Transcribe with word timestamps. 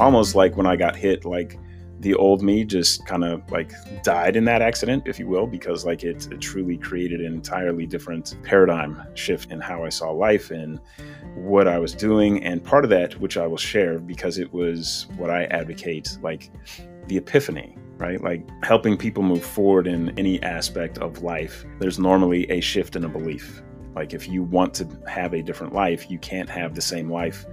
almost 0.00 0.34
like 0.34 0.56
when 0.56 0.66
I 0.66 0.76
got 0.76 0.96
hit, 0.96 1.24
like 1.24 1.58
the 2.00 2.14
old 2.14 2.42
me 2.42 2.64
just 2.64 3.06
kind 3.06 3.24
of 3.24 3.50
like 3.50 3.72
died 4.02 4.36
in 4.36 4.44
that 4.44 4.60
accident, 4.60 5.04
if 5.06 5.18
you 5.18 5.26
will, 5.26 5.46
because 5.46 5.84
like 5.84 6.04
it, 6.04 6.30
it, 6.30 6.40
truly 6.40 6.76
created 6.76 7.20
an 7.20 7.32
entirely 7.32 7.86
different 7.86 8.36
paradigm 8.42 9.02
shift 9.14 9.50
in 9.50 9.60
how 9.60 9.84
I 9.84 9.88
saw 9.88 10.10
life 10.10 10.50
and 10.50 10.78
what 11.34 11.66
I 11.66 11.78
was 11.78 11.94
doing. 11.94 12.42
And 12.44 12.62
part 12.62 12.84
of 12.84 12.90
that, 12.90 13.18
which 13.20 13.36
I 13.36 13.46
will 13.46 13.56
share 13.56 13.98
because 13.98 14.38
it 14.38 14.52
was 14.52 15.06
what 15.16 15.30
I 15.30 15.44
advocate, 15.44 16.18
like 16.22 16.50
the 17.06 17.16
epiphany, 17.16 17.76
right? 17.96 18.22
Like 18.22 18.46
helping 18.62 18.96
people 18.98 19.22
move 19.22 19.44
forward 19.44 19.86
in 19.86 20.16
any 20.18 20.42
aspect 20.42 20.98
of 20.98 21.22
life. 21.22 21.64
There's 21.78 21.98
normally 21.98 22.50
a 22.50 22.60
shift 22.60 22.96
in 22.96 23.04
a 23.04 23.08
belief. 23.08 23.62
Like 23.94 24.12
if 24.12 24.28
you 24.28 24.42
want 24.42 24.74
to 24.74 24.86
have 25.08 25.32
a 25.32 25.42
different 25.42 25.72
life, 25.72 26.10
you 26.10 26.18
can't 26.18 26.50
have 26.50 26.74
the 26.74 26.82
same 26.82 27.10
life 27.10 27.46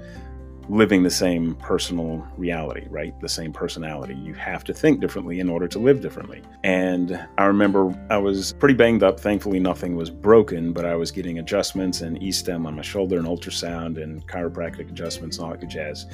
living 0.69 1.03
the 1.03 1.09
same 1.09 1.55
personal 1.55 2.25
reality, 2.37 2.87
right? 2.89 3.19
The 3.19 3.29
same 3.29 3.51
personality. 3.53 4.15
You 4.15 4.33
have 4.35 4.63
to 4.65 4.73
think 4.73 4.99
differently 4.99 5.39
in 5.39 5.49
order 5.49 5.67
to 5.67 5.79
live 5.79 6.01
differently. 6.01 6.41
And 6.63 7.19
I 7.37 7.45
remember 7.45 7.93
I 8.09 8.17
was 8.17 8.53
pretty 8.53 8.75
banged 8.75 9.03
up. 9.03 9.19
Thankfully, 9.19 9.59
nothing 9.59 9.95
was 9.95 10.09
broken, 10.09 10.73
but 10.73 10.85
I 10.85 10.95
was 10.95 11.11
getting 11.11 11.39
adjustments 11.39 12.01
and 12.01 12.21
E 12.21 12.31
stem 12.31 12.65
on 12.65 12.75
my 12.75 12.81
shoulder 12.81 13.17
and 13.17 13.27
ultrasound 13.27 14.01
and 14.01 14.25
chiropractic 14.27 14.89
adjustments 14.89 15.37
and 15.37 15.45
all 15.45 15.51
that 15.51 15.59
good 15.59 15.69
jazz. 15.69 16.07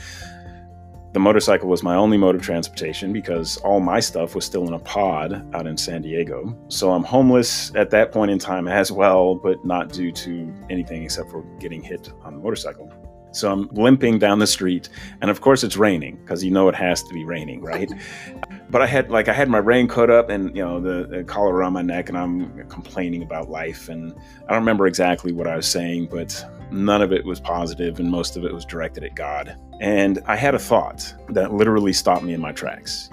The 1.11 1.19
motorcycle 1.19 1.67
was 1.67 1.81
my 1.81 1.95
only 1.95 2.17
mode 2.17 2.35
of 2.35 2.43
transportation 2.43 3.11
because 3.11 3.57
all 3.57 3.79
my 3.79 3.99
stuff 3.99 4.35
was 4.35 4.45
still 4.45 4.67
in 4.67 4.75
a 4.75 4.79
pod 4.79 5.43
out 5.55 5.65
in 5.65 5.75
San 5.75 6.03
Diego. 6.03 6.55
So 6.67 6.91
I'm 6.91 7.03
homeless 7.03 7.73
at 7.73 7.89
that 7.89 8.11
point 8.11 8.29
in 8.29 8.37
time 8.37 8.67
as 8.67 8.91
well, 8.91 9.33
but 9.33 9.65
not 9.65 9.91
due 9.91 10.11
to 10.11 10.53
anything 10.69 11.03
except 11.03 11.31
for 11.31 11.41
getting 11.59 11.81
hit 11.81 12.11
on 12.21 12.35
the 12.35 12.39
motorcycle. 12.39 12.93
So 13.31 13.51
I'm 13.51 13.67
limping 13.69 14.19
down 14.19 14.39
the 14.39 14.47
street, 14.47 14.89
and 15.21 15.29
of 15.29 15.41
course 15.41 15.63
it's 15.63 15.77
raining 15.77 16.17
because 16.17 16.43
you 16.43 16.51
know 16.51 16.67
it 16.67 16.75
has 16.75 17.03
to 17.03 17.13
be 17.13 17.23
raining, 17.23 17.61
right? 17.61 17.91
but 18.69 18.81
I 18.81 18.87
had 18.87 19.09
like 19.09 19.27
I 19.27 19.33
had 19.33 19.49
my 19.49 19.59
raincoat 19.59 20.09
up 20.09 20.29
and 20.29 20.55
you 20.55 20.63
know 20.63 20.79
the, 20.79 21.07
the, 21.07 21.23
collar 21.23 21.53
around 21.53 21.73
my 21.73 21.81
neck, 21.81 22.09
and 22.09 22.17
I'm 22.17 22.67
complaining 22.69 23.23
about 23.23 23.49
life, 23.49 23.89
and 23.89 24.13
I 24.47 24.53
don't 24.53 24.61
remember 24.61 24.87
exactly 24.87 25.31
what 25.31 25.47
I 25.47 25.55
was 25.55 25.67
saying, 25.67 26.07
but 26.11 26.43
none 26.71 27.01
of 27.01 27.11
it 27.11 27.25
was 27.25 27.39
positive, 27.39 27.99
and 27.99 28.09
most 28.09 28.37
of 28.37 28.45
it 28.45 28.53
was 28.53 28.65
directed 28.65 29.03
at 29.03 29.15
God. 29.15 29.55
And 29.79 30.21
I 30.25 30.35
had 30.35 30.55
a 30.55 30.59
thought 30.59 31.13
that 31.29 31.53
literally 31.53 31.93
stopped 31.93 32.23
me 32.23 32.33
in 32.33 32.41
my 32.41 32.51
tracks. 32.51 33.09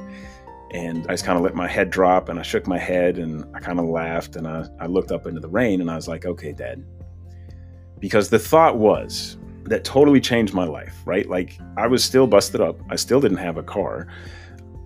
And 0.72 1.06
I 1.06 1.12
just 1.12 1.24
kind 1.24 1.38
of 1.38 1.44
let 1.44 1.54
my 1.54 1.68
head 1.68 1.90
drop 1.90 2.28
and 2.28 2.40
I 2.40 2.42
shook 2.42 2.66
my 2.66 2.76
head 2.76 3.18
and 3.18 3.44
I 3.54 3.60
kind 3.60 3.78
of 3.78 3.86
laughed 3.86 4.34
and 4.34 4.48
I, 4.48 4.66
I 4.80 4.86
looked 4.86 5.12
up 5.12 5.26
into 5.26 5.40
the 5.40 5.48
rain 5.48 5.80
and 5.80 5.88
I 5.88 5.94
was 5.94 6.08
like, 6.08 6.26
okay, 6.26 6.52
Dad. 6.52 6.84
Because 8.00 8.28
the 8.28 8.38
thought 8.38 8.76
was, 8.76 9.38
that 9.66 9.84
totally 9.84 10.20
changed 10.20 10.54
my 10.54 10.64
life, 10.64 11.02
right? 11.04 11.28
Like 11.28 11.58
I 11.76 11.86
was 11.86 12.04
still 12.04 12.26
busted 12.26 12.60
up. 12.60 12.80
I 12.90 12.96
still 12.96 13.20
didn't 13.20 13.38
have 13.38 13.56
a 13.56 13.62
car. 13.62 14.06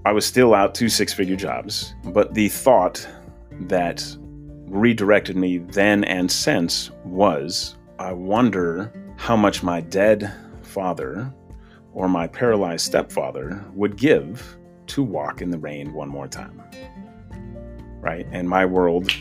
I 0.04 0.12
was 0.12 0.24
still 0.24 0.54
out 0.54 0.74
two 0.74 0.88
six 0.88 1.12
figure 1.12 1.36
jobs. 1.36 1.94
But 2.04 2.34
the 2.34 2.48
thought 2.48 3.06
that 3.60 4.04
redirected 4.66 5.36
me 5.36 5.58
then 5.58 6.04
and 6.04 6.30
since 6.30 6.90
was 7.04 7.76
I 7.98 8.12
wonder 8.12 8.92
how 9.16 9.36
much 9.36 9.62
my 9.62 9.80
dead 9.80 10.32
father 10.62 11.32
or 11.92 12.08
my 12.08 12.26
paralyzed 12.26 12.86
stepfather 12.86 13.62
would 13.74 13.96
give 13.96 14.56
to 14.86 15.02
walk 15.02 15.42
in 15.42 15.50
the 15.50 15.58
rain 15.58 15.92
one 15.92 16.08
more 16.08 16.28
time. 16.28 16.62
Right? 18.00 18.26
And 18.32 18.48
my 18.48 18.64
world 18.64 19.12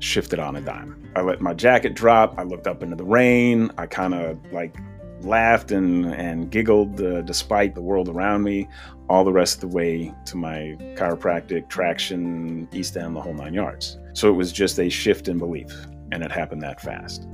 shifted 0.00 0.38
on 0.38 0.56
a 0.56 0.60
dime. 0.60 1.10
I 1.14 1.22
let 1.22 1.40
my 1.40 1.54
jacket 1.54 1.94
drop. 1.94 2.38
I 2.38 2.42
looked 2.42 2.66
up 2.66 2.82
into 2.82 2.96
the 2.96 3.04
rain. 3.04 3.70
I 3.78 3.86
kind 3.86 4.14
of 4.14 4.38
like 4.52 4.76
laughed 5.22 5.72
and, 5.72 6.06
and 6.06 6.50
giggled 6.50 7.00
uh, 7.00 7.22
despite 7.22 7.74
the 7.74 7.82
world 7.82 8.08
around 8.08 8.42
me 8.42 8.68
all 9.08 9.24
the 9.24 9.32
rest 9.32 9.56
of 9.56 9.60
the 9.62 9.76
way 9.76 10.12
to 10.26 10.36
my 10.36 10.76
chiropractic, 10.96 11.68
traction, 11.68 12.68
E-stem, 12.72 13.14
the 13.14 13.20
whole 13.20 13.34
nine 13.34 13.54
yards. 13.54 13.98
So 14.12 14.28
it 14.28 14.32
was 14.32 14.52
just 14.52 14.78
a 14.78 14.88
shift 14.88 15.28
in 15.28 15.38
belief, 15.38 15.72
and 16.12 16.22
it 16.22 16.30
happened 16.30 16.62
that 16.62 16.80
fast. 16.80 17.26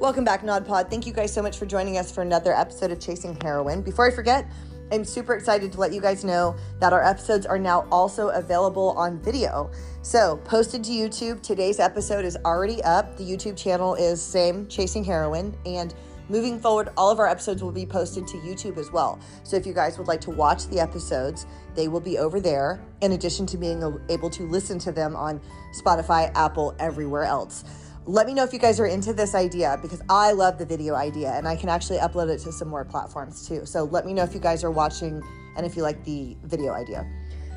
Welcome 0.00 0.24
back, 0.24 0.42
NodPod. 0.42 0.90
Thank 0.90 1.06
you 1.06 1.14
guys 1.14 1.32
so 1.32 1.40
much 1.40 1.56
for 1.56 1.64
joining 1.64 1.96
us 1.96 2.12
for 2.12 2.20
another 2.20 2.54
episode 2.54 2.90
of 2.90 3.00
Chasing 3.00 3.38
Heroin. 3.40 3.80
Before 3.80 4.06
I 4.06 4.10
forget, 4.10 4.46
I'm 4.92 5.04
super 5.04 5.34
excited 5.34 5.72
to 5.72 5.80
let 5.80 5.92
you 5.92 6.00
guys 6.00 6.24
know 6.24 6.56
that 6.78 6.92
our 6.92 7.02
episodes 7.02 7.46
are 7.46 7.58
now 7.58 7.86
also 7.90 8.28
available 8.28 8.90
on 8.90 9.18
video. 9.20 9.70
So, 10.02 10.36
posted 10.44 10.84
to 10.84 10.90
YouTube, 10.90 11.42
today's 11.42 11.80
episode 11.80 12.24
is 12.24 12.36
already 12.44 12.82
up. 12.82 13.16
The 13.16 13.24
YouTube 13.24 13.56
channel 13.56 13.94
is 13.94 14.20
same, 14.20 14.68
Chasing 14.68 15.02
Heroin, 15.02 15.56
and 15.64 15.94
moving 16.28 16.60
forward, 16.60 16.90
all 16.98 17.10
of 17.10 17.18
our 17.18 17.26
episodes 17.26 17.62
will 17.62 17.72
be 17.72 17.86
posted 17.86 18.26
to 18.28 18.36
YouTube 18.38 18.76
as 18.76 18.92
well. 18.92 19.18
So, 19.42 19.56
if 19.56 19.66
you 19.66 19.72
guys 19.72 19.96
would 19.96 20.06
like 20.06 20.20
to 20.22 20.30
watch 20.30 20.66
the 20.68 20.80
episodes, 20.80 21.46
they 21.74 21.88
will 21.88 22.00
be 22.00 22.18
over 22.18 22.38
there, 22.38 22.80
in 23.00 23.12
addition 23.12 23.46
to 23.46 23.56
being 23.56 23.82
able 24.10 24.28
to 24.30 24.42
listen 24.46 24.78
to 24.80 24.92
them 24.92 25.16
on 25.16 25.40
Spotify, 25.82 26.30
Apple, 26.34 26.74
everywhere 26.78 27.24
else. 27.24 27.64
Let 28.06 28.26
me 28.26 28.34
know 28.34 28.44
if 28.44 28.52
you 28.52 28.58
guys 28.58 28.78
are 28.80 28.86
into 28.86 29.14
this 29.14 29.34
idea 29.34 29.78
because 29.80 30.02
I 30.10 30.32
love 30.32 30.58
the 30.58 30.66
video 30.66 30.94
idea 30.94 31.32
and 31.32 31.48
I 31.48 31.56
can 31.56 31.70
actually 31.70 32.00
upload 32.00 32.28
it 32.28 32.38
to 32.40 32.52
some 32.52 32.68
more 32.68 32.84
platforms 32.84 33.48
too. 33.48 33.64
So 33.64 33.84
let 33.84 34.04
me 34.04 34.12
know 34.12 34.22
if 34.22 34.34
you 34.34 34.40
guys 34.40 34.62
are 34.62 34.70
watching 34.70 35.22
and 35.56 35.64
if 35.64 35.74
you 35.74 35.82
like 35.82 36.04
the 36.04 36.36
video 36.42 36.74
idea. 36.74 37.10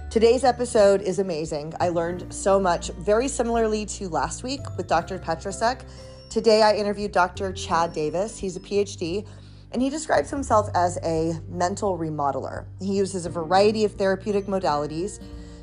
Today's 0.10 0.46
episode 0.46 1.02
is 1.02 1.20
amazing. 1.20 1.74
I 1.82 1.90
learned 1.90 2.34
so 2.34 2.62
much, 2.62 2.92
very 2.92 3.28
similarly 3.28 3.86
to 3.88 4.08
last 4.08 4.44
week 4.44 4.62
with 4.78 4.88
Dr. 4.88 5.20
Petrosek. 5.20 5.82
Today 6.30 6.62
I 6.62 6.76
interviewed 6.76 7.12
Dr. 7.12 7.52
Chad 7.52 7.92
Davis. 7.92 8.38
He's 8.38 8.56
a 8.56 8.62
PhD 8.62 9.28
and 9.74 9.82
he 9.82 9.90
describes 9.90 10.30
himself 10.30 10.70
as 10.76 10.98
a 11.04 11.38
mental 11.50 11.98
remodeler. 11.98 12.68
He 12.80 12.96
uses 12.96 13.26
a 13.26 13.30
variety 13.30 13.84
of 13.84 13.96
therapeutic 13.96 14.46
modalities 14.46 15.22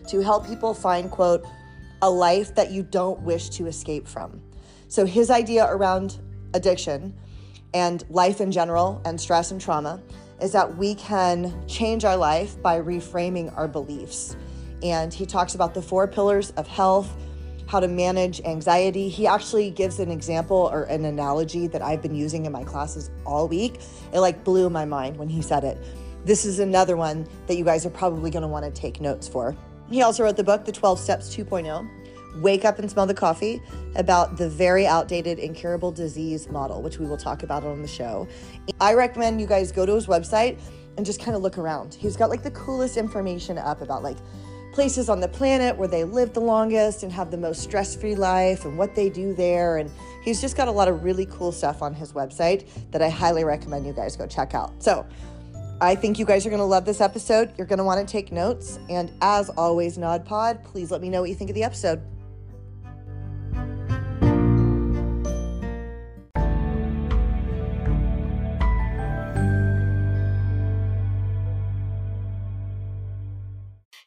to 0.08 0.20
help 0.20 0.46
people 0.46 0.74
find, 0.74 1.10
quote, 1.10 1.46
a 2.02 2.10
life 2.10 2.54
that 2.54 2.70
you 2.70 2.82
don't 2.82 3.22
wish 3.22 3.48
to 3.48 3.66
escape 3.66 4.06
from. 4.06 4.42
So, 4.94 5.04
his 5.04 5.28
idea 5.28 5.66
around 5.68 6.20
addiction 6.54 7.18
and 7.74 8.04
life 8.10 8.40
in 8.40 8.52
general 8.52 9.02
and 9.04 9.20
stress 9.20 9.50
and 9.50 9.60
trauma 9.60 10.00
is 10.40 10.52
that 10.52 10.76
we 10.76 10.94
can 10.94 11.52
change 11.66 12.04
our 12.04 12.16
life 12.16 12.62
by 12.62 12.80
reframing 12.80 13.52
our 13.58 13.66
beliefs. 13.66 14.36
And 14.84 15.12
he 15.12 15.26
talks 15.26 15.56
about 15.56 15.74
the 15.74 15.82
four 15.82 16.06
pillars 16.06 16.52
of 16.52 16.68
health, 16.68 17.12
how 17.66 17.80
to 17.80 17.88
manage 17.88 18.40
anxiety. 18.42 19.08
He 19.08 19.26
actually 19.26 19.68
gives 19.70 19.98
an 19.98 20.12
example 20.12 20.70
or 20.72 20.84
an 20.84 21.06
analogy 21.06 21.66
that 21.66 21.82
I've 21.82 22.00
been 22.00 22.14
using 22.14 22.46
in 22.46 22.52
my 22.52 22.62
classes 22.62 23.10
all 23.26 23.48
week. 23.48 23.80
It 24.12 24.20
like 24.20 24.44
blew 24.44 24.70
my 24.70 24.84
mind 24.84 25.16
when 25.16 25.28
he 25.28 25.42
said 25.42 25.64
it. 25.64 25.76
This 26.24 26.44
is 26.44 26.60
another 26.60 26.96
one 26.96 27.26
that 27.48 27.56
you 27.56 27.64
guys 27.64 27.84
are 27.84 27.90
probably 27.90 28.30
going 28.30 28.42
to 28.42 28.48
want 28.48 28.64
to 28.64 28.70
take 28.70 29.00
notes 29.00 29.26
for. 29.26 29.56
He 29.90 30.02
also 30.02 30.22
wrote 30.22 30.36
the 30.36 30.44
book, 30.44 30.64
The 30.64 30.70
12 30.70 31.00
Steps 31.00 31.34
2.0 31.34 32.03
Wake 32.36 32.64
Up 32.64 32.78
and 32.78 32.90
Smell 32.90 33.06
the 33.06 33.14
Coffee 33.14 33.62
about 33.96 34.36
the 34.36 34.48
very 34.48 34.86
outdated 34.86 35.38
incurable 35.38 35.92
disease 35.92 36.48
model, 36.48 36.82
which 36.82 36.98
we 36.98 37.06
will 37.06 37.16
talk 37.16 37.42
about 37.42 37.64
on 37.64 37.82
the 37.82 37.88
show. 37.88 38.26
I 38.80 38.94
recommend 38.94 39.40
you 39.40 39.46
guys 39.46 39.72
go 39.72 39.86
to 39.86 39.94
his 39.94 40.06
website 40.06 40.58
and 40.96 41.04
just 41.04 41.20
kind 41.20 41.36
of 41.36 41.42
look 41.42 41.58
around. 41.58 41.94
He's 41.94 42.16
got 42.16 42.30
like 42.30 42.42
the 42.42 42.50
coolest 42.52 42.96
information 42.96 43.58
up 43.58 43.80
about 43.80 44.02
like 44.02 44.18
places 44.72 45.08
on 45.08 45.20
the 45.20 45.28
planet 45.28 45.76
where 45.76 45.88
they 45.88 46.02
live 46.02 46.32
the 46.32 46.40
longest 46.40 47.04
and 47.04 47.12
have 47.12 47.30
the 47.30 47.36
most 47.36 47.62
stress 47.62 47.94
free 47.94 48.16
life 48.16 48.64
and 48.64 48.76
what 48.76 48.94
they 48.94 49.08
do 49.08 49.32
there. 49.34 49.76
And 49.76 49.90
he's 50.22 50.40
just 50.40 50.56
got 50.56 50.66
a 50.66 50.72
lot 50.72 50.88
of 50.88 51.04
really 51.04 51.26
cool 51.26 51.52
stuff 51.52 51.80
on 51.82 51.94
his 51.94 52.12
website 52.12 52.66
that 52.90 53.00
I 53.00 53.08
highly 53.08 53.44
recommend 53.44 53.86
you 53.86 53.92
guys 53.92 54.16
go 54.16 54.26
check 54.26 54.54
out. 54.54 54.82
So, 54.82 55.06
I 55.80 55.96
think 55.96 56.20
you 56.20 56.24
guys 56.24 56.46
are 56.46 56.50
going 56.50 56.60
to 56.60 56.64
love 56.66 56.84
this 56.84 57.00
episode. 57.00 57.52
You're 57.58 57.66
going 57.66 57.78
to 57.78 57.84
want 57.84 58.06
to 58.06 58.10
take 58.10 58.30
notes. 58.30 58.78
And 58.88 59.12
as 59.20 59.50
always, 59.50 59.98
Nod 59.98 60.24
Pod, 60.24 60.62
please 60.64 60.90
let 60.90 61.00
me 61.00 61.10
know 61.10 61.20
what 61.20 61.30
you 61.30 61.34
think 61.34 61.50
of 61.50 61.54
the 61.54 61.64
episode. 61.64 62.00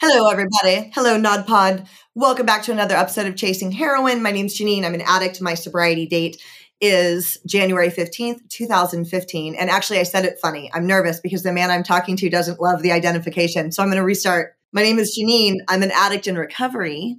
Hello, 0.09 0.29
everybody. 0.29 0.89
Hello, 0.95 1.19
NodPod. 1.19 1.85
Welcome 2.15 2.45
back 2.45 2.63
to 2.63 2.71
another 2.71 2.95
episode 2.95 3.27
of 3.27 3.35
Chasing 3.35 3.73
Heroin. 3.73 4.21
My 4.21 4.31
name's 4.31 4.57
Janine. 4.57 4.85
I'm 4.85 4.93
an 4.93 5.01
addict. 5.01 5.41
My 5.41 5.53
sobriety 5.53 6.05
date 6.05 6.41
is 6.79 7.37
January 7.45 7.89
15th, 7.89 8.47
2015. 8.47 9.55
And 9.55 9.69
actually, 9.69 9.99
I 9.99 10.03
said 10.03 10.23
it 10.23 10.39
funny. 10.41 10.71
I'm 10.73 10.87
nervous 10.87 11.19
because 11.19 11.43
the 11.43 11.51
man 11.51 11.69
I'm 11.71 11.83
talking 11.83 12.15
to 12.15 12.29
doesn't 12.29 12.61
love 12.61 12.83
the 12.83 12.93
identification. 12.93 13.73
So 13.73 13.83
I'm 13.83 13.89
going 13.89 13.97
to 13.97 14.03
restart. 14.03 14.55
My 14.71 14.81
name 14.81 14.97
is 14.97 15.19
Janine. 15.19 15.57
I'm 15.67 15.83
an 15.83 15.91
addict 15.91 16.25
in 16.25 16.37
recovery. 16.37 17.17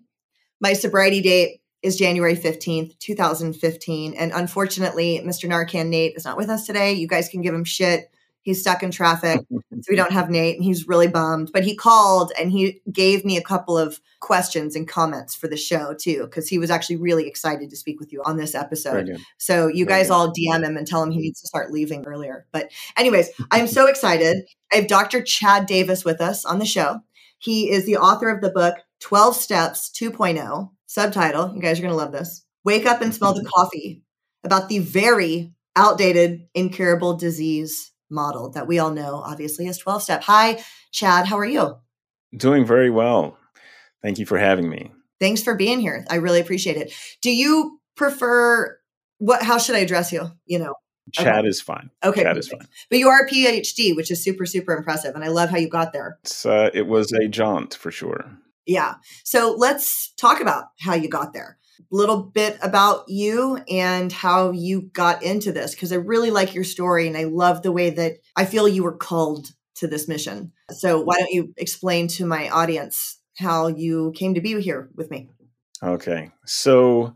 My 0.58 0.72
sobriety 0.72 1.20
date 1.20 1.60
is 1.82 1.94
January 1.94 2.36
15th, 2.36 2.98
2015. 3.00 4.14
And 4.14 4.32
unfortunately, 4.34 5.20
Mr. 5.22 5.46
Narcan 5.46 5.90
Nate 5.90 6.16
is 6.16 6.24
not 6.24 6.38
with 6.38 6.48
us 6.48 6.64
today. 6.64 6.94
You 6.94 7.06
guys 7.06 7.28
can 7.28 7.42
give 7.42 7.54
him 7.54 7.64
shit 7.64 8.10
He's 8.42 8.60
stuck 8.60 8.82
in 8.82 8.90
traffic. 8.90 9.40
so 9.50 9.82
we 9.88 9.96
don't 9.96 10.12
have 10.12 10.30
Nate 10.30 10.56
and 10.56 10.64
he's 10.64 10.88
really 10.88 11.06
bummed. 11.06 11.50
But 11.52 11.64
he 11.64 11.74
called 11.74 12.32
and 12.38 12.50
he 12.50 12.80
gave 12.90 13.24
me 13.24 13.36
a 13.36 13.42
couple 13.42 13.76
of 13.76 14.00
questions 14.20 14.74
and 14.74 14.88
comments 14.88 15.34
for 15.34 15.48
the 15.48 15.56
show 15.56 15.94
too, 15.94 16.22
because 16.24 16.48
he 16.48 16.58
was 16.58 16.70
actually 16.70 16.96
really 16.96 17.26
excited 17.26 17.70
to 17.70 17.76
speak 17.76 18.00
with 18.00 18.12
you 18.12 18.22
on 18.24 18.36
this 18.36 18.54
episode. 18.54 19.18
So 19.38 19.66
you 19.66 19.84
Very 19.84 20.00
guys 20.00 20.10
all 20.10 20.32
DM 20.32 20.64
him 20.64 20.76
and 20.76 20.86
tell 20.86 21.02
him 21.02 21.10
he 21.10 21.20
needs 21.20 21.40
to 21.40 21.46
start 21.46 21.72
leaving 21.72 22.06
earlier. 22.06 22.46
But, 22.52 22.70
anyways, 22.96 23.30
I'm 23.50 23.66
so 23.66 23.86
excited. 23.86 24.44
I 24.72 24.76
have 24.76 24.86
Dr. 24.86 25.22
Chad 25.22 25.66
Davis 25.66 26.04
with 26.04 26.20
us 26.20 26.44
on 26.44 26.58
the 26.58 26.66
show. 26.66 27.00
He 27.38 27.70
is 27.70 27.86
the 27.86 27.96
author 27.96 28.28
of 28.28 28.40
the 28.40 28.50
book 28.50 28.76
12 29.00 29.36
Steps 29.36 29.90
2.0, 29.90 30.70
subtitle. 30.86 31.54
You 31.54 31.62
guys 31.62 31.78
are 31.78 31.82
going 31.82 31.92
to 31.92 31.96
love 31.96 32.12
this. 32.12 32.44
Wake 32.64 32.86
up 32.86 33.00
and 33.00 33.14
smell 33.14 33.34
the 33.34 33.44
coffee 33.56 34.02
about 34.44 34.68
the 34.68 34.80
very 34.80 35.52
outdated, 35.76 36.48
incurable 36.54 37.16
disease 37.16 37.92
model 38.10 38.50
that 38.50 38.66
we 38.66 38.78
all 38.78 38.90
know, 38.90 39.16
obviously, 39.16 39.66
is 39.66 39.78
12 39.78 40.02
step. 40.02 40.22
Hi, 40.24 40.62
Chad. 40.92 41.26
How 41.26 41.38
are 41.38 41.44
you? 41.44 41.76
Doing 42.36 42.64
very 42.66 42.90
well. 42.90 43.38
Thank 44.02 44.18
you 44.18 44.26
for 44.26 44.38
having 44.38 44.68
me. 44.68 44.92
Thanks 45.20 45.42
for 45.42 45.54
being 45.54 45.80
here. 45.80 46.04
I 46.10 46.16
really 46.16 46.40
appreciate 46.40 46.76
it. 46.76 46.92
Do 47.22 47.30
you 47.30 47.80
prefer 47.96 48.78
what? 49.18 49.42
How 49.42 49.58
should 49.58 49.74
I 49.74 49.80
address 49.80 50.12
you? 50.12 50.30
You 50.46 50.60
know, 50.60 50.74
Chad 51.12 51.40
okay. 51.40 51.48
is 51.48 51.60
fine. 51.60 51.90
Okay, 52.04 52.22
Chad 52.22 52.38
is 52.38 52.48
fine. 52.48 52.68
But 52.90 52.98
you 52.98 53.08
are 53.08 53.20
a 53.20 53.28
PhD, 53.28 53.96
which 53.96 54.10
is 54.10 54.22
super, 54.22 54.46
super 54.46 54.76
impressive, 54.76 55.14
and 55.14 55.24
I 55.24 55.28
love 55.28 55.50
how 55.50 55.56
you 55.56 55.68
got 55.68 55.92
there. 55.92 56.18
Uh, 56.44 56.70
it 56.72 56.86
was 56.86 57.12
a 57.12 57.26
jaunt 57.28 57.74
for 57.74 57.90
sure. 57.90 58.30
Yeah. 58.66 58.96
So 59.24 59.54
let's 59.56 60.12
talk 60.16 60.40
about 60.40 60.66
how 60.78 60.94
you 60.94 61.08
got 61.08 61.32
there 61.32 61.58
little 61.90 62.22
bit 62.22 62.58
about 62.62 63.08
you 63.08 63.56
and 63.68 64.12
how 64.12 64.50
you 64.50 64.82
got 64.92 65.22
into 65.22 65.52
this 65.52 65.74
because 65.74 65.92
I 65.92 65.96
really 65.96 66.30
like 66.30 66.54
your 66.54 66.64
story 66.64 67.06
and 67.06 67.16
I 67.16 67.24
love 67.24 67.62
the 67.62 67.72
way 67.72 67.90
that 67.90 68.18
I 68.36 68.44
feel 68.44 68.68
you 68.68 68.82
were 68.82 68.96
called 68.96 69.48
to 69.76 69.86
this 69.86 70.08
mission. 70.08 70.52
So, 70.70 71.00
why 71.00 71.16
don't 71.18 71.32
you 71.32 71.54
explain 71.56 72.08
to 72.08 72.26
my 72.26 72.48
audience 72.48 73.18
how 73.38 73.68
you 73.68 74.12
came 74.16 74.34
to 74.34 74.40
be 74.40 74.60
here 74.60 74.90
with 74.94 75.10
me? 75.10 75.30
Okay. 75.82 76.30
So, 76.44 77.14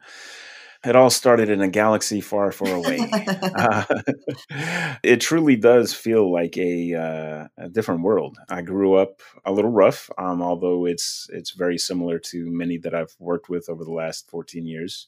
it 0.84 0.96
all 0.96 1.10
started 1.10 1.48
in 1.48 1.60
a 1.60 1.68
galaxy 1.68 2.20
far, 2.20 2.50
far 2.52 2.74
away. 2.74 2.98
uh, 3.10 3.84
it 5.02 5.20
truly 5.20 5.56
does 5.56 5.94
feel 5.94 6.32
like 6.32 6.56
a, 6.56 6.94
uh, 6.94 7.48
a, 7.56 7.68
different 7.68 8.02
world. 8.02 8.36
I 8.48 8.62
grew 8.62 8.94
up 8.94 9.22
a 9.44 9.52
little 9.52 9.70
rough, 9.70 10.10
um, 10.18 10.42
although 10.42 10.86
it's 10.86 11.28
it's 11.32 11.52
very 11.52 11.78
similar 11.78 12.18
to 12.18 12.50
many 12.50 12.78
that 12.78 12.94
I've 12.94 13.14
worked 13.18 13.48
with 13.48 13.68
over 13.68 13.84
the 13.84 13.92
last 13.92 14.28
14 14.30 14.66
years. 14.66 15.06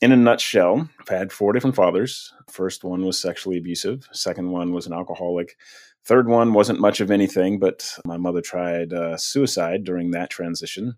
In 0.00 0.12
a 0.12 0.16
nutshell, 0.16 0.88
I've 1.00 1.08
had 1.08 1.32
four 1.32 1.52
different 1.52 1.76
fathers. 1.76 2.32
First 2.48 2.84
one 2.84 3.04
was 3.04 3.20
sexually 3.20 3.58
abusive. 3.58 4.08
Second 4.12 4.50
one 4.50 4.72
was 4.72 4.86
an 4.86 4.92
alcoholic. 4.92 5.56
Third 6.04 6.28
one 6.28 6.52
wasn't 6.52 6.80
much 6.80 7.00
of 7.00 7.10
anything, 7.10 7.58
but 7.58 7.98
my 8.04 8.16
mother 8.16 8.40
tried 8.40 8.92
uh, 8.92 9.16
suicide 9.16 9.84
during 9.84 10.12
that 10.12 10.30
transition. 10.30 10.96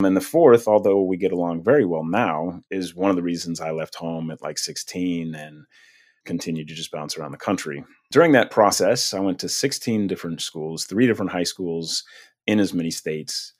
And 0.00 0.16
the 0.16 0.20
fourth, 0.20 0.68
although 0.68 1.02
we 1.02 1.16
get 1.16 1.32
along 1.32 1.64
very 1.64 1.86
well 1.86 2.04
now, 2.04 2.60
is 2.70 2.94
one 2.94 3.10
of 3.10 3.16
the 3.16 3.22
reasons 3.22 3.60
I 3.60 3.70
left 3.70 3.94
home 3.94 4.30
at 4.30 4.42
like 4.42 4.58
16 4.58 5.34
and 5.34 5.64
continued 6.26 6.68
to 6.68 6.74
just 6.74 6.92
bounce 6.92 7.16
around 7.16 7.32
the 7.32 7.38
country. 7.38 7.82
During 8.10 8.32
that 8.32 8.50
process, 8.50 9.14
I 9.14 9.20
went 9.20 9.38
to 9.40 9.48
16 9.48 10.06
different 10.06 10.42
schools, 10.42 10.84
three 10.84 11.06
different 11.06 11.32
high 11.32 11.44
schools 11.44 12.04
in 12.46 12.60
as 12.60 12.74
many 12.74 12.90
states. 12.90 13.54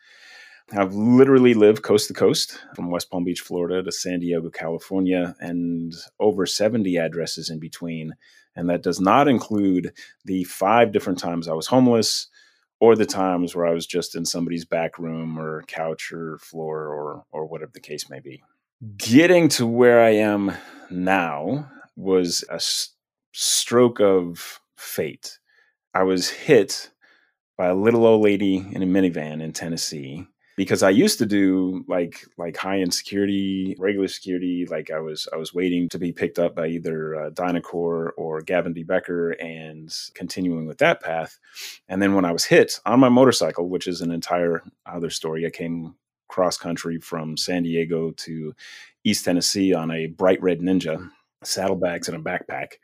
I've 0.73 0.95
literally 0.95 1.55
lived 1.55 1.83
coast 1.83 2.09
to 2.09 2.15
coast 2.15 2.59
from 2.75 2.91
West 2.91 3.11
Palm 3.11 3.25
Beach, 3.25 3.41
Florida 3.41 3.83
to 3.83 3.93
San 3.93 4.19
Diego, 4.19 4.51
California, 4.51 5.35
and 5.39 5.95
over 6.19 6.45
70 6.45 6.99
addresses 6.99 7.51
in 7.51 7.61
between. 7.61 8.15
And 8.57 8.69
that 8.69 8.83
does 8.83 9.01
not 9.01 9.29
include 9.29 9.93
the 10.25 10.45
five 10.45 10.93
different 10.93 11.21
times 11.21 11.47
I 11.47 11.53
was 11.53 11.69
homeless, 11.69 12.27
or 12.81 12.97
the 12.97 13.07
times 13.07 13.55
where 13.55 13.67
I 13.67 13.73
was 13.73 13.87
just 13.87 14.17
in 14.17 14.25
somebody's 14.25 14.65
back 14.65 14.99
room 14.99 15.39
or 15.39 15.63
couch 15.65 16.13
or 16.13 16.39
floor 16.39 16.89
or 16.89 17.25
or 17.33 17.47
whatever 17.47 17.73
the 17.75 17.81
case 17.81 18.11
may 18.11 18.21
be. 18.21 18.43
Getting 18.99 19.49
to 19.51 19.67
where 19.67 20.01
I 20.03 20.11
am 20.11 20.53
now 20.91 21.71
was 21.97 22.45
a 22.51 22.55
s- 22.57 22.91
stroke 23.33 24.01
of 24.01 24.61
fate. 24.77 25.39
I 25.95 26.05
was 26.05 26.31
hit 26.31 26.91
by 27.59 27.69
a 27.69 27.75
little 27.77 28.07
old 28.07 28.23
lady 28.23 28.57
in 28.73 28.83
a 28.83 28.87
minivan 28.87 29.43
in 29.43 29.53
Tennessee 29.53 30.27
because 30.57 30.83
I 30.83 30.91
used 30.91 31.19
to 31.19 31.27
do 31.27 31.85
like 31.87 32.25
like 32.39 32.57
high 32.57 32.81
end 32.81 32.95
security, 32.95 33.77
regular 33.79 34.09
security. 34.09 34.67
Like 34.67 34.91
I 34.91 34.99
was 34.99 35.29
I 35.33 35.37
was 35.37 35.55
waiting 35.55 35.89
to 35.91 35.99
be 35.99 36.13
picked 36.13 36.39
up 36.39 36.57
by 36.57 36.69
either 36.69 37.15
uh, 37.15 37.31
DynCorp 37.31 38.13
or 38.17 38.41
Gavin 38.41 38.73
de 38.73 38.83
Becker 38.83 39.33
and 39.33 39.95
continuing 40.15 40.67
with 40.67 40.79
that 40.79 41.03
path. 41.03 41.39
And 41.89 42.01
then 42.01 42.15
when 42.15 42.25
I 42.25 42.33
was 42.33 42.45
hit 42.45 42.81
on 42.87 43.01
my 43.01 43.11
motorcycle, 43.11 43.69
which 43.69 43.87
is 43.87 44.01
an 44.01 44.11
entire 44.11 44.63
other 44.87 45.11
story, 45.11 45.47
I 45.47 45.51
came 45.51 45.95
cross 46.29 46.57
country 46.57 46.99
from 46.99 47.37
San 47.37 47.63
Diego 47.63 48.11
to 48.11 48.55
East 49.05 49.25
Tennessee 49.25 49.73
on 49.73 49.91
a 49.91 50.07
bright 50.07 50.43
red 50.43 50.61
Ninja, 50.61 51.11
saddlebags 51.45 52.09
and 52.09 52.17
a 52.17 52.21
backpack. 52.21 52.75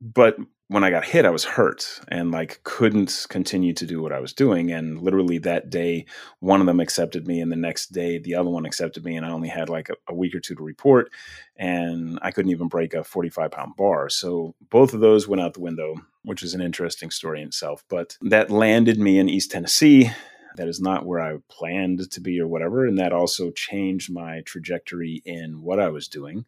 But 0.00 0.36
when 0.72 0.84
I 0.84 0.90
got 0.90 1.04
hit, 1.04 1.26
I 1.26 1.30
was 1.30 1.44
hurt 1.44 2.00
and 2.08 2.30
like 2.30 2.60
couldn't 2.64 3.26
continue 3.28 3.74
to 3.74 3.86
do 3.86 4.00
what 4.00 4.12
I 4.12 4.20
was 4.20 4.32
doing. 4.32 4.72
And 4.72 5.02
literally 5.02 5.36
that 5.38 5.68
day, 5.68 6.06
one 6.40 6.60
of 6.60 6.66
them 6.66 6.80
accepted 6.80 7.26
me, 7.26 7.40
and 7.40 7.52
the 7.52 7.56
next 7.56 7.92
day, 7.92 8.18
the 8.18 8.34
other 8.34 8.48
one 8.48 8.64
accepted 8.64 9.04
me, 9.04 9.16
and 9.16 9.26
I 9.26 9.30
only 9.30 9.48
had 9.48 9.68
like 9.68 9.90
a, 9.90 9.94
a 10.08 10.14
week 10.14 10.34
or 10.34 10.40
two 10.40 10.54
to 10.54 10.62
report, 10.62 11.10
and 11.56 12.18
I 12.22 12.30
couldn't 12.30 12.50
even 12.50 12.68
break 12.68 12.94
a 12.94 13.04
45 13.04 13.50
pound 13.50 13.76
bar. 13.76 14.08
So 14.08 14.54
both 14.70 14.94
of 14.94 15.00
those 15.00 15.28
went 15.28 15.42
out 15.42 15.54
the 15.54 15.60
window, 15.60 15.96
which 16.24 16.42
is 16.42 16.54
an 16.54 16.62
interesting 16.62 17.10
story 17.10 17.42
in 17.42 17.48
itself. 17.48 17.84
But 17.90 18.16
that 18.22 18.50
landed 18.50 18.98
me 18.98 19.18
in 19.18 19.28
East 19.28 19.50
Tennessee. 19.50 20.10
That 20.56 20.68
is 20.68 20.80
not 20.80 21.04
where 21.04 21.20
I 21.20 21.36
planned 21.48 22.10
to 22.10 22.20
be 22.20 22.40
or 22.40 22.46
whatever. 22.46 22.86
And 22.86 22.98
that 22.98 23.12
also 23.12 23.50
changed 23.50 24.12
my 24.12 24.40
trajectory 24.42 25.22
in 25.24 25.62
what 25.62 25.80
I 25.80 25.88
was 25.88 26.08
doing 26.08 26.46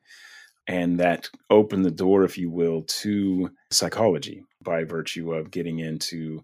and 0.67 0.99
that 1.01 1.29
opened 1.51 1.85
the 1.85 1.91
door, 1.91 2.25
if 2.25 2.39
you 2.39 2.51
will, 2.51 2.83
to 2.83 3.51
psychology 3.71 4.45
by 4.63 4.85
virtue 4.85 5.35
of 5.35 5.51
getting 5.51 5.79
into 5.81 6.43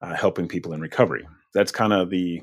uh, 0.00 0.14
helping 0.14 0.48
people 0.48 0.72
in 0.72 0.80
recovery. 0.80 1.26
That's 1.54 1.72
kind 1.72 1.92
of 1.92 2.10
the 2.10 2.42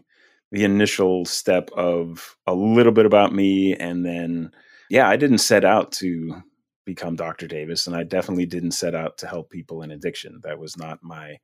the 0.51 0.63
initial 0.63 1.25
step 1.25 1.69
of 1.75 2.37
a 2.45 2.53
little 2.53 2.91
bit 2.91 3.05
about 3.05 3.33
me, 3.33 3.75
and 3.75 4.05
then 4.05 4.51
yeah, 4.89 5.09
I 5.09 5.15
didn't 5.15 5.39
set 5.39 5.65
out 5.65 5.91
to 5.93 6.43
become 6.85 7.15
Dr. 7.15 7.47
Davis, 7.47 7.87
and 7.87 7.95
I 7.95 8.03
definitely 8.03 8.45
didn't 8.45 8.71
set 8.71 8.93
out 8.93 9.17
to 9.19 9.27
help 9.27 9.49
people 9.49 9.81
in 9.81 9.91
addiction. 9.91 10.39
That 10.43 10.59
was 10.59 10.77
not 10.77 10.99
my 11.01 11.37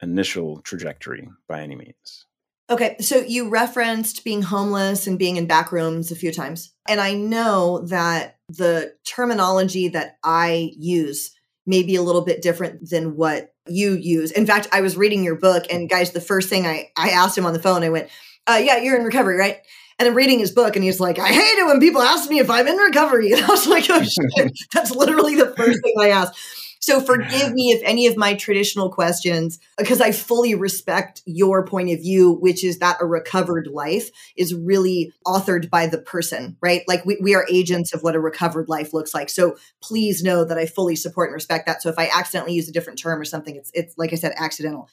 initial 0.00 0.60
trajectory 0.62 1.28
by 1.48 1.62
any 1.62 1.74
means. 1.74 2.26
Okay, 2.68 2.96
so 3.00 3.18
you 3.18 3.48
referenced 3.48 4.24
being 4.24 4.42
homeless 4.42 5.06
and 5.06 5.18
being 5.18 5.36
in 5.36 5.46
back 5.46 5.70
rooms 5.70 6.10
a 6.10 6.16
few 6.16 6.32
times. 6.32 6.72
And 6.88 7.00
I 7.00 7.14
know 7.14 7.82
that 7.86 8.38
the 8.48 8.94
terminology 9.04 9.88
that 9.88 10.18
I 10.24 10.72
use 10.76 11.32
may 11.64 11.82
be 11.84 11.96
a 11.96 12.02
little 12.02 12.22
bit 12.22 12.42
different 12.42 12.90
than 12.90 13.16
what 13.16 13.52
you 13.68 13.92
use. 13.92 14.32
In 14.32 14.46
fact, 14.46 14.68
I 14.72 14.80
was 14.80 14.96
reading 14.96 15.22
your 15.24 15.36
book, 15.36 15.64
and 15.70 15.88
guys, 15.88 16.10
the 16.10 16.20
first 16.20 16.48
thing 16.48 16.66
I, 16.66 16.90
I 16.96 17.10
asked 17.10 17.38
him 17.38 17.46
on 17.46 17.52
the 17.52 17.62
phone, 17.62 17.84
I 17.84 17.88
went, 17.88 18.08
uh, 18.48 18.60
Yeah, 18.62 18.78
you're 18.78 18.96
in 18.96 19.04
recovery, 19.04 19.36
right? 19.36 19.58
And 19.98 20.08
I'm 20.08 20.14
reading 20.14 20.38
his 20.38 20.50
book, 20.50 20.76
and 20.76 20.84
he's 20.84 21.00
like, 21.00 21.18
I 21.18 21.28
hate 21.28 21.58
it 21.58 21.66
when 21.66 21.80
people 21.80 22.02
ask 22.02 22.28
me 22.28 22.38
if 22.40 22.50
I'm 22.50 22.66
in 22.66 22.76
recovery. 22.76 23.32
And 23.32 23.44
I 23.44 23.48
was 23.48 23.66
like, 23.66 23.88
Oh 23.90 24.02
shit, 24.02 24.52
that's 24.72 24.90
literally 24.90 25.36
the 25.36 25.54
first 25.56 25.80
thing 25.82 25.94
I 26.00 26.08
asked. 26.08 26.36
So 26.80 27.00
forgive 27.00 27.52
me 27.52 27.70
if 27.70 27.82
any 27.84 28.06
of 28.06 28.16
my 28.16 28.34
traditional 28.34 28.90
questions, 28.90 29.58
because 29.78 30.00
I 30.00 30.12
fully 30.12 30.54
respect 30.54 31.22
your 31.26 31.66
point 31.66 31.90
of 31.90 32.00
view, 32.00 32.32
which 32.32 32.62
is 32.62 32.78
that 32.78 32.98
a 33.00 33.06
recovered 33.06 33.66
life 33.66 34.10
is 34.36 34.54
really 34.54 35.12
authored 35.26 35.70
by 35.70 35.86
the 35.86 35.98
person, 35.98 36.56
right? 36.60 36.82
Like 36.86 37.04
we, 37.04 37.18
we 37.20 37.34
are 37.34 37.46
agents 37.50 37.92
of 37.92 38.02
what 38.02 38.14
a 38.14 38.20
recovered 38.20 38.68
life 38.68 38.92
looks 38.92 39.14
like. 39.14 39.30
So 39.30 39.56
please 39.82 40.22
know 40.22 40.44
that 40.44 40.58
I 40.58 40.66
fully 40.66 40.96
support 40.96 41.28
and 41.28 41.34
respect 41.34 41.66
that. 41.66 41.82
So 41.82 41.88
if 41.88 41.98
I 41.98 42.08
accidentally 42.14 42.54
use 42.54 42.68
a 42.68 42.72
different 42.72 42.98
term 42.98 43.20
or 43.20 43.24
something, 43.24 43.56
it's 43.56 43.70
it's 43.74 43.94
like 43.96 44.12
I 44.12 44.16
said, 44.16 44.34
accidental. 44.36 44.88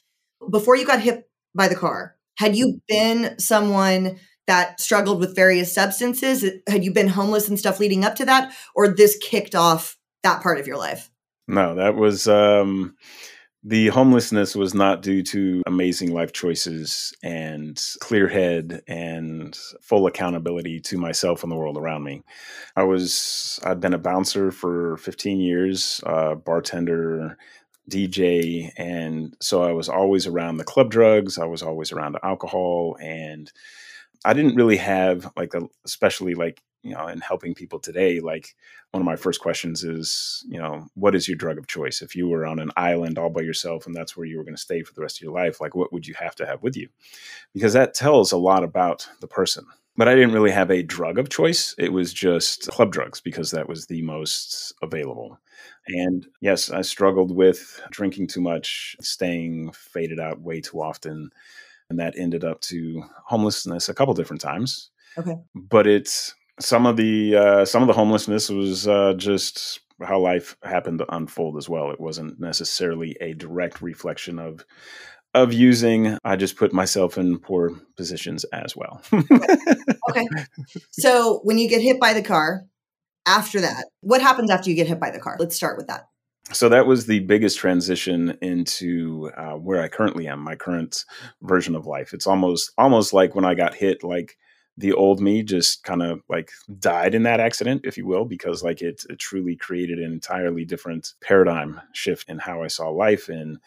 Before 0.50 0.76
you 0.76 0.86
got 0.86 1.00
hit 1.00 1.28
by 1.54 1.68
the 1.68 1.76
car, 1.76 2.16
had 2.36 2.56
you 2.56 2.80
been 2.88 3.38
someone 3.38 4.18
that 4.46 4.80
struggled 4.80 5.20
with 5.20 5.36
various 5.36 5.72
substances? 5.72 6.44
Had 6.68 6.84
you 6.84 6.92
been 6.92 7.08
homeless 7.08 7.48
and 7.48 7.58
stuff 7.58 7.80
leading 7.80 8.04
up 8.04 8.16
to 8.16 8.24
that? 8.26 8.52
Or 8.74 8.88
this 8.88 9.16
kicked 9.22 9.54
off 9.54 9.96
that 10.22 10.42
part 10.42 10.58
of 10.58 10.66
your 10.66 10.76
life? 10.76 11.10
No, 11.46 11.74
that 11.74 11.94
was 11.94 12.26
um, 12.26 12.96
the 13.62 13.88
homelessness 13.88 14.54
was 14.54 14.74
not 14.74 15.02
due 15.02 15.22
to 15.22 15.62
amazing 15.66 16.12
life 16.12 16.32
choices 16.32 17.14
and 17.22 17.82
clear 18.00 18.28
head 18.28 18.82
and 18.86 19.58
full 19.80 20.06
accountability 20.06 20.80
to 20.80 20.98
myself 20.98 21.42
and 21.42 21.50
the 21.50 21.56
world 21.56 21.78
around 21.78 22.04
me. 22.04 22.22
I 22.76 22.82
was 22.82 23.60
I'd 23.64 23.80
been 23.80 23.94
a 23.94 23.98
bouncer 23.98 24.50
for 24.50 24.98
15 24.98 25.40
years, 25.40 26.00
uh, 26.04 26.34
bartender, 26.34 27.38
DJ, 27.90 28.70
and 28.76 29.34
so 29.40 29.62
I 29.62 29.72
was 29.72 29.88
always 29.88 30.26
around 30.26 30.58
the 30.58 30.64
club 30.64 30.90
drugs. 30.90 31.38
I 31.38 31.46
was 31.46 31.62
always 31.62 31.90
around 31.90 32.18
alcohol 32.22 32.96
and 33.00 33.50
I 34.24 34.32
didn't 34.32 34.56
really 34.56 34.76
have 34.78 35.30
like 35.36 35.54
a, 35.54 35.62
especially 35.84 36.34
like 36.34 36.62
you 36.82 36.94
know, 36.94 37.06
in 37.08 37.20
helping 37.20 37.54
people 37.54 37.78
today, 37.78 38.20
like 38.20 38.54
one 38.90 39.00
of 39.00 39.06
my 39.06 39.16
first 39.16 39.40
questions 39.40 39.82
is, 39.82 40.44
you 40.46 40.58
know, 40.58 40.86
what 40.94 41.14
is 41.14 41.26
your 41.26 41.36
drug 41.36 41.56
of 41.56 41.66
choice? 41.66 42.02
If 42.02 42.14
you 42.14 42.28
were 42.28 42.44
on 42.44 42.58
an 42.58 42.70
island 42.76 43.16
all 43.18 43.30
by 43.30 43.40
yourself 43.40 43.86
and 43.86 43.96
that's 43.96 44.16
where 44.16 44.26
you 44.26 44.36
were 44.36 44.44
going 44.44 44.54
to 44.54 44.60
stay 44.60 44.82
for 44.82 44.92
the 44.92 45.00
rest 45.00 45.16
of 45.16 45.22
your 45.22 45.32
life, 45.32 45.62
like 45.62 45.74
what 45.74 45.94
would 45.94 46.06
you 46.06 46.14
have 46.18 46.34
to 46.36 46.46
have 46.46 46.62
with 46.62 46.76
you? 46.76 46.88
Because 47.54 47.72
that 47.72 47.94
tells 47.94 48.32
a 48.32 48.36
lot 48.36 48.64
about 48.64 49.08
the 49.20 49.26
person. 49.26 49.64
But 49.96 50.08
I 50.08 50.14
didn't 50.14 50.34
really 50.34 50.50
have 50.50 50.70
a 50.70 50.82
drug 50.82 51.18
of 51.18 51.30
choice. 51.30 51.74
It 51.78 51.92
was 51.92 52.12
just 52.12 52.66
club 52.68 52.92
drugs 52.92 53.20
because 53.20 53.50
that 53.52 53.68
was 53.68 53.86
the 53.86 54.02
most 54.02 54.74
available. 54.82 55.38
And 55.86 56.26
yes, 56.40 56.70
I 56.70 56.82
struggled 56.82 57.34
with 57.34 57.80
drinking 57.90 58.26
too 58.26 58.40
much, 58.40 58.96
staying 59.00 59.72
faded 59.72 60.18
out 60.20 60.40
way 60.40 60.60
too 60.60 60.82
often. 60.82 61.30
And 61.90 61.98
that 61.98 62.14
ended 62.16 62.44
up 62.44 62.60
to 62.62 63.02
homelessness 63.26 63.88
a 63.88 63.94
couple 63.94 64.14
different 64.14 64.40
times. 64.40 64.90
Okay. 65.18 65.36
But 65.54 65.86
it's 65.86 66.34
some 66.60 66.86
of 66.86 66.96
the 66.96 67.36
uh, 67.36 67.64
some 67.64 67.82
of 67.82 67.88
the 67.88 67.94
homelessness 67.94 68.48
was 68.48 68.88
uh, 68.88 69.14
just 69.16 69.80
how 70.02 70.18
life 70.18 70.56
happened 70.62 70.98
to 70.98 71.14
unfold 71.14 71.56
as 71.56 71.68
well. 71.68 71.90
It 71.90 72.00
wasn't 72.00 72.40
necessarily 72.40 73.16
a 73.20 73.34
direct 73.34 73.82
reflection 73.82 74.38
of 74.38 74.64
of 75.34 75.52
using. 75.52 76.16
I 76.24 76.36
just 76.36 76.56
put 76.56 76.72
myself 76.72 77.18
in 77.18 77.38
poor 77.38 77.72
positions 77.96 78.44
as 78.44 78.76
well. 78.76 79.02
okay. 80.10 80.26
So 80.92 81.40
when 81.42 81.58
you 81.58 81.68
get 81.68 81.82
hit 81.82 82.00
by 82.00 82.12
the 82.12 82.22
car, 82.22 82.64
after 83.26 83.60
that, 83.60 83.86
what 84.00 84.22
happens 84.22 84.50
after 84.50 84.70
you 84.70 84.76
get 84.76 84.86
hit 84.86 85.00
by 85.00 85.10
the 85.10 85.18
car? 85.18 85.36
Let's 85.38 85.56
start 85.56 85.76
with 85.76 85.88
that. 85.88 86.08
So 86.54 86.68
that 86.68 86.86
was 86.86 87.06
the 87.06 87.20
biggest 87.20 87.58
transition 87.58 88.38
into 88.40 89.30
uh, 89.36 89.54
where 89.54 89.82
I 89.82 89.88
currently 89.88 90.28
am, 90.28 90.38
my 90.38 90.54
current 90.54 91.04
version 91.42 91.74
of 91.74 91.86
life. 91.86 92.14
It's 92.14 92.28
almost 92.28 92.70
almost 92.78 93.12
like 93.12 93.34
when 93.34 93.44
I 93.44 93.54
got 93.54 93.74
hit, 93.74 94.04
like 94.04 94.36
the 94.76 94.92
old 94.92 95.20
me 95.20 95.42
just 95.42 95.82
kind 95.82 96.02
of 96.02 96.20
like 96.28 96.50
died 96.78 97.14
in 97.14 97.24
that 97.24 97.40
accident, 97.40 97.82
if 97.84 97.96
you 97.96 98.06
will, 98.06 98.24
because 98.24 98.62
like 98.62 98.82
it, 98.82 99.02
it 99.08 99.18
truly 99.18 99.56
created 99.56 99.98
an 99.98 100.12
entirely 100.12 100.64
different 100.64 101.12
paradigm 101.20 101.80
shift 101.92 102.28
in 102.28 102.38
how 102.38 102.62
I 102.62 102.68
saw 102.68 102.88
life 102.88 103.28
and 103.28 103.58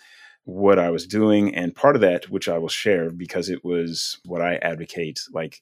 what 0.45 0.79
I 0.79 0.89
was 0.89 1.05
doing. 1.05 1.53
And 1.53 1.75
part 1.75 1.95
of 1.95 2.01
that, 2.01 2.29
which 2.29 2.47
I 2.47 2.57
will 2.57 2.69
share 2.69 3.09
because 3.09 3.49
it 3.49 3.65
was 3.65 4.17
what 4.25 4.41
I 4.41 4.55
advocate, 4.57 5.21
like 5.33 5.61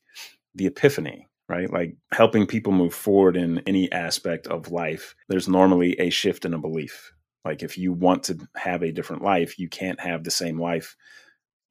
the 0.53 0.67
epiphany, 0.67 1.27
right? 1.49 1.71
Like 1.71 1.95
helping 2.11 2.45
people 2.45 2.71
move 2.71 2.93
forward 2.93 3.35
in 3.35 3.59
any 3.67 3.91
aspect 3.91 4.47
of 4.47 4.71
life. 4.71 5.15
There's 5.27 5.47
normally 5.47 5.99
a 5.99 6.09
shift 6.11 6.45
in 6.45 6.53
a 6.53 6.59
belief. 6.59 7.13
Like 7.45 7.63
if 7.63 7.77
you 7.77 7.93
want 7.93 8.23
to 8.23 8.39
have 8.55 8.83
a 8.83 8.91
different 8.91 9.21
life, 9.21 9.59
you 9.59 9.69
can't 9.69 9.99
have 9.99 10.23
the 10.23 10.31
same 10.31 10.59
life 10.59 10.95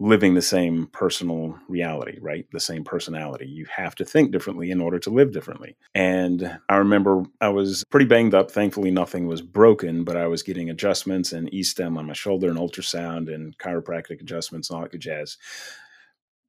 living 0.01 0.35
the 0.35 0.43
same 0.43 0.89
personal 0.89 1.57
reality, 1.69 2.19
right? 2.21 2.47
The 2.53 2.61
same 2.61 2.83
personality. 2.83 3.47
You 3.47 3.67
have 3.75 3.95
to 3.97 4.05
think 4.05 4.33
differently 4.33 4.71
in 4.71 4.81
order 4.81 4.99
to 4.99 5.11
live 5.11 5.33
differently. 5.33 5.77
And 5.95 6.59
I 6.69 6.77
remember 6.77 7.23
I 7.41 7.51
was 7.51 7.85
pretty 7.91 8.07
banged 8.07 8.35
up. 8.35 8.51
Thankfully, 8.51 8.91
nothing 8.91 9.27
was 9.27 9.41
broken, 9.41 10.03
but 10.03 10.17
I 10.17 10.27
was 10.27 10.43
getting 10.43 10.69
adjustments 10.69 11.33
and 11.33 11.53
E 11.55 11.63
stem 11.63 11.97
on 11.97 12.07
my 12.07 12.13
shoulder 12.13 12.49
and 12.49 12.59
ultrasound 12.59 13.33
and 13.33 13.57
chiropractic 13.59 14.21
adjustments 14.21 14.69
and 14.69 14.77
all 14.77 14.83
that 14.83 14.91
good 14.91 15.01
jazz. 15.01 15.37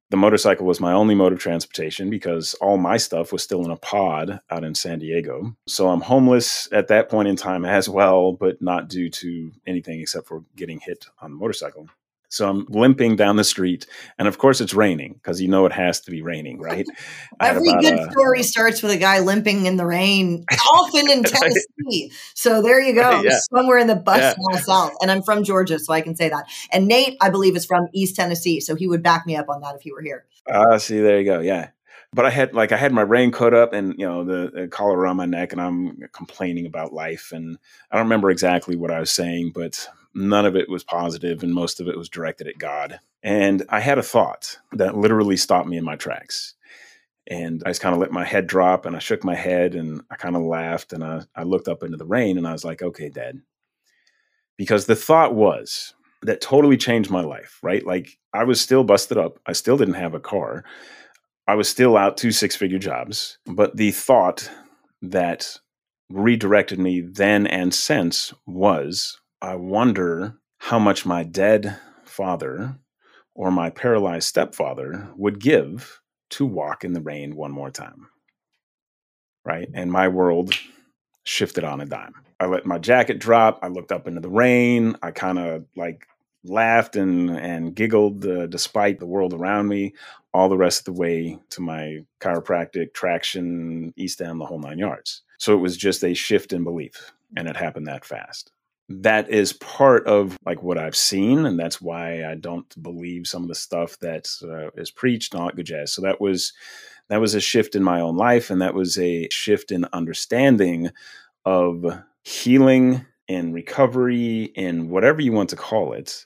The 0.08 0.16
motorcycle 0.16 0.66
was 0.66 0.78
my 0.78 0.92
only 0.92 1.16
mode 1.16 1.32
of 1.32 1.40
transportation 1.40 2.10
because 2.10 2.54
all 2.60 2.76
my 2.76 2.96
stuff 2.96 3.32
was 3.32 3.42
still 3.42 3.64
in 3.64 3.72
a 3.72 3.76
pod 3.76 4.40
out 4.50 4.62
in 4.62 4.74
San 4.76 5.00
Diego. 5.00 5.56
So 5.66 5.88
I'm 5.88 6.00
homeless 6.00 6.68
at 6.70 6.86
that 6.88 7.08
point 7.08 7.26
in 7.26 7.34
time 7.34 7.64
as 7.64 7.88
well, 7.88 8.32
but 8.32 8.62
not 8.62 8.88
due 8.88 9.10
to 9.10 9.50
anything 9.66 10.00
except 10.00 10.28
for 10.28 10.44
getting 10.54 10.78
hit 10.78 11.06
on 11.20 11.32
the 11.32 11.36
motorcycle. 11.36 11.88
So 12.36 12.48
I'm 12.48 12.66
limping 12.68 13.16
down 13.16 13.36
the 13.36 13.44
street, 13.44 13.86
and 14.18 14.28
of 14.28 14.38
course 14.38 14.60
it's 14.60 14.74
raining 14.74 15.14
because 15.14 15.40
you 15.40 15.48
know 15.48 15.66
it 15.66 15.72
has 15.72 16.00
to 16.02 16.10
be 16.10 16.22
raining, 16.22 16.60
right? 16.60 16.86
Every 17.40 17.72
good 17.80 18.10
story 18.12 18.42
starts 18.42 18.82
with 18.82 18.92
a 18.92 18.96
guy 18.96 19.20
limping 19.20 19.66
in 19.66 19.76
the 19.76 19.86
rain, 19.86 20.44
often 20.72 21.10
in 21.10 21.22
Tennessee. 21.22 22.12
So 22.34 22.62
there 22.62 22.80
you 22.80 22.94
go, 22.94 23.20
yeah. 23.24 23.38
somewhere 23.54 23.78
in 23.78 23.86
the 23.86 23.96
bus 23.96 24.36
yeah. 24.50 24.58
south. 24.58 24.92
And 25.00 25.10
I'm 25.10 25.22
from 25.22 25.44
Georgia, 25.44 25.78
so 25.78 25.92
I 25.92 26.00
can 26.00 26.14
say 26.14 26.28
that. 26.28 26.44
And 26.72 26.86
Nate, 26.86 27.16
I 27.20 27.30
believe, 27.30 27.56
is 27.56 27.64
from 27.64 27.88
East 27.92 28.16
Tennessee, 28.16 28.60
so 28.60 28.74
he 28.74 28.86
would 28.86 29.02
back 29.02 29.26
me 29.26 29.36
up 29.36 29.48
on 29.48 29.60
that 29.62 29.74
if 29.74 29.82
he 29.82 29.92
were 29.92 30.02
here. 30.02 30.26
Ah, 30.50 30.74
uh, 30.74 30.78
see, 30.78 31.00
there 31.00 31.18
you 31.18 31.24
go. 31.24 31.40
Yeah, 31.40 31.70
but 32.12 32.24
I 32.24 32.30
had 32.30 32.54
like 32.54 32.72
I 32.72 32.76
had 32.76 32.92
my 32.92 33.02
raincoat 33.02 33.54
up 33.54 33.72
and 33.72 33.94
you 33.98 34.06
know 34.06 34.24
the, 34.24 34.50
the, 34.50 34.68
collar 34.68 34.96
around 34.96 35.16
my 35.16 35.26
neck, 35.26 35.52
and 35.52 35.60
I'm 35.60 35.98
complaining 36.12 36.66
about 36.66 36.92
life. 36.92 37.32
And 37.32 37.58
I 37.90 37.96
don't 37.96 38.06
remember 38.06 38.30
exactly 38.30 38.76
what 38.76 38.90
I 38.90 39.00
was 39.00 39.10
saying, 39.10 39.52
but 39.54 39.88
none 40.16 40.46
of 40.46 40.56
it 40.56 40.68
was 40.68 40.82
positive 40.82 41.42
and 41.42 41.52
most 41.54 41.78
of 41.78 41.88
it 41.88 41.96
was 41.96 42.08
directed 42.08 42.48
at 42.48 42.58
God. 42.58 42.98
And 43.22 43.64
I 43.68 43.80
had 43.80 43.98
a 43.98 44.02
thought 44.02 44.58
that 44.72 44.96
literally 44.96 45.36
stopped 45.36 45.68
me 45.68 45.76
in 45.76 45.84
my 45.84 45.96
tracks. 45.96 46.54
And 47.28 47.62
I 47.66 47.70
just 47.70 47.82
kind 47.82 47.94
of 47.94 48.00
let 48.00 48.12
my 48.12 48.24
head 48.24 48.46
drop 48.46 48.86
and 48.86 48.96
I 48.96 48.98
shook 48.98 49.24
my 49.24 49.34
head 49.34 49.74
and 49.74 50.00
I 50.10 50.16
kind 50.16 50.36
of 50.36 50.42
laughed 50.42 50.92
and 50.92 51.04
I, 51.04 51.22
I 51.34 51.42
looked 51.42 51.68
up 51.68 51.82
into 51.82 51.98
the 51.98 52.06
rain 52.06 52.38
and 52.38 52.46
I 52.46 52.52
was 52.52 52.64
like, 52.64 52.82
okay, 52.82 53.10
Dad. 53.10 53.40
Because 54.56 54.86
the 54.86 54.96
thought 54.96 55.34
was 55.34 55.92
that 56.22 56.40
totally 56.40 56.78
changed 56.78 57.10
my 57.10 57.20
life, 57.20 57.58
right? 57.62 57.84
Like 57.84 58.16
I 58.32 58.44
was 58.44 58.60
still 58.60 58.84
busted 58.84 59.18
up. 59.18 59.38
I 59.44 59.52
still 59.52 59.76
didn't 59.76 59.94
have 59.94 60.14
a 60.14 60.20
car. 60.20 60.64
I 61.46 61.56
was 61.56 61.68
still 61.68 61.96
out 61.96 62.16
two 62.16 62.32
six 62.32 62.56
figure 62.56 62.78
jobs. 62.78 63.38
But 63.44 63.76
the 63.76 63.90
thought 63.90 64.50
that 65.02 65.58
redirected 66.08 66.78
me 66.78 67.00
then 67.02 67.46
and 67.46 67.74
since 67.74 68.32
was 68.46 69.18
I 69.42 69.54
wonder 69.54 70.38
how 70.58 70.78
much 70.78 71.04
my 71.04 71.22
dead 71.22 71.78
father 72.04 72.76
or 73.34 73.50
my 73.50 73.68
paralyzed 73.68 74.28
stepfather 74.28 75.08
would 75.16 75.38
give 75.38 76.00
to 76.30 76.46
walk 76.46 76.84
in 76.84 76.94
the 76.94 77.02
rain 77.02 77.36
one 77.36 77.52
more 77.52 77.70
time. 77.70 78.08
Right. 79.44 79.68
And 79.74 79.92
my 79.92 80.08
world 80.08 80.54
shifted 81.24 81.64
on 81.64 81.80
a 81.80 81.86
dime. 81.86 82.14
I 82.40 82.46
let 82.46 82.66
my 82.66 82.78
jacket 82.78 83.18
drop. 83.18 83.58
I 83.62 83.68
looked 83.68 83.92
up 83.92 84.08
into 84.08 84.20
the 84.20 84.30
rain. 84.30 84.96
I 85.02 85.10
kind 85.10 85.38
of 85.38 85.66
like 85.76 86.06
laughed 86.42 86.96
and, 86.96 87.30
and 87.30 87.74
giggled 87.74 88.24
uh, 88.24 88.46
despite 88.46 88.98
the 89.00 89.06
world 89.06 89.34
around 89.34 89.68
me 89.68 89.92
all 90.32 90.48
the 90.48 90.56
rest 90.56 90.80
of 90.80 90.84
the 90.86 91.00
way 91.00 91.38
to 91.50 91.60
my 91.60 91.98
chiropractic, 92.20 92.94
traction, 92.94 93.92
E-stem, 93.96 94.38
the 94.38 94.46
whole 94.46 94.58
nine 94.58 94.78
yards. 94.78 95.22
So 95.38 95.52
it 95.52 95.60
was 95.60 95.76
just 95.76 96.02
a 96.04 96.14
shift 96.14 96.52
in 96.52 96.64
belief 96.64 97.12
and 97.36 97.48
it 97.48 97.56
happened 97.56 97.86
that 97.86 98.04
fast 98.04 98.52
that 98.88 99.30
is 99.30 99.52
part 99.54 100.06
of 100.06 100.36
like 100.44 100.62
what 100.62 100.78
I've 100.78 100.96
seen, 100.96 101.44
and 101.44 101.58
that's 101.58 101.80
why 101.80 102.24
I 102.24 102.36
don't 102.36 102.82
believe 102.82 103.26
some 103.26 103.42
of 103.42 103.48
the 103.48 103.54
stuff 103.54 103.98
that 104.00 104.28
uh, 104.42 104.70
is 104.80 104.90
preached 104.90 105.34
all 105.34 105.50
good 105.50 105.66
jazz. 105.66 105.92
So 105.92 106.02
that 106.02 106.20
was 106.20 106.52
that 107.08 107.20
was 107.20 107.34
a 107.34 107.40
shift 107.40 107.74
in 107.74 107.82
my 107.82 108.00
own 108.00 108.16
life, 108.16 108.50
and 108.50 108.62
that 108.62 108.74
was 108.74 108.98
a 108.98 109.28
shift 109.30 109.72
in 109.72 109.86
understanding 109.92 110.90
of 111.44 111.84
healing 112.22 113.04
and 113.28 113.54
recovery 113.54 114.52
and 114.56 114.88
whatever 114.90 115.20
you 115.20 115.32
want 115.32 115.50
to 115.50 115.56
call 115.56 115.92
it. 115.92 116.24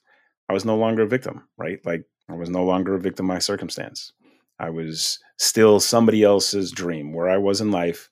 I 0.49 0.53
was 0.53 0.65
no 0.65 0.77
longer 0.77 1.03
a 1.03 1.09
victim, 1.09 1.47
right? 1.57 1.79
Like 1.85 2.05
I 2.29 2.35
was 2.35 2.51
no 2.51 2.65
longer 2.65 2.95
a 2.95 3.01
victim 3.01 3.27
of 3.27 3.35
my 3.35 3.39
circumstance. 3.39 4.13
I 4.59 4.69
was 4.69 5.19
still 5.39 5.81
somebody 5.81 6.23
else's 6.23 6.71
dream. 6.71 7.15
Where 7.15 7.31
I 7.31 7.39
was 7.39 7.63
in 7.63 7.71
life 7.71 8.11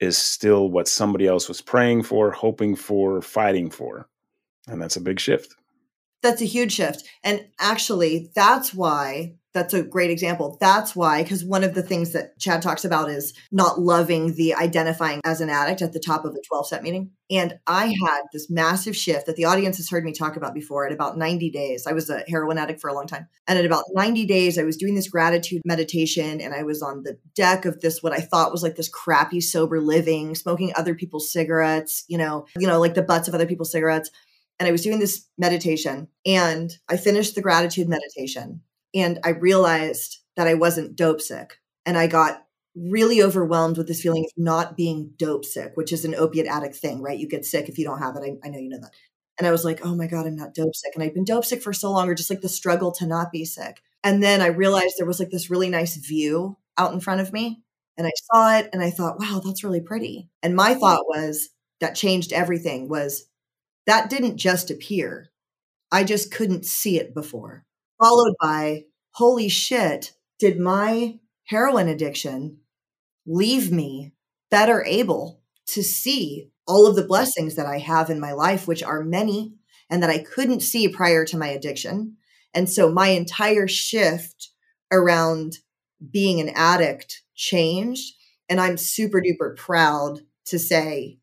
is 0.00 0.18
still 0.18 0.70
what 0.70 0.88
somebody 0.88 1.26
else 1.26 1.48
was 1.48 1.60
praying 1.60 2.02
for, 2.02 2.30
hoping 2.30 2.76
for, 2.76 3.22
fighting 3.22 3.70
for. 3.70 4.08
And 4.68 4.80
that's 4.80 4.96
a 4.96 5.00
big 5.00 5.20
shift. 5.20 5.54
That's 6.22 6.42
a 6.42 6.46
huge 6.46 6.72
shift. 6.72 7.04
And 7.22 7.46
actually, 7.58 8.30
that's 8.34 8.74
why 8.74 9.36
that's 9.56 9.72
a 9.72 9.82
great 9.82 10.10
example. 10.10 10.58
That's 10.60 10.94
why, 10.94 11.22
because 11.22 11.42
one 11.42 11.64
of 11.64 11.72
the 11.72 11.82
things 11.82 12.12
that 12.12 12.38
Chad 12.38 12.60
talks 12.60 12.84
about 12.84 13.08
is 13.08 13.32
not 13.50 13.80
loving 13.80 14.34
the 14.34 14.54
identifying 14.54 15.22
as 15.24 15.40
an 15.40 15.48
addict 15.48 15.80
at 15.80 15.94
the 15.94 15.98
top 15.98 16.26
of 16.26 16.34
a 16.34 16.40
12 16.46 16.66
step 16.66 16.82
meeting. 16.82 17.12
And 17.30 17.58
I 17.66 17.86
had 17.86 18.20
this 18.34 18.50
massive 18.50 18.94
shift 18.94 19.24
that 19.24 19.36
the 19.36 19.46
audience 19.46 19.78
has 19.78 19.88
heard 19.88 20.04
me 20.04 20.12
talk 20.12 20.36
about 20.36 20.52
before 20.52 20.86
at 20.86 20.92
about 20.92 21.16
90 21.16 21.50
days. 21.50 21.86
I 21.86 21.94
was 21.94 22.10
a 22.10 22.22
heroin 22.28 22.58
addict 22.58 22.82
for 22.82 22.90
a 22.90 22.94
long 22.94 23.06
time. 23.06 23.28
And 23.48 23.58
at 23.58 23.64
about 23.64 23.84
90 23.94 24.26
days, 24.26 24.58
I 24.58 24.64
was 24.64 24.76
doing 24.76 24.94
this 24.94 25.08
gratitude 25.08 25.62
meditation 25.64 26.42
and 26.42 26.52
I 26.52 26.62
was 26.62 26.82
on 26.82 27.02
the 27.02 27.18
deck 27.34 27.64
of 27.64 27.80
this, 27.80 28.02
what 28.02 28.12
I 28.12 28.18
thought 28.18 28.52
was 28.52 28.62
like 28.62 28.76
this 28.76 28.90
crappy 28.90 29.40
sober 29.40 29.80
living, 29.80 30.34
smoking 30.34 30.74
other 30.76 30.94
people's 30.94 31.32
cigarettes, 31.32 32.04
you 32.08 32.18
know, 32.18 32.44
you 32.58 32.66
know, 32.66 32.78
like 32.78 32.92
the 32.92 33.00
butts 33.00 33.26
of 33.26 33.34
other 33.34 33.46
people's 33.46 33.72
cigarettes 33.72 34.10
and 34.58 34.66
I 34.66 34.72
was 34.72 34.82
doing 34.82 34.98
this 34.98 35.26
meditation 35.36 36.08
and 36.24 36.74
I 36.88 36.96
finished 36.96 37.34
the 37.34 37.42
gratitude 37.42 37.88
meditation 37.88 38.62
and 38.96 39.20
I 39.22 39.30
realized 39.30 40.18
that 40.36 40.48
I 40.48 40.54
wasn't 40.54 40.96
dope 40.96 41.20
sick. 41.20 41.58
And 41.84 41.98
I 41.98 42.06
got 42.06 42.42
really 42.74 43.22
overwhelmed 43.22 43.76
with 43.76 43.86
this 43.86 44.02
feeling 44.02 44.24
of 44.24 44.32
not 44.36 44.76
being 44.76 45.12
dope 45.16 45.44
sick, 45.44 45.72
which 45.74 45.92
is 45.92 46.04
an 46.04 46.14
opiate 46.14 46.46
addict 46.46 46.76
thing, 46.76 47.02
right? 47.02 47.18
You 47.18 47.28
get 47.28 47.44
sick 47.44 47.68
if 47.68 47.78
you 47.78 47.84
don't 47.84 48.00
have 48.00 48.16
it. 48.16 48.22
I, 48.22 48.46
I 48.46 48.50
know 48.50 48.58
you 48.58 48.70
know 48.70 48.80
that. 48.80 48.92
And 49.38 49.46
I 49.46 49.50
was 49.50 49.66
like, 49.66 49.84
oh 49.84 49.94
my 49.94 50.06
God, 50.06 50.26
I'm 50.26 50.34
not 50.34 50.54
dope 50.54 50.74
sick. 50.74 50.92
And 50.94 51.04
I've 51.04 51.14
been 51.14 51.24
dope 51.24 51.44
sick 51.44 51.62
for 51.62 51.74
so 51.74 51.92
long, 51.92 52.08
or 52.08 52.14
just 52.14 52.30
like 52.30 52.40
the 52.40 52.48
struggle 52.48 52.90
to 52.92 53.06
not 53.06 53.30
be 53.30 53.44
sick. 53.44 53.82
And 54.02 54.22
then 54.22 54.40
I 54.40 54.46
realized 54.46 54.94
there 54.96 55.06
was 55.06 55.20
like 55.20 55.30
this 55.30 55.50
really 55.50 55.68
nice 55.68 55.96
view 55.96 56.56
out 56.78 56.94
in 56.94 57.00
front 57.00 57.20
of 57.20 57.32
me. 57.32 57.62
And 57.98 58.06
I 58.06 58.12
saw 58.32 58.58
it 58.58 58.70
and 58.72 58.82
I 58.82 58.90
thought, 58.90 59.18
wow, 59.18 59.42
that's 59.44 59.64
really 59.64 59.80
pretty. 59.80 60.30
And 60.42 60.56
my 60.56 60.74
thought 60.74 61.06
was 61.06 61.50
that 61.80 61.94
changed 61.94 62.32
everything 62.32 62.88
was 62.88 63.26
that 63.86 64.08
didn't 64.08 64.38
just 64.38 64.70
appear. 64.70 65.30
I 65.92 66.04
just 66.04 66.32
couldn't 66.32 66.64
see 66.64 66.98
it 66.98 67.14
before 67.14 67.65
followed 68.00 68.34
by, 68.40 68.84
holy 69.12 69.48
shit, 69.48 70.12
did 70.38 70.58
my 70.58 71.18
heroin 71.44 71.88
addiction 71.88 72.58
leave 73.26 73.72
me 73.72 74.12
better 74.50 74.84
able 74.84 75.40
to 75.66 75.82
see 75.82 76.50
all 76.66 76.86
of 76.86 76.96
the 76.96 77.06
blessings 77.06 77.56
that 77.56 77.66
I 77.66 77.78
have 77.78 78.10
in 78.10 78.20
my 78.20 78.32
life, 78.32 78.66
which 78.66 78.82
are 78.82 79.02
many 79.02 79.54
and 79.90 80.02
that 80.02 80.10
I 80.10 80.18
couldn't 80.18 80.60
see 80.60 80.88
prior 80.88 81.24
to 81.26 81.38
my 81.38 81.48
addiction. 81.48 82.16
And 82.54 82.68
so 82.68 82.90
my 82.90 83.08
entire 83.08 83.68
shift 83.68 84.50
around 84.90 85.58
being 86.10 86.40
an 86.40 86.50
addict 86.54 87.22
changed. 87.34 88.14
And 88.48 88.60
I'm 88.60 88.76
super 88.76 89.20
duper 89.20 89.56
proud 89.56 90.20
to 90.46 90.58
say 90.58 91.18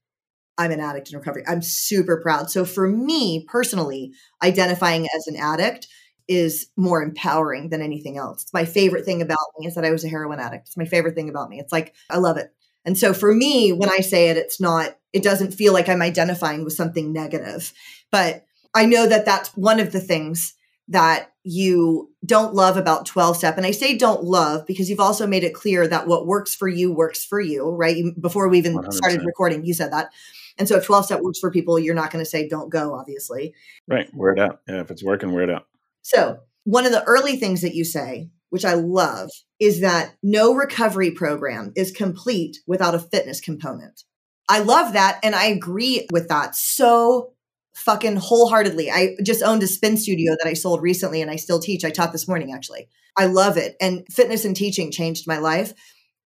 I'm 0.58 0.72
an 0.72 0.80
addict 0.80 1.12
in 1.12 1.18
recovery. 1.18 1.44
I'm 1.48 1.62
super 1.62 2.22
proud. 2.22 2.51
So 2.51 2.65
for 2.65 2.88
me 2.88 3.46
personally, 3.48 4.12
identifying 4.44 5.08
as 5.15 5.27
an 5.27 5.36
addict 5.36 5.88
is 6.27 6.68
more 6.77 7.03
empowering 7.03 7.70
than 7.70 7.82
anything 7.82 8.18
else. 8.18 8.44
It's 8.44 8.53
my 8.53 8.65
favorite 8.65 9.06
thing 9.06 9.22
about 9.22 9.39
me 9.60 9.68
is 9.68 9.75
that 9.75 9.86
I 9.86 9.92
was 9.92 10.03
a 10.03 10.10
heroin 10.10 10.39
addict. 10.39 10.68
It's 10.68 10.77
my 10.77 10.86
favorite 10.86 11.15
thing 11.15 11.30
about 11.30 11.50
me. 11.50 11.60
It's 11.60 11.72
like 11.72 11.94
I 12.10 12.18
love 12.18 12.38
it. 12.38 12.53
And 12.86 12.98
so 12.98 13.13
for 13.13 13.34
me, 13.34 13.72
when 13.72 13.89
I 13.89 14.00
say 14.00 14.30
it, 14.30 14.38
it's 14.38 14.60
not, 14.60 14.98
it 15.13 15.24
doesn't 15.24 15.53
feel 15.53 15.74
like 15.74 15.88
I'm 15.88 16.01
identifying 16.01 16.63
with 16.63 16.74
something 16.74 17.13
negative. 17.13 17.72
But 18.12 18.46
I 18.74 18.86
know 18.86 19.08
that 19.08 19.25
that's 19.25 19.50
one 19.56 19.80
of 19.80 19.92
the 19.92 20.01
things 20.01 20.53
that 20.89 21.32
you 21.44 22.12
don't 22.25 22.53
love 22.53 22.75
about 22.75 23.06
12 23.06 23.38
step. 23.38 23.58
And 23.58 23.65
I 23.65 23.72
say 23.72 23.98
don't 23.98 24.24
love 24.24 24.65
because 24.65 24.89
you've 24.89 25.00
also 25.00 25.25
made 25.25 25.44
it 25.44 25.53
clear 25.53 25.88
that 25.88 26.08
what 26.08 26.27
works 26.27 26.53
for 26.53 26.68
you 26.68 26.92
works 26.92 27.24
for 27.24 27.39
you, 27.39 27.70
right? 27.70 27.96
You, 27.96 28.13
before 28.20 28.50
we 28.50 28.58
even 28.58 28.75
100%. 28.75 28.94
started 28.94 29.25
recording, 29.25 29.65
you 29.65 29.74
said 29.74 29.94
that. 29.94 30.10
And 30.58 30.68
so 30.68 30.77
if 30.77 30.86
12 30.86 31.06
step 31.06 31.22
works 31.22 31.39
for 31.39 31.51
people, 31.51 31.80
you're 31.80 31.96
not 31.96 32.12
going 32.12 32.24
to 32.24 32.30
say 32.30 32.48
don't 32.48 32.70
go, 32.70 32.94
obviously. 32.94 33.53
Right. 33.88 34.13
Wear 34.13 34.34
it 34.34 34.39
out. 34.39 34.62
Yeah. 34.68 34.82
If 34.82 34.92
it's 34.92 35.03
working, 35.03 35.32
wear 35.32 35.44
it 35.44 35.50
out. 35.50 35.68
So 36.04 36.40
one 36.66 36.86
of 36.86 36.92
the 36.92 37.04
early 37.04 37.38
things 37.38 37.62
that 37.62 37.76
you 37.76 37.84
say, 37.84 38.30
which 38.50 38.66
I 38.66 38.76
love, 38.76 39.32
is 39.60 39.82
that 39.82 40.16
no 40.22 40.54
recovery 40.54 41.12
program 41.12 41.74
is 41.76 41.92
complete 41.92 42.58
without 42.68 42.94
a 42.94 43.00
fitness 43.00 43.42
component. 43.42 44.04
I 44.48 44.60
love 44.60 44.94
that. 44.94 45.20
And 45.24 45.36
I 45.36 45.46
agree 45.46 46.08
with 46.12 46.28
that 46.28 46.56
so 46.56 47.34
fucking 47.76 48.18
wholeheartedly. 48.18 48.92
I 48.92 49.16
just 49.24 49.42
owned 49.42 49.64
a 49.64 49.68
spin 49.68 49.98
studio 49.98 50.36
that 50.38 50.48
I 50.48 50.54
sold 50.54 50.82
recently 50.82 51.22
and 51.22 51.32
I 51.32 51.38
still 51.38 51.60
teach. 51.60 51.84
I 51.84 51.90
taught 51.90 52.12
this 52.12 52.28
morning 52.28 52.54
actually. 52.54 52.88
I 53.18 53.26
love 53.26 53.58
it. 53.58 53.76
And 53.82 54.06
fitness 54.12 54.46
and 54.46 54.56
teaching 54.56 54.92
changed 54.92 55.28
my 55.28 55.38
life. 55.38 55.74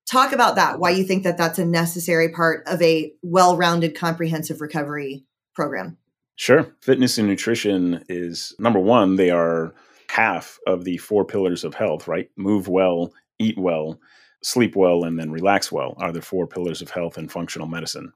Talk 0.09 0.31
about 0.31 0.55
that, 0.55 0.79
why 0.79 0.91
you 0.91 1.03
think 1.03 1.23
that 1.23 1.37
that's 1.37 1.59
a 1.59 1.65
necessary 1.65 2.29
part 2.29 2.65
of 2.65 2.81
a 2.81 3.13
well 3.21 3.57
rounded, 3.57 3.97
comprehensive 3.97 4.61
recovery 4.61 5.25
program. 5.53 5.97
Sure. 6.37 6.71
Fitness 6.81 7.17
and 7.17 7.27
nutrition 7.27 8.03
is 8.09 8.55
number 8.59 8.79
one, 8.79 9.15
they 9.15 9.31
are 9.31 9.73
half 10.07 10.59
of 10.67 10.83
the 10.83 10.97
four 10.97 11.25
pillars 11.25 11.63
of 11.63 11.73
health, 11.73 12.07
right? 12.07 12.29
Move 12.37 12.67
well, 12.67 13.11
eat 13.39 13.57
well, 13.57 13.99
sleep 14.43 14.75
well, 14.75 15.03
and 15.03 15.19
then 15.19 15.31
relax 15.31 15.71
well 15.71 15.95
are 15.97 16.11
the 16.11 16.21
four 16.21 16.47
pillars 16.47 16.81
of 16.81 16.91
health 16.91 17.17
and 17.17 17.31
functional 17.31 17.67
medicine. 17.67 18.13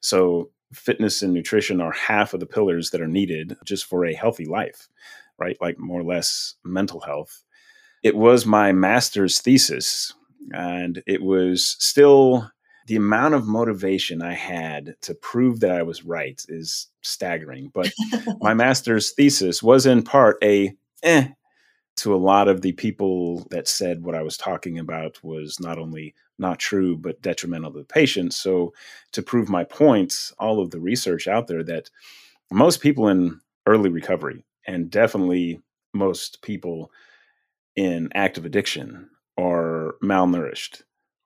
So, 0.00 0.50
fitness 0.74 1.22
and 1.22 1.32
nutrition 1.32 1.80
are 1.80 1.92
half 1.92 2.34
of 2.34 2.40
the 2.40 2.46
pillars 2.46 2.90
that 2.90 3.00
are 3.00 3.08
needed 3.08 3.56
just 3.64 3.86
for 3.86 4.04
a 4.04 4.14
healthy 4.14 4.44
life, 4.44 4.88
right? 5.38 5.56
Like 5.60 5.78
more 5.78 6.00
or 6.00 6.04
less 6.04 6.54
mental 6.64 7.00
health. 7.00 7.42
It 8.02 8.16
was 8.16 8.46
my 8.46 8.72
master's 8.72 9.40
thesis 9.40 10.12
and 10.52 11.02
it 11.06 11.22
was 11.22 11.76
still 11.78 12.50
the 12.86 12.96
amount 12.96 13.34
of 13.34 13.46
motivation 13.46 14.22
I 14.22 14.34
had 14.34 14.96
to 15.02 15.14
prove 15.14 15.60
that 15.60 15.72
I 15.72 15.82
was 15.82 16.04
right 16.04 16.42
is 16.48 16.88
staggering. 17.02 17.70
But 17.72 17.92
my 18.40 18.54
master's 18.54 19.12
thesis 19.12 19.62
was 19.62 19.86
in 19.86 20.02
part 20.02 20.38
a 20.42 20.74
eh 21.02 21.28
to 21.96 22.14
a 22.14 22.16
lot 22.16 22.48
of 22.48 22.62
the 22.62 22.72
people 22.72 23.46
that 23.50 23.68
said 23.68 24.02
what 24.02 24.14
I 24.14 24.22
was 24.22 24.36
talking 24.36 24.78
about 24.78 25.22
was 25.22 25.60
not 25.60 25.78
only 25.78 26.14
not 26.38 26.58
true, 26.58 26.96
but 26.96 27.20
detrimental 27.22 27.70
to 27.72 27.80
the 27.80 27.84
patient. 27.84 28.34
So, 28.34 28.72
to 29.12 29.22
prove 29.22 29.48
my 29.48 29.64
points, 29.64 30.32
all 30.38 30.60
of 30.60 30.70
the 30.70 30.80
research 30.80 31.28
out 31.28 31.46
there 31.46 31.62
that 31.64 31.90
most 32.50 32.80
people 32.80 33.08
in 33.08 33.40
early 33.66 33.90
recovery, 33.90 34.44
and 34.66 34.90
definitely 34.90 35.60
most 35.92 36.42
people 36.42 36.90
in 37.76 38.08
active 38.14 38.44
addiction, 38.44 39.08
are 39.38 39.94
malnourished 40.02 40.82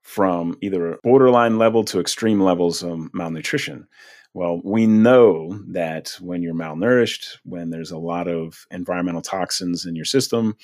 from 0.06 0.56
either 0.60 0.92
a 0.92 0.98
borderline 1.02 1.58
level 1.58 1.84
to 1.84 1.98
extreme 1.98 2.40
levels 2.40 2.80
of 2.84 3.12
malnutrition. 3.12 3.88
Well, 4.34 4.60
we 4.62 4.86
know 4.86 5.60
that 5.66 6.16
when 6.20 6.42
you're 6.42 6.54
malnourished, 6.54 7.38
when 7.42 7.70
there's 7.70 7.90
a 7.90 7.98
lot 7.98 8.28
of 8.28 8.66
environmental 8.70 9.20
toxins 9.20 9.84
in 9.84 9.96
your 9.96 10.04
system, 10.04 10.56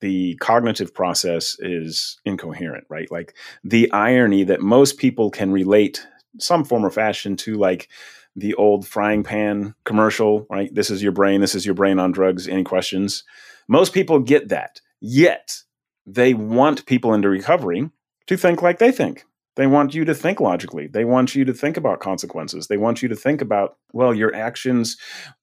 the 0.00 0.36
cognitive 0.36 0.92
process 0.92 1.56
is 1.60 2.20
incoherent, 2.26 2.84
right? 2.90 3.10
Like 3.10 3.34
the 3.64 3.90
irony 3.92 4.44
that 4.44 4.60
most 4.60 4.98
people 4.98 5.30
can 5.30 5.52
relate 5.52 6.06
some 6.38 6.62
form 6.62 6.84
or 6.84 6.90
fashion 6.90 7.34
to, 7.38 7.54
like 7.54 7.88
the 8.36 8.52
old 8.54 8.86
frying 8.86 9.22
pan 9.22 9.74
commercial, 9.84 10.46
right? 10.50 10.72
This 10.74 10.90
is 10.90 11.02
your 11.02 11.12
brain, 11.12 11.40
this 11.40 11.54
is 11.54 11.64
your 11.64 11.74
brain 11.74 11.98
on 11.98 12.12
drugs. 12.12 12.46
Any 12.46 12.62
questions? 12.62 13.24
Most 13.68 13.94
people 13.94 14.18
get 14.18 14.50
that. 14.50 14.82
Yet 15.00 15.62
they 16.04 16.34
want 16.34 16.84
people 16.84 17.14
into 17.14 17.30
recovery 17.30 17.88
to 18.26 18.36
think 18.36 18.62
like 18.62 18.78
they 18.78 18.92
think. 18.92 19.24
They 19.54 19.66
want 19.66 19.94
you 19.94 20.06
to 20.06 20.14
think 20.14 20.40
logically. 20.40 20.86
They 20.86 21.04
want 21.04 21.34
you 21.34 21.44
to 21.44 21.52
think 21.52 21.76
about 21.76 22.00
consequences. 22.00 22.68
They 22.68 22.78
want 22.78 23.02
you 23.02 23.08
to 23.08 23.16
think 23.16 23.42
about, 23.42 23.76
well, 23.92 24.14
your 24.14 24.34
actions, 24.34 24.96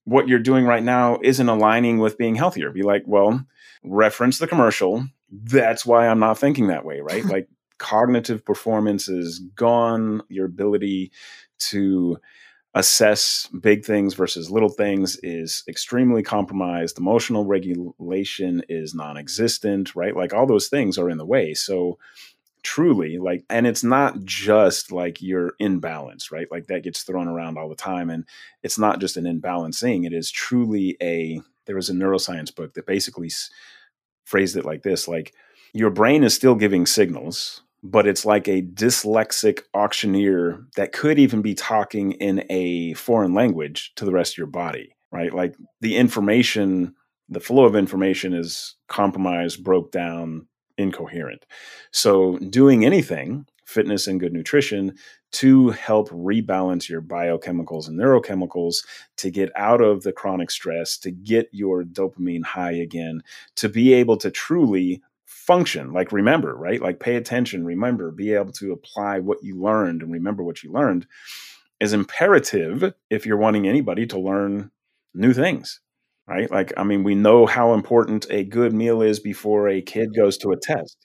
what 0.04 0.26
you're 0.26 0.40
doing 0.40 0.64
right 0.64 0.82
now 0.82 1.20
isn't 1.22 1.48
aligning 1.48 1.98
with 1.98 2.18
being 2.18 2.34
healthier. 2.34 2.70
Be 2.70 2.82
like, 2.82 3.04
well, 3.06 3.44
reference 3.84 4.38
the 4.38 4.48
commercial. 4.48 5.06
That's 5.30 5.86
why 5.86 6.08
I'm 6.08 6.18
not 6.18 6.38
thinking 6.38 6.66
that 6.68 6.84
way, 6.84 7.00
right? 7.00 7.24
like 7.26 7.48
cognitive 7.78 8.44
performance 8.44 9.08
is 9.08 9.38
gone. 9.54 10.22
Your 10.28 10.46
ability 10.46 11.12
to 11.58 12.18
assess 12.74 13.48
big 13.60 13.84
things 13.84 14.14
versus 14.14 14.50
little 14.50 14.68
things 14.68 15.18
is 15.22 15.64
extremely 15.68 16.22
compromised. 16.22 16.98
Emotional 16.98 17.44
regulation 17.44 18.62
is 18.68 18.94
non 18.94 19.16
existent, 19.16 19.96
right? 19.96 20.16
Like 20.16 20.32
all 20.32 20.46
those 20.46 20.68
things 20.68 20.98
are 20.98 21.10
in 21.10 21.18
the 21.18 21.26
way. 21.26 21.54
So, 21.54 21.98
truly, 22.62 23.18
like, 23.18 23.44
and 23.50 23.66
it's 23.66 23.84
not 23.84 24.24
just 24.24 24.92
like 24.92 25.20
you're 25.20 25.54
in 25.58 25.80
balance, 25.80 26.30
right? 26.30 26.50
Like 26.50 26.66
that 26.66 26.82
gets 26.82 27.02
thrown 27.02 27.28
around 27.28 27.58
all 27.58 27.68
the 27.68 27.74
time. 27.74 28.10
And 28.10 28.24
it's 28.62 28.78
not 28.78 29.00
just 29.00 29.16
an 29.16 29.24
imbalancing, 29.24 30.06
it 30.06 30.12
is 30.12 30.30
truly 30.30 30.96
a, 31.02 31.40
there 31.66 31.76
was 31.76 31.90
a 31.90 31.94
neuroscience 31.94 32.54
book 32.54 32.74
that 32.74 32.86
basically 32.86 33.30
phrased 34.24 34.56
it 34.56 34.64
like 34.64 34.82
this 34.82 35.08
like, 35.08 35.34
your 35.72 35.90
brain 35.90 36.24
is 36.24 36.34
still 36.34 36.56
giving 36.56 36.84
signals 36.84 37.62
but 37.82 38.06
it's 38.06 38.24
like 38.24 38.48
a 38.48 38.62
dyslexic 38.62 39.62
auctioneer 39.74 40.64
that 40.76 40.92
could 40.92 41.18
even 41.18 41.42
be 41.42 41.54
talking 41.54 42.12
in 42.12 42.44
a 42.50 42.94
foreign 42.94 43.34
language 43.34 43.92
to 43.96 44.04
the 44.04 44.12
rest 44.12 44.34
of 44.34 44.38
your 44.38 44.46
body, 44.46 44.94
right? 45.10 45.32
Like 45.32 45.56
the 45.80 45.96
information, 45.96 46.94
the 47.28 47.40
flow 47.40 47.64
of 47.64 47.74
information 47.74 48.34
is 48.34 48.76
compromised, 48.88 49.64
broke 49.64 49.92
down, 49.92 50.46
incoherent. 50.80 51.46
So, 51.92 52.38
doing 52.38 52.84
anything, 52.84 53.46
fitness 53.64 54.06
and 54.06 54.18
good 54.18 54.32
nutrition, 54.32 54.96
to 55.32 55.70
help 55.70 56.08
rebalance 56.10 56.88
your 56.88 57.00
biochemicals 57.00 57.86
and 57.86 57.98
neurochemicals 57.98 58.84
to 59.16 59.30
get 59.30 59.50
out 59.54 59.80
of 59.80 60.02
the 60.02 60.12
chronic 60.12 60.50
stress, 60.50 60.98
to 60.98 61.10
get 61.10 61.48
your 61.52 61.84
dopamine 61.84 62.44
high 62.44 62.72
again, 62.72 63.22
to 63.56 63.68
be 63.68 63.92
able 63.92 64.16
to 64.16 64.30
truly 64.30 65.00
function. 65.24 65.92
Like 65.92 66.12
remember 66.12 66.54
right? 66.56 66.82
Like 66.82 66.98
pay 67.00 67.16
attention 67.16 67.64
remember 67.64 68.10
be 68.10 68.34
able 68.34 68.52
to 68.52 68.72
apply 68.72 69.20
what 69.20 69.42
you 69.42 69.60
learned 69.60 70.02
and 70.02 70.12
remember 70.12 70.42
what 70.42 70.62
you 70.62 70.72
learned 70.72 71.06
is 71.78 71.92
imperative 71.92 72.92
if 73.08 73.24
you're 73.24 73.36
wanting 73.36 73.66
anybody 73.66 74.06
to 74.06 74.18
learn 74.18 74.70
new 75.14 75.32
things 75.32 75.80
right 76.30 76.50
like 76.50 76.72
i 76.76 76.84
mean 76.84 77.02
we 77.02 77.14
know 77.14 77.44
how 77.44 77.74
important 77.74 78.26
a 78.30 78.44
good 78.44 78.72
meal 78.72 79.02
is 79.02 79.20
before 79.20 79.68
a 79.68 79.82
kid 79.82 80.14
goes 80.14 80.38
to 80.38 80.50
a 80.50 80.56
test 80.62 80.96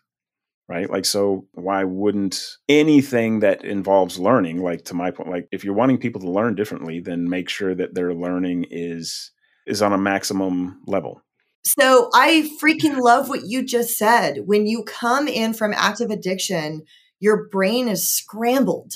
right 0.69 0.89
like 0.89 1.05
so 1.05 1.45
why 1.53 1.83
wouldn't 1.83 2.57
anything 2.69 3.39
that 3.39 3.65
involves 3.65 4.19
learning 4.19 4.61
like 4.61 4.85
to 4.85 4.93
my 4.93 5.11
point 5.11 5.29
like 5.29 5.47
if 5.51 5.63
you're 5.63 5.73
wanting 5.73 5.97
people 5.97 6.21
to 6.21 6.29
learn 6.29 6.55
differently 6.55 6.99
then 6.99 7.29
make 7.29 7.49
sure 7.49 7.75
that 7.75 7.95
their 7.95 8.13
learning 8.13 8.65
is 8.69 9.31
is 9.65 9.81
on 9.81 9.91
a 9.91 9.97
maximum 9.97 10.79
level 10.85 11.21
so 11.65 12.11
I 12.13 12.49
freaking 12.61 12.99
love 12.99 13.27
what 13.27 13.47
you 13.47 13.65
just 13.65 13.97
said. 13.97 14.43
When 14.45 14.67
you 14.67 14.83
come 14.83 15.27
in 15.27 15.53
from 15.53 15.73
active 15.75 16.11
addiction, 16.11 16.83
your 17.19 17.47
brain 17.49 17.87
is 17.87 18.07
scrambled. 18.07 18.93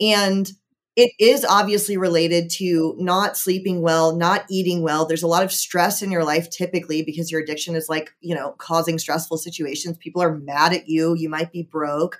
And 0.00 0.50
it 0.96 1.12
is 1.18 1.44
obviously 1.44 1.98
related 1.98 2.48
to 2.48 2.94
not 2.98 3.36
sleeping 3.36 3.82
well, 3.82 4.16
not 4.16 4.46
eating 4.50 4.82
well. 4.82 5.04
There's 5.04 5.22
a 5.22 5.28
lot 5.28 5.44
of 5.44 5.52
stress 5.52 6.00
in 6.00 6.10
your 6.10 6.24
life 6.24 6.48
typically 6.48 7.02
because 7.02 7.30
your 7.30 7.40
addiction 7.40 7.76
is 7.76 7.88
like, 7.88 8.10
you 8.20 8.34
know, 8.34 8.54
causing 8.58 8.98
stressful 8.98 9.36
situations. 9.36 9.98
People 9.98 10.22
are 10.22 10.38
mad 10.38 10.72
at 10.72 10.88
you. 10.88 11.14
You 11.14 11.28
might 11.28 11.52
be 11.52 11.62
broke. 11.62 12.18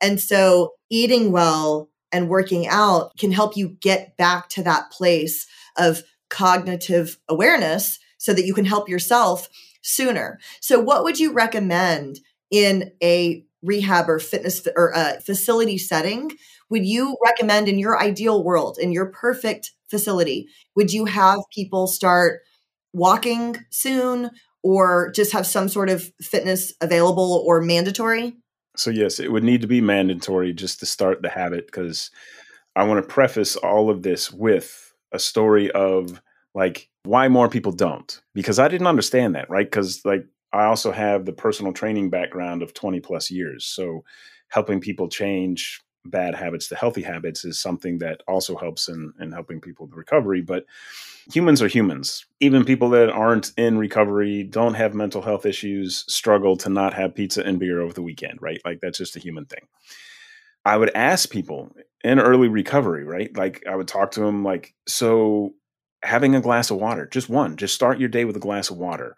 And 0.00 0.20
so 0.20 0.74
eating 0.90 1.30
well 1.30 1.88
and 2.10 2.28
working 2.28 2.66
out 2.66 3.16
can 3.16 3.30
help 3.30 3.56
you 3.56 3.76
get 3.80 4.16
back 4.16 4.48
to 4.50 4.62
that 4.64 4.90
place 4.90 5.46
of 5.78 6.02
cognitive 6.28 7.18
awareness 7.28 8.00
so 8.18 8.34
that 8.34 8.44
you 8.44 8.54
can 8.54 8.64
help 8.64 8.88
yourself 8.88 9.48
sooner. 9.82 10.40
So, 10.60 10.80
what 10.80 11.04
would 11.04 11.20
you 11.20 11.32
recommend 11.32 12.18
in 12.50 12.90
a 13.02 13.44
rehab 13.62 14.08
or 14.08 14.18
fitness 14.18 14.66
or 14.76 14.94
uh, 14.96 15.20
facility 15.20 15.78
setting, 15.78 16.32
would 16.70 16.84
you 16.84 17.16
recommend 17.24 17.68
in 17.68 17.78
your 17.78 18.00
ideal 18.00 18.42
world, 18.42 18.78
in 18.80 18.92
your 18.92 19.06
perfect 19.06 19.72
facility, 19.88 20.48
would 20.74 20.92
you 20.92 21.04
have 21.04 21.40
people 21.54 21.86
start 21.86 22.40
walking 22.92 23.56
soon 23.70 24.30
or 24.62 25.12
just 25.12 25.32
have 25.32 25.46
some 25.46 25.68
sort 25.68 25.88
of 25.88 26.10
fitness 26.20 26.72
available 26.80 27.44
or 27.46 27.60
mandatory? 27.60 28.34
So, 28.76 28.90
yes, 28.90 29.20
it 29.20 29.32
would 29.32 29.44
need 29.44 29.60
to 29.62 29.66
be 29.66 29.80
mandatory 29.80 30.52
just 30.52 30.80
to 30.80 30.86
start 30.86 31.22
the 31.22 31.28
habit 31.28 31.66
because 31.66 32.10
I 32.74 32.84
want 32.84 33.02
to 33.02 33.08
preface 33.08 33.56
all 33.56 33.88
of 33.88 34.02
this 34.02 34.32
with 34.32 34.92
a 35.12 35.18
story 35.18 35.70
of 35.70 36.20
like 36.54 36.88
why 37.04 37.28
more 37.28 37.48
people 37.48 37.72
don't 37.72 38.20
because 38.34 38.58
I 38.58 38.68
didn't 38.68 38.86
understand 38.86 39.34
that, 39.34 39.48
right? 39.48 39.66
Because 39.66 40.04
like 40.04 40.26
I 40.52 40.64
also 40.64 40.92
have 40.92 41.24
the 41.24 41.32
personal 41.32 41.72
training 41.72 42.10
background 42.10 42.62
of 42.62 42.74
20 42.74 43.00
plus 43.00 43.30
years. 43.30 43.64
So, 43.64 44.04
helping 44.48 44.80
people 44.80 45.08
change 45.08 45.80
bad 46.10 46.34
habits 46.34 46.68
to 46.68 46.76
healthy 46.76 47.02
habits 47.02 47.44
is 47.44 47.58
something 47.58 47.98
that 47.98 48.22
also 48.26 48.56
helps 48.56 48.88
in, 48.88 49.12
in 49.20 49.32
helping 49.32 49.60
people 49.60 49.86
with 49.86 49.96
recovery. 49.96 50.40
But 50.40 50.64
humans 51.32 51.62
are 51.62 51.68
humans. 51.68 52.24
Even 52.40 52.64
people 52.64 52.90
that 52.90 53.10
aren't 53.10 53.52
in 53.56 53.78
recovery, 53.78 54.42
don't 54.42 54.74
have 54.74 54.94
mental 54.94 55.22
health 55.22 55.46
issues, 55.46 56.04
struggle 56.08 56.56
to 56.58 56.68
not 56.68 56.94
have 56.94 57.14
pizza 57.14 57.42
and 57.44 57.58
beer 57.58 57.80
over 57.80 57.92
the 57.92 58.02
weekend, 58.02 58.40
right? 58.40 58.60
Like 58.64 58.80
that's 58.80 58.98
just 58.98 59.16
a 59.16 59.20
human 59.20 59.46
thing. 59.46 59.66
I 60.64 60.76
would 60.76 60.90
ask 60.94 61.30
people 61.30 61.74
in 62.02 62.18
early 62.18 62.48
recovery, 62.48 63.04
right? 63.04 63.34
Like 63.36 63.62
I 63.68 63.76
would 63.76 63.88
talk 63.88 64.12
to 64.12 64.20
them 64.20 64.44
like, 64.44 64.74
so 64.86 65.54
having 66.02 66.34
a 66.34 66.40
glass 66.40 66.70
of 66.70 66.78
water, 66.78 67.06
just 67.06 67.28
one, 67.28 67.56
just 67.56 67.74
start 67.74 68.00
your 68.00 68.08
day 68.08 68.24
with 68.24 68.36
a 68.36 68.40
glass 68.40 68.70
of 68.70 68.76
water. 68.76 69.16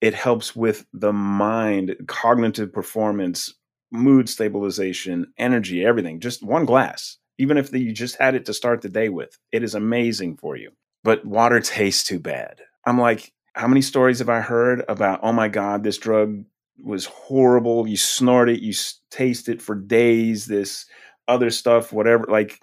It 0.00 0.14
helps 0.14 0.54
with 0.54 0.84
the 0.92 1.12
mind, 1.12 1.96
cognitive 2.06 2.72
performance, 2.72 3.54
mood 3.90 4.28
stabilization, 4.28 5.32
energy, 5.38 5.84
everything. 5.84 6.20
Just 6.20 6.42
one 6.42 6.64
glass, 6.64 7.18
even 7.38 7.56
if 7.56 7.72
you 7.72 7.92
just 7.92 8.16
had 8.16 8.34
it 8.34 8.46
to 8.46 8.54
start 8.54 8.82
the 8.82 8.88
day 8.88 9.08
with, 9.08 9.38
it 9.52 9.62
is 9.62 9.74
amazing 9.74 10.36
for 10.36 10.56
you. 10.56 10.70
But 11.04 11.24
water 11.24 11.60
tastes 11.60 12.04
too 12.04 12.18
bad. 12.18 12.60
I'm 12.84 12.98
like, 12.98 13.32
how 13.54 13.68
many 13.68 13.80
stories 13.80 14.18
have 14.18 14.28
I 14.28 14.40
heard 14.40 14.84
about, 14.88 15.20
oh 15.22 15.32
my 15.32 15.48
God, 15.48 15.82
this 15.82 15.98
drug 15.98 16.44
was 16.82 17.06
horrible. 17.06 17.86
You 17.86 17.96
snort 17.96 18.48
it, 18.48 18.60
you 18.60 18.74
taste 19.10 19.48
it 19.48 19.62
for 19.62 19.74
days, 19.74 20.46
this 20.46 20.84
other 21.28 21.50
stuff, 21.50 21.92
whatever. 21.92 22.26
Like, 22.28 22.60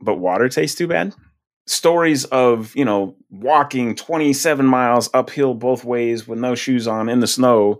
but 0.00 0.16
water 0.16 0.48
tastes 0.48 0.76
too 0.76 0.86
bad? 0.86 1.14
Stories 1.66 2.24
of, 2.26 2.76
you 2.76 2.84
know, 2.84 3.16
walking 3.30 3.94
27 3.94 4.66
miles 4.66 5.08
uphill 5.14 5.54
both 5.54 5.82
ways 5.82 6.28
with 6.28 6.38
no 6.38 6.54
shoes 6.54 6.86
on 6.86 7.08
in 7.08 7.20
the 7.20 7.26
snow 7.26 7.78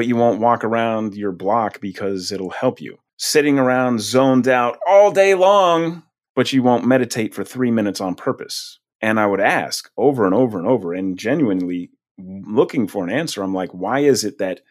but 0.00 0.06
you 0.06 0.16
won't 0.16 0.40
walk 0.40 0.64
around 0.64 1.14
your 1.14 1.30
block 1.30 1.78
because 1.78 2.32
it'll 2.32 2.48
help 2.48 2.80
you. 2.80 2.96
Sitting 3.18 3.58
around 3.58 4.00
zoned 4.00 4.48
out 4.48 4.78
all 4.88 5.10
day 5.10 5.34
long, 5.34 6.04
but 6.34 6.54
you 6.54 6.62
won't 6.62 6.86
meditate 6.86 7.34
for 7.34 7.44
three 7.44 7.70
minutes 7.70 8.00
on 8.00 8.14
purpose. 8.14 8.78
And 9.02 9.20
I 9.20 9.26
would 9.26 9.42
ask 9.42 9.90
over 9.98 10.24
and 10.24 10.34
over 10.34 10.58
and 10.58 10.66
over 10.66 10.94
and 10.94 11.18
genuinely 11.18 11.90
looking 12.18 12.88
for 12.88 13.04
an 13.04 13.10
answer. 13.10 13.42
I'm 13.42 13.52
like, 13.52 13.72
why 13.72 13.98
is 13.98 14.24
it 14.24 14.38
that 14.38 14.62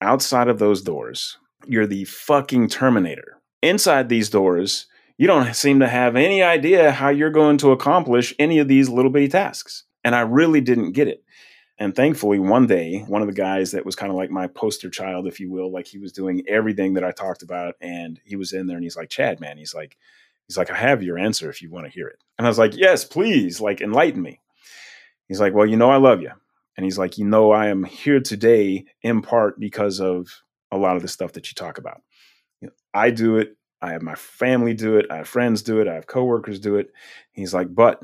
outside 0.00 0.48
of 0.48 0.58
those 0.58 0.82
doors, 0.82 1.38
you're 1.68 1.86
the 1.86 2.04
fucking 2.06 2.66
Terminator? 2.66 3.40
Inside 3.62 4.08
these 4.08 4.30
doors, 4.30 4.88
you 5.16 5.28
don't 5.28 5.54
seem 5.54 5.78
to 5.78 5.86
have 5.86 6.16
any 6.16 6.42
idea 6.42 6.90
how 6.90 7.10
you're 7.10 7.30
going 7.30 7.58
to 7.58 7.70
accomplish 7.70 8.34
any 8.40 8.58
of 8.58 8.66
these 8.66 8.88
little 8.88 9.12
bitty 9.12 9.28
tasks. 9.28 9.84
And 10.02 10.16
I 10.16 10.22
really 10.22 10.60
didn't 10.60 10.90
get 10.90 11.06
it. 11.06 11.22
And 11.78 11.94
thankfully, 11.94 12.38
one 12.38 12.66
day, 12.66 13.00
one 13.06 13.20
of 13.20 13.28
the 13.28 13.34
guys 13.34 13.72
that 13.72 13.84
was 13.84 13.96
kind 13.96 14.10
of 14.10 14.16
like 14.16 14.30
my 14.30 14.46
poster 14.46 14.88
child, 14.88 15.26
if 15.26 15.38
you 15.38 15.50
will, 15.50 15.70
like 15.70 15.86
he 15.86 15.98
was 15.98 16.12
doing 16.12 16.42
everything 16.48 16.94
that 16.94 17.04
I 17.04 17.12
talked 17.12 17.42
about, 17.42 17.74
and 17.80 18.18
he 18.24 18.36
was 18.36 18.52
in 18.52 18.66
there 18.66 18.76
and 18.76 18.84
he's 18.84 18.96
like, 18.96 19.10
Chad, 19.10 19.40
man, 19.40 19.58
he's 19.58 19.74
like, 19.74 19.96
he's 20.48 20.56
like, 20.56 20.70
I 20.70 20.76
have 20.76 21.02
your 21.02 21.18
answer 21.18 21.50
if 21.50 21.60
you 21.60 21.70
want 21.70 21.84
to 21.86 21.92
hear 21.92 22.06
it. 22.08 22.22
And 22.38 22.46
I 22.46 22.50
was 22.50 22.58
like, 22.58 22.74
Yes, 22.74 23.04
please, 23.04 23.60
like 23.60 23.80
enlighten 23.80 24.22
me. 24.22 24.40
He's 25.28 25.40
like, 25.40 25.52
Well, 25.52 25.66
you 25.66 25.76
know, 25.76 25.90
I 25.90 25.96
love 25.96 26.22
you. 26.22 26.30
And 26.76 26.84
he's 26.84 26.98
like, 26.98 27.18
You 27.18 27.26
know, 27.26 27.50
I 27.52 27.66
am 27.66 27.84
here 27.84 28.20
today 28.20 28.86
in 29.02 29.20
part 29.20 29.60
because 29.60 30.00
of 30.00 30.42
a 30.70 30.78
lot 30.78 30.96
of 30.96 31.02
the 31.02 31.08
stuff 31.08 31.32
that 31.32 31.50
you 31.50 31.54
talk 31.54 31.76
about. 31.76 32.00
You 32.60 32.68
know, 32.68 32.74
I 32.94 33.10
do 33.10 33.36
it. 33.36 33.56
I 33.82 33.92
have 33.92 34.02
my 34.02 34.14
family 34.14 34.72
do 34.72 34.96
it. 34.96 35.06
I 35.10 35.16
have 35.16 35.28
friends 35.28 35.62
do 35.62 35.80
it. 35.80 35.88
I 35.88 35.94
have 35.94 36.06
coworkers 36.06 36.58
do 36.58 36.76
it. 36.76 36.92
He's 37.32 37.52
like, 37.52 37.74
but 37.74 38.02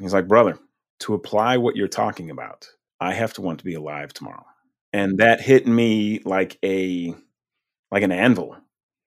he's 0.00 0.12
like, 0.12 0.26
brother, 0.26 0.58
to 1.00 1.14
apply 1.14 1.56
what 1.56 1.76
you're 1.76 1.88
talking 1.88 2.30
about, 2.30 2.68
I 3.00 3.14
have 3.14 3.34
to 3.34 3.42
want 3.42 3.58
to 3.60 3.64
be 3.64 3.74
alive 3.74 4.12
tomorrow. 4.12 4.44
And 4.92 5.18
that 5.18 5.40
hit 5.40 5.66
me 5.66 6.20
like 6.24 6.58
a 6.64 7.14
like 7.90 8.02
an 8.02 8.12
anvil, 8.12 8.56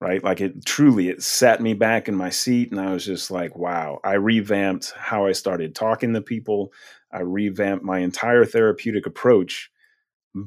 right? 0.01 0.23
Like 0.23 0.41
it 0.41 0.65
truly 0.65 1.09
it 1.09 1.21
sat 1.23 1.61
me 1.61 1.73
back 1.73 2.07
in 2.07 2.15
my 2.15 2.29
seat 2.29 2.71
and 2.71 2.79
I 2.79 2.93
was 2.93 3.05
just 3.05 3.31
like, 3.31 3.55
wow, 3.57 3.99
I 4.03 4.13
revamped 4.13 4.93
how 4.97 5.25
I 5.25 5.31
started 5.33 5.75
talking 5.75 6.13
to 6.13 6.21
people. 6.21 6.73
I 7.11 7.21
revamped 7.21 7.85
my 7.85 7.99
entire 7.99 8.45
therapeutic 8.45 9.05
approach 9.05 9.69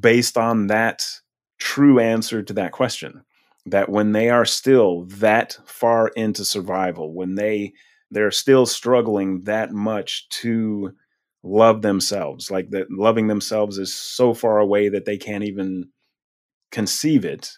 based 0.01 0.37
on 0.37 0.69
that 0.69 1.07
true 1.59 2.01
answer 2.01 2.43
to 2.43 2.53
that 2.55 2.73
question. 2.73 3.25
That 3.67 3.89
when 3.89 4.13
they 4.13 4.31
are 4.31 4.45
still 4.45 5.05
that 5.07 5.59
far 5.65 6.09
into 6.09 6.45
survival, 6.45 7.13
when 7.15 7.35
they 7.35 7.73
they're 8.11 8.31
still 8.31 8.67
struggling 8.67 9.43
that 9.45 9.73
much 9.73 10.29
to 10.29 10.93
love 11.47 11.83
themselves 11.83 12.51
like 12.51 12.71
that 12.71 12.91
loving 12.91 13.29
themselves 13.29 13.79
is 13.79 13.95
so 13.95 14.35
far 14.35 14.59
away 14.59 14.89
that 14.89 15.05
they 15.05 15.17
can't 15.17 15.45
even 15.45 15.89
conceive 16.73 17.25
it. 17.25 17.53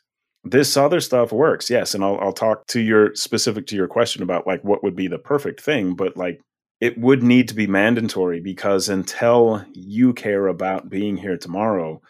This 0.44 0.77
other 0.77 1.01
stuff 1.01 1.33
works 1.33 1.68
yes 1.68 1.94
and 1.94 2.05
I'll, 2.05 2.18
I'll 2.20 2.33
talk 2.33 2.66
to 2.68 2.81
your 2.81 3.14
specific 3.14 3.66
to 3.68 3.77
your 3.77 3.88
question 3.88 4.22
about 4.22 4.46
like 4.46 4.62
what 4.62 4.83
would 4.83 4.94
be 4.94 5.09
the 5.09 5.18
perfect 5.18 5.61
thing 5.61 5.94
but 5.94 6.16
like 6.16 6.40
it 6.81 6.96
would 6.98 7.22
need 7.22 7.48
to 7.48 7.55
be 7.55 7.66
mandatory 7.66 8.40
because 8.40 8.88
until 8.88 9.64
you 9.72 10.14
care 10.14 10.46
about 10.46 10.88
being 10.88 11.16
here 11.16 11.37
tomorrow 11.37 12.01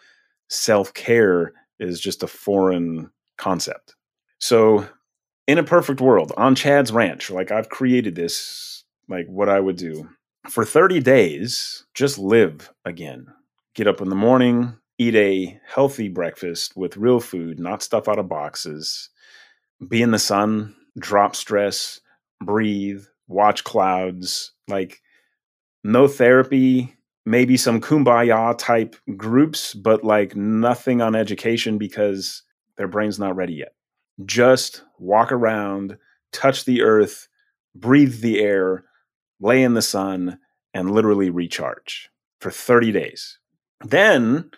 self-care 0.49 1.53
is 1.79 1.99
just 1.99 2.23
a 2.23 2.27
foreign 2.27 3.09
concept. 3.37 3.95
So 4.39 4.85
in 5.49 5.57
a 5.57 5.63
perfect 5.63 5.99
world 5.99 6.31
on 6.37 6.53
chad's 6.53 6.91
ranch 6.91 7.31
like 7.31 7.51
i've 7.51 7.69
created 7.69 8.13
this 8.13 8.83
like 9.07 9.25
what 9.25 9.49
i 9.49 9.59
would 9.59 9.77
do 9.77 10.07
for 10.49 10.65
30 10.65 10.99
days, 11.01 11.85
just 11.93 12.17
live 12.17 12.71
again. 12.85 13.27
Get 13.75 13.87
up 13.87 14.01
in 14.01 14.09
the 14.09 14.15
morning, 14.15 14.75
eat 14.97 15.15
a 15.15 15.59
healthy 15.65 16.09
breakfast 16.09 16.75
with 16.75 16.97
real 16.97 17.19
food, 17.19 17.59
not 17.59 17.83
stuff 17.83 18.07
out 18.07 18.19
of 18.19 18.27
boxes, 18.27 19.09
be 19.87 20.01
in 20.01 20.11
the 20.11 20.19
sun, 20.19 20.75
drop 20.97 21.35
stress, 21.35 22.01
breathe, 22.41 23.03
watch 23.27 23.63
clouds, 23.63 24.51
like 24.67 25.01
no 25.83 26.07
therapy, 26.07 26.95
maybe 27.25 27.55
some 27.55 27.79
kumbaya 27.79 28.57
type 28.57 28.95
groups, 29.15 29.73
but 29.73 30.03
like 30.03 30.35
nothing 30.35 31.01
on 31.01 31.15
education 31.15 31.77
because 31.77 32.43
their 32.77 32.87
brain's 32.87 33.19
not 33.19 33.35
ready 33.35 33.53
yet. 33.53 33.73
Just 34.25 34.83
walk 34.97 35.31
around, 35.31 35.97
touch 36.33 36.65
the 36.65 36.81
earth, 36.81 37.27
breathe 37.75 38.19
the 38.21 38.39
air, 38.39 38.83
lay 39.39 39.63
in 39.63 39.73
the 39.73 39.81
sun, 39.81 40.39
and 40.73 40.91
literally 40.91 41.29
recharge 41.29 42.09
for 42.39 42.51
30 42.51 42.91
days. 42.91 43.39
Then 43.83 44.51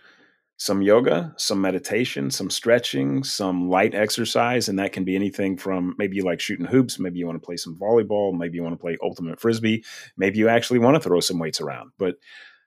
some 0.61 0.83
yoga, 0.83 1.33
some 1.37 1.59
meditation, 1.59 2.29
some 2.29 2.51
stretching, 2.51 3.23
some 3.23 3.67
light 3.67 3.95
exercise. 3.95 4.69
And 4.69 4.77
that 4.77 4.91
can 4.91 5.03
be 5.03 5.15
anything 5.15 5.57
from 5.57 5.95
maybe 5.97 6.17
you 6.17 6.23
like 6.23 6.39
shooting 6.39 6.67
hoops, 6.67 6.99
maybe 6.99 7.17
you 7.17 7.25
want 7.25 7.41
to 7.41 7.43
play 7.43 7.57
some 7.57 7.75
volleyball, 7.75 8.37
maybe 8.37 8.57
you 8.57 8.63
want 8.63 8.73
to 8.73 8.81
play 8.81 8.95
ultimate 9.01 9.39
frisbee, 9.39 9.83
maybe 10.17 10.37
you 10.37 10.49
actually 10.49 10.77
want 10.77 10.93
to 10.93 11.01
throw 11.01 11.19
some 11.19 11.39
weights 11.39 11.61
around, 11.61 11.91
but 11.97 12.17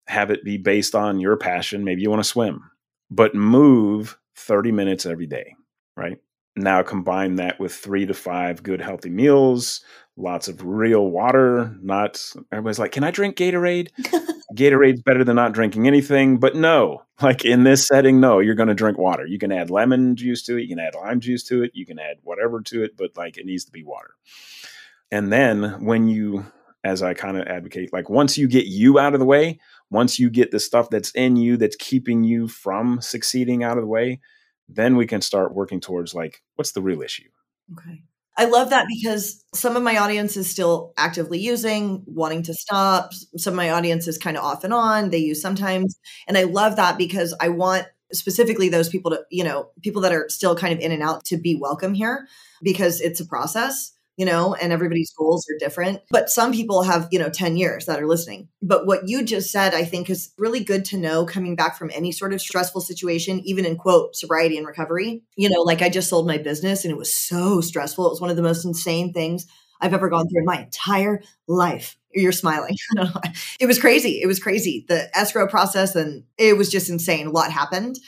have 0.09 0.33
it 0.33 0.43
be 0.43 0.57
based 0.57 0.97
on 0.97 1.21
your 1.21 1.37
passion. 1.37 1.85
Maybe 1.85 2.03
you 2.03 2.11
want 2.11 2.19
to 2.21 2.29
swim, 2.29 2.69
but 3.13 3.37
move 3.37 4.19
30 4.35 4.73
minutes 4.73 5.07
every 5.07 5.27
day, 5.27 5.55
right? 5.97 6.19
Now 6.57 6.83
combine 6.83 7.37
that 7.37 7.59
with 7.59 7.75
three 7.75 8.07
to 8.07 8.15
five 8.15 8.63
good 8.63 8.81
healthy 8.81 9.11
meals, 9.11 9.81
lots 10.17 10.47
of 10.47 10.65
real 10.65 11.11
water. 11.11 11.75
Not 11.83 12.25
everybody's 12.53 12.79
like, 12.79 12.93
can 12.93 13.05
I 13.05 13.11
drink 13.11 13.37
Gatorade? 13.37 13.89
Gatorade's 14.55 15.03
better 15.03 15.25
than 15.25 15.37
not 15.37 15.53
drinking 15.53 15.87
anything, 15.87 16.39
but 16.39 16.55
no. 16.55 17.03
Like 17.21 17.45
in 17.45 17.65
this 17.65 17.87
setting, 17.87 18.21
no, 18.21 18.39
you're 18.39 18.55
going 18.55 18.69
to 18.69 18.75
drink 18.75 18.99
water. 18.99 19.27
You 19.27 19.39
can 19.39 19.51
add 19.51 19.71
lemon 19.71 20.15
juice 20.15 20.43
to 20.45 20.57
it, 20.57 20.63
you 20.63 20.69
can 20.69 20.79
add 20.79 20.95
lime 20.95 21.21
juice 21.21 21.43
to 21.45 21.63
it, 21.63 21.73
you 21.75 21.87
can 21.87 21.99
add 21.99 22.19
whatever 22.23 22.61
to 22.63 22.85
it, 22.85 22.97
but 22.97 23.17
like 23.17 23.37
it 23.37 23.47
needs 23.47 23.65
to 23.65 23.73
be 23.73 23.83
water. 23.83 24.15
And 25.11 25.33
then 25.33 25.85
when 25.85 26.09
you 26.09 26.47
as 26.85 27.03
I 27.03 27.15
kind 27.15 27.39
of 27.39 27.47
advocate, 27.47 27.93
like 27.93 28.11
once 28.11 28.37
you 28.37 28.47
get 28.47 28.67
you 28.67 28.99
out 28.99 29.15
of 29.15 29.21
the 29.21 29.27
way, 29.27 29.59
once 29.91 30.19
you 30.19 30.29
get 30.29 30.51
the 30.51 30.61
stuff 30.61 30.91
that's 30.91 31.11
in 31.13 31.37
you 31.37 31.57
that's 31.57 31.77
keeping 31.77 32.25
you 32.25 32.47
from 32.47 33.01
succeeding 33.01 33.65
out 33.65 33.79
of 33.79 33.83
the 33.83 33.89
way, 33.89 34.21
then 34.69 34.97
we 34.97 35.07
can 35.07 35.21
start 35.21 35.55
working 35.55 35.81
towards 35.81 36.15
like 36.15 36.43
what's 36.57 36.73
the 36.73 36.83
real 36.83 37.03
issue. 37.03 37.29
Okay. 37.73 38.03
I 38.37 38.47
love 38.47 38.71
that 38.71 38.87
because 38.89 39.45
some 39.55 39.77
of 39.77 39.83
my 39.83 39.97
audience 39.97 40.37
is 40.37 40.51
still 40.51 40.93
actively 40.97 41.39
using, 41.39 42.03
wanting 42.07 42.43
to 42.45 42.55
stop. 42.55 43.13
Some 43.37 43.53
of 43.53 43.57
my 43.57 43.71
audience 43.71 44.09
is 44.09 44.19
kind 44.19 44.37
of 44.37 44.43
off 44.43 44.65
and 44.65 44.75
on. 44.75 45.11
They 45.11 45.19
use 45.19 45.41
sometimes. 45.41 45.97
And 46.27 46.37
I 46.37 46.45
love 46.45 46.77
that 46.77 46.99
because 46.99 47.35
I 47.41 47.51
want 47.51 47.87
specifically 48.13 48.69
those 48.69 48.89
people 48.89 49.13
to, 49.13 49.23
you 49.31 49.45
know, 49.45 49.71
people 49.83 50.03
that 50.03 50.13
are 50.13 50.29
still 50.29 50.57
kind 50.57 50.73
of 50.73 50.81
in 50.81 50.91
and 50.91 51.03
out 51.03 51.25
to 51.27 51.37
be 51.37 51.55
welcome 51.55 51.95
here 51.95 52.27
because 52.63 53.01
it's 53.01 53.21
a 53.21 53.27
process 53.27 53.94
you 54.17 54.25
know, 54.25 54.55
and 54.55 54.73
everybody's 54.73 55.13
goals 55.13 55.47
are 55.49 55.59
different. 55.59 56.01
But 56.11 56.31
some 56.31 56.53
people 56.53 56.83
have, 56.83 57.09
you 57.11 57.19
know, 57.19 57.31
10 57.31 57.57
years 57.57 57.87
that 57.87 58.01
are 58.01 58.07
listening. 58.07 58.49
But 58.63 58.87
what 58.87 59.09
you 59.09 59.25
just 59.25 59.51
said, 59.51 59.75
I 59.75 59.85
think 59.85 60.09
is 60.09 60.33
really 60.39 60.63
good 60.63 60.85
to 60.87 60.97
know 60.97 61.27
coming 61.27 61.57
back 61.57 61.77
from 61.77 61.91
any 61.93 62.13
sort 62.13 62.33
of 62.33 62.41
stressful 62.41 62.81
situation, 62.81 63.41
even 63.45 63.65
in 63.65 63.77
quote, 63.77 64.15
sobriety 64.15 64.57
and 64.57 64.67
recovery. 64.67 65.23
You 65.37 65.49
know, 65.49 65.63
like 65.63 65.83
I 65.83 65.89
just 65.89 66.09
sold 66.09 66.27
my 66.27 66.39
business 66.39 66.85
and 66.85 66.93
it 66.93 66.99
was 66.99 67.17
so 67.17 67.61
stressful. 67.61 68.07
It 68.07 68.11
was 68.11 68.21
one 68.21 68.31
of 68.31 68.37
the 68.37 68.43
most 68.43 68.65
insane 68.65 69.13
things 69.13 69.47
I've 69.81 69.95
ever 69.95 70.09
gone 70.09 70.29
through 70.29 70.41
in 70.41 70.47
my 70.47 70.63
entire 70.63 71.23
life. 71.49 71.97
You're 72.13 72.33
smiling. 72.33 72.77
it 73.61 73.67
was 73.67 73.81
crazy. 73.81 74.21
It 74.23 74.27
was 74.27 74.39
crazy. 74.39 74.85
The 74.89 75.15
escrow 75.17 75.49
process 75.49 75.97
and 75.97 76.25
it 76.39 76.57
was 76.57 76.71
just 76.71 76.89
insane. 76.89 77.27
A 77.27 77.31
lot 77.31 77.51
happened. 77.51 77.99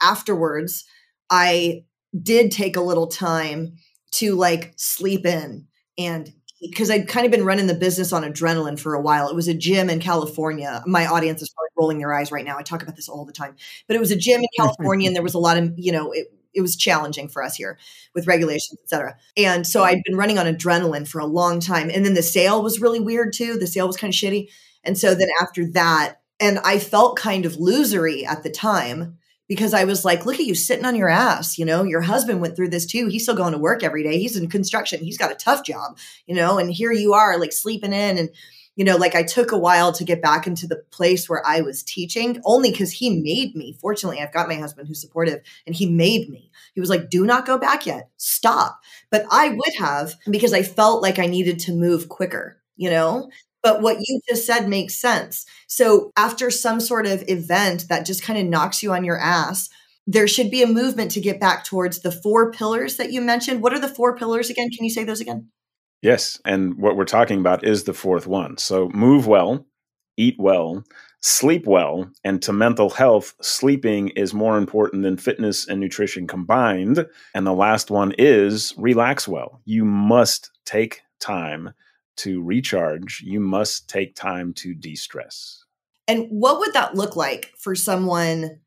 Afterwards, 0.00 0.84
I 1.28 1.84
did 2.22 2.52
take 2.52 2.76
a 2.76 2.80
little 2.80 3.08
time 3.08 3.76
to 4.16 4.34
like 4.34 4.74
sleep 4.76 5.26
in 5.26 5.66
and 5.98 6.32
because 6.60 6.90
I'd 6.90 7.08
kind 7.08 7.26
of 7.26 7.32
been 7.32 7.44
running 7.44 7.66
the 7.66 7.74
business 7.74 8.12
on 8.12 8.22
adrenaline 8.22 8.78
for 8.78 8.94
a 8.94 9.00
while. 9.00 9.28
It 9.28 9.34
was 9.34 9.48
a 9.48 9.54
gym 9.54 9.90
in 9.90 10.00
California. 10.00 10.82
My 10.86 11.06
audience 11.06 11.42
is 11.42 11.50
probably 11.50 11.68
rolling 11.76 11.98
their 11.98 12.14
eyes 12.14 12.32
right 12.32 12.44
now. 12.44 12.56
I 12.56 12.62
talk 12.62 12.82
about 12.82 12.96
this 12.96 13.08
all 13.08 13.24
the 13.24 13.32
time, 13.32 13.56
but 13.86 13.96
it 13.96 14.00
was 14.00 14.10
a 14.10 14.16
gym 14.16 14.40
in 14.40 14.46
California, 14.56 15.08
and 15.08 15.14
there 15.14 15.22
was 15.22 15.34
a 15.34 15.38
lot 15.38 15.58
of 15.58 15.72
you 15.76 15.92
know 15.92 16.12
it, 16.12 16.28
it 16.54 16.62
was 16.62 16.76
challenging 16.76 17.28
for 17.28 17.42
us 17.42 17.54
here 17.54 17.78
with 18.14 18.26
regulations, 18.26 18.80
et 18.82 18.88
cetera. 18.88 19.16
And 19.36 19.66
so 19.66 19.84
I'd 19.84 20.02
been 20.04 20.16
running 20.16 20.38
on 20.38 20.46
adrenaline 20.46 21.06
for 21.06 21.20
a 21.20 21.26
long 21.26 21.60
time, 21.60 21.90
and 21.90 22.04
then 22.04 22.14
the 22.14 22.22
sale 22.22 22.62
was 22.62 22.80
really 22.80 23.00
weird 23.00 23.32
too. 23.32 23.58
The 23.58 23.66
sale 23.66 23.86
was 23.86 23.96
kind 23.96 24.12
of 24.12 24.18
shitty, 24.18 24.48
and 24.82 24.96
so 24.96 25.14
then 25.14 25.28
after 25.42 25.66
that, 25.72 26.20
and 26.40 26.58
I 26.60 26.78
felt 26.78 27.18
kind 27.18 27.44
of 27.44 27.56
losery 27.56 28.24
at 28.26 28.42
the 28.42 28.50
time 28.50 29.18
because 29.48 29.74
I 29.74 29.84
was 29.84 30.04
like, 30.04 30.26
look 30.26 30.40
at 30.40 30.46
you 30.46 30.54
sitting 30.54 30.84
on 30.84 30.96
your 30.96 31.08
ass. 31.08 31.58
You 31.58 31.64
know, 31.64 31.82
your 31.84 32.00
husband 32.00 32.40
went 32.40 32.56
through 32.56 32.70
this 32.70 32.86
too. 32.86 33.06
He's 33.06 33.22
still 33.22 33.36
going 33.36 33.52
to 33.52 33.58
work 33.58 33.82
every 33.82 34.02
day. 34.02 34.18
He's 34.18 34.36
in 34.36 34.48
construction. 34.48 35.04
He's 35.04 35.18
got 35.18 35.32
a 35.32 35.36
tough 35.36 35.64
job, 35.64 35.98
you 36.26 36.34
know, 36.34 36.58
and 36.58 36.70
here 36.70 36.92
you 36.92 37.14
are 37.14 37.38
like 37.38 37.52
sleeping 37.52 37.92
in. 37.92 38.18
And, 38.18 38.30
you 38.74 38.84
know, 38.84 38.96
like 38.96 39.14
I 39.14 39.22
took 39.22 39.52
a 39.52 39.58
while 39.58 39.92
to 39.92 40.04
get 40.04 40.20
back 40.20 40.46
into 40.46 40.66
the 40.66 40.82
place 40.90 41.28
where 41.28 41.46
I 41.46 41.62
was 41.62 41.82
teaching 41.82 42.40
only 42.44 42.70
because 42.70 42.92
he 42.92 43.20
made 43.22 43.56
me. 43.56 43.76
Fortunately, 43.80 44.20
I've 44.20 44.32
got 44.32 44.48
my 44.48 44.56
husband 44.56 44.88
who's 44.88 45.00
supportive 45.00 45.40
and 45.66 45.74
he 45.74 45.90
made 45.90 46.28
me. 46.28 46.50
He 46.74 46.80
was 46.80 46.90
like, 46.90 47.08
do 47.08 47.24
not 47.24 47.46
go 47.46 47.56
back 47.56 47.86
yet. 47.86 48.10
Stop. 48.18 48.80
But 49.10 49.24
I 49.30 49.48
would 49.48 49.74
have 49.78 50.14
because 50.30 50.52
I 50.52 50.62
felt 50.62 51.02
like 51.02 51.18
I 51.18 51.26
needed 51.26 51.58
to 51.60 51.72
move 51.72 52.10
quicker, 52.10 52.60
you 52.76 52.90
know? 52.90 53.30
But 53.66 53.82
what 53.82 53.96
you 54.00 54.20
just 54.28 54.46
said 54.46 54.68
makes 54.68 54.94
sense. 54.94 55.44
So 55.66 56.12
after 56.16 56.52
some 56.52 56.78
sort 56.78 57.04
of 57.04 57.24
event 57.26 57.88
that 57.88 58.06
just 58.06 58.22
kind 58.22 58.38
of 58.38 58.46
knocks 58.46 58.80
you 58.80 58.92
on 58.92 59.02
your 59.02 59.18
ass, 59.18 59.68
there 60.06 60.28
should 60.28 60.52
be 60.52 60.62
a 60.62 60.68
movement 60.68 61.10
to 61.10 61.20
get 61.20 61.40
back 61.40 61.64
towards 61.64 61.98
the 61.98 62.12
four 62.12 62.52
pillars 62.52 62.96
that 62.96 63.10
you 63.10 63.20
mentioned. 63.20 63.62
What 63.62 63.72
are 63.72 63.80
the 63.80 63.88
four 63.88 64.16
pillars 64.16 64.50
again? 64.50 64.70
Can 64.70 64.84
you 64.84 64.90
say 64.90 65.02
those 65.02 65.20
again? 65.20 65.48
Yes. 66.00 66.40
And 66.44 66.76
what 66.78 66.96
we're 66.96 67.06
talking 67.06 67.40
about 67.40 67.64
is 67.64 67.82
the 67.82 67.92
fourth 67.92 68.28
one. 68.28 68.56
So 68.56 68.88
move 68.90 69.26
well, 69.26 69.66
eat 70.16 70.36
well, 70.38 70.84
sleep 71.20 71.66
well, 71.66 72.08
and 72.22 72.40
to 72.42 72.52
mental 72.52 72.90
health, 72.90 73.34
sleeping 73.42 74.10
is 74.10 74.32
more 74.32 74.58
important 74.58 75.02
than 75.02 75.16
fitness 75.16 75.66
and 75.66 75.80
nutrition 75.80 76.28
combined. 76.28 77.04
And 77.34 77.44
the 77.44 77.52
last 77.52 77.90
one 77.90 78.14
is 78.16 78.74
relax 78.78 79.26
well. 79.26 79.60
You 79.64 79.84
must 79.84 80.52
take 80.64 81.00
time 81.18 81.72
to 82.16 82.42
recharge, 82.42 83.22
you 83.24 83.40
must 83.40 83.88
take 83.88 84.14
time 84.14 84.52
to 84.54 84.74
de 84.74 84.94
stress. 84.94 85.64
And 86.08 86.26
what 86.28 86.58
would 86.60 86.72
that 86.74 86.94
look 86.94 87.16
like 87.16 87.52
for 87.58 87.74
someone 87.74 88.60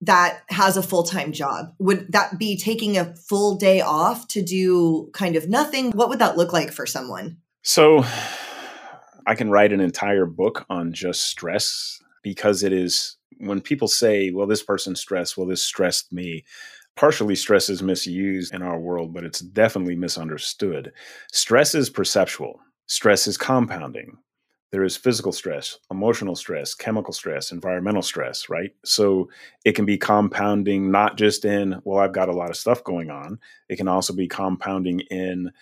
that 0.00 0.42
has 0.48 0.76
a 0.76 0.82
full 0.82 1.04
time 1.04 1.32
job? 1.32 1.72
Would 1.78 2.12
that 2.12 2.38
be 2.38 2.56
taking 2.56 2.98
a 2.98 3.14
full 3.14 3.56
day 3.56 3.80
off 3.80 4.28
to 4.28 4.42
do 4.42 5.10
kind 5.12 5.36
of 5.36 5.48
nothing? 5.48 5.92
What 5.92 6.08
would 6.08 6.18
that 6.18 6.36
look 6.36 6.52
like 6.52 6.72
for 6.72 6.86
someone? 6.86 7.38
So, 7.62 8.04
I 9.26 9.34
can 9.34 9.50
write 9.50 9.72
an 9.72 9.80
entire 9.80 10.24
book 10.24 10.64
on 10.70 10.92
just 10.92 11.22
stress 11.22 12.00
because 12.22 12.62
it 12.62 12.72
is 12.72 13.16
when 13.38 13.60
people 13.60 13.88
say, 13.88 14.30
well, 14.30 14.46
this 14.46 14.62
person 14.62 14.94
stressed, 14.94 15.36
well, 15.36 15.46
this 15.46 15.64
stressed 15.64 16.12
me. 16.12 16.44
Partially, 16.96 17.36
stress 17.36 17.68
is 17.68 17.82
misused 17.82 18.54
in 18.54 18.62
our 18.62 18.78
world, 18.78 19.12
but 19.12 19.24
it's 19.24 19.40
definitely 19.40 19.96
misunderstood. 19.96 20.92
Stress 21.30 21.74
is 21.74 21.90
perceptual. 21.90 22.58
Stress 22.86 23.26
is 23.26 23.36
compounding. 23.36 24.16
There 24.72 24.82
is 24.82 24.96
physical 24.96 25.32
stress, 25.32 25.78
emotional 25.90 26.34
stress, 26.34 26.74
chemical 26.74 27.12
stress, 27.12 27.52
environmental 27.52 28.02
stress, 28.02 28.48
right? 28.48 28.70
So 28.84 29.28
it 29.64 29.72
can 29.72 29.84
be 29.84 29.98
compounding 29.98 30.90
not 30.90 31.16
just 31.16 31.44
in, 31.44 31.80
well, 31.84 32.00
I've 32.00 32.12
got 32.12 32.28
a 32.28 32.34
lot 32.34 32.50
of 32.50 32.56
stuff 32.56 32.82
going 32.82 33.10
on. 33.10 33.38
It 33.68 33.76
can 33.76 33.88
also 33.88 34.12
be 34.12 34.26
compounding 34.26 35.00
in, 35.00 35.52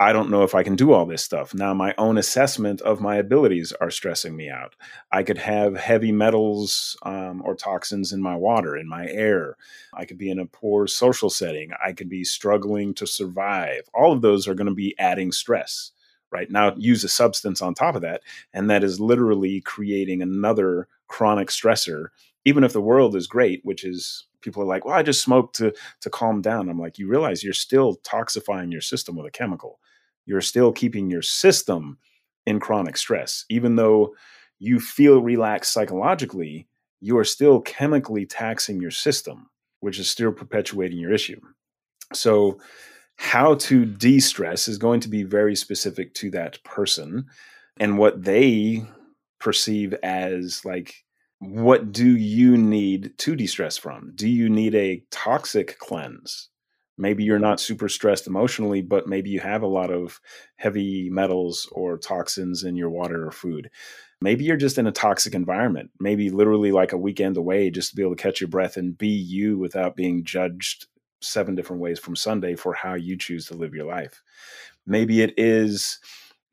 I 0.00 0.14
don't 0.14 0.30
know 0.30 0.44
if 0.44 0.54
I 0.54 0.62
can 0.62 0.76
do 0.76 0.92
all 0.94 1.04
this 1.04 1.22
stuff. 1.22 1.52
Now, 1.52 1.74
my 1.74 1.94
own 1.98 2.16
assessment 2.16 2.80
of 2.80 3.02
my 3.02 3.16
abilities 3.16 3.74
are 3.82 3.90
stressing 3.90 4.34
me 4.34 4.48
out. 4.48 4.74
I 5.12 5.22
could 5.22 5.36
have 5.36 5.76
heavy 5.76 6.10
metals 6.10 6.96
um, 7.02 7.42
or 7.44 7.54
toxins 7.54 8.10
in 8.10 8.22
my 8.22 8.34
water, 8.34 8.78
in 8.78 8.88
my 8.88 9.06
air. 9.08 9.58
I 9.92 10.06
could 10.06 10.16
be 10.16 10.30
in 10.30 10.38
a 10.38 10.46
poor 10.46 10.86
social 10.86 11.28
setting. 11.28 11.72
I 11.84 11.92
could 11.92 12.08
be 12.08 12.24
struggling 12.24 12.94
to 12.94 13.06
survive. 13.06 13.90
All 13.92 14.10
of 14.10 14.22
those 14.22 14.48
are 14.48 14.54
going 14.54 14.68
to 14.68 14.74
be 14.74 14.98
adding 14.98 15.32
stress 15.32 15.92
right 16.32 16.50
now 16.50 16.72
use 16.76 17.02
a 17.02 17.08
substance 17.08 17.60
on 17.60 17.74
top 17.74 17.96
of 17.96 18.02
that 18.02 18.22
and 18.54 18.70
that 18.70 18.84
is 18.84 19.00
literally 19.00 19.60
creating 19.62 20.22
another 20.22 20.86
chronic 21.08 21.48
stressor 21.48 22.06
even 22.44 22.62
if 22.62 22.72
the 22.72 22.80
world 22.80 23.16
is 23.16 23.26
great 23.26 23.60
which 23.64 23.84
is 23.84 24.26
people 24.40 24.62
are 24.62 24.66
like 24.66 24.84
well 24.84 24.94
i 24.94 25.02
just 25.02 25.22
smoked 25.22 25.56
to 25.56 25.74
to 26.00 26.08
calm 26.08 26.40
down 26.40 26.68
i'm 26.68 26.78
like 26.78 26.98
you 26.98 27.08
realize 27.08 27.42
you're 27.42 27.52
still 27.52 27.96
toxifying 28.04 28.70
your 28.70 28.80
system 28.80 29.16
with 29.16 29.26
a 29.26 29.30
chemical 29.30 29.80
you're 30.26 30.40
still 30.40 30.72
keeping 30.72 31.10
your 31.10 31.22
system 31.22 31.98
in 32.46 32.60
chronic 32.60 32.96
stress 32.96 33.44
even 33.48 33.76
though 33.76 34.14
you 34.58 34.80
feel 34.80 35.22
relaxed 35.22 35.72
psychologically 35.72 36.66
you 37.00 37.16
are 37.16 37.24
still 37.24 37.60
chemically 37.60 38.26
taxing 38.26 38.80
your 38.80 38.90
system 38.90 39.48
which 39.80 39.98
is 39.98 40.08
still 40.08 40.32
perpetuating 40.32 40.98
your 40.98 41.12
issue 41.12 41.40
so 42.12 42.58
how 43.16 43.54
to 43.54 43.84
de 43.84 44.18
stress 44.18 44.66
is 44.66 44.78
going 44.78 45.00
to 45.00 45.08
be 45.08 45.22
very 45.22 45.54
specific 45.54 46.14
to 46.14 46.30
that 46.30 46.62
person 46.64 47.26
and 47.78 47.98
what 47.98 48.24
they 48.24 48.82
perceive 49.38 49.94
as 50.02 50.64
like 50.64 50.94
what 51.40 51.90
do 51.90 52.16
you 52.18 52.58
need 52.58 53.16
to 53.16 53.34
de 53.34 53.46
stress 53.46 53.78
from? 53.78 54.12
Do 54.14 54.28
you 54.28 54.50
need 54.50 54.74
a 54.74 55.02
toxic 55.10 55.78
cleanse? 55.78 56.49
Maybe 57.00 57.24
you're 57.24 57.38
not 57.38 57.60
super 57.60 57.88
stressed 57.88 58.26
emotionally, 58.26 58.82
but 58.82 59.06
maybe 59.06 59.30
you 59.30 59.40
have 59.40 59.62
a 59.62 59.66
lot 59.66 59.90
of 59.90 60.20
heavy 60.56 61.08
metals 61.10 61.66
or 61.72 61.96
toxins 61.96 62.62
in 62.62 62.76
your 62.76 62.90
water 62.90 63.26
or 63.26 63.32
food. 63.32 63.70
Maybe 64.20 64.44
you're 64.44 64.58
just 64.58 64.76
in 64.76 64.86
a 64.86 64.92
toxic 64.92 65.34
environment, 65.34 65.90
maybe 65.98 66.28
literally 66.28 66.72
like 66.72 66.92
a 66.92 66.98
weekend 66.98 67.38
away 67.38 67.70
just 67.70 67.90
to 67.90 67.96
be 67.96 68.02
able 68.02 68.14
to 68.14 68.22
catch 68.22 68.40
your 68.40 68.48
breath 68.48 68.76
and 68.76 68.96
be 68.98 69.08
you 69.08 69.58
without 69.58 69.96
being 69.96 70.24
judged 70.24 70.86
seven 71.22 71.54
different 71.54 71.80
ways 71.80 71.98
from 71.98 72.16
Sunday 72.16 72.54
for 72.54 72.74
how 72.74 72.94
you 72.94 73.16
choose 73.16 73.46
to 73.46 73.54
live 73.54 73.74
your 73.74 73.86
life. 73.86 74.22
Maybe 74.86 75.22
it 75.22 75.34
is 75.38 75.98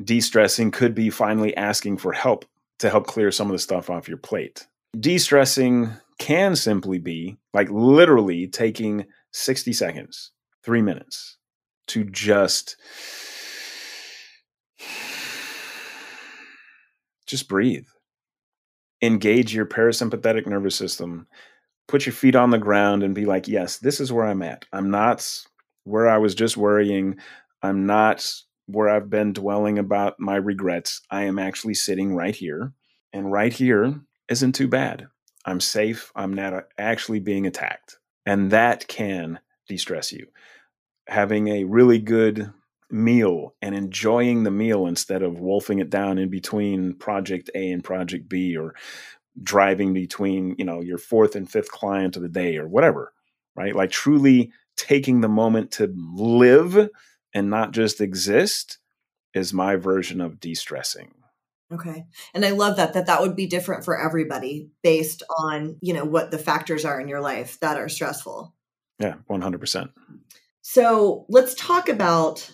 de 0.03 0.21
stressing, 0.21 0.71
could 0.71 0.95
be 0.95 1.09
finally 1.09 1.55
asking 1.57 1.97
for 1.97 2.13
help 2.13 2.45
to 2.79 2.89
help 2.89 3.07
clear 3.07 3.31
some 3.31 3.47
of 3.47 3.53
the 3.53 3.59
stuff 3.59 3.89
off 3.89 4.07
your 4.07 4.17
plate. 4.17 4.67
De 4.97 5.17
stressing 5.17 5.91
can 6.19 6.55
simply 6.55 6.99
be 6.99 7.37
like 7.53 7.69
literally 7.69 8.47
taking 8.47 9.05
60 9.31 9.73
seconds, 9.73 10.31
three 10.67 10.81
minutes 10.81 11.37
to 11.87 12.03
just. 12.03 12.75
Just 17.25 17.49
breathe. 17.49 17.87
Engage 19.01 19.53
your 19.53 19.65
parasympathetic 19.65 20.45
nervous 20.45 20.75
system 20.75 21.27
put 21.87 22.05
your 22.05 22.13
feet 22.13 22.35
on 22.35 22.51
the 22.51 22.57
ground 22.57 23.03
and 23.03 23.15
be 23.15 23.25
like, 23.25 23.47
yes, 23.47 23.77
this 23.77 23.99
is 23.99 24.11
where 24.11 24.25
I'm 24.25 24.41
at. 24.41 24.65
I'm 24.73 24.91
not 24.91 25.27
where 25.85 26.07
I 26.07 26.17
was 26.17 26.35
just 26.35 26.57
worrying. 26.57 27.17
I'm 27.63 27.85
not 27.85 28.29
where 28.67 28.89
I've 28.89 29.09
been 29.09 29.33
dwelling 29.33 29.79
about 29.79 30.19
my 30.19 30.35
regrets. 30.35 31.01
I 31.09 31.23
am 31.23 31.39
actually 31.39 31.73
sitting 31.73 32.15
right 32.15 32.35
here. 32.35 32.73
And 33.13 33.31
right 33.31 33.53
here 33.53 34.01
isn't 34.29 34.53
too 34.53 34.67
bad. 34.67 35.07
I'm 35.45 35.61
safe. 35.61 36.11
I'm 36.13 36.33
not 36.33 36.53
uh, 36.53 36.61
actually 36.77 37.21
being 37.21 37.47
attacked. 37.47 37.97
And 38.25 38.51
that 38.51 38.87
can 38.89 39.39
de 39.69 39.77
stress 39.77 40.11
you. 40.11 40.27
Having 41.07 41.47
a 41.47 41.63
really 41.63 41.99
good 41.99 42.51
meal 42.89 43.53
and 43.61 43.75
enjoying 43.75 44.43
the 44.43 44.51
meal 44.51 44.87
instead 44.87 45.21
of 45.21 45.39
wolfing 45.39 45.79
it 45.79 45.89
down 45.89 46.17
in 46.17 46.29
between 46.29 46.93
project 46.93 47.49
A 47.53 47.71
and 47.71 47.83
project 47.83 48.29
B 48.29 48.55
or 48.55 48.75
driving 49.43 49.93
between 49.93 50.55
you 50.57 50.65
know 50.65 50.81
your 50.81 50.97
fourth 50.97 51.35
and 51.35 51.49
fifth 51.49 51.69
client 51.69 52.15
of 52.15 52.21
the 52.21 52.29
day 52.29 52.57
or 52.57 52.67
whatever 52.67 53.13
right 53.55 53.75
like 53.75 53.91
truly 53.91 54.51
taking 54.77 55.21
the 55.21 55.27
moment 55.27 55.69
to 55.69 55.93
live 55.95 56.89
and 57.33 57.49
not 57.49 57.71
just 57.71 58.01
exist 58.01 58.79
is 59.33 59.53
my 59.53 59.75
version 59.75 60.21
of 60.21 60.39
de-stressing 60.39 61.13
Okay. 61.71 62.05
And 62.33 62.45
I 62.45 62.51
love 62.51 62.77
that 62.77 62.93
that 62.93 63.07
that 63.07 63.21
would 63.21 63.35
be 63.35 63.45
different 63.45 63.83
for 63.83 63.99
everybody 63.99 64.69
based 64.83 65.21
on, 65.39 65.77
you 65.81 65.93
know, 65.93 66.05
what 66.05 66.31
the 66.31 66.37
factors 66.37 66.85
are 66.85 66.99
in 66.99 67.09
your 67.09 67.19
life 67.19 67.59
that 67.59 67.77
are 67.77 67.89
stressful. 67.89 68.53
Yeah, 68.99 69.15
100%. 69.29 69.89
So, 70.69 71.25
let's 71.29 71.53
talk 71.53 71.87
about 71.87 72.51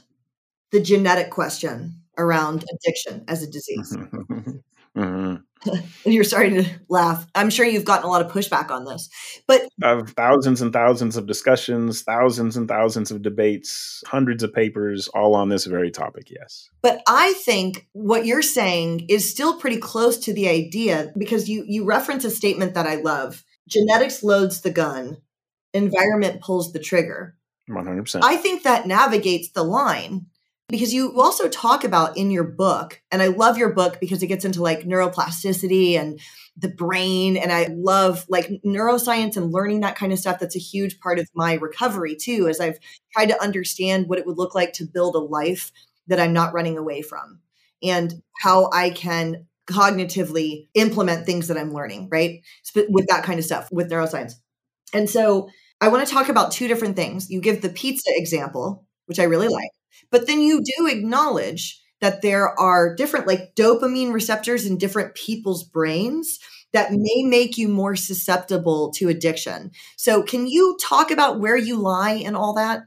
the 0.72 0.80
genetic 0.80 1.32
question 1.32 2.04
around 2.16 2.64
addiction 2.72 3.24
as 3.28 3.42
a 3.42 3.50
disease. 3.50 3.98
mm-hmm. 4.96 5.36
You're 6.06 6.24
starting 6.24 6.64
to 6.64 6.70
laugh. 6.90 7.26
I'm 7.34 7.50
sure 7.50 7.66
you've 7.66 7.86
gotten 7.86 8.06
a 8.06 8.10
lot 8.10 8.24
of 8.24 8.32
pushback 8.32 8.70
on 8.70 8.86
this, 8.86 9.10
but 9.48 9.68
of 9.82 10.12
thousands 10.12 10.62
and 10.62 10.72
thousands 10.72 11.18
of 11.18 11.26
discussions, 11.26 12.04
thousands 12.04 12.56
and 12.56 12.68
thousands 12.68 13.10
of 13.10 13.24
debates, 13.24 14.04
hundreds 14.06 14.44
of 14.44 14.54
papers, 14.54 15.08
all 15.08 15.34
on 15.34 15.50
this 15.50 15.66
very 15.66 15.90
topic. 15.90 16.30
Yes, 16.30 16.70
but 16.84 17.02
I 17.08 17.34
think 17.34 17.88
what 17.94 18.28
you're 18.28 18.44
saying 18.44 19.08
is 19.10 19.28
still 19.28 19.58
pretty 19.58 19.78
close 19.78 20.20
to 20.20 20.34
the 20.36 20.50
idea 20.50 21.12
because 21.18 21.50
you 21.50 21.64
you 21.68 21.84
reference 21.84 22.26
a 22.26 22.30
statement 22.30 22.76
that 22.76 22.86
I 22.86 22.98
love: 22.98 23.44
genetics 23.68 24.22
loads 24.22 24.62
the 24.62 24.70
gun, 24.70 25.18
environment 25.74 26.42
pulls 26.42 26.74
the 26.74 26.80
trigger. 26.80 27.36
100%. 27.70 28.22
I 28.24 28.38
think 28.38 28.64
that 28.64 28.88
navigates 28.88 29.52
the 29.52 29.64
line 29.64 30.28
because 30.70 30.94
you 30.94 31.20
also 31.20 31.48
talk 31.50 31.84
about 31.84 32.18
in 32.18 32.32
your 32.32 32.44
book 32.44 33.02
and 33.12 33.22
i 33.22 33.28
love 33.28 33.58
your 33.58 33.74
book 33.74 34.00
because 34.00 34.24
it 34.24 34.28
gets 34.28 34.46
into 34.46 34.62
like 34.62 34.88
neuroplasticity 34.88 36.00
and 36.00 36.20
the 36.58 36.70
brain 36.70 37.36
and 37.38 37.52
i 37.52 37.68
love 37.72 38.26
like 38.30 38.50
neuroscience 38.66 39.36
and 39.38 39.52
learning 39.52 39.82
that 39.82 39.96
kind 39.96 40.14
of 40.14 40.20
stuff. 40.20 40.40
That's 40.40 40.56
a 40.56 40.60
huge 40.60 41.00
part 41.00 41.20
of 41.20 41.30
my 41.36 41.56
recovery 41.56 42.16
too 42.16 42.48
as 42.48 42.60
i've 42.60 42.80
tried 43.12 43.28
to 43.28 43.42
understand 43.42 44.08
what 44.08 44.20
it 44.20 44.26
would 44.26 44.38
look 44.38 44.56
like 44.56 44.74
to 44.74 44.86
build 44.86 45.16
a 45.16 45.20
life 45.20 45.72
that 46.08 46.20
i'm 46.20 46.34
not 46.34 46.54
running 46.54 46.78
away 46.78 47.02
from 47.02 47.40
and 47.82 48.24
how 48.42 48.70
i 48.72 48.90
can 48.90 49.46
cognitively 49.68 50.68
implement 50.74 51.26
things 51.26 51.48
that 51.48 51.58
i'm 51.58 51.74
learning 51.74 52.10
right? 52.12 52.42
With 52.90 53.08
that 53.08 53.24
kind 53.24 53.40
of 53.40 53.46
stuff 53.46 53.70
with 53.72 53.90
neuroscience. 53.90 54.34
And 54.94 55.10
so 55.10 55.50
i 55.84 55.88
want 55.88 56.06
to 56.06 56.14
talk 56.14 56.30
about 56.30 56.52
two 56.52 56.68
different 56.68 56.96
things 56.96 57.30
you 57.30 57.42
give 57.42 57.62
the 57.62 57.70
pizza 57.70 58.10
example 58.16 58.86
which 59.06 59.20
i 59.20 59.24
really 59.24 59.48
like 59.48 59.70
but 60.12 60.28
then 60.28 60.42
you 60.42 60.62
do 60.78 60.88
acknowledge 60.88 61.82
that 62.04 62.22
there 62.22 62.60
are 62.60 62.94
different, 62.94 63.28
like 63.28 63.56
dopamine 63.56 64.12
receptors 64.12 64.66
in 64.66 64.78
different 64.78 65.16
people's 65.16 65.64
brains 65.64 66.38
that 66.74 66.92
may 66.92 67.24
make 67.24 67.58
you 67.58 67.70
more 67.70 67.96
susceptible 67.96 68.92
to 68.92 69.08
addiction. 69.08 69.72
So, 69.96 70.22
can 70.22 70.46
you 70.46 70.78
talk 70.82 71.12
about 71.12 71.40
where 71.40 71.56
you 71.56 71.78
lie 71.78 72.12
in 72.12 72.36
all 72.36 72.54
that? 72.56 72.82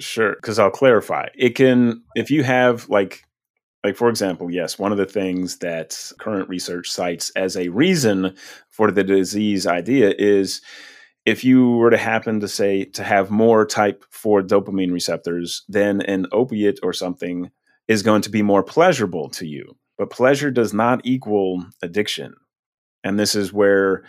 Sure, 0.00 0.34
because 0.36 0.58
I'll 0.58 0.70
clarify. 0.70 1.28
It 1.34 1.50
can, 1.50 2.02
if 2.14 2.30
you 2.30 2.44
have 2.44 2.88
like, 2.88 3.22
like 3.84 3.94
for 3.94 4.08
example, 4.08 4.50
yes, 4.50 4.78
one 4.78 4.90
of 4.90 4.96
the 4.96 5.04
things 5.04 5.58
that 5.58 6.10
current 6.18 6.48
research 6.48 6.90
cites 6.90 7.30
as 7.36 7.58
a 7.58 7.68
reason 7.68 8.34
for 8.70 8.90
the 8.90 9.04
disease 9.04 9.66
idea 9.66 10.14
is 10.18 10.62
if 11.24 11.44
you 11.44 11.70
were 11.70 11.90
to 11.90 11.96
happen 11.96 12.40
to 12.40 12.48
say 12.48 12.84
to 12.84 13.04
have 13.04 13.30
more 13.30 13.64
type 13.64 14.04
4 14.10 14.42
dopamine 14.42 14.92
receptors 14.92 15.62
then 15.68 16.00
an 16.02 16.26
opiate 16.32 16.80
or 16.82 16.92
something 16.92 17.50
is 17.88 18.02
going 18.02 18.22
to 18.22 18.30
be 18.30 18.42
more 18.42 18.62
pleasurable 18.62 19.28
to 19.30 19.46
you. 19.46 19.76
But 19.98 20.10
pleasure 20.10 20.50
does 20.50 20.72
not 20.72 21.00
equal 21.04 21.64
addiction. 21.82 22.34
And 23.04 23.18
this 23.18 23.34
is 23.34 23.52
where 23.52 24.04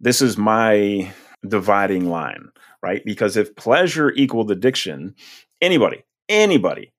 this 0.00 0.22
is 0.22 0.38
my 0.38 1.12
dividing 1.46 2.08
line 2.08 2.50
right? 2.82 3.02
Because 3.04 3.36
if 3.36 3.54
pleasure 3.56 4.12
equaled 4.12 4.50
addiction 4.50 5.14
anybody 5.60 6.04
anybody 6.28 6.92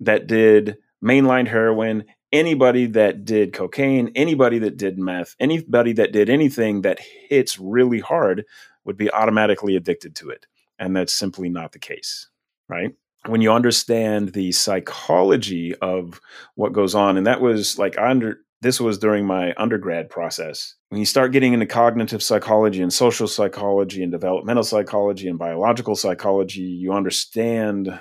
that 0.00 0.26
did 0.26 0.76
mainline 1.04 1.46
heroin 1.46 2.04
anybody 2.32 2.86
that 2.86 3.24
did 3.24 3.52
cocaine 3.52 4.10
anybody 4.14 4.58
that 4.58 4.76
did 4.76 4.98
meth 4.98 5.34
anybody 5.40 5.92
that 5.92 6.12
did 6.12 6.30
anything 6.30 6.82
that 6.82 7.00
hits 7.00 7.58
really 7.58 8.00
hard 8.00 8.44
would 8.84 8.96
be 8.96 9.10
automatically 9.12 9.76
addicted 9.76 10.14
to 10.16 10.30
it. 10.30 10.46
And 10.78 10.96
that's 10.96 11.12
simply 11.12 11.48
not 11.48 11.72
the 11.72 11.78
case, 11.78 12.28
right? 12.68 12.94
When 13.26 13.42
you 13.42 13.52
understand 13.52 14.32
the 14.32 14.52
psychology 14.52 15.74
of 15.76 16.20
what 16.54 16.72
goes 16.72 16.94
on, 16.94 17.18
and 17.18 17.26
that 17.26 17.42
was 17.42 17.78
like 17.78 17.98
under 17.98 18.38
this 18.62 18.80
was 18.80 18.98
during 18.98 19.26
my 19.26 19.54
undergrad 19.56 20.10
process. 20.10 20.74
When 20.88 20.98
you 20.98 21.06
start 21.06 21.32
getting 21.32 21.54
into 21.54 21.66
cognitive 21.66 22.22
psychology 22.22 22.82
and 22.82 22.92
social 22.92 23.26
psychology 23.26 24.02
and 24.02 24.12
developmental 24.12 24.64
psychology 24.64 25.28
and 25.28 25.38
biological 25.38 25.96
psychology, 25.96 26.60
you 26.62 26.92
understand 26.92 27.98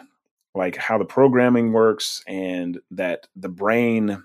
like 0.56 0.76
how 0.76 0.98
the 0.98 1.06
programming 1.06 1.72
works 1.72 2.24
and 2.28 2.80
that 2.92 3.28
the 3.36 3.50
brain 3.50 4.24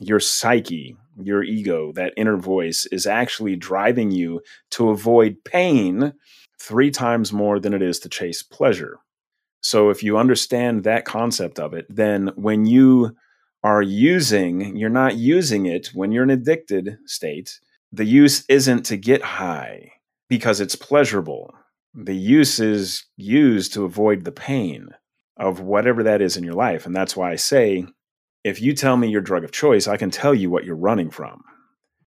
your 0.00 0.20
psyche, 0.20 0.96
your 1.22 1.42
ego, 1.42 1.92
that 1.92 2.14
inner 2.16 2.36
voice 2.36 2.86
is 2.86 3.06
actually 3.06 3.56
driving 3.56 4.10
you 4.10 4.40
to 4.70 4.90
avoid 4.90 5.42
pain 5.44 6.12
three 6.58 6.90
times 6.90 7.32
more 7.32 7.58
than 7.60 7.74
it 7.74 7.82
is 7.82 7.98
to 8.00 8.08
chase 8.08 8.42
pleasure. 8.42 8.98
So 9.60 9.90
if 9.90 10.02
you 10.02 10.18
understand 10.18 10.84
that 10.84 11.04
concept 11.04 11.58
of 11.58 11.74
it, 11.74 11.86
then 11.88 12.32
when 12.36 12.66
you 12.66 13.16
are 13.62 13.82
using, 13.82 14.76
you're 14.76 14.90
not 14.90 15.16
using 15.16 15.66
it 15.66 15.88
when 15.94 16.12
you're 16.12 16.24
in 16.24 16.30
addicted 16.30 16.98
state. 17.06 17.58
The 17.92 18.04
use 18.04 18.44
isn't 18.48 18.84
to 18.86 18.96
get 18.96 19.22
high 19.22 19.92
because 20.28 20.60
it's 20.60 20.76
pleasurable. 20.76 21.54
The 21.94 22.16
use 22.16 22.60
is 22.60 23.04
used 23.16 23.72
to 23.74 23.84
avoid 23.84 24.24
the 24.24 24.32
pain 24.32 24.90
of 25.36 25.60
whatever 25.60 26.02
that 26.04 26.22
is 26.22 26.36
in 26.36 26.44
your 26.44 26.54
life. 26.54 26.86
And 26.86 26.94
that's 26.94 27.16
why 27.16 27.32
I 27.32 27.36
say 27.36 27.86
if 28.44 28.60
you 28.60 28.74
tell 28.74 28.96
me 28.96 29.08
your 29.08 29.20
drug 29.20 29.44
of 29.44 29.52
choice, 29.52 29.88
I 29.88 29.96
can 29.96 30.10
tell 30.10 30.34
you 30.34 30.50
what 30.50 30.64
you're 30.64 30.76
running 30.76 31.10
from. 31.10 31.42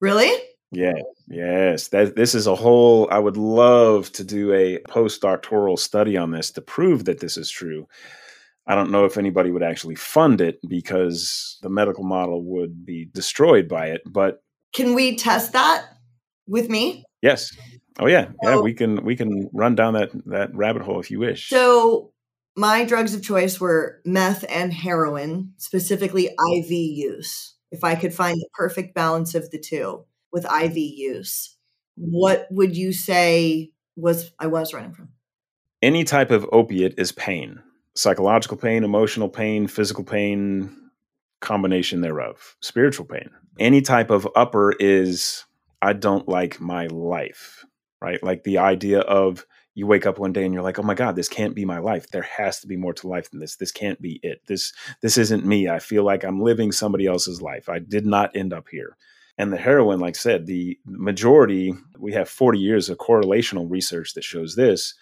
Really? 0.00 0.30
Yeah, 0.70 1.00
yes. 1.28 1.88
That 1.88 2.14
this 2.14 2.34
is 2.34 2.46
a 2.46 2.54
whole 2.54 3.08
I 3.10 3.18
would 3.18 3.36
love 3.38 4.12
to 4.12 4.24
do 4.24 4.52
a 4.52 4.78
postdoctoral 4.88 5.78
study 5.78 6.16
on 6.16 6.30
this 6.30 6.50
to 6.52 6.60
prove 6.60 7.06
that 7.06 7.20
this 7.20 7.36
is 7.36 7.50
true. 7.50 7.88
I 8.66 8.74
don't 8.74 8.90
know 8.90 9.06
if 9.06 9.16
anybody 9.16 9.50
would 9.50 9.62
actually 9.62 9.94
fund 9.94 10.42
it 10.42 10.60
because 10.68 11.58
the 11.62 11.70
medical 11.70 12.04
model 12.04 12.42
would 12.42 12.84
be 12.84 13.06
destroyed 13.14 13.66
by 13.66 13.86
it, 13.86 14.02
but 14.04 14.42
Can 14.74 14.94
we 14.94 15.16
test 15.16 15.54
that 15.54 15.86
with 16.46 16.68
me? 16.68 17.04
Yes. 17.22 17.56
Oh 17.98 18.06
yeah. 18.06 18.28
Yeah, 18.42 18.60
we 18.60 18.74
can 18.74 19.02
we 19.04 19.16
can 19.16 19.48
run 19.54 19.74
down 19.74 19.94
that 19.94 20.10
that 20.26 20.54
rabbit 20.54 20.82
hole 20.82 21.00
if 21.00 21.10
you 21.10 21.18
wish. 21.18 21.48
So 21.48 22.12
my 22.58 22.84
drugs 22.84 23.14
of 23.14 23.22
choice 23.22 23.60
were 23.60 24.00
meth 24.04 24.44
and 24.48 24.72
heroin, 24.72 25.52
specifically 25.58 26.26
IV 26.26 26.70
use. 26.70 27.54
If 27.70 27.84
I 27.84 27.94
could 27.94 28.12
find 28.12 28.36
the 28.36 28.48
perfect 28.54 28.94
balance 28.94 29.36
of 29.36 29.50
the 29.50 29.60
two 29.60 30.04
with 30.32 30.44
IV 30.44 30.76
use, 30.76 31.56
what 31.94 32.48
would 32.50 32.76
you 32.76 32.92
say 32.92 33.70
was 33.94 34.32
I 34.40 34.48
was 34.48 34.74
running 34.74 34.92
from? 34.92 35.10
Any 35.82 36.02
type 36.02 36.32
of 36.32 36.48
opiate 36.50 36.94
is 36.98 37.12
pain. 37.12 37.62
Psychological 37.94 38.56
pain, 38.56 38.82
emotional 38.82 39.28
pain, 39.28 39.68
physical 39.68 40.02
pain, 40.02 40.74
combination 41.40 42.00
thereof, 42.00 42.56
spiritual 42.60 43.06
pain. 43.06 43.30
Any 43.60 43.82
type 43.82 44.10
of 44.10 44.28
upper 44.34 44.72
is 44.72 45.44
I 45.80 45.92
don't 45.92 46.26
like 46.26 46.60
my 46.60 46.88
life, 46.88 47.64
right? 48.02 48.20
Like 48.20 48.42
the 48.42 48.58
idea 48.58 49.00
of 49.00 49.46
you 49.78 49.86
wake 49.86 50.06
up 50.06 50.18
one 50.18 50.32
day 50.32 50.44
and 50.44 50.52
you're 50.52 50.64
like, 50.64 50.80
"Oh 50.80 50.82
my 50.82 50.94
god, 50.94 51.14
this 51.14 51.28
can't 51.28 51.54
be 51.54 51.64
my 51.64 51.78
life. 51.78 52.10
There 52.10 52.22
has 52.22 52.58
to 52.60 52.66
be 52.66 52.76
more 52.76 52.92
to 52.94 53.06
life 53.06 53.30
than 53.30 53.38
this. 53.38 53.54
This 53.54 53.70
can't 53.70 54.02
be 54.02 54.18
it. 54.24 54.40
This 54.48 54.72
this 55.02 55.16
isn't 55.16 55.46
me. 55.46 55.68
I 55.68 55.78
feel 55.78 56.02
like 56.02 56.24
I'm 56.24 56.42
living 56.42 56.72
somebody 56.72 57.06
else's 57.06 57.40
life. 57.40 57.68
I 57.68 57.78
did 57.78 58.04
not 58.04 58.36
end 58.36 58.52
up 58.52 58.66
here." 58.68 58.96
And 59.38 59.52
the 59.52 59.56
heroin, 59.56 60.00
like 60.00 60.16
I 60.16 60.18
said, 60.18 60.46
the 60.46 60.76
majority, 60.84 61.72
we 61.96 62.12
have 62.12 62.28
40 62.28 62.58
years 62.58 62.88
of 62.88 62.98
correlational 62.98 63.70
research 63.70 64.14
that 64.14 64.24
shows 64.24 64.56
this. 64.56 64.94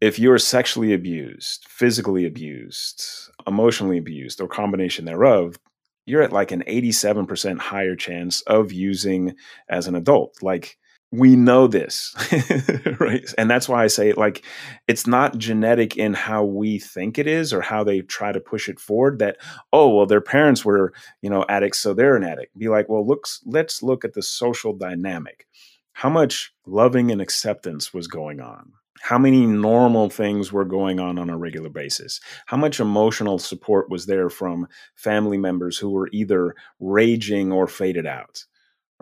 If 0.00 0.18
you're 0.18 0.38
sexually 0.38 0.94
abused, 0.94 1.66
physically 1.68 2.24
abused, 2.24 3.04
emotionally 3.46 3.98
abused, 3.98 4.40
or 4.40 4.48
combination 4.48 5.04
thereof, 5.04 5.58
you're 6.06 6.22
at 6.22 6.32
like 6.32 6.52
an 6.52 6.64
87% 6.66 7.58
higher 7.58 7.94
chance 7.94 8.40
of 8.42 8.72
using 8.72 9.34
as 9.68 9.86
an 9.86 9.94
adult. 9.94 10.42
Like 10.42 10.78
we 11.12 11.36
know 11.36 11.66
this 11.66 12.14
right? 12.98 13.32
And 13.36 13.48
that's 13.48 13.68
why 13.68 13.84
i 13.84 13.86
say 13.86 14.12
like 14.14 14.44
it's 14.88 15.06
not 15.06 15.38
genetic 15.38 15.96
in 15.96 16.14
how 16.14 16.42
we 16.42 16.78
think 16.78 17.18
it 17.18 17.26
is 17.26 17.52
or 17.52 17.60
how 17.60 17.84
they 17.84 18.00
try 18.00 18.32
to 18.32 18.40
push 18.40 18.68
it 18.68 18.80
forward 18.80 19.18
that 19.18 19.36
oh 19.72 19.94
well 19.94 20.06
their 20.06 20.22
parents 20.22 20.64
were 20.64 20.92
you 21.20 21.30
know 21.30 21.44
addicts 21.48 21.78
so 21.78 21.94
they're 21.94 22.16
an 22.16 22.24
addict. 22.24 22.56
Be 22.58 22.68
like 22.68 22.88
well 22.88 23.06
looks 23.06 23.40
let's 23.44 23.82
look 23.82 24.04
at 24.04 24.14
the 24.14 24.22
social 24.22 24.72
dynamic. 24.72 25.46
How 25.92 26.08
much 26.08 26.52
loving 26.66 27.10
and 27.10 27.20
acceptance 27.20 27.92
was 27.92 28.08
going 28.08 28.40
on? 28.40 28.72
How 29.02 29.18
many 29.18 29.46
normal 29.46 30.08
things 30.08 30.52
were 30.52 30.64
going 30.64 31.00
on 31.00 31.18
on 31.18 31.28
a 31.28 31.36
regular 31.36 31.68
basis? 31.68 32.20
How 32.46 32.56
much 32.56 32.80
emotional 32.80 33.38
support 33.38 33.90
was 33.90 34.06
there 34.06 34.30
from 34.30 34.68
family 34.94 35.36
members 35.36 35.76
who 35.76 35.90
were 35.90 36.08
either 36.12 36.54
raging 36.80 37.52
or 37.52 37.66
faded 37.66 38.06
out 38.06 38.44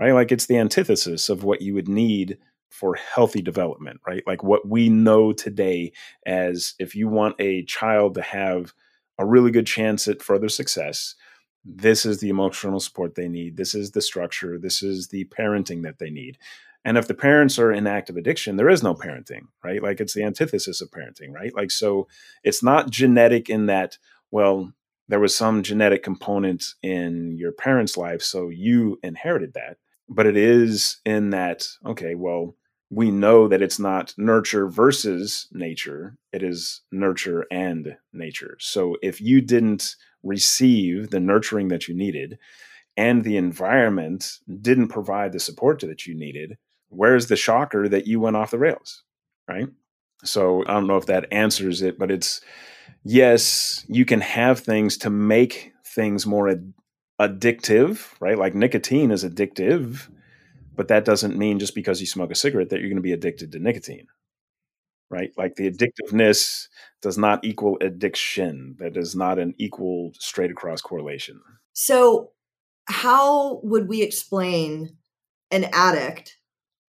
right? 0.01 0.15
Like 0.15 0.33
it's 0.33 0.47
the 0.47 0.57
antithesis 0.57 1.29
of 1.29 1.45
what 1.45 1.61
you 1.61 1.75
would 1.75 1.89
need 1.89 2.39
for 2.71 2.95
healthy 2.95 3.43
development, 3.43 4.01
right? 4.07 4.23
Like 4.27 4.43
what 4.43 4.67
we 4.67 4.89
know 4.89 5.35
today 5.35 5.93
as 6.25 6.75
if 6.79 6.95
you 6.95 7.07
want 7.07 7.37
a 7.39 7.65
child 7.65 8.15
to 8.15 8.23
have 8.23 8.73
a 9.19 9.27
really 9.27 9.51
good 9.51 9.67
chance 9.67 10.09
at 10.09 10.23
further 10.23 10.49
success, 10.49 11.17
this 11.67 12.07
is 12.07 12.21
the 12.21 12.31
emotional 12.31 12.81
support 12.81 13.15
they 13.15 13.29
need. 13.29 13.59
This 13.59 13.75
is 13.75 13.91
the 13.91 14.01
structure. 14.01 14.59
This 14.59 14.83
is 14.83 15.09
the 15.09 15.27
parenting 15.27 15.83
that 15.83 15.99
they 15.99 16.09
need. 16.09 16.39
And 16.83 16.97
if 16.97 17.07
the 17.07 17.13
parents 17.15 17.59
are 17.59 17.71
in 17.71 17.87
active 17.87 18.17
addiction, 18.17 18.57
there 18.57 18.71
is 18.71 18.83
no 18.83 18.95
parenting, 18.95 19.49
right? 19.63 19.83
Like 19.83 20.01
it's 20.01 20.15
the 20.15 20.25
antithesis 20.25 20.81
of 20.81 20.91
parenting, 20.91 21.31
right? 21.31 21.55
Like, 21.55 21.71
so 21.71 22.09
it's 22.43 22.63
not 22.63 22.89
genetic 22.89 23.51
in 23.51 23.67
that, 23.67 23.99
well, 24.31 24.73
there 25.09 25.21
was 25.21 25.35
some 25.35 25.63
genetic 25.63 26.03
component 26.03 26.73
in 26.83 27.37
your 27.37 27.53
parents' 27.53 27.99
life, 27.99 28.23
so 28.23 28.49
you 28.49 28.99
inherited 29.03 29.53
that. 29.53 29.77
But 30.11 30.27
it 30.27 30.37
is 30.37 30.99
in 31.07 31.31
that, 31.31 31.67
okay, 31.87 32.17
well, 32.17 32.57
we 32.91 33.13
know 33.13 33.47
that 33.47 33.63
it's 33.63 33.79
not 33.79 34.13
nurture 34.19 34.69
versus 34.69 35.47
nature, 35.53 36.17
it 36.33 36.43
is 36.43 36.81
nurture 36.91 37.47
and 37.51 37.97
nature. 38.13 38.57
So 38.59 38.97
if 39.01 39.21
you 39.21 39.41
didn't 39.41 39.95
receive 40.25 41.11
the 41.11 41.21
nurturing 41.21 41.69
that 41.69 41.87
you 41.87 41.95
needed 41.95 42.39
and 42.97 43.23
the 43.23 43.37
environment 43.37 44.39
didn't 44.61 44.89
provide 44.89 45.33
the 45.33 45.39
support 45.39 45.79
that 45.81 46.07
you 46.07 46.15
needed, 46.15 46.59
where's 46.89 47.29
the 47.29 47.37
shocker 47.37 47.89
that 47.89 48.09
you 48.09 48.19
went 48.19 48.35
off 48.35 48.51
the 48.51 48.59
rails? 48.59 49.05
Right. 49.49 49.69
So 50.25 50.63
I 50.67 50.75
don't 50.75 50.89
know 50.89 50.97
if 50.97 51.07
that 51.07 51.33
answers 51.33 51.83
it, 51.83 51.99
but 51.99 52.11
it's 52.11 52.41
yes, 53.05 53.87
you 53.89 54.05
can 54.05 54.21
have 54.21 54.61
things 54.61 54.99
to 54.99 55.11
make 55.11 55.73
things 55.85 56.27
more 56.27 56.49
addictive, 57.21 58.15
right? 58.19 58.39
Like 58.39 58.55
nicotine 58.55 59.11
is 59.11 59.25
addictive, 59.25 60.09
but 60.75 60.89
that 60.89 61.05
doesn't 61.05 61.37
mean 61.37 61.59
just 61.59 61.75
because 61.75 62.01
you 62.01 62.07
smoke 62.07 62.31
a 62.31 62.35
cigarette 62.35 62.71
that 62.71 62.81
you're 62.81 62.89
going 62.89 62.97
to 62.97 63.03
be 63.03 63.13
addicted 63.13 63.53
to 63.53 63.59
nicotine, 63.59 64.07
right? 65.11 65.31
Like 65.37 65.57
the 65.57 65.71
addictiveness 65.71 66.69
does 67.03 67.19
not 67.19 67.45
equal 67.45 67.77
addiction. 67.83 68.77
That 68.79 68.97
is 68.97 69.15
not 69.15 69.39
an 69.39 69.55
equal 69.59 70.13
straight 70.19 70.51
across 70.51 70.81
correlation. 70.81 71.43
So, 71.75 72.31
how 72.87 73.61
would 73.63 73.87
we 73.87 74.03
explain 74.03 74.97
an 75.51 75.67
addict 75.73 76.39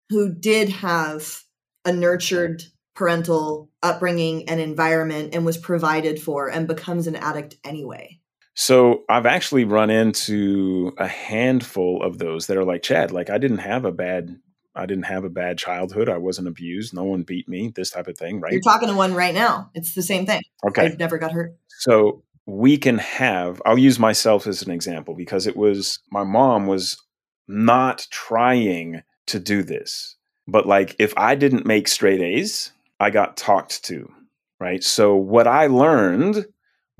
who 0.08 0.32
did 0.32 0.68
have 0.68 1.40
a 1.84 1.92
nurtured 1.92 2.62
parental 2.94 3.70
upbringing 3.82 4.48
and 4.48 4.60
environment 4.60 5.34
and 5.34 5.44
was 5.44 5.58
provided 5.58 6.22
for 6.22 6.48
and 6.48 6.68
becomes 6.68 7.06
an 7.08 7.16
addict 7.16 7.56
anyway? 7.64 8.21
So 8.54 9.04
I've 9.08 9.26
actually 9.26 9.64
run 9.64 9.90
into 9.90 10.92
a 10.98 11.06
handful 11.06 12.02
of 12.02 12.18
those 12.18 12.46
that 12.46 12.56
are 12.56 12.64
like 12.64 12.82
Chad. 12.82 13.10
Like 13.10 13.30
I 13.30 13.38
didn't 13.38 13.58
have 13.58 13.84
a 13.84 13.92
bad 13.92 14.38
I 14.74 14.86
didn't 14.86 15.04
have 15.04 15.24
a 15.24 15.30
bad 15.30 15.58
childhood. 15.58 16.08
I 16.08 16.16
wasn't 16.16 16.48
abused. 16.48 16.94
No 16.94 17.04
one 17.04 17.22
beat 17.22 17.48
me. 17.48 17.72
This 17.74 17.90
type 17.90 18.08
of 18.08 18.16
thing, 18.16 18.40
right? 18.40 18.52
You're 18.52 18.62
talking 18.62 18.88
to 18.88 18.94
one 18.94 19.14
right 19.14 19.34
now. 19.34 19.70
It's 19.74 19.94
the 19.94 20.02
same 20.02 20.24
thing. 20.24 20.40
Okay. 20.66 20.86
I 20.86 20.96
never 20.98 21.18
got 21.18 21.32
hurt. 21.32 21.54
So 21.80 22.22
we 22.46 22.78
can 22.78 22.98
have. 22.98 23.60
I'll 23.66 23.78
use 23.78 23.98
myself 23.98 24.46
as 24.46 24.62
an 24.62 24.70
example 24.70 25.14
because 25.14 25.46
it 25.46 25.56
was 25.56 25.98
my 26.10 26.24
mom 26.24 26.66
was 26.66 27.02
not 27.46 28.06
trying 28.10 29.02
to 29.26 29.38
do 29.38 29.62
this, 29.62 30.16
but 30.48 30.66
like 30.66 30.96
if 30.98 31.12
I 31.16 31.34
didn't 31.34 31.66
make 31.66 31.86
straight 31.86 32.20
A's, 32.20 32.72
I 32.98 33.10
got 33.10 33.36
talked 33.36 33.84
to, 33.84 34.10
right? 34.58 34.82
So 34.82 35.14
what 35.14 35.46
I 35.46 35.66
learned 35.66 36.46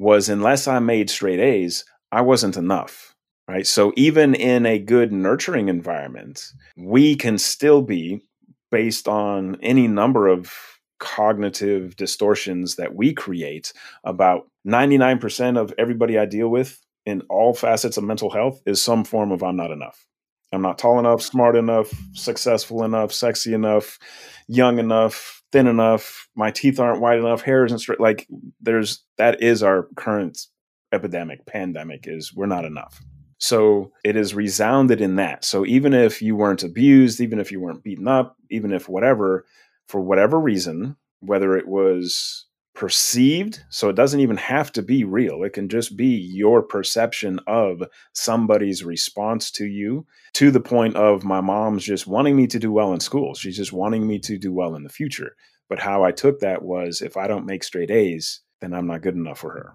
was 0.02 0.28
unless 0.28 0.66
I 0.66 0.78
made 0.80 1.08
straight 1.08 1.40
A's, 1.40 1.84
I 2.10 2.20
wasn't 2.20 2.56
enough, 2.56 3.14
right? 3.48 3.66
So 3.66 3.92
even 3.96 4.34
in 4.34 4.66
a 4.66 4.78
good 4.78 5.12
nurturing 5.12 5.68
environment, 5.68 6.52
we 6.76 7.14
can 7.14 7.38
still 7.38 7.82
be 7.82 8.20
based 8.70 9.06
on 9.06 9.56
any 9.62 9.86
number 9.86 10.26
of 10.26 10.52
cognitive 10.98 11.96
distortions 11.96 12.76
that 12.76 12.94
we 12.94 13.12
create 13.12 13.72
about 14.04 14.48
99% 14.66 15.58
of 15.58 15.74
everybody 15.78 16.18
I 16.18 16.26
deal 16.26 16.48
with 16.48 16.80
in 17.06 17.22
all 17.28 17.54
facets 17.54 17.96
of 17.96 18.04
mental 18.04 18.30
health 18.30 18.60
is 18.66 18.80
some 18.80 19.04
form 19.04 19.32
of 19.32 19.42
I'm 19.42 19.56
not 19.56 19.70
enough. 19.70 20.06
I'm 20.52 20.62
not 20.62 20.78
tall 20.78 20.98
enough, 20.98 21.22
smart 21.22 21.56
enough, 21.56 21.92
successful 22.12 22.84
enough, 22.84 23.12
sexy 23.12 23.54
enough, 23.54 23.98
young 24.48 24.78
enough, 24.78 25.41
thin 25.52 25.66
enough, 25.66 26.28
my 26.34 26.50
teeth 26.50 26.80
aren't 26.80 27.00
white 27.00 27.18
enough, 27.18 27.42
hair 27.42 27.64
isn't 27.64 27.78
straight. 27.78 28.00
Like 28.00 28.26
there's 28.60 29.04
that 29.18 29.42
is 29.42 29.62
our 29.62 29.88
current 29.96 30.38
epidemic, 30.92 31.46
pandemic 31.46 32.06
is 32.06 32.34
we're 32.34 32.46
not 32.46 32.64
enough. 32.64 33.00
So 33.38 33.92
it 34.04 34.16
is 34.16 34.34
resounded 34.34 35.00
in 35.00 35.16
that. 35.16 35.44
So 35.44 35.66
even 35.66 35.94
if 35.94 36.22
you 36.22 36.36
weren't 36.36 36.62
abused, 36.62 37.20
even 37.20 37.40
if 37.40 37.50
you 37.50 37.60
weren't 37.60 37.82
beaten 37.82 38.06
up, 38.06 38.36
even 38.50 38.72
if 38.72 38.88
whatever, 38.88 39.44
for 39.88 40.00
whatever 40.00 40.38
reason, 40.38 40.96
whether 41.20 41.56
it 41.56 41.66
was 41.66 42.46
perceived, 42.74 43.62
so 43.68 43.88
it 43.88 43.96
doesn't 43.96 44.20
even 44.20 44.36
have 44.36 44.72
to 44.72 44.82
be 44.82 45.04
real, 45.04 45.42
it 45.42 45.52
can 45.52 45.68
just 45.68 45.96
be 45.96 46.06
your 46.06 46.62
perception 46.62 47.38
of 47.46 47.82
somebody's 48.14 48.84
response 48.84 49.50
to 49.50 49.66
you 49.66 50.06
to 50.34 50.50
the 50.50 50.60
point 50.60 50.96
of 50.96 51.24
my 51.24 51.40
mom's 51.40 51.84
just 51.84 52.06
wanting 52.06 52.34
me 52.34 52.46
to 52.46 52.58
do 52.58 52.72
well 52.72 52.92
in 52.92 53.00
school. 53.00 53.34
She's 53.34 53.56
just 53.56 53.72
wanting 53.72 54.06
me 54.06 54.18
to 54.20 54.38
do 54.38 54.52
well 54.52 54.74
in 54.74 54.84
the 54.84 54.88
future. 54.88 55.36
But 55.68 55.78
how 55.78 56.02
I 56.02 56.12
took 56.12 56.40
that 56.40 56.62
was 56.62 57.02
if 57.02 57.16
I 57.16 57.26
don't 57.26 57.46
make 57.46 57.64
straight 57.64 57.90
A's, 57.90 58.40
then 58.60 58.74
I'm 58.74 58.86
not 58.86 59.02
good 59.02 59.14
enough 59.14 59.38
for 59.38 59.52
her. 59.52 59.74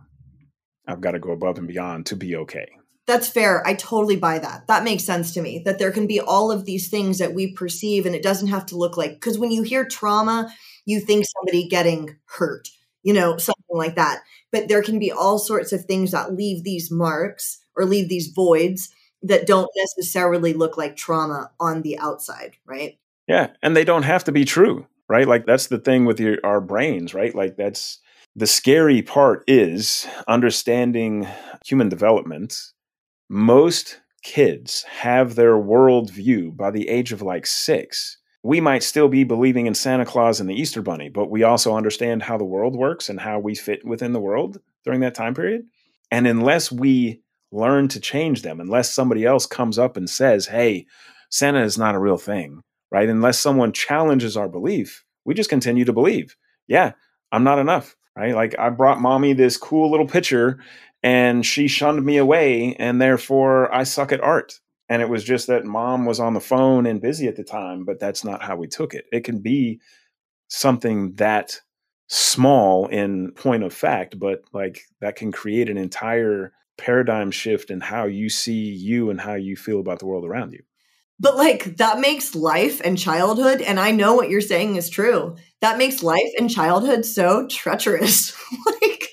I've 0.87 1.01
got 1.01 1.11
to 1.11 1.19
go 1.19 1.31
above 1.31 1.57
and 1.57 1.67
beyond 1.67 2.05
to 2.07 2.15
be 2.15 2.35
okay. 2.35 2.67
That's 3.05 3.27
fair. 3.27 3.65
I 3.65 3.73
totally 3.73 4.17
buy 4.17 4.39
that. 4.39 4.67
That 4.67 4.83
makes 4.83 5.03
sense 5.03 5.33
to 5.33 5.41
me 5.41 5.61
that 5.65 5.79
there 5.79 5.91
can 5.91 6.07
be 6.07 6.19
all 6.19 6.51
of 6.51 6.65
these 6.65 6.89
things 6.89 7.19
that 7.19 7.33
we 7.33 7.53
perceive 7.53 8.05
and 8.05 8.15
it 8.15 8.23
doesn't 8.23 8.49
have 8.49 8.65
to 8.67 8.77
look 8.77 8.97
like, 8.97 9.13
because 9.13 9.37
when 9.37 9.51
you 9.51 9.63
hear 9.63 9.85
trauma, 9.85 10.53
you 10.85 10.99
think 10.99 11.25
somebody 11.25 11.67
getting 11.67 12.17
hurt, 12.25 12.69
you 13.07 13.13
know, 13.13 13.37
something 13.37 13.77
like 13.77 13.95
that. 13.95 14.21
But 14.51 14.67
there 14.67 14.83
can 14.83 14.99
be 14.99 15.13
all 15.13 15.39
sorts 15.39 15.71
of 15.71 15.85
things 15.85 16.11
that 16.11 16.33
leave 16.33 16.65
these 16.65 16.91
marks 16.91 17.59
or 17.77 17.85
leave 17.85 18.09
these 18.09 18.27
voids 18.27 18.89
that 19.21 19.47
don't 19.47 19.69
necessarily 19.77 20.51
look 20.51 20.77
like 20.77 20.97
trauma 20.97 21.51
on 21.57 21.83
the 21.83 21.97
outside, 21.99 22.57
right? 22.65 22.99
Yeah, 23.25 23.51
and 23.63 23.77
they 23.77 23.85
don't 23.85 24.03
have 24.03 24.25
to 24.25 24.33
be 24.33 24.43
true, 24.43 24.87
right? 25.07 25.25
Like 25.25 25.45
that's 25.45 25.67
the 25.67 25.77
thing 25.77 26.03
with 26.03 26.19
your 26.19 26.39
our 26.43 26.59
brains, 26.59 27.13
right? 27.13 27.33
Like 27.33 27.55
that's 27.55 27.99
the 28.35 28.45
scary 28.45 29.01
part 29.01 29.45
is 29.47 30.05
understanding 30.27 31.29
human 31.65 31.87
development. 31.87 32.73
Most 33.29 34.01
kids 34.21 34.83
have 34.83 35.35
their 35.35 35.55
worldview 35.55 36.57
by 36.57 36.71
the 36.71 36.89
age 36.89 37.13
of 37.13 37.21
like 37.21 37.45
six. 37.45 38.17
We 38.47 38.61
might 38.61 38.81
still 38.81 39.09
be 39.09 39.25
believing 39.25 39.65
in 39.65 39.73
Santa 39.73 40.05
Claus 40.05 40.39
and 40.39 40.49
the 40.49 40.55
Easter 40.55 40.81
Bunny, 40.81 41.09
but 41.09 41.29
we 41.29 41.43
also 41.43 41.75
understand 41.75 42.23
how 42.23 42.37
the 42.37 42.45
world 42.45 42.77
works 42.77 43.09
and 43.09 43.19
how 43.19 43.39
we 43.39 43.55
fit 43.55 43.83
within 43.83 44.13
the 44.13 44.21
world 44.21 44.61
during 44.85 45.01
that 45.01 45.15
time 45.15 45.35
period. 45.35 45.63
And 46.11 46.25
unless 46.25 46.71
we 46.71 47.19
learn 47.51 47.89
to 47.89 47.99
change 47.99 48.43
them 48.43 48.61
unless 48.61 48.95
somebody 48.95 49.25
else 49.25 49.45
comes 49.45 49.77
up 49.77 49.97
and 49.97 50.09
says, 50.09 50.45
hey, 50.45 50.85
Santa 51.29 51.61
is 51.61 51.77
not 51.77 51.93
a 51.93 51.99
real 51.99 52.15
thing, 52.15 52.61
right? 52.89 53.09
Unless 53.09 53.37
someone 53.37 53.73
challenges 53.73 54.37
our 54.37 54.47
belief, 54.47 55.03
we 55.25 55.33
just 55.33 55.49
continue 55.49 55.83
to 55.83 55.91
believe, 55.91 56.37
yeah, 56.69 56.93
I'm 57.33 57.43
not 57.43 57.59
enough, 57.59 57.97
right? 58.15 58.33
Like 58.33 58.57
I 58.57 58.69
brought 58.69 59.01
mommy 59.01 59.33
this 59.33 59.57
cool 59.57 59.91
little 59.91 60.07
picture 60.07 60.59
and 61.03 61.45
she 61.45 61.67
shunned 61.67 62.05
me 62.05 62.15
away, 62.15 62.77
and 62.79 63.01
therefore 63.01 63.73
I 63.75 63.83
suck 63.83 64.13
at 64.13 64.21
art. 64.21 64.61
And 64.89 65.01
it 65.01 65.09
was 65.09 65.23
just 65.23 65.47
that 65.47 65.65
mom 65.65 66.05
was 66.05 66.19
on 66.19 66.33
the 66.33 66.39
phone 66.39 66.85
and 66.85 67.01
busy 67.01 67.27
at 67.27 67.35
the 67.35 67.43
time, 67.43 67.83
but 67.83 67.99
that's 67.99 68.23
not 68.23 68.41
how 68.41 68.55
we 68.55 68.67
took 68.67 68.93
it. 68.93 69.05
It 69.11 69.23
can 69.23 69.39
be 69.39 69.81
something 70.47 71.13
that 71.15 71.59
small 72.07 72.88
in 72.88 73.31
point 73.33 73.63
of 73.63 73.73
fact, 73.73 74.17
but 74.17 74.43
like 74.53 74.81
that 75.01 75.15
can 75.15 75.31
create 75.31 75.69
an 75.69 75.77
entire 75.77 76.53
paradigm 76.77 77.31
shift 77.31 77.69
in 77.69 77.81
how 77.81 78.05
you 78.05 78.29
see 78.29 78.71
you 78.71 79.09
and 79.09 79.19
how 79.19 79.33
you 79.33 79.55
feel 79.55 79.79
about 79.79 79.99
the 79.99 80.05
world 80.05 80.25
around 80.25 80.53
you. 80.53 80.63
But 81.19 81.35
like 81.35 81.77
that 81.77 81.99
makes 81.99 82.35
life 82.35 82.79
and 82.85 82.97
childhood, 82.97 83.61
and 83.61 83.79
I 83.79 83.91
know 83.91 84.13
what 84.13 84.29
you're 84.29 84.39
saying 84.39 84.75
is 84.75 84.89
true. 84.89 85.35
That 85.61 85.79
makes 85.79 86.03
life 86.03 86.31
and 86.38 86.49
childhood 86.49 87.05
so 87.05 87.47
treacherous. 87.47 88.38
like, 88.81 89.09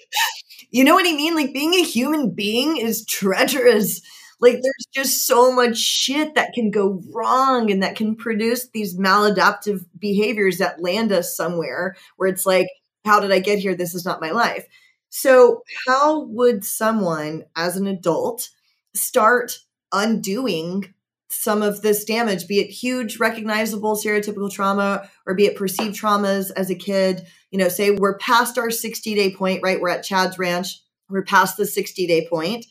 you 0.71 0.85
know 0.85 0.95
what 0.95 1.09
I 1.09 1.17
mean? 1.17 1.35
Like 1.35 1.55
being 1.55 1.75
a 1.75 1.83
human 1.83 2.31
being 2.31 2.77
is 2.77 3.07
treacherous. 3.07 4.03
Like 4.41 4.61
there's 4.63 4.87
just 4.93 5.27
so 5.27 5.53
much 5.53 5.77
shit 5.77 6.35
that 6.35 6.53
can 6.53 6.71
go 6.71 7.03
wrong 7.13 7.71
and 7.71 7.83
that 7.83 7.97
can 7.97 8.17
produce 8.17 8.69
these 8.69 8.97
maladaptive 8.99 9.85
behaviors 9.99 10.59
that 10.59 10.83
land 10.83 11.13
us 11.13 11.37
somewhere 11.37 11.97
where 12.17 12.29
it's 12.29 12.47
like, 12.47 12.69
how 13.05 13.21
did 13.21 13.33
I 13.33 13.39
get 13.39 13.59
here? 13.59 13.75
This 13.75 13.95
is 13.95 14.05
not 14.05 14.21
my 14.21 14.31
life. 14.31 14.67
So, 15.11 15.63
how 15.87 16.25
would 16.25 16.65
someone 16.65 17.45
as 17.55 17.77
an 17.77 17.87
adult 17.87 18.51
start 18.95 19.61
undoing 19.93 20.93
some 21.29 21.63
of 21.63 21.83
this 21.83 22.05
damage, 22.05 22.49
be 22.49 22.59
it 22.59 22.69
huge, 22.69 23.19
recognizable 23.19 23.97
stereotypical 23.97 24.51
trauma 24.51 25.09
or 25.27 25.35
be 25.35 25.47
it 25.47 25.57
perceived 25.57 25.95
traumas 25.95 26.51
as 26.57 26.69
a 26.69 26.75
kid? 26.75 27.27
You 27.51 27.59
know, 27.59 27.69
say 27.69 27.93
we're 27.93 28.19
past 28.19 28.59
our 28.59 28.71
60 28.71 29.15
day 29.15 29.33
point, 29.33 29.63
right? 29.63 29.81
We're 29.81 29.91
at 29.91 30.03
Chad's 30.03 30.39
Ranch, 30.39 30.81
we're 31.09 31.23
past 31.23 31.57
the 31.57 31.67
60 31.67 32.07
day 32.07 32.27
point. 32.29 32.67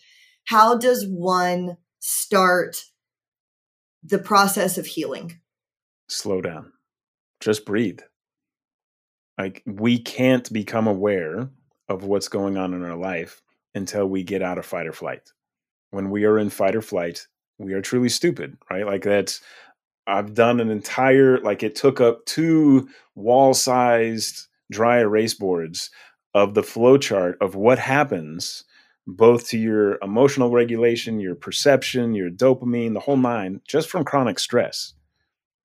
How 0.46 0.78
does 0.78 1.06
one 1.08 1.78
start 2.00 2.84
the 4.04 4.20
process 4.20 4.78
of 4.78 4.86
healing? 4.86 5.40
Slow 6.10 6.42
down, 6.42 6.74
just 7.40 7.66
breathe. 7.66 8.02
Like, 9.38 9.64
we 9.66 9.98
can't 9.98 10.52
become 10.52 10.88
aware 10.88 11.50
of 11.90 12.04
what's 12.04 12.28
going 12.28 12.58
on 12.58 12.74
in 12.74 12.84
our 12.84 12.96
life 12.96 13.42
until 13.76 14.08
we 14.08 14.24
get 14.24 14.42
out 14.42 14.58
of 14.58 14.66
fight 14.66 14.88
or 14.88 14.94
flight. 14.94 15.32
when 15.92 16.10
we 16.10 16.26
are 16.26 16.40
in 16.40 16.50
fight 16.50 16.76
or 16.76 16.82
flight, 16.82 17.28
we 17.60 17.74
are 17.74 17.82
truly 17.82 18.10
stupid, 18.10 18.58
right? 18.70 18.86
Like 18.86 19.04
that's 19.04 19.42
I've 20.08 20.34
done 20.34 20.60
an 20.60 20.70
entire 20.70 21.40
like 21.40 21.64
it 21.64 21.76
took 21.76 22.02
up 22.02 22.26
two 22.26 22.90
wall-sized 23.16 24.48
dry 24.72 25.00
erase 25.00 25.36
boards 25.36 25.92
of 26.34 26.56
the 26.56 26.64
flow 26.64 26.98
chart 26.98 27.38
of 27.42 27.56
what 27.56 27.78
happens 27.78 28.64
both 29.06 29.48
to 29.50 29.58
your 29.58 29.98
emotional 30.02 30.52
regulation, 30.52 31.20
your 31.20 31.36
perception, 31.36 32.14
your 32.14 32.30
dopamine, 32.30 32.94
the 32.94 33.00
whole 33.00 33.18
nine, 33.18 33.62
just 33.68 33.90
from 33.90 34.06
chronic 34.06 34.40
stress. 34.40 34.94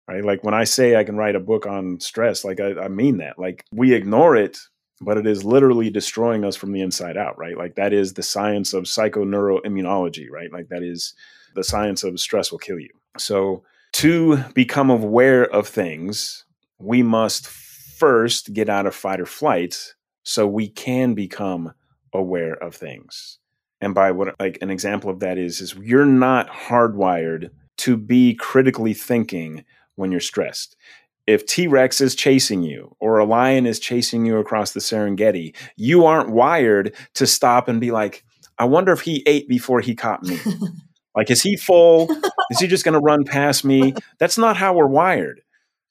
Right. 0.08 0.24
Like 0.24 0.42
when 0.42 0.54
I 0.54 0.64
say 0.64 0.96
I 0.96 1.04
can 1.04 1.16
write 1.16 1.36
a 1.36 1.40
book 1.40 1.66
on 1.66 2.00
stress, 2.00 2.44
like 2.44 2.60
I, 2.60 2.72
I 2.80 2.88
mean 2.88 3.18
that. 3.18 3.38
Like 3.38 3.64
we 3.72 3.92
ignore 3.92 4.36
it, 4.36 4.58
but 5.02 5.18
it 5.18 5.26
is 5.26 5.44
literally 5.44 5.90
destroying 5.90 6.44
us 6.44 6.56
from 6.56 6.72
the 6.72 6.80
inside 6.80 7.18
out. 7.18 7.38
Right. 7.38 7.58
Like 7.58 7.74
that 7.74 7.92
is 7.92 8.14
the 8.14 8.22
science 8.22 8.72
of 8.72 8.84
psychoneuroimmunology. 8.84 10.30
Right. 10.30 10.50
Like 10.50 10.68
that 10.70 10.82
is 10.82 11.14
the 11.54 11.62
science 11.62 12.04
of 12.04 12.18
stress 12.18 12.50
will 12.50 12.58
kill 12.58 12.78
you. 12.78 12.90
So 13.18 13.64
to 13.94 14.38
become 14.54 14.90
aware 14.90 15.44
of 15.44 15.68
things, 15.68 16.44
we 16.78 17.02
must 17.02 17.46
first 17.46 18.52
get 18.54 18.68
out 18.68 18.86
of 18.86 18.94
fight 18.94 19.20
or 19.20 19.26
flight 19.26 19.94
so 20.22 20.46
we 20.46 20.68
can 20.68 21.14
become 21.14 21.72
aware 22.12 22.54
of 22.54 22.74
things. 22.74 23.38
And 23.80 23.94
by 23.94 24.10
what 24.10 24.34
like 24.40 24.58
an 24.60 24.70
example 24.70 25.10
of 25.10 25.20
that 25.20 25.38
is 25.38 25.60
is 25.60 25.74
you're 25.74 26.06
not 26.06 26.48
hardwired 26.48 27.50
to 27.78 27.96
be 27.96 28.34
critically 28.34 28.94
thinking 28.94 29.64
when 29.94 30.10
you're 30.10 30.20
stressed. 30.20 30.76
If 31.26 31.44
T-Rex 31.46 32.00
is 32.00 32.14
chasing 32.14 32.62
you 32.62 32.96
or 33.00 33.18
a 33.18 33.24
lion 33.24 33.66
is 33.66 33.78
chasing 33.78 34.24
you 34.24 34.38
across 34.38 34.72
the 34.72 34.80
Serengeti, 34.80 35.54
you 35.76 36.06
aren't 36.06 36.30
wired 36.30 36.94
to 37.14 37.26
stop 37.26 37.68
and 37.68 37.80
be 37.80 37.90
like, 37.90 38.24
I 38.58 38.64
wonder 38.64 38.92
if 38.92 39.02
he 39.02 39.22
ate 39.26 39.48
before 39.48 39.80
he 39.80 39.94
caught 39.94 40.22
me. 40.22 40.38
like 41.14 41.30
is 41.30 41.42
he 41.42 41.56
full? 41.56 42.08
is 42.50 42.58
he 42.58 42.66
just 42.66 42.84
going 42.84 42.94
to 42.94 43.00
run 43.00 43.24
past 43.24 43.64
me? 43.64 43.94
That's 44.18 44.38
not 44.38 44.56
how 44.56 44.74
we're 44.74 44.86
wired. 44.86 45.42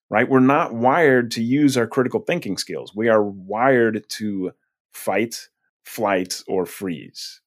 Right? 0.09 0.28
We're 0.28 0.39
not 0.39 0.74
wired 0.74 1.32
to 1.32 1.43
use 1.43 1.78
our 1.78 1.86
critical 1.86 2.22
thinking 2.22 2.57
skills. 2.57 2.95
We 2.95 3.09
are 3.09 3.22
wired 3.22 4.05
to 4.11 4.53
fight 4.93 5.49
flight, 5.88 6.42
or 6.48 6.66
freeze 6.66 7.42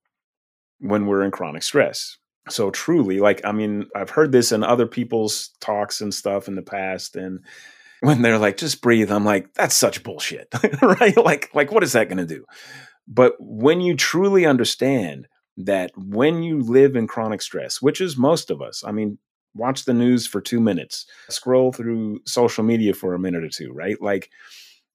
when 0.78 1.06
we're 1.06 1.22
in 1.22 1.30
chronic 1.30 1.62
stress. 1.62 2.16
So 2.48 2.70
truly, 2.70 3.20
like 3.20 3.40
I 3.44 3.52
mean, 3.52 3.86
I've 3.94 4.10
heard 4.10 4.32
this 4.32 4.50
in 4.50 4.64
other 4.64 4.86
people's 4.86 5.50
talks 5.60 6.00
and 6.00 6.12
stuff 6.12 6.48
in 6.48 6.54
the 6.54 6.62
past, 6.62 7.16
and 7.16 7.40
when 8.00 8.22
they're 8.22 8.38
like, 8.38 8.56
"Just 8.56 8.82
breathe," 8.82 9.10
I'm 9.12 9.24
like, 9.24 9.52
"That's 9.54 9.74
such 9.74 10.02
bullshit," 10.02 10.48
right? 10.82 11.16
Like, 11.16 11.50
like 11.54 11.70
what 11.70 11.82
is 11.82 11.92
that 11.92 12.08
going 12.08 12.18
to 12.18 12.26
do? 12.26 12.44
But 13.06 13.34
when 13.38 13.80
you 13.80 13.94
truly 13.94 14.46
understand 14.46 15.28
that 15.58 15.90
when 15.96 16.42
you 16.42 16.60
live 16.60 16.96
in 16.96 17.06
chronic 17.06 17.42
stress, 17.42 17.82
which 17.82 18.00
is 18.00 18.16
most 18.16 18.50
of 18.50 18.62
us, 18.62 18.82
I 18.84 18.92
mean, 18.92 19.18
watch 19.54 19.84
the 19.84 19.92
news 19.94 20.26
for 20.26 20.40
two 20.40 20.60
minutes, 20.60 21.06
scroll 21.28 21.72
through 21.72 22.20
social 22.24 22.64
media 22.64 22.94
for 22.94 23.14
a 23.14 23.18
minute 23.18 23.44
or 23.44 23.48
two, 23.48 23.72
right? 23.72 24.00
Like 24.00 24.30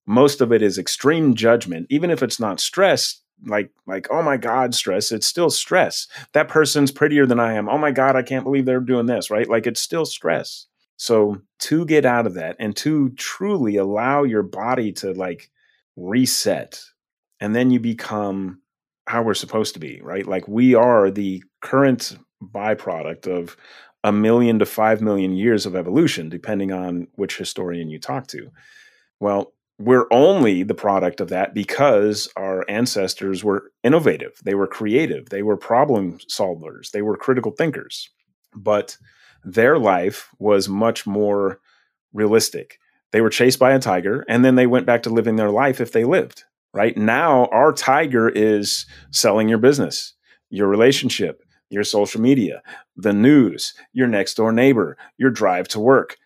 most 0.08 0.42
of 0.42 0.52
it 0.52 0.62
is 0.62 0.78
extreme 0.78 1.36
judgment, 1.36 1.88
even 1.90 2.10
if 2.10 2.24
it's 2.24 2.40
not 2.40 2.60
stress 2.60 3.22
like 3.46 3.72
like 3.86 4.08
oh 4.12 4.22
my 4.22 4.38
god 4.38 4.74
stress 4.74 5.12
it's 5.12 5.28
still 5.28 5.50
stress. 5.50 6.08
That 6.34 6.48
person's 6.48 6.92
prettier 6.92 7.26
than 7.26 7.40
i 7.40 7.54
am. 7.54 7.70
Oh 7.70 7.78
my 7.78 7.92
god 7.92 8.16
i 8.16 8.22
can't 8.22 8.44
believe 8.44 8.66
they're 8.66 8.80
doing 8.80 9.06
this 9.06 9.30
right? 9.30 9.50
Like 9.50 9.68
it's 9.68 9.82
still 9.82 10.06
stress. 10.06 10.68
So 10.98 11.42
to 11.60 11.86
get 11.86 12.06
out 12.06 12.26
of 12.26 12.36
that 12.36 12.56
and 12.60 12.76
to 12.78 13.10
truly 13.12 13.76
allow 13.76 14.24
your 14.24 14.44
body 14.44 14.92
to 14.94 15.14
like 15.14 15.50
reset 15.96 16.82
and 17.42 17.56
then 17.56 17.72
you 17.72 17.80
become 17.80 18.62
how 19.08 19.22
we're 19.22 19.34
supposed 19.34 19.74
to 19.74 19.80
be 19.80 20.02
right? 20.02 20.26
Like 20.26 20.48
we 20.48 20.76
are 20.76 21.12
the 21.12 21.44
current 21.62 22.18
byproduct 22.44 23.28
of 23.28 23.58
a 24.04 24.12
million 24.12 24.60
to 24.60 24.66
5 24.66 25.02
million 25.02 25.34
years 25.36 25.66
of 25.66 25.76
evolution 25.76 26.30
depending 26.30 26.72
on 26.72 27.08
which 27.16 27.38
historian 27.38 27.90
you 27.90 28.00
talk 28.00 28.28
to. 28.28 28.50
Well 29.20 29.55
we're 29.78 30.08
only 30.12 30.64
the 30.64 30.74
product 30.74 31.20
of 31.20 31.30
that 31.30 31.54
because 31.54 32.30
our 32.38 32.64
ancestors 32.70 33.44
were 33.44 33.72
innovative, 33.84 34.40
they 34.44 34.56
were 34.56 34.68
creative, 34.68 35.30
they 35.30 35.44
were 35.44 35.58
problem 35.58 36.18
solvers, 36.30 36.92
they 36.92 37.02
were 37.02 37.18
critical 37.18 37.52
thinkers. 37.52 38.10
But 38.56 38.98
their 39.44 39.78
life 39.78 40.30
was 40.40 40.70
much 40.70 41.06
more 41.06 41.60
realistic. 42.14 42.80
They 43.12 43.22
were 43.22 43.30
chased 43.30 43.60
by 43.60 43.74
a 43.74 43.80
tiger 43.80 44.26
and 44.30 44.46
then 44.46 44.56
they 44.56 44.68
went 44.68 44.86
back 44.86 45.04
to 45.04 45.10
living 45.10 45.36
their 45.36 45.52
life 45.52 45.82
if 45.82 45.92
they 45.92 46.06
lived. 46.06 46.44
Right 46.74 46.98
now, 46.98 47.46
our 47.48 47.72
tiger 47.72 48.30
is 48.30 48.86
selling 49.12 49.48
your 49.48 49.58
business, 49.58 50.14
your 50.50 50.68
relationship, 50.68 51.44
your 51.70 51.84
social 51.84 52.22
media, 52.22 52.62
the 52.96 53.14
news, 53.14 53.74
your 53.94 54.08
next 54.08 54.36
door 54.36 54.52
neighbor, 54.52 54.98
your 55.18 55.30
drive 55.30 55.68
to 55.70 55.80
work, 55.80 56.18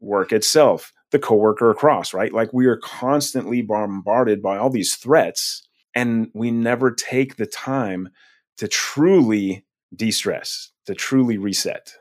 work 0.00 0.32
itself, 0.32 0.92
the 1.10 1.18
coworker 1.18 1.70
across, 1.70 2.12
right? 2.12 2.32
Like 2.32 2.52
we 2.52 2.66
are 2.66 2.76
constantly 2.76 3.62
bombarded 3.62 4.42
by 4.42 4.58
all 4.58 4.70
these 4.70 4.94
threats 4.94 5.66
and 5.94 6.30
we 6.34 6.50
never 6.50 6.90
take 6.90 7.36
the 7.36 7.46
time 7.46 8.10
to 8.58 8.68
truly 8.68 9.64
de-stress, 9.94 10.70
to 10.86 10.94
truly 10.94 11.38
reset. 11.38 11.94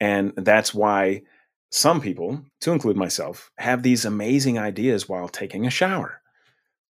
And 0.00 0.32
that's 0.36 0.74
why 0.74 1.22
some 1.70 2.00
people, 2.00 2.42
to 2.60 2.72
include 2.72 2.96
myself, 2.96 3.50
have 3.58 3.82
these 3.82 4.04
amazing 4.04 4.58
ideas 4.58 5.08
while 5.08 5.28
taking 5.28 5.66
a 5.66 5.70
shower. 5.70 6.20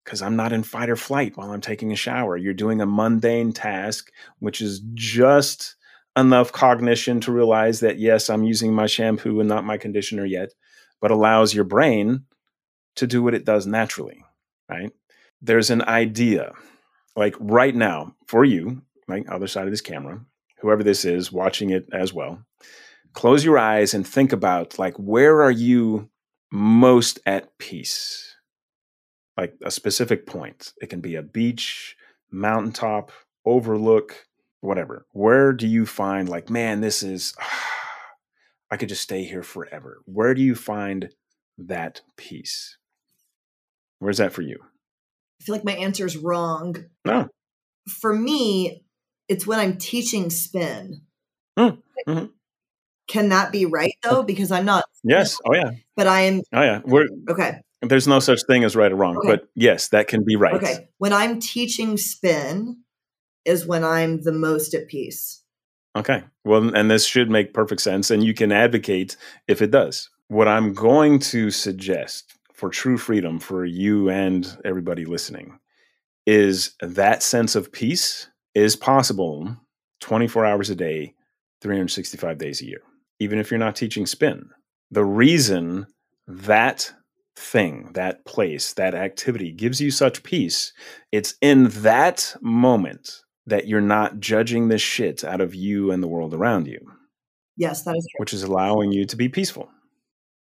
Because 0.05 0.23
I'm 0.23 0.35
not 0.35 0.53
in 0.53 0.65
fight 0.65 0.91
or 0.91 0.97
flight 0.97 1.37
while 1.37 1.53
I'm 1.53 1.61
taking 1.61 1.93
a 1.93 1.97
shower. 1.97 2.37
You're 2.37 2.55
doing 2.55 2.81
a 2.81 2.87
mundane 2.87 3.53
task, 3.53 4.11
which 4.41 4.61
is 4.61 4.81
just 4.95 5.77
enough 6.17 6.51
cognition 6.51 7.21
to 7.21 7.33
realize 7.33 7.81
that, 7.81 8.01
yes, 8.01 8.29
I'm 8.29 8.43
using 8.43 8.75
my 8.75 8.87
shampoo 8.87 9.39
and 9.39 9.49
not 9.49 9.65
my 9.65 9.77
conditioner 9.77 10.25
yet 10.25 10.51
but 11.03 11.11
allows 11.11 11.53
your 11.53 11.65
brain 11.65 12.25
to 12.97 13.07
do 13.07 13.23
what 13.23 13.35
it 13.35 13.45
does 13.45 13.67
naturally, 13.67 14.25
right? 14.71 14.93
There's 15.43 15.69
an 15.69 15.83
idea, 15.83 16.53
like 17.17 17.35
right 17.41 17.75
now 17.75 18.15
for 18.29 18.45
you, 18.45 18.83
like 19.09 19.29
other 19.29 19.49
side 19.49 19.65
of 19.65 19.73
this 19.73 19.81
camera, 19.81 20.25
whoever 20.61 20.85
this 20.85 21.05
is 21.05 21.33
watching 21.33 21.71
it 21.71 21.89
as 21.93 22.15
well, 22.15 22.39
close 23.13 23.45
your 23.45 23.59
eyes 23.59 23.93
and 23.93 24.07
think 24.07 24.33
about 24.33 24.79
like 24.79 24.95
where 24.97 25.43
are 25.43 25.51
you 25.51 26.09
most 26.53 27.19
at 27.27 27.59
peace? 27.59 28.37
Like 29.37 29.55
a 29.65 29.71
specific 29.71 30.27
point. 30.27 30.73
It 30.81 30.89
can 30.89 31.01
be 31.01 31.17
a 31.17 31.23
beach, 31.23 31.97
mountaintop, 32.31 33.11
overlook, 33.45 34.27
whatever. 34.61 35.07
Where 35.11 35.53
do 35.53 35.67
you 35.67 35.85
find 35.85 36.29
like, 36.29 36.49
man, 36.49 36.81
this 36.81 37.03
is 37.03 37.35
ah, 37.41 37.82
I 38.73 38.79
could 38.79 38.89
just 38.89 39.03
stay 39.03 39.25
here 39.25 39.43
forever. 39.43 40.01
Where 40.07 40.33
do 40.33 40.41
you 40.41 40.55
find 40.55 41.11
that 41.59 42.01
peace? 42.17 42.79
Where's 43.99 44.17
that 44.17 44.33
for 44.33 44.41
you? 44.41 44.59
I 44.63 45.45
feel 45.45 45.55
like 45.55 45.65
my 45.65 45.75
answer 45.75 46.07
is 46.07 46.17
wrong. 46.17 46.87
No. 47.05 47.29
For 48.01 48.15
me, 48.15 48.83
it's 49.29 49.47
when 49.47 49.59
I'm 49.59 49.77
teaching 49.77 50.31
spin. 50.31 51.03
Mm. 51.59 51.83
Mm-hmm. 52.09 52.27
Can 53.09 53.29
that 53.29 53.53
be 53.53 53.67
right 53.67 53.93
though? 54.03 54.23
Because 54.23 54.51
I'm 54.51 54.65
not. 54.65 54.85
Yes. 55.05 55.37
Oh 55.47 55.55
yeah. 55.55 55.73
But 55.95 56.07
I 56.07 56.23
am. 56.23 56.41
Oh 56.55 56.63
yeah. 56.63 56.81
We're 56.83 57.09
okay. 57.29 57.61
There's 57.83 58.09
no 58.09 58.21
such 58.21 58.41
thing 58.47 58.65
as 58.65 58.75
right 58.75 58.91
or 58.91 58.97
wrong, 58.97 59.19
okay. 59.19 59.29
but 59.29 59.49
yes, 59.55 59.89
that 59.89 60.09
can 60.09 60.25
be 60.25 60.37
right. 60.37 60.55
Okay. 60.55 60.89
When 60.97 61.13
I'm 61.13 61.41
teaching 61.41 61.99
spin, 61.99 62.79
is 63.45 63.67
when 63.67 63.85
I'm 63.85 64.23
the 64.23 64.33
most 64.33 64.73
at 64.73 64.89
peace. 64.89 65.42
Okay. 65.95 66.23
Well, 66.45 66.75
and 66.75 66.91
this 66.91 67.05
should 67.05 67.31
make 67.31 67.55
perfect 67.55 67.83
sense, 67.83 68.11
and 68.11 68.25
you 68.25 68.35
can 68.35 68.51
advocate 68.51 69.17
if 69.47 69.61
it 69.61 69.71
does. 69.71 70.09
What 70.29 70.49
I'm 70.49 70.73
going 70.73 71.19
to 71.19 71.51
suggest 71.51 72.35
for 72.55 72.71
true 72.71 72.97
freedom 72.97 73.39
for 73.39 73.65
you 73.65 74.09
and 74.09 74.57
everybody 74.65 75.05
listening 75.05 75.59
is 76.27 76.75
that 76.81 77.23
sense 77.23 77.57
of 77.57 77.73
peace 77.73 78.29
is 78.55 78.77
possible 78.77 79.57
24 80.01 80.47
hours 80.47 80.71
a 80.71 80.75
day, 80.75 81.15
365 81.61 82.39
days 82.39 82.63
a 82.63 82.67
year, 82.67 82.81
even 83.19 83.39
if 83.39 83.51
you're 83.51 83.59
not 83.59 83.77
teaching 83.77 84.07
spin. 84.07 84.49
The 84.91 85.05
reason 85.05 85.87
that 86.27 86.93
thing, 87.37 87.91
that 87.95 88.25
place, 88.25 88.73
that 88.75 88.95
activity 88.95 89.53
gives 89.53 89.81
you 89.81 89.91
such 89.91 90.23
peace, 90.23 90.73
it's 91.11 91.35
in 91.41 91.69
that 91.83 92.35
moment 92.41 93.23
that 93.47 93.67
you're 93.67 93.81
not 93.81 94.21
judging 94.21 94.69
the 94.69 94.79
shit 94.79 95.25
out 95.25 95.41
of 95.41 95.55
you 95.55 95.91
and 95.91 96.03
the 96.03 96.09
world 96.09 96.35
around 96.35 96.67
you. 96.67 96.81
Yes, 97.57 97.83
that 97.85 97.97
is 97.97 98.07
true. 98.11 98.21
Which 98.21 98.33
is 98.33 98.43
allowing 98.43 98.93
you 98.93 99.05
to 99.07 99.17
be 99.17 99.29
peaceful. 99.29 99.71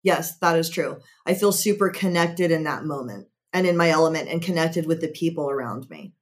Yes, 0.04 0.38
that 0.40 0.58
is 0.58 0.70
true. 0.70 1.00
I 1.26 1.34
feel 1.34 1.52
super 1.52 1.90
connected 1.90 2.52
in 2.52 2.64
that 2.64 2.86
moment 2.86 3.28
and 3.54 3.68
in 3.68 3.78
my 3.78 3.90
element 3.90 4.30
and 4.30 4.42
connected 4.42 4.86
with 4.86 5.02
the 5.02 5.08
people 5.10 5.50
around 5.50 5.90
me. 5.90 6.14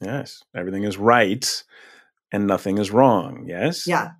Yes, 0.00 0.42
everything 0.54 0.84
is 0.84 0.96
right 0.96 1.64
and 2.32 2.46
nothing 2.46 2.78
is 2.78 2.90
wrong. 2.90 3.44
Yes? 3.46 3.86
Yeah. 3.86 4.12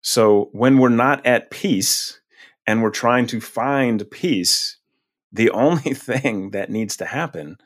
So 0.00 0.50
when 0.52 0.78
we're 0.78 0.88
not 0.88 1.24
at 1.26 1.50
peace 1.50 2.20
and 2.66 2.82
we're 2.82 2.90
trying 2.90 3.26
to 3.28 3.40
find 3.40 4.10
peace, 4.10 4.78
the 5.32 5.50
only 5.52 5.94
thing 5.94 6.50
that 6.50 6.70
needs 6.70 6.96
to 6.98 7.06
happen 7.06 7.56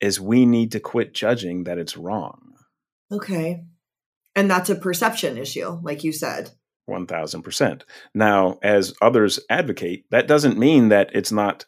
is 0.00 0.20
we 0.20 0.46
need 0.46 0.72
to 0.72 0.80
quit 0.80 1.12
judging 1.12 1.64
that 1.64 1.78
it's 1.78 1.96
wrong. 1.96 2.47
Okay. 3.10 3.64
And 4.34 4.50
that's 4.50 4.70
a 4.70 4.76
perception 4.76 5.38
issue, 5.38 5.80
like 5.82 6.04
you 6.04 6.12
said. 6.12 6.50
1000%. 6.88 7.82
Now, 8.14 8.58
as 8.62 8.94
others 9.02 9.40
advocate, 9.50 10.04
that 10.10 10.28
doesn't 10.28 10.58
mean 10.58 10.88
that 10.88 11.10
it's 11.12 11.32
not 11.32 11.64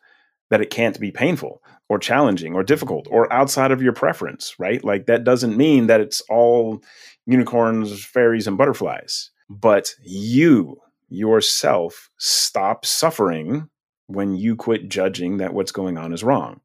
that 0.51 0.61
it 0.61 0.71
can't 0.71 0.99
be 0.99 1.11
painful 1.11 1.63
or 1.89 1.99
challenging 1.99 2.55
or 2.55 2.63
difficult 2.63 3.07
or 3.11 3.33
outside 3.33 3.71
of 3.71 3.83
your 3.83 3.93
preference, 3.93 4.55
right? 4.59 4.83
Like 4.85 5.07
that 5.07 5.25
doesn't 5.25 5.57
mean 5.57 5.87
that 5.87 6.01
it's 6.01 6.21
all 6.23 6.83
unicorns, 7.27 8.05
fairies 8.05 8.47
and 8.47 8.59
butterflies. 8.59 9.31
But 9.49 9.91
you 10.03 10.79
yourself 11.09 12.09
stop 12.19 12.87
suffering 12.87 13.69
when 14.07 14.35
you 14.37 14.57
quit 14.57 14.89
judging 14.89 15.37
that 15.39 15.55
what's 15.55 15.73
going 15.73 15.99
on 15.99 16.13
is 16.13 16.25
wrong. 16.25 16.61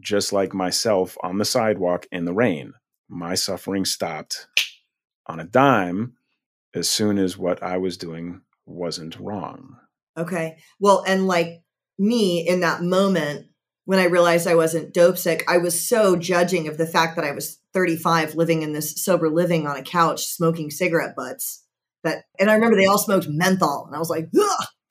Just 0.00 0.32
like 0.32 0.54
myself 0.54 1.16
on 1.22 1.38
the 1.38 1.44
sidewalk 1.44 2.06
in 2.12 2.24
the 2.24 2.32
rain, 2.32 2.74
my 3.08 3.34
suffering 3.34 3.84
stopped 3.84 4.46
on 5.26 5.40
a 5.40 5.44
dime 5.44 6.14
as 6.74 6.88
soon 6.88 7.18
as 7.18 7.38
what 7.38 7.62
I 7.62 7.78
was 7.78 7.96
doing 7.96 8.42
wasn't 8.66 9.18
wrong. 9.18 9.76
Okay. 10.16 10.58
Well, 10.78 11.04
and 11.06 11.26
like 11.26 11.62
me 11.98 12.46
in 12.46 12.60
that 12.60 12.82
moment, 12.82 13.46
when 13.84 13.98
I 13.98 14.04
realized 14.04 14.46
I 14.46 14.54
wasn't 14.54 14.92
dope 14.92 15.16
sick, 15.16 15.44
I 15.48 15.58
was 15.58 15.88
so 15.88 16.16
judging 16.16 16.68
of 16.68 16.76
the 16.76 16.86
fact 16.86 17.16
that 17.16 17.24
I 17.24 17.32
was 17.32 17.58
35 17.72 18.34
living 18.34 18.62
in 18.62 18.72
this 18.72 19.02
sober 19.02 19.30
living 19.30 19.66
on 19.66 19.76
a 19.76 19.82
couch 19.82 20.26
smoking 20.26 20.70
cigarette 20.70 21.16
butts. 21.16 21.64
That 22.04 22.24
and 22.38 22.50
I 22.50 22.54
remember 22.54 22.76
they 22.76 22.86
all 22.86 22.98
smoked 22.98 23.28
menthol 23.28 23.86
and 23.86 23.96
I 23.96 23.98
was 23.98 24.10
like, 24.10 24.28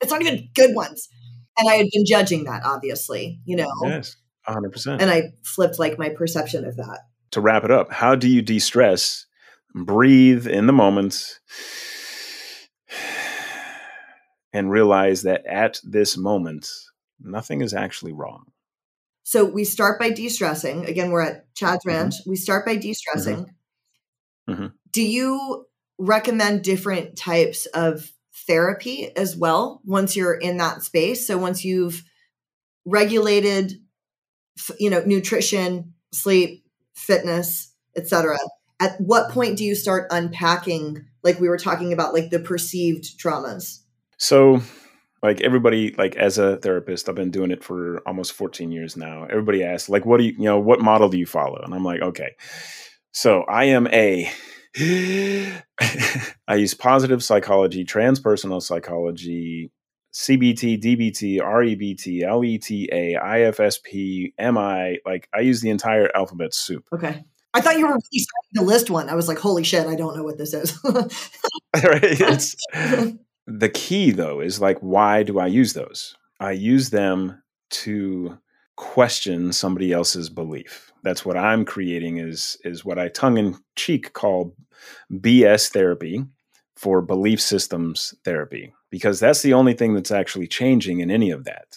it's 0.00 0.10
not 0.10 0.22
even 0.22 0.48
good 0.54 0.74
ones. 0.74 1.08
And 1.56 1.68
I 1.68 1.74
had 1.74 1.86
been 1.92 2.04
judging 2.06 2.44
that 2.44 2.62
obviously, 2.64 3.40
you 3.44 3.56
know. 3.56 3.70
Yes. 3.84 4.16
100%. 4.48 5.00
And 5.00 5.10
I 5.10 5.32
flipped 5.44 5.78
like 5.78 5.98
my 5.98 6.08
perception 6.08 6.64
of 6.64 6.76
that. 6.76 7.00
To 7.32 7.40
wrap 7.40 7.64
it 7.64 7.70
up, 7.70 7.92
how 7.92 8.14
do 8.14 8.28
you 8.28 8.42
de-stress 8.42 9.26
breathe 9.74 10.46
in 10.46 10.66
the 10.66 10.72
moment 10.72 11.40
and 14.52 14.70
realize 14.70 15.22
that 15.22 15.44
at 15.46 15.80
this 15.84 16.16
moment, 16.16 16.68
nothing 17.20 17.60
is 17.60 17.74
actually 17.74 18.12
wrong. 18.12 18.46
So 19.24 19.44
we 19.44 19.64
start 19.64 20.00
by 20.00 20.10
de 20.10 20.28
stressing. 20.28 20.86
Again, 20.86 21.10
we're 21.10 21.20
at 21.20 21.54
Chad's 21.54 21.84
mm-hmm. 21.84 21.90
Ranch. 21.90 22.14
We 22.26 22.36
start 22.36 22.64
by 22.64 22.76
de 22.76 22.94
stressing. 22.94 23.46
Mm-hmm. 24.48 24.52
Mm-hmm. 24.52 24.66
Do 24.90 25.02
you 25.02 25.66
recommend 25.98 26.64
different 26.64 27.16
types 27.16 27.66
of 27.66 28.10
therapy 28.46 29.14
as 29.14 29.36
well 29.36 29.82
once 29.84 30.16
you're 30.16 30.34
in 30.34 30.56
that 30.56 30.82
space? 30.82 31.26
So 31.26 31.36
once 31.36 31.62
you've 31.62 32.02
regulated, 32.86 33.74
you 34.78 34.88
know, 34.88 35.02
nutrition, 35.04 35.92
sleep, 36.12 36.64
fitness, 36.98 37.72
etc 37.96 38.36
at 38.80 39.00
what 39.00 39.30
point 39.30 39.58
do 39.58 39.64
you 39.64 39.74
start 39.74 40.06
unpacking 40.10 41.04
like 41.22 41.40
we 41.40 41.48
were 41.48 41.58
talking 41.58 41.92
about 41.92 42.14
like 42.14 42.30
the 42.30 42.38
perceived 42.38 43.18
traumas? 43.18 43.80
So 44.18 44.62
like 45.22 45.40
everybody 45.40 45.94
like 45.98 46.14
as 46.14 46.38
a 46.38 46.58
therapist 46.58 47.08
i've 47.08 47.16
been 47.16 47.32
doing 47.32 47.50
it 47.50 47.64
for 47.64 48.00
almost 48.06 48.32
14 48.32 48.70
years 48.70 48.96
now. 48.96 49.24
Everybody 49.24 49.64
asks 49.64 49.88
like 49.88 50.06
what 50.06 50.18
do 50.18 50.24
you 50.24 50.32
you 50.32 50.44
know 50.44 50.58
what 50.58 50.80
model 50.80 51.08
do 51.08 51.18
you 51.18 51.26
follow? 51.26 51.60
And 51.62 51.74
i'm 51.74 51.84
like 51.84 52.02
okay. 52.02 52.36
So 53.12 53.42
i 53.42 53.64
am 53.64 53.88
a 53.88 54.30
i 56.48 56.54
use 56.54 56.74
positive 56.74 57.24
psychology 57.24 57.84
transpersonal 57.84 58.62
psychology 58.62 59.72
CBT, 60.18 60.82
DBT, 60.82 61.38
REBT, 61.38 62.22
LETA, 62.28 63.20
IFSP, 63.22 64.32
MI, 64.36 64.98
like 65.06 65.28
I 65.32 65.40
use 65.40 65.60
the 65.60 65.70
entire 65.70 66.10
alphabet 66.12 66.52
soup. 66.52 66.88
Okay. 66.92 67.24
I 67.54 67.60
thought 67.60 67.78
you 67.78 67.86
were 67.86 67.92
really 67.92 68.18
starting 68.18 68.54
to 68.56 68.62
list 68.62 68.90
one. 68.90 69.08
I 69.08 69.14
was 69.14 69.28
like, 69.28 69.38
holy 69.38 69.62
shit, 69.62 69.86
I 69.86 69.94
don't 69.94 70.16
know 70.16 70.24
what 70.24 70.36
this 70.36 70.52
is. 70.54 70.76
right. 71.84 73.14
The 73.50 73.70
key 73.70 74.10
though 74.10 74.40
is 74.40 74.60
like, 74.60 74.76
why 74.80 75.22
do 75.22 75.38
I 75.38 75.46
use 75.46 75.72
those? 75.72 76.14
I 76.38 76.50
use 76.50 76.90
them 76.90 77.42
to 77.70 78.36
question 78.76 79.54
somebody 79.54 79.90
else's 79.90 80.28
belief. 80.28 80.92
That's 81.02 81.24
what 81.24 81.38
I'm 81.38 81.64
creating 81.64 82.18
is 82.18 82.58
is 82.62 82.84
what 82.84 82.98
I 82.98 83.08
tongue 83.08 83.38
in 83.38 83.56
cheek 83.74 84.12
call 84.12 84.54
BS 85.10 85.70
therapy 85.70 86.26
for 86.76 87.00
belief 87.00 87.40
systems 87.40 88.12
therapy 88.22 88.74
because 88.90 89.20
that's 89.20 89.42
the 89.42 89.54
only 89.54 89.74
thing 89.74 89.94
that's 89.94 90.10
actually 90.10 90.46
changing 90.46 91.00
in 91.00 91.10
any 91.10 91.30
of 91.30 91.44
that. 91.44 91.76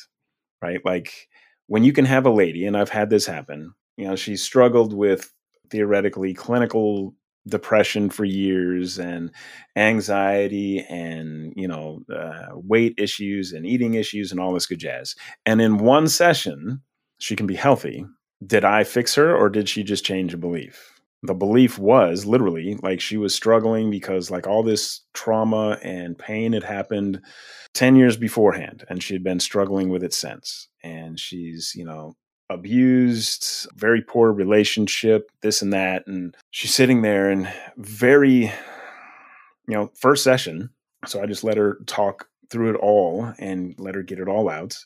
Right? 0.61 0.83
Like 0.85 1.27
when 1.67 1.83
you 1.83 1.93
can 1.93 2.05
have 2.05 2.25
a 2.25 2.31
lady 2.31 2.65
and 2.65 2.77
I've 2.77 2.89
had 2.89 3.09
this 3.09 3.25
happen, 3.25 3.73
you 3.97 4.07
know, 4.07 4.15
she 4.15 4.37
struggled 4.37 4.93
with 4.93 5.31
theoretically 5.69 6.33
clinical 6.33 7.15
depression 7.47 8.09
for 8.09 8.23
years 8.23 8.99
and 8.99 9.31
anxiety 9.75 10.85
and 10.89 11.53
you 11.55 11.67
know 11.67 12.01
uh, 12.13 12.49
weight 12.53 12.93
issues 12.97 13.51
and 13.51 13.65
eating 13.65 13.95
issues 13.95 14.31
and 14.31 14.39
all 14.39 14.53
this 14.53 14.67
good 14.67 14.77
jazz 14.77 15.15
and 15.47 15.59
in 15.59 15.79
one 15.79 16.07
session 16.07 16.79
she 17.17 17.35
can 17.35 17.47
be 17.47 17.55
healthy 17.55 18.05
did 18.45 18.63
i 18.63 18.83
fix 18.83 19.15
her 19.15 19.35
or 19.35 19.49
did 19.49 19.67
she 19.67 19.81
just 19.81 20.05
change 20.05 20.35
a 20.35 20.37
belief 20.37 21.00
the 21.23 21.33
belief 21.33 21.77
was 21.77 22.25
literally 22.25 22.77
like 22.81 22.99
she 22.99 23.17
was 23.17 23.35
struggling 23.35 23.91
because 23.91 24.31
like 24.31 24.47
all 24.47 24.63
this 24.63 25.01
trauma 25.13 25.77
and 25.83 26.17
pain 26.17 26.53
had 26.53 26.63
happened 26.63 27.21
10 27.73 27.95
years 27.95 28.17
beforehand 28.17 28.83
and 28.89 29.03
she 29.03 29.13
had 29.13 29.23
been 29.23 29.39
struggling 29.39 29.89
with 29.89 30.03
it 30.03 30.13
since 30.13 30.67
and 30.83 31.19
she's 31.19 31.73
you 31.75 31.85
know 31.85 32.15
abused, 32.51 33.67
very 33.75 34.01
poor 34.01 34.31
relationship, 34.31 35.31
this 35.41 35.61
and 35.61 35.73
that. 35.73 36.05
And 36.07 36.35
she's 36.51 36.73
sitting 36.73 37.01
there 37.01 37.29
and 37.29 37.51
very, 37.77 38.45
you 38.47 38.51
know, 39.67 39.91
first 39.95 40.23
session. 40.23 40.69
So 41.05 41.21
I 41.21 41.25
just 41.25 41.43
let 41.43 41.57
her 41.57 41.79
talk 41.87 42.27
through 42.49 42.71
it 42.71 42.77
all 42.77 43.33
and 43.39 43.73
let 43.77 43.95
her 43.95 44.03
get 44.03 44.19
it 44.19 44.27
all 44.27 44.49
out. 44.49 44.77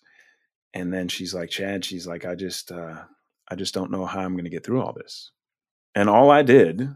And 0.74 0.94
then 0.94 1.08
she's 1.08 1.34
like, 1.34 1.50
Chad, 1.50 1.84
she's 1.84 2.06
like, 2.08 2.26
I 2.26 2.36
just, 2.36 2.72
uh, 2.72 3.04
I 3.50 3.56
just 3.56 3.74
don't 3.74 3.92
know 3.92 4.06
how 4.06 4.22
I'm 4.22 4.34
going 4.34 4.46
to 4.46 4.50
get 4.50 4.66
through 4.66 4.82
all 4.82 4.94
this. 4.94 5.32
And 5.96 6.10
all 6.10 6.30
I 6.30 6.44
did 6.44 6.90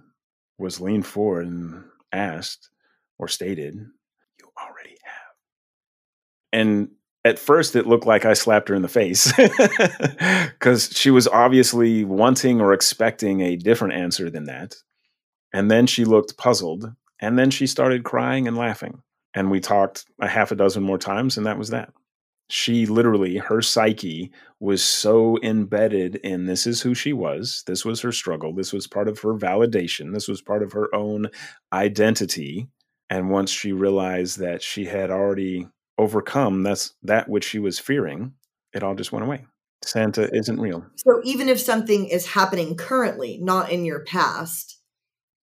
was 0.58 0.82
lean 0.82 1.02
forward 1.04 1.48
and 1.48 1.86
asked 2.12 2.70
or 3.18 3.28
stated, 3.28 3.76
You 3.76 4.50
already 4.58 4.98
have. 5.04 5.34
And 6.52 6.90
at 7.26 7.40
first 7.40 7.76
it 7.76 7.88
looked 7.88 8.06
like 8.06 8.26
I 8.26 8.34
slapped 8.34 8.70
her 8.70 8.76
in 8.76 8.82
the 8.82 8.88
face 8.88 9.32
because 10.60 10.90
she 10.94 11.12
was 11.12 11.28
obviously 11.28 12.04
wanting 12.04 12.60
or 12.60 12.74
expecting 12.74 13.42
a 13.42 13.56
different 13.56 13.94
answer 13.94 14.30
than 14.30 14.46
that. 14.46 14.76
And 15.54 15.72
then 15.72 15.88
she 15.88 16.06
looked 16.06 16.38
puzzled. 16.38 16.92
And 17.22 17.38
then 17.38 17.52
she 17.52 17.68
started 17.68 18.04
crying 18.04 18.48
and 18.48 18.58
laughing. 18.58 19.02
And 19.34 19.52
we 19.52 19.60
talked 19.60 20.06
a 20.22 20.28
half 20.28 20.52
a 20.52 20.56
dozen 20.56 20.84
more 20.84 20.98
times, 20.98 21.38
and 21.38 21.46
that 21.46 21.58
was 21.58 21.70
that. 21.70 21.94
She 22.50 22.88
literally, 22.88 23.38
her 23.38 23.62
psyche 23.62 24.32
was 24.60 24.84
so 24.84 25.38
embedded 25.44 26.16
in 26.18 26.46
this 26.46 26.66
is 26.66 26.82
who 26.82 26.96
she 26.96 27.14
was. 27.14 27.64
This 27.68 27.86
was 27.86 28.02
her 28.02 28.12
struggle. 28.12 28.54
This 28.54 28.74
was 28.74 28.88
part 28.88 29.08
of 29.08 29.20
her 29.20 29.36
validation. 29.36 30.14
This 30.14 30.28
was 30.28 30.42
part 30.42 30.64
of 30.64 30.72
her 30.72 30.94
own 30.94 31.30
identity. 31.72 32.68
And 33.10 33.30
once 33.30 33.52
she 33.52 33.72
realized 33.72 34.40
that 34.40 34.64
she 34.64 34.86
had 34.86 35.12
already 35.12 35.68
overcome 36.00 36.64
that's 36.64 36.94
that 37.04 37.30
which 37.30 37.44
she 37.44 37.60
was 37.60 37.78
fearing, 37.78 38.34
it 38.74 38.84
all 38.84 38.96
just 38.96 39.12
went 39.12 39.26
away. 39.26 39.46
Santa 39.84 40.30
isn't 40.34 40.60
real. 40.60 40.86
So 40.96 41.22
even 41.24 41.50
if 41.50 41.60
something 41.60 42.08
is 42.08 42.26
happening 42.26 42.76
currently, 42.76 43.38
not 43.42 43.72
in 43.72 43.86
your 43.86 44.04
past, 44.04 44.80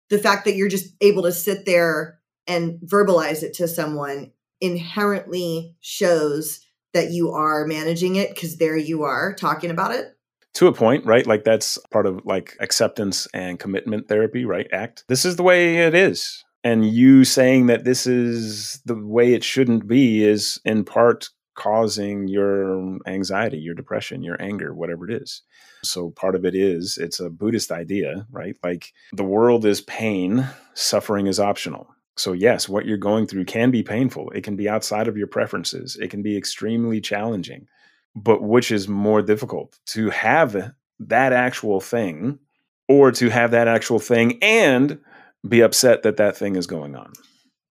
the 0.09 0.17
fact 0.17 0.45
that 0.45 0.55
you're 0.55 0.69
just 0.69 0.93
able 1.01 1.23
to 1.23 1.31
sit 1.31 1.65
there 1.65 2.19
and 2.47 2.79
verbalize 2.79 3.43
it 3.43 3.53
to 3.55 3.67
someone 3.67 4.31
inherently 4.61 5.75
shows 5.81 6.64
that 6.95 7.11
you 7.11 7.31
are 7.31 7.67
managing 7.67 8.15
it 8.15 8.29
because 8.29 8.57
there 8.57 8.75
you 8.75 9.03
are 9.03 9.33
talking 9.33 9.69
about 9.69 9.91
it 9.91 10.17
to 10.55 10.67
a 10.67 10.73
point, 10.73 11.05
right? 11.05 11.27
Like 11.27 11.43
that's 11.43 11.77
part 11.91 12.07
of 12.07 12.25
like 12.25 12.57
acceptance 12.59 13.27
and 13.33 13.59
commitment 13.59 14.07
therapy, 14.07 14.45
right? 14.45 14.67
ACT. 14.71 15.03
This 15.07 15.25
is 15.25 15.35
the 15.35 15.43
way 15.43 15.77
it 15.77 15.93
is 15.93 16.43
and 16.65 16.83
you 16.83 17.23
saying 17.23 17.67
that 17.67 17.83
this 17.83 18.07
is 18.07 18.81
the 18.85 18.95
way 18.95 19.33
it 19.33 19.43
shouldn't 19.43 19.87
be 19.87 20.23
is 20.23 20.59
in 20.65 20.83
part 20.83 21.29
causing 21.53 22.27
your 22.27 22.97
anxiety, 23.05 23.57
your 23.57 23.75
depression, 23.75 24.23
your 24.23 24.41
anger, 24.41 24.73
whatever 24.73 25.09
it 25.09 25.21
is. 25.21 25.43
So 25.83 26.09
part 26.09 26.35
of 26.35 26.43
it 26.43 26.55
is 26.55 26.97
it's 26.97 27.19
a 27.19 27.29
Buddhist 27.29 27.71
idea, 27.71 28.25
right? 28.31 28.57
Like 28.63 28.91
the 29.13 29.23
world 29.23 29.63
is 29.63 29.79
pain, 29.81 30.49
suffering 30.73 31.27
is 31.27 31.39
optional. 31.39 31.94
So 32.17 32.33
yes, 32.33 32.69
what 32.69 32.85
you're 32.85 32.97
going 32.97 33.27
through 33.27 33.45
can 33.45 33.71
be 33.71 33.83
painful. 33.83 34.31
It 34.31 34.43
can 34.43 34.55
be 34.55 34.69
outside 34.69 35.07
of 35.07 35.17
your 35.17 35.27
preferences. 35.27 35.97
It 36.01 36.09
can 36.09 36.21
be 36.21 36.37
extremely 36.37 37.01
challenging. 37.01 37.67
But 38.15 38.41
which 38.41 38.71
is 38.71 38.87
more 38.87 39.21
difficult 39.21 39.77
to 39.87 40.09
have 40.09 40.73
that 40.99 41.33
actual 41.33 41.81
thing 41.81 42.39
or 42.87 43.11
to 43.11 43.29
have 43.29 43.51
that 43.51 43.67
actual 43.67 43.99
thing 43.99 44.39
and 44.41 44.99
be 45.47 45.61
upset 45.61 46.03
that 46.03 46.17
that 46.17 46.37
thing 46.37 46.55
is 46.55 46.67
going 46.67 46.95
on. 46.95 47.11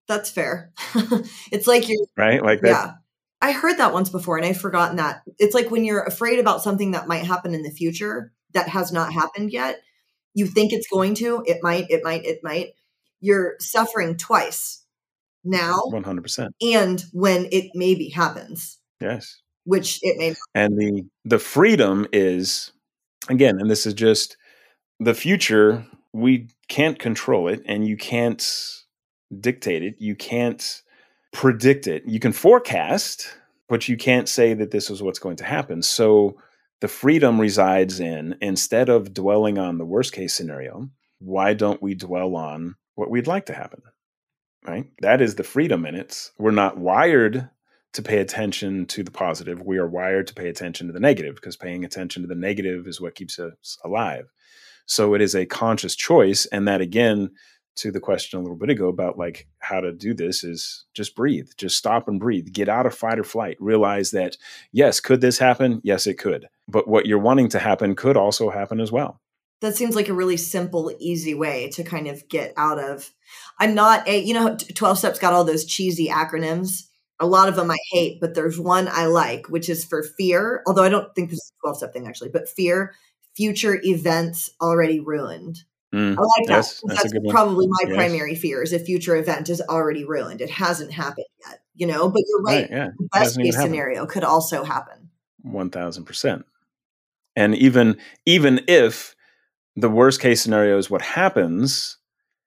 That's 0.06 0.30
fair. 0.30 0.72
it's 1.50 1.66
like 1.66 1.88
you're 1.88 2.06
right, 2.16 2.42
like 2.42 2.60
that. 2.60 2.68
Yeah, 2.68 2.92
I 3.40 3.52
heard 3.52 3.78
that 3.78 3.94
once 3.94 4.10
before, 4.10 4.36
and 4.36 4.44
I've 4.44 4.60
forgotten 4.60 4.96
that. 4.96 5.22
It's 5.38 5.54
like 5.54 5.70
when 5.70 5.84
you're 5.84 6.02
afraid 6.02 6.38
about 6.38 6.62
something 6.62 6.90
that 6.90 7.08
might 7.08 7.24
happen 7.24 7.54
in 7.54 7.62
the 7.62 7.70
future 7.70 8.32
that 8.52 8.68
has 8.68 8.92
not 8.92 9.12
happened 9.12 9.52
yet. 9.52 9.80
You 10.34 10.46
think 10.46 10.72
it's 10.72 10.88
going 10.88 11.14
to. 11.16 11.42
It 11.46 11.58
might. 11.62 11.90
It 11.90 12.02
might. 12.04 12.24
It 12.24 12.40
might. 12.42 12.74
You're 13.24 13.54
suffering 13.60 14.16
twice 14.16 14.82
now 15.44 15.76
100%. 15.92 16.48
and 16.62 17.04
when 17.12 17.46
it 17.52 17.70
maybe 17.74 18.08
happens, 18.08 18.78
Yes. 19.00 19.40
which 19.64 19.98
it 20.02 20.16
may 20.18 20.28
not. 20.30 20.38
And 20.54 20.78
the 20.78 21.02
the 21.24 21.38
freedom 21.38 22.06
is 22.12 22.72
again, 23.28 23.58
and 23.60 23.70
this 23.70 23.86
is 23.86 23.94
just 23.94 24.36
the 25.00 25.14
future, 25.14 25.84
we 26.12 26.48
can't 26.68 26.98
control 26.98 27.48
it 27.48 27.62
and 27.66 27.86
you 27.86 27.96
can't 27.96 28.42
dictate 29.40 29.82
it. 29.82 29.96
You 29.98 30.14
can't 30.14 30.82
predict 31.32 31.86
it. 31.88 32.04
You 32.06 32.20
can 32.20 32.32
forecast, 32.32 33.36
but 33.68 33.88
you 33.88 33.96
can't 33.96 34.28
say 34.28 34.54
that 34.54 34.70
this 34.70 34.88
is 34.90 35.02
what's 35.02 35.18
going 35.18 35.36
to 35.36 35.44
happen. 35.44 35.82
So 35.82 36.36
the 36.80 36.88
freedom 36.88 37.40
resides 37.40 37.98
in 38.00 38.36
instead 38.40 38.88
of 38.88 39.12
dwelling 39.12 39.58
on 39.58 39.78
the 39.78 39.84
worst 39.84 40.12
case 40.12 40.32
scenario, 40.34 40.88
why 41.18 41.54
don't 41.54 41.82
we 41.82 41.94
dwell 41.94 42.36
on 42.36 42.76
what 42.94 43.10
we'd 43.10 43.26
like 43.26 43.46
to 43.46 43.54
happen? 43.54 43.82
Right? 44.66 44.86
That 45.00 45.20
is 45.20 45.34
the 45.34 45.44
freedom 45.44 45.84
in 45.84 45.94
it. 45.94 46.30
We're 46.38 46.50
not 46.50 46.78
wired 46.78 47.50
to 47.92 48.02
pay 48.02 48.18
attention 48.18 48.86
to 48.86 49.02
the 49.02 49.10
positive. 49.10 49.62
We 49.62 49.78
are 49.78 49.86
wired 49.86 50.26
to 50.28 50.34
pay 50.34 50.48
attention 50.48 50.86
to 50.86 50.92
the 50.92 51.00
negative 51.00 51.36
because 51.36 51.56
paying 51.56 51.84
attention 51.84 52.22
to 52.22 52.28
the 52.28 52.34
negative 52.34 52.86
is 52.86 53.00
what 53.00 53.14
keeps 53.14 53.38
us 53.38 53.78
alive. 53.84 54.32
So 54.86 55.14
it 55.14 55.20
is 55.20 55.34
a 55.34 55.46
conscious 55.46 55.94
choice. 55.94 56.46
And 56.46 56.66
that, 56.66 56.80
again, 56.80 57.30
to 57.76 57.90
the 57.90 58.00
question 58.00 58.38
a 58.38 58.42
little 58.42 58.56
bit 58.56 58.70
ago 58.70 58.88
about 58.88 59.18
like 59.18 59.48
how 59.58 59.80
to 59.80 59.92
do 59.92 60.14
this 60.14 60.44
is 60.44 60.84
just 60.94 61.16
breathe, 61.16 61.50
just 61.56 61.76
stop 61.76 62.08
and 62.08 62.20
breathe, 62.20 62.52
get 62.52 62.68
out 62.68 62.86
of 62.86 62.94
fight 62.94 63.18
or 63.18 63.24
flight. 63.24 63.56
Realize 63.60 64.12
that, 64.12 64.36
yes, 64.72 65.00
could 65.00 65.20
this 65.20 65.38
happen? 65.38 65.80
Yes, 65.84 66.06
it 66.06 66.14
could. 66.14 66.48
But 66.68 66.88
what 66.88 67.06
you're 67.06 67.18
wanting 67.18 67.48
to 67.50 67.58
happen 67.58 67.94
could 67.94 68.16
also 68.16 68.50
happen 68.50 68.80
as 68.80 68.92
well. 68.92 69.20
That 69.64 69.76
seems 69.76 69.96
like 69.96 70.08
a 70.10 70.14
really 70.14 70.36
simple, 70.36 70.94
easy 70.98 71.34
way 71.34 71.70
to 71.70 71.82
kind 71.82 72.06
of 72.06 72.28
get 72.28 72.52
out 72.56 72.78
of. 72.78 73.10
I'm 73.58 73.74
not 73.74 74.06
a, 74.06 74.20
you 74.20 74.34
know, 74.34 74.56
12 74.56 74.98
steps 74.98 75.18
got 75.18 75.32
all 75.32 75.44
those 75.44 75.64
cheesy 75.64 76.08
acronyms. 76.08 76.82
A 77.18 77.26
lot 77.26 77.48
of 77.48 77.56
them 77.56 77.70
I 77.70 77.78
hate, 77.92 78.20
but 78.20 78.34
there's 78.34 78.60
one 78.60 78.88
I 78.88 79.06
like, 79.06 79.48
which 79.48 79.70
is 79.70 79.82
for 79.84 80.02
fear. 80.02 80.62
Although 80.66 80.82
I 80.82 80.90
don't 80.90 81.14
think 81.14 81.30
this 81.30 81.38
is 81.38 81.52
a 81.58 81.62
12 81.66 81.76
step 81.78 81.92
thing 81.94 82.06
actually, 82.06 82.28
but 82.28 82.46
fear, 82.48 82.94
future 83.34 83.80
events 83.84 84.50
already 84.60 85.00
ruined. 85.00 85.60
Mm, 85.94 86.18
I 86.18 86.20
like 86.20 86.46
that. 86.48 86.52
yes, 86.56 86.82
that's 86.86 87.12
That's, 87.12 87.14
probably 87.30 87.66
my 87.68 87.84
Yes. 87.86 87.94
primary 87.96 88.34
fear 88.34 88.62
is 88.62 88.72
a 88.72 88.78
future 88.78 89.16
event 89.16 89.48
is 89.48 89.62
already 89.62 90.04
ruined. 90.04 90.40
It 90.40 90.50
hasn't 90.50 90.92
happened 90.92 91.26
yet, 91.46 91.60
you 91.74 91.86
know, 91.86 92.10
but 92.10 92.22
you're 92.28 92.42
right. 92.42 92.62
Right. 92.62 92.70
Yeah. 92.70 92.90
The 92.98 93.08
best 93.12 93.38
case 93.40 93.56
scenario 93.56 94.04
could 94.04 94.24
also 94.24 94.64
happen. 94.64 95.08
One 95.42 95.70
thousand 95.70 96.04
percent. 96.04 96.44
And 97.36 97.54
even 97.54 97.96
even 98.26 98.60
if 98.68 99.13
the 99.76 99.90
worst 99.90 100.20
case 100.20 100.40
scenario 100.40 100.78
is 100.78 100.90
what 100.90 101.02
happens, 101.02 101.98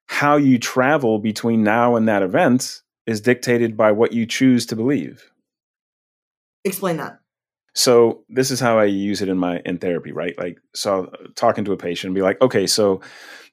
how 0.07 0.37
you 0.37 0.57
travel 0.57 1.19
between 1.19 1.63
now 1.63 1.95
and 1.95 2.07
that 2.07 2.23
event 2.23 2.81
is 3.05 3.21
dictated 3.21 3.75
by 3.75 3.91
what 3.91 4.13
you 4.13 4.25
choose 4.25 4.65
to 4.67 4.75
believe. 4.75 5.31
Explain 6.63 6.97
that. 6.97 7.19
So 7.73 8.23
this 8.29 8.49
is 8.49 8.59
how 8.59 8.79
I 8.79 8.85
use 8.85 9.21
it 9.21 9.29
in 9.29 9.37
my 9.37 9.61
in 9.65 9.77
therapy, 9.77 10.11
right? 10.11 10.37
Like 10.37 10.57
so 10.73 11.11
talking 11.35 11.63
to 11.65 11.73
a 11.73 11.77
patient 11.77 12.09
and 12.09 12.15
be 12.15 12.21
like, 12.21 12.41
okay, 12.41 12.65
so 12.65 13.01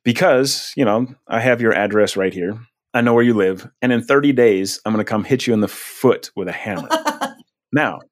because, 0.02 0.72
you 0.76 0.84
know, 0.84 1.06
I 1.28 1.40
have 1.40 1.60
your 1.60 1.74
address 1.74 2.16
right 2.16 2.32
here. 2.32 2.58
I 2.94 3.00
know 3.00 3.12
where 3.12 3.24
you 3.24 3.34
live, 3.34 3.68
and 3.82 3.92
in 3.92 4.04
30 4.04 4.32
days 4.32 4.80
I'm 4.84 4.92
going 4.92 5.04
to 5.04 5.08
come 5.08 5.24
hit 5.24 5.48
you 5.48 5.52
in 5.52 5.60
the 5.60 5.68
foot 5.68 6.30
with 6.36 6.48
a 6.48 6.52
hammer. 6.52 6.88
Now, 7.74 8.02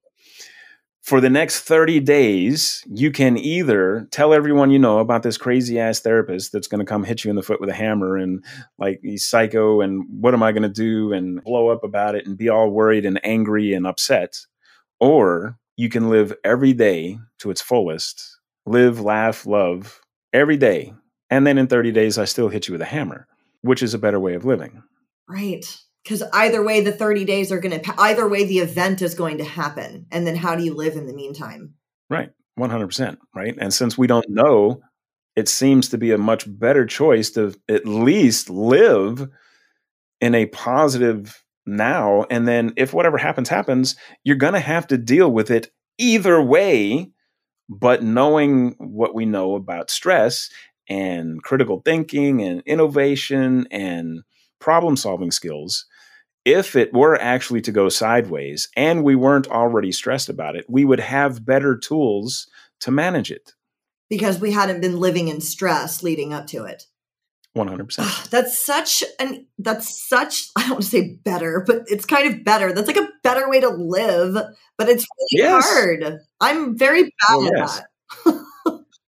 for 1.03 1.21
the 1.21 1.31
next 1.31 1.63
30 1.63 1.99
days, 2.01 2.85
you 2.87 3.11
can 3.11 3.37
either 3.37 4.07
tell 4.13 4.33
everyone 4.33 4.71
you 4.71 4.79
know 4.79 5.01
about 5.01 5.25
this 5.25 5.37
crazy 5.37 5.79
ass 5.81 5.99
therapist 5.99 6.53
that's 6.53 6.69
going 6.69 6.79
to 6.79 6.89
come 6.89 7.03
hit 7.03 7.25
you 7.25 7.31
in 7.31 7.37
the 7.37 7.43
foot 7.43 7.61
with 7.61 7.69
a 7.69 7.75
hammer 7.75 8.17
and 8.17 8.45
like 8.79 9.01
he's 9.03 9.29
psycho 9.29 9.81
and 9.81 10.05
what 10.09 10.33
am 10.33 10.45
I 10.45 10.53
going 10.53 10.63
to 10.63 10.69
do 10.69 11.13
and 11.13 11.43
blow 11.43 11.69
up 11.69 11.83
about 11.83 12.15
it 12.15 12.25
and 12.25 12.39
be 12.39 12.49
all 12.49 12.71
worried 12.71 13.05
and 13.05 13.21
angry 13.25 13.75
and 13.75 13.85
upset. 13.85 14.39
Or 15.01 15.59
you 15.77 15.89
can 15.89 16.09
live 16.09 16.33
every 16.45 16.73
day 16.73 17.19
to 17.41 17.51
its 17.51 17.61
fullest, 17.61 18.39
live, 18.65 19.01
laugh, 19.01 19.45
love 19.45 20.01
every 20.33 20.57
day. 20.57 20.95
And 21.31 21.45
then 21.45 21.59
in 21.59 21.67
30 21.67 21.91
days, 21.91 22.17
I 22.17 22.27
still 22.27 22.49
hit 22.49 22.69
you 22.69 22.73
with 22.73 22.83
a 22.83 22.87
hammer, 22.87 23.27
which 23.63 23.83
is 23.83 23.93
a 23.93 23.99
better 23.99 24.21
way 24.21 24.35
of 24.35 24.45
living. 24.45 24.85
Right. 25.29 25.65
Because 26.03 26.23
either 26.33 26.63
way, 26.63 26.81
the 26.81 26.93
30 26.93 27.25
days 27.25 27.53
are 27.53 27.61
going 27.61 27.81
to, 27.81 27.95
either 28.01 28.29
way, 28.29 28.45
the 28.45 28.59
event 28.59 29.03
is 29.03 29.15
going 29.15 29.39
to 29.39 29.45
happen. 29.45 30.07
And 30.11 30.27
then 30.27 30.37
how 30.37 30.57
do 30.57 30.65
you 30.65 30.75
live 30.75 30.97
in 30.97 31.07
the 31.07 31.15
meantime? 31.15 31.75
Right. 32.11 32.31
100%. 32.59 33.19
Right. 33.35 33.55
And 33.59 33.73
since 33.73 33.97
we 33.97 34.07
don't 34.07 34.29
know, 34.29 34.81
it 35.37 35.49
seems 35.49 35.89
to 35.91 35.99
be 35.99 36.11
a 36.11 36.19
much 36.19 36.45
better 36.47 36.85
choice 36.85 37.31
to 37.31 37.55
at 37.69 37.87
least 37.87 38.51
live 38.51 39.29
in 40.21 40.35
a 40.35 40.47
positive 40.47 41.43
now. 41.65 42.27
And 42.31 42.47
then 42.47 42.73
if 42.77 42.93
whatever 42.93 43.17
happens, 43.17 43.49
happens, 43.49 43.97
you're 44.25 44.37
going 44.37 44.53
to 44.55 44.61
have 44.61 44.87
to 44.89 44.99
deal 44.99 45.31
with 45.31 45.51
it 45.51 45.71
either 45.99 46.43
way. 46.43 47.11
But 47.69 48.03
knowing 48.03 48.75
what 48.79 49.15
we 49.15 49.25
know 49.25 49.55
about 49.55 49.89
stress 49.89 50.51
and 50.89 51.43
critical 51.43 51.81
thinking 51.85 52.43
and 52.43 52.61
innovation 52.67 53.67
and 53.71 54.23
problem 54.59 54.97
solving 54.97 55.31
skills, 55.31 55.87
if 56.45 56.76
it 56.76 56.93
were 56.93 57.20
actually 57.20 57.61
to 57.62 57.72
go 57.72 57.88
sideways 57.88 58.68
and 58.76 59.05
we 59.05 59.14
weren't 59.14 59.49
already 59.49 59.93
stressed 59.93 60.28
about 60.28 60.57
it, 60.57 60.64
we 60.68 60.84
would 60.84 61.01
have 61.01 61.45
better 61.45 61.76
tools 61.76 62.49
to 62.80 62.90
manage 62.90 63.30
it. 63.30 63.55
Because 64.11 64.40
we 64.40 64.53
hadn't 64.53 64.80
been 64.80 64.99
living 65.01 65.28
in 65.28 65.40
stress 65.40 66.03
leading 66.03 66.32
up 66.32 66.47
to 66.49 66.64
it. 66.64 66.84
100%. 67.57 67.80
Ugh, 67.80 67.88
ah, 68.01 68.26
that's 68.30 68.59
such 68.59 69.05
an, 69.18 69.47
that's 69.59 70.09
such, 70.09 70.49
I 70.57 70.62
don't 70.62 70.72
want 70.72 70.84
to 70.84 70.88
say 70.90 71.18
better, 71.24 71.62
but 71.66 71.82
it's 71.86 72.07
kind 72.07 72.32
of 72.32 72.45
better. 72.45 72.72
That's 72.72 72.88
like 72.88 72.97
a 72.97 73.09
better 73.22 73.49
way 73.49 73.61
to 73.61 73.68
live, 73.68 74.34
but 74.78 74.88
it's 74.88 75.05
really 75.32 75.49
Yes. 75.49 75.64
hard. 75.64 76.18
I'm 76.40 76.76
very 76.76 77.03
bad 77.03 77.47
at 77.47 77.53
yes. 77.57 77.76
that. 77.76 77.86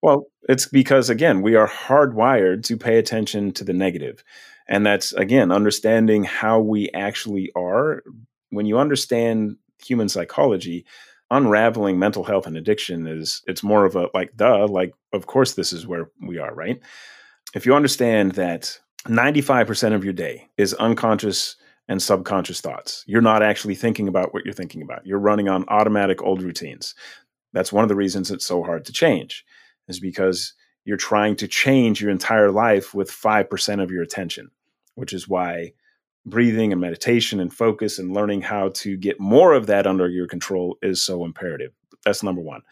Well, 0.02 0.26
it's 0.48 0.66
because, 0.66 1.08
again, 1.08 1.42
we 1.42 1.54
are 1.54 1.68
hardwired 1.68 2.64
to 2.64 2.76
pay 2.76 2.98
attention 2.98 3.52
to 3.52 3.62
the 3.62 3.72
negative. 3.72 4.24
And 4.68 4.86
that's, 4.86 5.12
again, 5.12 5.50
understanding 5.52 6.24
how 6.24 6.60
we 6.60 6.90
actually 6.90 7.50
are. 7.56 8.02
When 8.50 8.66
you 8.66 8.78
understand 8.78 9.56
human 9.84 10.08
psychology, 10.08 10.84
unraveling 11.30 11.98
mental 11.98 12.24
health 12.24 12.46
and 12.46 12.56
addiction 12.56 13.06
is, 13.06 13.42
it's 13.46 13.62
more 13.62 13.84
of 13.84 13.96
a 13.96 14.08
like, 14.14 14.36
duh, 14.36 14.66
like, 14.66 14.94
of 15.12 15.26
course, 15.26 15.54
this 15.54 15.72
is 15.72 15.86
where 15.86 16.10
we 16.20 16.38
are, 16.38 16.54
right? 16.54 16.80
If 17.54 17.66
you 17.66 17.74
understand 17.74 18.32
that 18.32 18.78
95% 19.06 19.94
of 19.94 20.04
your 20.04 20.12
day 20.12 20.48
is 20.56 20.74
unconscious 20.74 21.56
and 21.88 22.00
subconscious 22.00 22.60
thoughts, 22.60 23.02
you're 23.06 23.20
not 23.20 23.42
actually 23.42 23.74
thinking 23.74 24.08
about 24.08 24.32
what 24.32 24.44
you're 24.44 24.54
thinking 24.54 24.82
about. 24.82 25.04
You're 25.06 25.18
running 25.18 25.48
on 25.48 25.64
automatic 25.68 26.22
old 26.22 26.42
routines. 26.42 26.94
That's 27.52 27.72
one 27.72 27.82
of 27.82 27.88
the 27.88 27.96
reasons 27.96 28.30
it's 28.30 28.46
so 28.46 28.62
hard 28.62 28.84
to 28.84 28.92
change 28.92 29.44
is 29.88 29.98
because 29.98 30.54
you're 30.84 30.96
trying 30.96 31.36
to 31.36 31.48
change 31.48 32.00
your 32.00 32.10
entire 32.10 32.50
life 32.50 32.94
with 32.94 33.10
5% 33.10 33.82
of 33.82 33.90
your 33.90 34.02
attention, 34.02 34.50
which 34.94 35.12
is 35.12 35.28
why 35.28 35.72
breathing 36.24 36.72
and 36.72 36.80
meditation 36.80 37.40
and 37.40 37.52
focus 37.52 37.98
and 37.98 38.14
learning 38.14 38.42
how 38.42 38.70
to 38.70 38.96
get 38.96 39.18
more 39.20 39.52
of 39.52 39.66
that 39.66 39.86
under 39.86 40.08
your 40.08 40.26
control 40.26 40.78
is 40.82 41.02
so 41.02 41.24
imperative. 41.24 41.72
That's 42.04 42.22
number 42.22 42.40
one. 42.40 42.62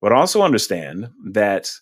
But 0.00 0.12
also 0.12 0.42
understand 0.42 1.10
that 1.30 1.72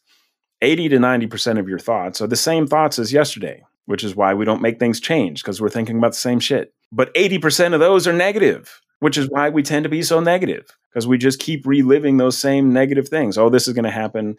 80 0.63 0.89
to 0.91 0.97
90% 0.99 1.59
of 1.59 1.69
your 1.69 1.79
thoughts 1.79 2.21
are 2.21 2.27
the 2.27 2.37
same 2.37 2.67
thoughts 2.67 2.99
as 2.99 3.13
yesterday, 3.13 3.63
which 3.85 4.03
is 4.03 4.17
why 4.17 4.35
we 4.35 4.45
don't 4.45 4.63
make 4.63 4.79
things 4.79 5.01
change 5.01 5.43
because 5.43 5.61
we're 5.61 5.69
thinking 5.69 5.99
about 5.99 6.13
the 6.13 6.19
same 6.19 6.41
shit. 6.41 6.73
But 6.91 7.13
80% 7.15 7.75
of 7.75 7.81
those 7.81 8.07
are 8.07 8.13
negative, 8.13 8.81
which 9.01 9.19
is 9.19 9.29
why 9.29 9.51
we 9.51 9.63
tend 9.63 9.85
to 9.85 9.89
be 9.89 10.03
so 10.03 10.21
negative 10.21 10.67
because 10.91 11.07
we 11.07 11.19
just 11.19 11.41
keep 11.41 11.67
reliving 11.67 12.17
those 12.17 12.39
same 12.39 12.73
negative 12.73 13.09
things. 13.09 13.37
Oh, 13.37 13.51
this 13.51 13.69
is 13.69 13.75
going 13.75 13.85
to 13.85 13.91
happen. 13.91 14.37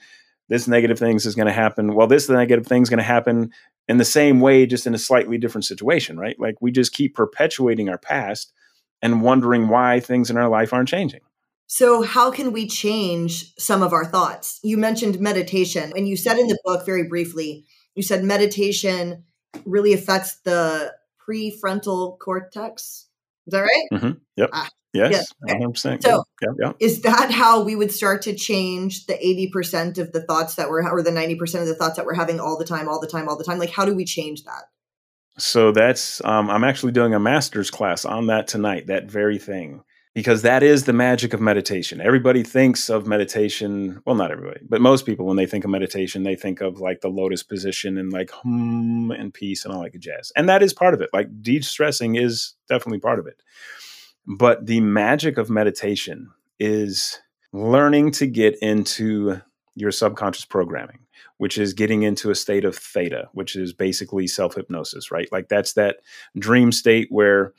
This 0.50 0.68
negative 0.68 0.98
things 0.98 1.26
is 1.26 1.36
going 1.36 1.48
to 1.48 1.54
happen. 1.54 1.94
Well, 1.94 2.08
this 2.08 2.30
negative 2.30 2.66
thing's 2.66 2.90
going 2.90 3.00
to 3.00 3.04
happen 3.04 3.52
in 3.88 3.98
the 3.98 4.06
same 4.06 4.40
way, 4.40 4.66
just 4.66 4.88
in 4.88 4.94
a 4.94 5.00
slightly 5.00 5.38
different 5.38 5.66
situation, 5.66 6.20
right? 6.20 6.40
Like 6.40 6.56
we 6.62 6.72
just 6.72 6.94
keep 6.94 7.16
perpetuating 7.16 7.90
our 7.90 7.98
past 7.98 8.54
and 9.02 9.22
wondering 9.22 9.68
why 9.68 10.00
things 10.00 10.30
in 10.30 10.38
our 10.38 10.50
life 10.50 10.74
aren't 10.74 10.90
changing. 10.90 11.22
So, 11.68 12.02
how 12.02 12.32
can 12.32 12.54
we 12.54 12.66
change 12.66 13.54
some 13.58 13.84
of 13.84 13.92
our 13.92 14.06
thoughts? 14.06 14.60
You 14.64 14.78
mentioned 14.78 15.20
meditation, 15.20 15.92
and 15.96 16.08
you 16.08 16.16
said 16.16 16.38
in 16.38 16.48
the 16.48 16.58
book 16.64 16.86
very 16.86 17.04
briefly, 17.04 17.66
you 17.94 18.04
said 18.04 18.24
meditation 18.24 19.26
really 19.66 19.92
affects 19.92 20.38
the 20.42 20.94
prefrontal 21.28 22.18
cortex. 22.20 23.08
Is 23.48 23.52
that 23.52 23.62
right? 23.62 23.88
Mm-hmm. 23.92 24.12
Yep. 24.38 24.50
Ah, 24.54 24.70
yes. 24.94 25.26
okay. 25.50 25.60
100%. 25.60 26.04
So- 26.04 26.24
yeah, 26.42 26.50
yeah. 26.60 26.74
Is 26.80 27.02
that 27.02 27.32
how 27.32 27.64
we 27.64 27.76
would 27.76 27.92
start 27.92 28.22
to 28.24 28.36
change 28.36 29.06
the 29.06 29.14
80% 29.14 29.98
of 29.98 30.12
the 30.12 30.22
thoughts 30.22 30.56
that 30.56 30.70
we're, 30.70 30.88
or 30.90 31.02
the 31.02 31.12
90% 31.12 31.62
of 31.62 31.68
the 31.68 31.76
thoughts 31.76 31.96
that 31.98 32.06
we're 32.06 32.14
having 32.14 32.40
all 32.40 32.58
the 32.58 32.66
time, 32.66 32.88
all 32.88 33.00
the 33.00 33.08
time, 33.08 33.28
all 33.28 33.38
the 33.38 33.44
time? 33.44 33.60
Like, 33.60 33.72
how 33.72 33.86
do 33.86 33.96
we 33.96 34.06
change 34.06 34.44
that? 34.44 34.64
So 35.38 35.72
that's 35.72 36.24
um, 36.26 36.50
I'm 36.50 36.64
actually 36.64 36.94
doing 36.94 37.14
a 37.14 37.20
master's 37.20 37.70
class 37.70 38.06
on 38.06 38.28
that 38.28 38.48
tonight. 38.48 38.88
That 38.88 39.10
very 39.10 39.38
thing 39.38 39.84
because 40.18 40.42
that 40.42 40.64
is 40.64 40.86
the 40.86 40.94
magic 40.94 41.32
of 41.32 41.40
meditation. 41.40 42.02
Everybody 42.02 42.42
thinks 42.42 42.90
of 42.90 43.06
meditation, 43.06 44.02
well, 44.04 44.16
not 44.16 44.32
everybody, 44.32 44.62
but 44.68 44.82
most 44.82 45.06
people, 45.06 45.28
when 45.28 45.38
they 45.38 45.46
think 45.46 45.64
of 45.64 45.70
meditation, 45.70 46.24
they 46.24 46.36
think 46.36 46.60
of 46.60 46.80
like 46.80 47.02
the 47.02 47.08
lotus 47.08 47.44
position 47.44 48.00
and 48.00 48.12
like 48.12 48.32
hum 48.32 49.12
and 49.12 49.32
peace 49.32 49.64
and 49.64 49.72
all 49.72 49.84
that 49.84 50.00
jazz. 50.00 50.32
And 50.36 50.50
that 50.50 50.64
is 50.64 50.74
part 50.74 50.96
of 50.96 51.02
it. 51.02 51.12
Like 51.14 51.28
de 51.44 51.62
stressing 51.62 52.16
is 52.16 52.56
definitely 52.68 53.00
part 53.00 53.20
of 53.20 53.28
it. 53.28 53.44
But 54.28 54.66
the 54.66 54.82
magic 54.82 55.38
of 55.38 55.50
meditation 55.50 56.32
is 56.60 57.20
learning 57.54 58.12
to 58.12 58.28
get 58.28 58.58
into 58.62 59.42
your 59.76 59.92
subconscious 59.92 60.46
programming, 60.46 61.00
which 61.38 61.58
is 61.58 61.74
getting 61.74 62.04
into 62.04 62.30
a 62.30 62.36
state 62.36 62.66
of 62.66 62.76
theta, 62.76 63.30
which 63.34 63.56
is 63.56 63.74
basically 63.74 64.28
self 64.28 64.56
hypnosis, 64.56 65.12
right? 65.12 65.30
Like 65.32 65.48
that's 65.50 65.74
that 65.74 65.98
dream 66.38 66.72
state 66.72 67.08
where 67.10 67.54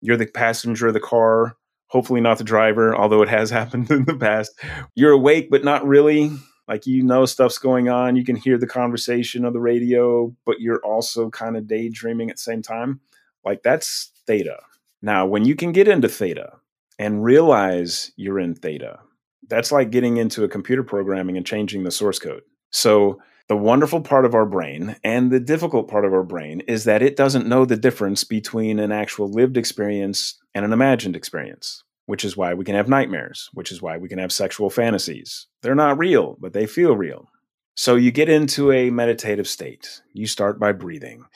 you're 0.00 0.16
the 0.16 0.26
passenger 0.26 0.88
of 0.88 0.94
the 0.94 1.00
car 1.00 1.56
hopefully 1.88 2.20
not 2.20 2.38
the 2.38 2.44
driver, 2.44 2.94
although 2.94 3.22
it 3.22 3.28
has 3.28 3.50
happened 3.60 3.90
in 3.90 4.04
the 4.04 4.16
past. 4.16 4.58
You're 4.94 5.12
awake, 5.12 5.50
but 5.50 5.64
not 5.64 5.86
really. 5.86 6.30
Like 6.68 6.84
you 6.84 7.04
know 7.04 7.26
stuff's 7.26 7.58
going 7.58 7.88
on. 7.88 8.16
You 8.16 8.24
can 8.24 8.34
hear 8.34 8.58
the 8.58 8.66
conversation 8.66 9.44
of 9.44 9.52
the 9.52 9.60
radio, 9.60 10.34
but 10.44 10.60
you're 10.60 10.84
also 10.84 11.30
kind 11.30 11.56
of 11.56 11.68
daydreaming 11.68 12.28
at 12.28 12.36
the 12.36 12.42
same 12.42 12.60
time. 12.60 13.00
Like 13.44 13.62
that's 13.62 14.10
theta. 14.26 14.58
Now, 15.06 15.24
when 15.24 15.44
you 15.44 15.54
can 15.54 15.70
get 15.70 15.86
into 15.86 16.08
theta 16.08 16.54
and 16.98 17.22
realize 17.22 18.10
you're 18.16 18.40
in 18.40 18.56
theta, 18.56 18.98
that's 19.46 19.70
like 19.70 19.92
getting 19.92 20.16
into 20.16 20.42
a 20.42 20.48
computer 20.48 20.82
programming 20.82 21.36
and 21.36 21.46
changing 21.46 21.84
the 21.84 21.92
source 21.92 22.18
code. 22.18 22.42
So, 22.72 23.20
the 23.46 23.56
wonderful 23.56 24.00
part 24.00 24.24
of 24.24 24.34
our 24.34 24.46
brain 24.46 24.96
and 25.04 25.30
the 25.30 25.38
difficult 25.38 25.86
part 25.86 26.04
of 26.04 26.12
our 26.12 26.24
brain 26.24 26.60
is 26.62 26.82
that 26.82 27.02
it 27.02 27.14
doesn't 27.14 27.46
know 27.46 27.64
the 27.64 27.76
difference 27.76 28.24
between 28.24 28.80
an 28.80 28.90
actual 28.90 29.30
lived 29.30 29.56
experience 29.56 30.40
and 30.56 30.64
an 30.64 30.72
imagined 30.72 31.14
experience, 31.14 31.84
which 32.06 32.24
is 32.24 32.36
why 32.36 32.52
we 32.54 32.64
can 32.64 32.74
have 32.74 32.88
nightmares, 32.88 33.48
which 33.52 33.70
is 33.70 33.80
why 33.80 33.96
we 33.98 34.08
can 34.08 34.18
have 34.18 34.32
sexual 34.32 34.70
fantasies. 34.70 35.46
They're 35.62 35.76
not 35.76 35.98
real, 35.98 36.36
but 36.40 36.52
they 36.52 36.66
feel 36.66 36.96
real. 36.96 37.28
So 37.76 37.94
you 37.94 38.10
get 38.10 38.28
into 38.28 38.72
a 38.72 38.90
meditative 38.90 39.46
state. 39.46 40.02
You 40.12 40.26
start 40.26 40.58
by 40.58 40.72
breathing. 40.72 41.26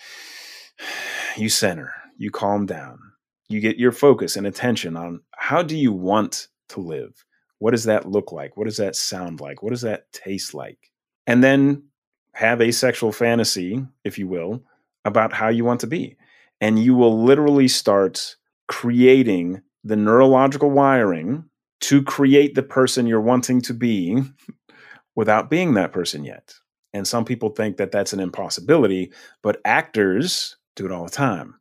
You 1.36 1.48
center, 1.48 1.94
you 2.18 2.32
calm 2.32 2.66
down. 2.66 3.09
You 3.50 3.60
get 3.60 3.78
your 3.78 3.92
focus 3.92 4.36
and 4.36 4.46
attention 4.46 4.96
on 4.96 5.20
how 5.36 5.62
do 5.62 5.76
you 5.76 5.92
want 5.92 6.46
to 6.68 6.80
live? 6.80 7.24
What 7.58 7.72
does 7.72 7.84
that 7.84 8.08
look 8.08 8.30
like? 8.32 8.56
What 8.56 8.64
does 8.64 8.76
that 8.76 8.94
sound 8.96 9.40
like? 9.40 9.62
What 9.62 9.70
does 9.70 9.82
that 9.82 10.10
taste 10.12 10.54
like? 10.54 10.78
And 11.26 11.42
then 11.42 11.82
have 12.32 12.60
a 12.60 12.70
sexual 12.70 13.12
fantasy, 13.12 13.84
if 14.04 14.18
you 14.18 14.28
will, 14.28 14.62
about 15.04 15.32
how 15.32 15.48
you 15.48 15.64
want 15.64 15.80
to 15.80 15.88
be. 15.88 16.16
And 16.60 16.78
you 16.78 16.94
will 16.94 17.24
literally 17.24 17.66
start 17.66 18.36
creating 18.68 19.60
the 19.82 19.96
neurological 19.96 20.70
wiring 20.70 21.44
to 21.80 22.02
create 22.04 22.54
the 22.54 22.62
person 22.62 23.06
you're 23.06 23.20
wanting 23.20 23.60
to 23.62 23.74
be 23.74 24.22
without 25.16 25.50
being 25.50 25.74
that 25.74 25.92
person 25.92 26.24
yet. 26.24 26.54
And 26.92 27.06
some 27.06 27.24
people 27.24 27.50
think 27.50 27.78
that 27.78 27.92
that's 27.92 28.12
an 28.12 28.20
impossibility, 28.20 29.12
but 29.42 29.60
actors 29.64 30.56
do 30.76 30.86
it 30.86 30.92
all 30.92 31.04
the 31.04 31.10
time. 31.10 31.59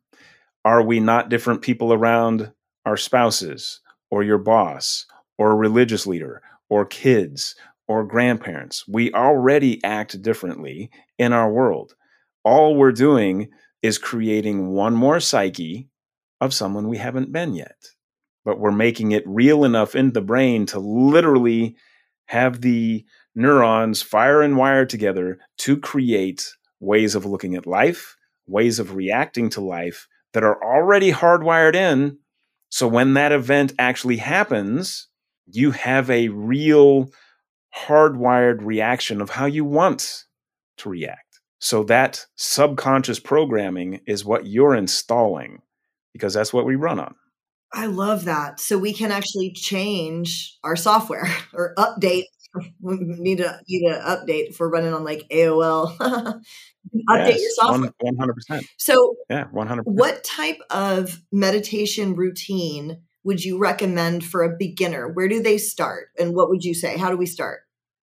Are 0.64 0.82
we 0.82 1.00
not 1.00 1.30
different 1.30 1.62
people 1.62 1.92
around 1.92 2.52
our 2.84 2.96
spouses 2.96 3.80
or 4.10 4.22
your 4.22 4.38
boss 4.38 5.06
or 5.38 5.52
a 5.52 5.56
religious 5.56 6.06
leader 6.06 6.42
or 6.68 6.84
kids 6.84 7.54
or 7.88 8.04
grandparents? 8.04 8.86
We 8.86 9.12
already 9.12 9.82
act 9.82 10.20
differently 10.20 10.90
in 11.18 11.32
our 11.32 11.50
world. 11.50 11.94
All 12.44 12.76
we're 12.76 12.92
doing 12.92 13.48
is 13.82 13.96
creating 13.96 14.68
one 14.68 14.94
more 14.94 15.18
psyche 15.20 15.88
of 16.42 16.52
someone 16.52 16.88
we 16.88 16.98
haven't 16.98 17.32
been 17.32 17.54
yet. 17.54 17.76
But 18.44 18.58
we're 18.58 18.70
making 18.70 19.12
it 19.12 19.24
real 19.26 19.64
enough 19.64 19.94
in 19.94 20.12
the 20.12 20.20
brain 20.20 20.66
to 20.66 20.78
literally 20.78 21.76
have 22.26 22.60
the 22.60 23.04
neurons 23.34 24.02
fire 24.02 24.42
and 24.42 24.56
wire 24.56 24.84
together 24.84 25.38
to 25.58 25.78
create 25.78 26.50
ways 26.80 27.14
of 27.14 27.24
looking 27.24 27.54
at 27.54 27.66
life, 27.66 28.16
ways 28.46 28.78
of 28.78 28.94
reacting 28.94 29.48
to 29.50 29.60
life 29.60 30.06
that 30.32 30.44
are 30.44 30.62
already 30.62 31.12
hardwired 31.12 31.74
in. 31.74 32.18
So 32.68 32.86
when 32.86 33.14
that 33.14 33.32
event 33.32 33.72
actually 33.78 34.18
happens, 34.18 35.08
you 35.46 35.72
have 35.72 36.08
a 36.10 36.28
real 36.28 37.10
hardwired 37.76 38.58
reaction 38.60 39.20
of 39.20 39.30
how 39.30 39.46
you 39.46 39.64
want 39.64 40.24
to 40.78 40.88
react. 40.88 41.40
So 41.58 41.84
that 41.84 42.26
subconscious 42.36 43.20
programming 43.20 44.00
is 44.06 44.24
what 44.24 44.46
you're 44.46 44.74
installing 44.74 45.60
because 46.12 46.34
that's 46.34 46.52
what 46.52 46.64
we 46.64 46.74
run 46.74 46.98
on. 46.98 47.14
I 47.72 47.86
love 47.86 48.24
that. 48.24 48.58
So 48.58 48.78
we 48.78 48.92
can 48.92 49.12
actually 49.12 49.52
change 49.52 50.58
our 50.64 50.76
software 50.76 51.28
or 51.52 51.74
update. 51.76 52.24
We 52.80 52.96
need 52.98 53.38
to 53.38 53.60
need 53.68 53.88
to 53.88 54.00
update 54.00 54.48
if 54.48 54.58
we're 54.58 54.70
running 54.70 54.92
on 54.92 55.04
like 55.04 55.24
AOL. 55.30 56.40
update 57.08 57.28
yes, 57.28 57.40
your 57.40 57.50
software. 57.50 57.92
One 58.00 58.16
hundred 58.16 58.34
percent. 58.34 58.66
So 58.78 59.16
yeah, 59.28 59.44
one 59.52 59.66
hundred. 59.66 59.82
What 59.82 60.24
type 60.24 60.58
of 60.70 61.22
meditation 61.32 62.14
routine 62.14 63.02
would 63.24 63.44
you 63.44 63.58
recommend 63.58 64.24
for 64.24 64.42
a 64.42 64.56
beginner? 64.56 65.08
Where 65.08 65.28
do 65.28 65.42
they 65.42 65.58
start, 65.58 66.08
and 66.18 66.34
what 66.34 66.48
would 66.48 66.64
you 66.64 66.74
say? 66.74 66.96
How 66.96 67.10
do 67.10 67.16
we 67.16 67.26
start? 67.26 67.60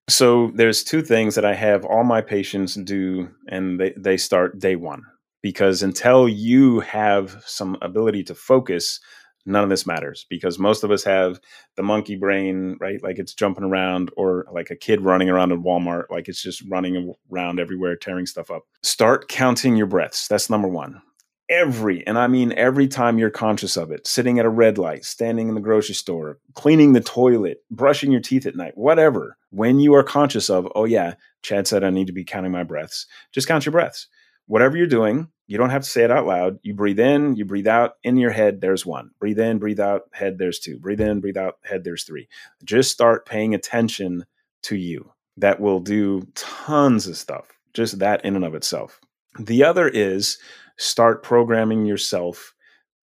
So 0.09 0.51
there's 0.55 0.83
two 0.83 1.01
things 1.01 1.35
that 1.35 1.43
I 1.43 1.53
have 1.53 1.83
all 1.83 2.03
my 2.03 2.21
patients 2.21 2.75
do, 2.75 3.29
and 3.49 3.79
they 3.79 3.93
they 3.97 4.17
start 4.17 4.59
day 4.59 4.75
one 4.75 5.03
because 5.41 5.83
until 5.83 6.29
you 6.29 6.79
have 6.81 7.43
some 7.45 7.77
ability 7.81 8.23
to 8.23 8.35
focus 8.35 8.99
none 9.47 9.63
of 9.63 9.69
this 9.69 9.87
matters 9.87 10.25
because 10.29 10.59
most 10.59 10.83
of 10.83 10.91
us 10.91 11.03
have 11.03 11.39
the 11.75 11.83
monkey 11.83 12.15
brain 12.15 12.77
right? 12.79 13.01
Like 13.01 13.17
it's 13.17 13.33
jumping 13.33 13.63
around 13.63 14.11
or 14.17 14.45
like 14.51 14.69
a 14.69 14.75
kid 14.75 15.01
running 15.01 15.29
around 15.29 15.51
in 15.51 15.63
walmart 15.63 16.05
like 16.09 16.27
it's 16.27 16.41
just 16.41 16.63
running 16.69 17.15
around 17.31 17.59
everywhere 17.59 17.95
tearing 17.95 18.25
stuff 18.25 18.51
up. 18.51 18.63
Start 18.83 19.27
counting 19.27 19.75
your 19.75 19.87
breaths. 19.87 20.27
That's 20.27 20.49
number 20.49 20.67
one. 20.67 21.01
Every 21.49 22.05
and 22.05 22.19
i 22.19 22.27
mean 22.27 22.51
every 22.57 22.89
time 22.89 23.17
you're 23.17 23.29
conscious 23.29 23.77
of 23.77 23.89
it 23.89 24.05
sitting 24.05 24.37
at 24.37 24.45
a 24.45 24.49
red 24.49 24.77
light 24.77 25.05
standing 25.05 25.47
in 25.47 25.55
the 25.55 25.61
grocery 25.61 25.95
store 25.95 26.39
cleaning 26.55 26.91
the 26.91 26.99
toilet 26.99 27.63
brushing 27.71 28.11
your 28.11 28.19
teeth 28.19 28.45
at 28.45 28.57
night 28.57 28.73
whatever 28.75 29.37
when 29.51 29.79
you 29.79 29.93
are 29.93 30.03
conscious 30.03 30.49
of 30.49 30.67
oh 30.75 30.83
yeah 30.83 31.13
chad 31.43 31.65
said 31.65 31.85
i 31.85 31.89
need 31.89 32.07
to 32.07 32.11
be 32.11 32.25
counting 32.25 32.51
my 32.51 32.63
breaths 32.63 33.05
just 33.31 33.47
count 33.47 33.65
your 33.65 33.71
breaths 33.71 34.09
whatever 34.47 34.77
you're 34.77 34.87
doing, 34.87 35.29
you 35.45 35.57
don't 35.57 35.69
have 35.69 35.83
to 35.83 35.89
say 35.89 36.03
it 36.03 36.11
out 36.11 36.25
loud. 36.25 36.59
You 36.61 36.73
breathe 36.73 36.99
in, 36.99 37.35
you 37.35 37.45
breathe 37.45 37.67
out. 37.67 37.93
In 38.03 38.17
your 38.17 38.31
head, 38.31 38.59
there's 38.59 38.85
one. 38.85 39.11
Breathe 39.19 39.39
in, 39.39 39.59
breathe 39.59 39.79
out, 39.79 40.03
head, 40.11 40.37
there's 40.37 40.59
two. 40.59 40.79
Breathe 40.79 40.99
in, 40.99 41.21
breathe 41.21 41.37
out, 41.37 41.55
head, 41.63 41.83
there's 41.83 42.03
three. 42.03 42.27
Just 42.63 42.91
start 42.91 43.25
paying 43.25 43.53
attention 43.53 44.25
to 44.63 44.75
you. 44.75 45.11
That 45.37 45.59
will 45.59 45.79
do 45.79 46.27
tons 46.35 47.07
of 47.07 47.15
stuff, 47.15 47.45
just 47.73 47.99
that 47.99 48.25
in 48.25 48.35
and 48.35 48.43
of 48.43 48.55
itself. 48.55 48.99
The 49.39 49.63
other 49.63 49.87
is 49.87 50.39
start 50.77 51.23
programming 51.23 51.85
yourself 51.85 52.53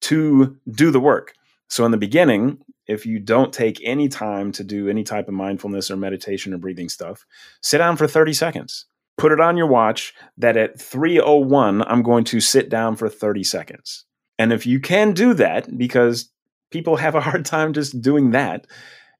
to 0.03 0.57
do 0.71 0.91
the 0.91 1.01
work. 1.01 1.35
So, 1.69 1.85
in 1.85 1.93
the 1.93 1.97
beginning, 1.97 2.59
if 2.87 3.07
you 3.07 3.21
don't 3.21 3.53
take 3.53 3.81
any 3.85 4.09
time 4.09 4.53
to 4.53 4.65
do 4.65 4.89
any 4.89 5.05
type 5.05 5.29
of 5.29 5.35
mindfulness 5.35 5.91
or 5.91 5.97
meditation 5.97 6.53
or 6.53 6.59
breathing 6.59 6.89
stuff, 6.89 7.25
sit 7.63 7.79
down 7.79 7.97
for 7.97 8.07
30 8.07 8.33
seconds 8.35 8.87
put 9.17 9.33
it 9.33 9.41
on 9.41 9.57
your 9.57 9.67
watch 9.67 10.15
that 10.39 10.57
at 10.57 10.81
301 10.81 11.83
I'm 11.83 12.03
going 12.03 12.25
to 12.25 12.41
sit 12.41 12.69
down 12.69 12.97
for 12.97 13.09
30 13.09 13.45
seconds. 13.45 14.05
And 14.39 14.53
if 14.53 14.67
you 14.67 14.81
can 14.81 15.13
do 15.13 15.35
that 15.35 15.77
because 15.79 16.31
people 16.71 16.97
have 16.97 17.15
a 17.15 17.21
hard 17.21 17.45
time 17.45 17.73
just 17.73 18.01
doing 18.01 18.33
that, 18.33 18.67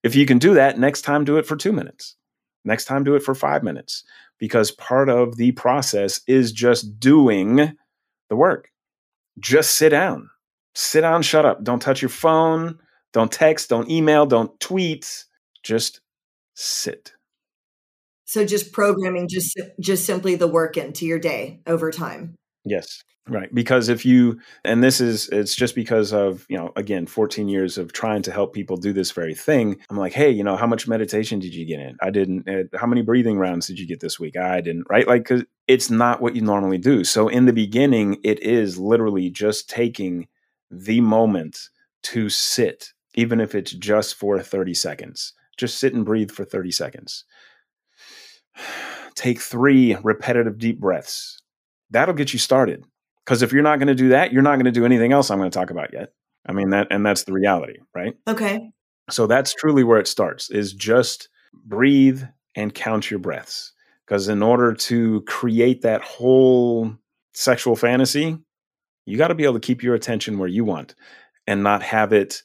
if 0.03 0.15
you 0.15 0.27
can 0.27 0.39
do 0.39 0.55
that, 0.55 0.79
next 0.79 1.03
time 1.03 1.25
do 1.25 1.37
it 1.39 1.47
for 1.47 1.57
2 1.57 1.73
minutes. 1.73 2.17
Next 2.65 2.87
time 2.87 3.05
do 3.05 3.15
it 3.15 3.23
for 3.23 3.35
5 3.35 3.63
minutes 3.63 4.05
because 4.39 4.71
part 4.71 5.09
of 5.09 5.37
the 5.37 5.53
process 5.53 6.21
is 6.27 6.53
just 6.53 6.99
doing 6.99 7.77
the 8.29 8.37
work. 8.37 8.71
Just 9.39 9.77
sit 9.77 9.91
down. 9.91 10.31
Sit 10.75 11.03
down, 11.03 11.23
shut 11.23 11.47
up. 11.47 11.63
Don't 11.63 11.81
touch 11.81 12.03
your 12.03 12.09
phone, 12.09 12.79
don't 13.13 13.31
text, 13.31 13.69
don't 13.69 13.89
email, 13.89 14.27
don't 14.27 14.59
tweet. 14.59 15.25
Just 15.63 16.01
sit. 16.55 17.14
So 18.25 18.45
just 18.45 18.73
programming 18.73 19.29
just 19.29 19.59
just 19.81 20.05
simply 20.05 20.35
the 20.35 20.49
work 20.49 20.77
into 20.77 21.07
your 21.07 21.19
day 21.19 21.61
over 21.67 21.91
time. 21.91 22.37
Yes. 22.65 23.03
Right. 23.27 23.53
Because 23.55 23.89
if 23.89 24.05
you, 24.05 24.39
and 24.67 24.85
this 24.85 25.01
is, 25.01 25.31
it's 25.31 25.55
just 25.55 25.75
because 25.75 26.13
of, 26.13 26.45
you 26.51 26.59
know, 26.59 26.73
again, 26.77 27.07
14 27.07 27.49
years 27.49 27.79
of 27.79 27.91
trying 27.95 28.21
to 28.23 28.33
help 28.33 28.53
people 28.53 28.77
do 28.77 28.93
this 28.93 29.13
very 29.13 29.35
thing. 29.35 29.81
I'm 29.89 29.97
like, 29.97 30.13
hey, 30.13 30.31
you 30.31 30.45
know, 30.45 30.57
how 30.57 30.67
much 30.67 30.87
meditation 30.87 31.39
did 31.39 31.55
you 31.55 31.65
get 31.65 31.81
in? 31.81 31.97
I 32.03 32.11
didn't. 32.11 32.47
Uh, 32.47 32.79
how 32.79 32.87
many 32.87 33.01
breathing 33.01 33.39
rounds 33.39 33.67
did 33.67 33.79
you 33.79 33.87
get 33.87 34.01
this 34.01 34.21
week? 34.21 34.37
I 34.37 34.61
didn't. 34.61 34.85
Right. 34.91 35.09
Like, 35.09 35.25
cause 35.25 35.43
it's 35.67 35.89
not 35.89 36.21
what 36.21 36.37
you 36.37 36.43
normally 36.43 36.77
do. 36.77 37.03
So 37.03 37.29
in 37.29 37.47
the 37.47 37.55
beginning, 37.55 38.19
it 38.25 38.43
is 38.43 38.79
literally 38.79 39.31
just 39.31 39.71
taking 39.71 40.29
the 40.71 41.01
moment 41.01 41.71
to 42.03 42.29
sit, 42.29 42.93
even 43.15 43.41
if 43.41 43.55
it's 43.55 43.73
just 43.73 44.17
for 44.17 44.39
30 44.43 44.75
seconds. 44.75 45.33
Just 45.57 45.79
sit 45.79 45.95
and 45.95 46.05
breathe 46.05 46.31
for 46.31 46.45
30 46.45 46.71
seconds 46.73 47.25
take 49.15 49.41
three 49.41 49.97
repetitive 50.03 50.59
deep 50.59 50.81
breaths. 50.81 51.41
That'll 51.91 52.15
get 52.15 52.33
you 52.33 52.39
started. 52.39 52.85
Because 53.25 53.43
if 53.43 53.53
you're 53.53 53.63
not 53.63 53.79
going 53.79 53.89
to 53.89 53.95
do 53.95 54.11
that, 54.11 54.33
you're 54.33 54.43
not 54.43 54.57
going 54.57 54.67
to 54.67 54.71
do 54.71 54.85
anything 54.85 55.13
else 55.13 55.31
I'm 55.31 55.39
going 55.39 55.51
to 55.51 55.59
talk 55.59 55.71
about 55.71 55.93
yet. 55.93 56.13
I 56.47 56.53
mean 56.53 56.71
that, 56.71 56.89
and 56.91 57.07
that's 57.07 57.25
the 57.25 57.33
reality, 57.33 57.79
right? 57.95 58.15
Okay. 58.29 58.71
So 59.11 59.27
that's 59.27 59.55
truly 59.55 59.85
where 59.85 59.99
it 59.99 60.09
starts 60.09 60.51
is 60.51 60.73
just 60.73 61.29
breathe 61.65 62.23
and 62.55 62.75
count 62.75 63.11
your 63.11 63.21
breaths. 63.21 63.73
Because 64.07 64.29
in 64.29 64.43
order 64.43 64.75
to 64.75 65.23
create 65.23 65.83
that 65.83 66.03
whole 66.03 66.95
sexual 67.33 67.77
fantasy, 67.77 68.37
you 69.07 69.17
got 69.17 69.29
to 69.29 69.35
be 69.35 69.45
able 69.45 69.55
to 69.55 69.61
keep 69.61 69.83
your 69.83 69.95
attention 69.95 70.39
where 70.39 70.49
you 70.49 70.65
want 70.65 70.95
and 71.47 71.63
not 71.63 71.83
have 71.83 72.13
it 72.13 72.43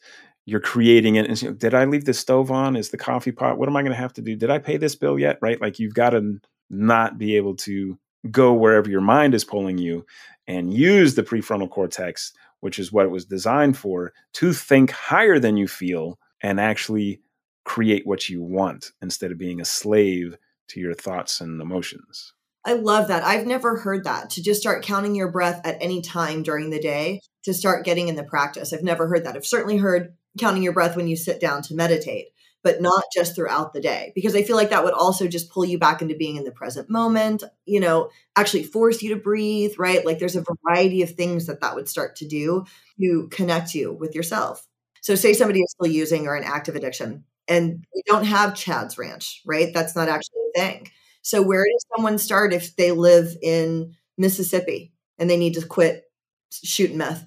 you're 0.49 0.59
creating 0.59 1.15
it 1.15 1.27
and 1.43 1.59
did 1.59 1.73
i 1.73 1.85
leave 1.85 2.05
the 2.05 2.13
stove 2.13 2.49
on 2.51 2.75
is 2.75 2.89
the 2.89 2.97
coffee 2.97 3.31
pot 3.31 3.57
what 3.57 3.69
am 3.69 3.75
i 3.75 3.81
going 3.81 3.91
to 3.91 3.97
have 3.97 4.13
to 4.13 4.21
do 4.21 4.35
did 4.35 4.49
i 4.49 4.57
pay 4.57 4.77
this 4.77 4.95
bill 4.95 5.19
yet 5.19 5.37
right 5.41 5.61
like 5.61 5.79
you've 5.79 5.93
got 5.93 6.09
to 6.11 6.39
not 6.69 7.17
be 7.17 7.35
able 7.37 7.55
to 7.55 7.97
go 8.31 8.53
wherever 8.53 8.89
your 8.89 9.01
mind 9.01 9.33
is 9.33 9.43
pulling 9.43 9.77
you 9.77 10.05
and 10.47 10.73
use 10.73 11.15
the 11.15 11.23
prefrontal 11.23 11.69
cortex 11.69 12.33
which 12.61 12.79
is 12.79 12.91
what 12.91 13.05
it 13.05 13.11
was 13.11 13.25
designed 13.25 13.77
for 13.77 14.11
to 14.33 14.51
think 14.51 14.91
higher 14.91 15.39
than 15.39 15.55
you 15.55 15.67
feel 15.67 16.19
and 16.41 16.59
actually 16.59 17.21
create 17.63 18.05
what 18.05 18.27
you 18.27 18.41
want 18.41 18.91
instead 19.01 19.31
of 19.31 19.37
being 19.37 19.61
a 19.61 19.65
slave 19.65 20.35
to 20.67 20.79
your 20.79 20.93
thoughts 20.93 21.39
and 21.39 21.61
emotions 21.61 22.33
I 22.65 22.73
love 22.73 23.07
that. 23.07 23.23
I've 23.23 23.47
never 23.47 23.77
heard 23.77 24.03
that 24.03 24.31
to 24.31 24.43
just 24.43 24.59
start 24.59 24.83
counting 24.83 25.15
your 25.15 25.31
breath 25.31 25.61
at 25.65 25.77
any 25.79 26.01
time 26.01 26.43
during 26.43 26.69
the 26.69 26.79
day 26.79 27.21
to 27.43 27.53
start 27.53 27.85
getting 27.85 28.09
in 28.09 28.15
the 28.15 28.23
practice. 28.23 28.73
I've 28.73 28.83
never 28.83 29.07
heard 29.07 29.25
that. 29.25 29.35
I've 29.35 29.45
certainly 29.45 29.77
heard 29.77 30.13
counting 30.39 30.63
your 30.63 30.73
breath 30.73 30.95
when 30.95 31.07
you 31.07 31.15
sit 31.15 31.39
down 31.39 31.61
to 31.63 31.75
meditate, 31.75 32.27
but 32.63 32.75
mm-hmm. 32.75 32.83
not 32.83 33.03
just 33.13 33.35
throughout 33.35 33.73
the 33.73 33.81
day 33.81 34.11
because 34.15 34.35
I 34.35 34.43
feel 34.43 34.55
like 34.55 34.69
that 34.71 34.83
would 34.83 34.93
also 34.93 35.27
just 35.27 35.51
pull 35.51 35.65
you 35.65 35.77
back 35.77 36.01
into 36.01 36.15
being 36.15 36.37
in 36.37 36.43
the 36.43 36.51
present 36.51 36.89
moment, 36.89 37.43
you 37.65 37.79
know, 37.79 38.09
actually 38.35 38.63
force 38.63 39.01
you 39.01 39.13
to 39.13 39.21
breathe, 39.21 39.73
right? 39.77 40.05
Like 40.05 40.19
there's 40.19 40.35
a 40.35 40.41
mm-hmm. 40.41 40.53
variety 40.67 41.01
of 41.01 41.11
things 41.11 41.47
that 41.47 41.61
that 41.61 41.75
would 41.75 41.89
start 41.89 42.15
to 42.17 42.27
do 42.27 42.65
to 42.99 43.27
connect 43.31 43.75
you 43.75 43.93
with 43.93 44.15
yourself. 44.15 44.65
So 45.01 45.15
say 45.15 45.33
somebody 45.33 45.61
is 45.61 45.71
still 45.71 45.91
using 45.91 46.27
or 46.27 46.35
an 46.35 46.43
active 46.43 46.75
addiction 46.75 47.25
and 47.47 47.83
we 47.93 48.03
don't 48.05 48.25
have 48.25 48.55
Chad's 48.55 48.97
ranch, 48.97 49.41
right? 49.45 49.73
That's 49.73 49.95
not 49.95 50.07
mm-hmm. 50.07 50.15
actually 50.15 50.39
a 50.55 50.59
thing 50.59 50.91
so 51.21 51.41
where 51.41 51.65
does 51.65 51.85
someone 51.95 52.17
start 52.17 52.53
if 52.53 52.75
they 52.75 52.91
live 52.91 53.35
in 53.41 53.95
Mississippi 54.17 54.93
and 55.17 55.29
they 55.29 55.37
need 55.37 55.55
to 55.55 55.65
quit 55.65 56.03
shooting 56.51 56.97
meth? 56.97 57.25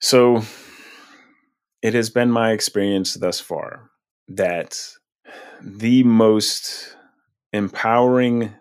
So 0.00 0.42
it 1.86 1.94
has 1.94 2.10
been 2.10 2.30
my 2.30 2.50
experience 2.52 3.14
thus 3.14 3.40
far 3.40 3.90
that 4.28 4.80
the 5.62 6.02
most 6.02 6.96
empowering 7.52 8.52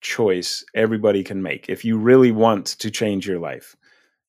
choice 0.00 0.64
everybody 0.74 1.24
can 1.24 1.42
make 1.42 1.68
if 1.68 1.84
you 1.84 1.98
really 1.98 2.30
want 2.30 2.66
to 2.66 2.90
change 2.90 3.26
your 3.26 3.38
life 3.38 3.76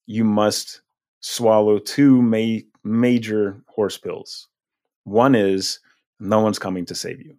you 0.06 0.24
must 0.24 0.82
swallow 1.20 1.78
two 1.78 2.22
ma- 2.22 2.60
major 2.84 3.62
horse 3.68 3.98
pills 3.98 4.48
one 5.04 5.36
is 5.36 5.80
no 6.20 6.40
one's 6.40 6.60
coming 6.60 6.86
to 6.86 6.96
save 6.96 7.22
you 7.22 7.38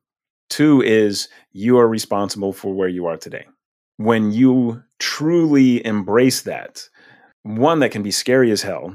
Two 0.49 0.81
is 0.83 1.29
you 1.53 1.79
are 1.79 1.89
responsible 1.89 2.53
for 2.53 2.73
where 2.73 2.89
you 2.89 3.07
are 3.07 3.17
today. 3.17 3.47
When 3.97 4.33
you 4.33 4.83
truly 4.99 5.85
embrace 5.85 6.43
that, 6.43 6.89
one, 7.43 7.81
that 7.81 7.91
can 7.91 8.03
be 8.03 8.11
scary 8.11 8.51
as 8.51 8.63
hell. 8.63 8.95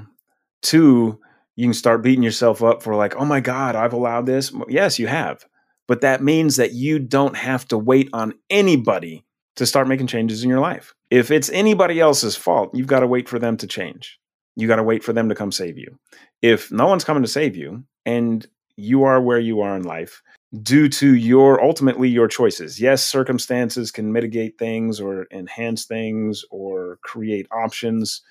Two, 0.62 1.20
you 1.56 1.66
can 1.66 1.74
start 1.74 2.02
beating 2.02 2.24
yourself 2.24 2.64
up 2.64 2.82
for 2.82 2.96
like, 2.96 3.16
oh 3.16 3.26
my 3.26 3.40
God, 3.40 3.76
I've 3.76 3.94
allowed 3.94 4.26
this. 4.26 4.52
Yes, 4.68 5.00
you 5.00 5.08
have. 5.08 5.46
But 5.88 6.02
that 6.02 6.24
means 6.24 6.56
that 6.56 6.74
you 6.74 7.00
don't 7.00 7.36
have 7.36 7.68
to 7.68 7.78
wait 7.78 8.10
on 8.14 8.34
anybody 8.50 9.26
to 9.56 9.66
start 9.66 9.88
making 9.88 10.08
changes 10.08 10.44
in 10.44 10.50
your 10.50 10.60
life. 10.60 10.94
If 11.12 11.30
it's 11.30 11.50
anybody 11.50 12.00
else's 12.00 12.36
fault, 12.36 12.72
you've 12.74 12.88
got 12.88 13.02
to 13.02 13.08
wait 13.08 13.30
for 13.30 13.38
them 13.38 13.58
to 13.58 13.68
change. 13.68 14.20
You 14.56 14.68
got 14.68 14.78
to 14.78 14.84
wait 14.84 15.04
for 15.04 15.14
them 15.14 15.30
to 15.30 15.36
come 15.36 15.52
save 15.52 15.78
you. 15.78 16.00
If 16.42 16.72
no 16.72 16.88
one's 16.88 17.04
coming 17.04 17.24
to 17.24 17.30
save 17.30 17.56
you 17.56 17.84
and 18.06 18.48
you 18.76 19.04
are 19.04 19.22
where 19.22 19.40
you 19.40 19.62
are 19.62 19.76
in 19.76 19.84
life, 19.84 20.24
due 20.62 20.88
to 20.88 21.16
your 21.16 21.64
ultimately 21.64 22.08
your 22.08 22.28
choices. 22.28 22.80
Yes, 22.80 23.06
circumstances 23.06 23.92
can 23.92 24.12
mitigate 24.12 24.58
things 24.58 25.00
or 25.00 25.26
enhance 25.32 25.86
things 25.86 26.46
or 26.52 27.00
create 27.04 27.48
options, 27.52 28.22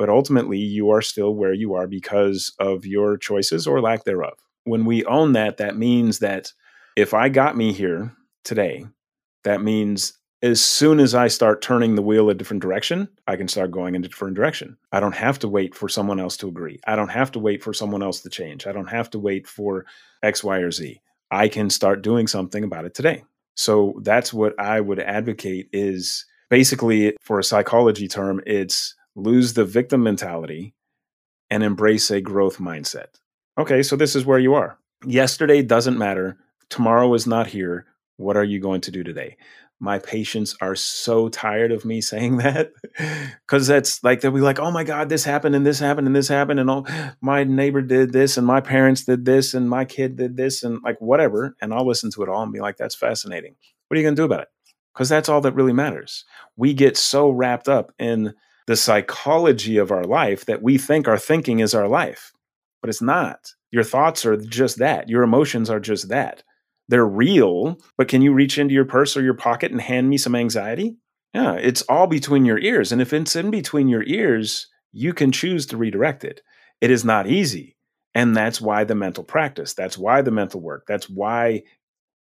but 0.00 0.08
ultimately 0.08 0.56
you 0.56 0.88
are 0.88 1.02
still 1.02 1.34
where 1.34 1.52
you 1.52 1.74
are 1.74 1.86
because 1.86 2.54
of 2.58 2.86
your 2.86 3.18
choices 3.18 3.66
or 3.66 3.82
lack 3.82 4.04
thereof. 4.04 4.32
When 4.64 4.86
we 4.86 5.04
own 5.04 5.34
that, 5.34 5.58
that 5.58 5.76
means 5.76 6.20
that 6.20 6.54
if 6.96 7.12
I 7.12 7.28
got 7.28 7.54
me 7.54 7.74
here 7.74 8.10
today, 8.42 8.86
that 9.44 9.60
means 9.60 10.14
as 10.40 10.64
soon 10.64 11.00
as 11.00 11.14
I 11.14 11.28
start 11.28 11.60
turning 11.60 11.96
the 11.96 12.02
wheel 12.02 12.30
a 12.30 12.34
different 12.34 12.62
direction, 12.62 13.10
I 13.26 13.36
can 13.36 13.46
start 13.46 13.72
going 13.72 13.94
in 13.94 14.02
a 14.02 14.08
different 14.08 14.36
direction. 14.36 14.78
I 14.90 15.00
don't 15.00 15.14
have 15.14 15.38
to 15.40 15.48
wait 15.48 15.74
for 15.74 15.86
someone 15.86 16.18
else 16.18 16.38
to 16.38 16.48
agree. 16.48 16.80
I 16.86 16.96
don't 16.96 17.08
have 17.08 17.30
to 17.32 17.38
wait 17.38 17.62
for 17.62 17.74
someone 17.74 18.02
else 18.02 18.20
to 18.20 18.30
change. 18.30 18.66
I 18.66 18.72
don't 18.72 18.88
have 18.88 19.10
to 19.10 19.18
wait 19.18 19.46
for 19.46 19.84
X, 20.22 20.42
Y, 20.42 20.60
or 20.60 20.70
Z. 20.70 20.98
I 21.30 21.48
can 21.48 21.68
start 21.68 22.00
doing 22.00 22.26
something 22.26 22.64
about 22.64 22.86
it 22.86 22.94
today. 22.94 23.22
So 23.54 24.00
that's 24.02 24.32
what 24.32 24.58
I 24.58 24.80
would 24.80 24.98
advocate 24.98 25.68
is 25.74 26.24
basically 26.48 27.14
for 27.20 27.38
a 27.38 27.44
psychology 27.44 28.08
term, 28.08 28.40
it's 28.46 28.94
lose 29.14 29.54
the 29.54 29.64
victim 29.64 30.02
mentality 30.02 30.74
and 31.50 31.62
embrace 31.62 32.10
a 32.10 32.20
growth 32.20 32.58
mindset. 32.58 33.18
Okay, 33.58 33.82
so 33.82 33.96
this 33.96 34.14
is 34.14 34.24
where 34.24 34.38
you 34.38 34.54
are. 34.54 34.78
Yesterday 35.04 35.62
doesn't 35.62 35.98
matter. 35.98 36.36
Tomorrow 36.68 37.12
is 37.14 37.26
not 37.26 37.48
here. 37.48 37.86
What 38.16 38.36
are 38.36 38.44
you 38.44 38.60
going 38.60 38.82
to 38.82 38.90
do 38.90 39.02
today? 39.02 39.36
my 39.80 39.98
patients 39.98 40.54
are 40.60 40.76
so 40.76 41.28
tired 41.30 41.72
of 41.72 41.84
me 41.84 42.00
saying 42.10 42.36
that 42.36 42.72
because 43.46 43.66
that's 43.66 44.04
like 44.04 44.20
they'll 44.20 44.30
be 44.30 44.40
like 44.40 44.60
oh 44.60 44.70
my 44.70 44.84
god 44.84 45.08
this 45.08 45.24
happened 45.24 45.56
and 45.56 45.66
this 45.66 45.80
happened 45.80 46.06
and 46.06 46.14
this 46.14 46.28
happened 46.28 46.60
and 46.60 46.70
all 46.70 46.86
my 47.20 47.42
neighbor 47.42 47.82
did 47.82 48.12
this 48.12 48.36
and 48.36 48.46
my 48.46 48.60
parents 48.60 49.04
did 49.04 49.24
this 49.24 49.54
and 49.54 49.68
my 49.68 49.84
kid 49.84 50.16
did 50.16 50.36
this 50.36 50.62
and 50.62 50.80
like 50.84 51.00
whatever 51.00 51.56
and 51.60 51.72
i'll 51.72 51.86
listen 51.86 52.10
to 52.10 52.22
it 52.22 52.28
all 52.28 52.42
and 52.42 52.52
be 52.52 52.60
like 52.60 52.76
that's 52.76 52.94
fascinating 52.94 53.56
what 53.88 53.96
are 53.96 53.98
you 53.98 54.04
going 54.04 54.14
to 54.14 54.20
do 54.20 54.26
about 54.26 54.42
it 54.42 54.48
because 54.94 55.08
that's 55.08 55.28
all 55.28 55.40
that 55.40 55.54
really 55.54 55.72
matters 55.72 56.24
we 56.56 56.74
get 56.74 56.96
so 56.96 57.30
wrapped 57.30 57.68
up 57.68 57.92
in 57.98 58.34
the 58.70 58.76
psychology 58.76 59.76
of 59.76 59.90
our 59.90 60.04
life 60.04 60.46
that 60.46 60.62
we 60.62 60.78
think 60.78 61.08
our 61.08 61.18
thinking 61.18 61.60
is 61.60 61.74
our 61.74 61.88
life 61.88 62.32
but 62.80 62.88
it's 62.88 63.02
not 63.02 63.52
your 63.70 63.84
thoughts 63.84 64.24
are 64.24 64.36
just 64.36 64.78
that 64.78 65.08
your 65.08 65.22
emotions 65.22 65.68
are 65.68 65.80
just 65.80 66.08
that 66.08 66.42
they're 66.90 67.06
real, 67.06 67.78
but 67.96 68.08
can 68.08 68.20
you 68.20 68.32
reach 68.32 68.58
into 68.58 68.74
your 68.74 68.84
purse 68.84 69.16
or 69.16 69.22
your 69.22 69.34
pocket 69.34 69.70
and 69.70 69.80
hand 69.80 70.10
me 70.10 70.18
some 70.18 70.34
anxiety? 70.34 70.96
Yeah, 71.32 71.54
it's 71.54 71.82
all 71.82 72.08
between 72.08 72.44
your 72.44 72.58
ears. 72.58 72.90
And 72.90 73.00
if 73.00 73.12
it's 73.12 73.36
in 73.36 73.52
between 73.52 73.86
your 73.86 74.02
ears, 74.02 74.66
you 74.92 75.14
can 75.14 75.30
choose 75.30 75.66
to 75.66 75.76
redirect 75.76 76.24
it. 76.24 76.42
It 76.80 76.90
is 76.90 77.04
not 77.04 77.28
easy. 77.28 77.76
And 78.12 78.36
that's 78.36 78.60
why 78.60 78.82
the 78.82 78.96
mental 78.96 79.22
practice, 79.22 79.72
that's 79.72 79.96
why 79.96 80.20
the 80.20 80.32
mental 80.32 80.60
work, 80.60 80.84
that's 80.88 81.08
why 81.08 81.62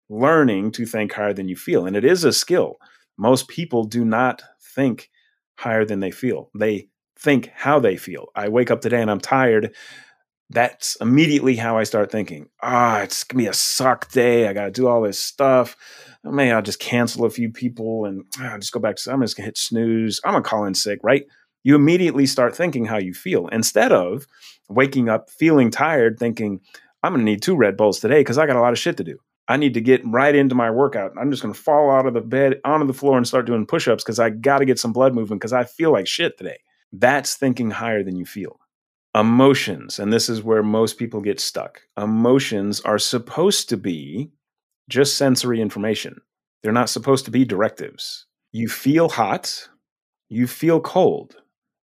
learning 0.09 0.73
to 0.73 0.85
think 0.85 1.11
higher 1.11 1.33
than 1.33 1.49
you 1.49 1.55
feel. 1.55 1.87
And 1.87 1.95
it 1.95 2.05
is 2.05 2.23
a 2.23 2.31
skill. 2.31 2.77
Most 3.17 3.47
people 3.47 3.83
do 3.85 4.05
not 4.05 4.43
think 4.75 5.09
higher 5.61 5.85
than 5.85 5.99
they 5.99 6.11
feel, 6.11 6.49
they 6.57 6.89
think 7.17 7.51
how 7.55 7.79
they 7.79 7.95
feel. 7.95 8.27
I 8.35 8.49
wake 8.49 8.71
up 8.71 8.81
today 8.81 9.01
and 9.01 9.11
I'm 9.11 9.21
tired 9.21 9.73
that's 10.51 10.97
immediately 10.99 11.55
how 11.55 11.77
I 11.77 11.83
start 11.83 12.11
thinking. 12.11 12.49
Ah, 12.61 13.01
it's 13.01 13.23
gonna 13.23 13.43
be 13.43 13.47
a 13.47 13.53
suck 13.53 14.11
day. 14.11 14.47
I 14.47 14.53
gotta 14.53 14.71
do 14.71 14.87
all 14.87 15.01
this 15.01 15.17
stuff. 15.17 15.77
Maybe 16.23 16.51
I'll 16.51 16.61
just 16.61 16.79
cancel 16.79 17.25
a 17.25 17.29
few 17.29 17.49
people 17.49 18.05
and 18.05 18.25
oh, 18.39 18.57
just 18.57 18.73
go 18.73 18.79
back 18.79 18.97
to. 18.97 19.11
I'm 19.11 19.21
just 19.21 19.37
gonna 19.37 19.45
hit 19.45 19.57
snooze. 19.57 20.19
I'm 20.25 20.33
gonna 20.33 20.43
call 20.43 20.65
in 20.65 20.75
sick, 20.75 20.99
right? 21.03 21.23
You 21.63 21.75
immediately 21.75 22.25
start 22.25 22.55
thinking 22.55 22.85
how 22.85 22.97
you 22.97 23.13
feel 23.13 23.47
instead 23.47 23.93
of 23.93 24.27
waking 24.69 25.07
up 25.07 25.29
feeling 25.29 25.71
tired, 25.71 26.19
thinking 26.19 26.59
I'm 27.01 27.13
gonna 27.13 27.23
need 27.23 27.41
two 27.41 27.55
Red 27.55 27.77
Bulls 27.77 27.99
today 27.99 28.19
because 28.19 28.37
I 28.37 28.45
got 28.45 28.57
a 28.57 28.61
lot 28.61 28.73
of 28.73 28.79
shit 28.79 28.97
to 28.97 29.05
do. 29.05 29.19
I 29.51 29.57
need 29.57 29.73
to 29.75 29.81
get 29.81 30.01
right 30.05 30.33
into 30.33 30.55
my 30.55 30.71
workout. 30.71 31.11
I'm 31.19 31.29
just 31.29 31.41
gonna 31.41 31.53
fall 31.53 31.91
out 31.91 32.05
of 32.05 32.13
the 32.13 32.21
bed 32.21 32.61
onto 32.63 32.87
the 32.87 32.93
floor 32.93 33.17
and 33.17 33.27
start 33.27 33.45
doing 33.45 33.65
push-ups 33.65 34.03
because 34.03 34.19
I 34.19 34.29
got 34.29 34.59
to 34.59 34.65
get 34.65 34.79
some 34.79 34.93
blood 34.93 35.13
moving 35.13 35.37
because 35.37 35.53
I 35.53 35.65
feel 35.65 35.91
like 35.91 36.07
shit 36.07 36.37
today. 36.37 36.59
That's 36.93 37.35
thinking 37.35 37.71
higher 37.71 38.03
than 38.03 38.15
you 38.15 38.25
feel. 38.25 38.59
Emotions, 39.13 39.99
and 39.99 40.13
this 40.13 40.29
is 40.29 40.41
where 40.43 40.63
most 40.63 40.97
people 40.97 41.21
get 41.21 41.39
stuck. 41.39 41.81
Emotions 41.97 42.81
are 42.81 42.99
supposed 42.99 43.67
to 43.69 43.77
be 43.77 44.31
just 44.89 45.17
sensory 45.17 45.61
information, 45.61 46.21
they're 46.63 46.71
not 46.71 46.89
supposed 46.89 47.25
to 47.25 47.31
be 47.31 47.43
directives. 47.45 48.25
You 48.53 48.69
feel 48.69 49.09
hot, 49.09 49.69
you 50.29 50.47
feel 50.47 50.79
cold, 50.79 51.35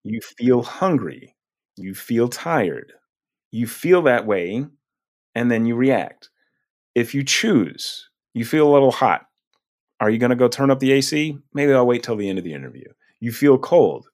you 0.03 0.21
feel 0.37 0.61
hungry, 0.63 1.35
you 1.77 1.95
feel 1.95 2.29
tired. 2.29 2.93
You 3.51 3.67
feel 3.67 4.01
that 4.03 4.25
way, 4.25 4.65
and 5.33 5.51
then 5.51 5.65
you 5.65 5.75
react. 5.75 6.29
If 6.95 7.13
you 7.13 7.23
choose, 7.23 8.09
you 8.33 8.45
feel 8.45 8.67
a 8.67 8.73
little 8.73 8.91
hot. 8.91 9.25
Are 9.99 10.09
you 10.09 10.17
going 10.17 10.29
to 10.29 10.35
go 10.35 10.47
turn 10.47 10.71
up 10.71 10.79
the 10.79 10.93
AC? 10.93 11.37
Maybe 11.53 11.73
I'll 11.73 11.85
wait 11.85 12.03
till 12.03 12.15
the 12.15 12.29
end 12.29 12.37
of 12.37 12.45
the 12.45 12.53
interview. 12.53 12.85
You 13.19 13.31
feel 13.31 13.57
cold. 13.57 14.07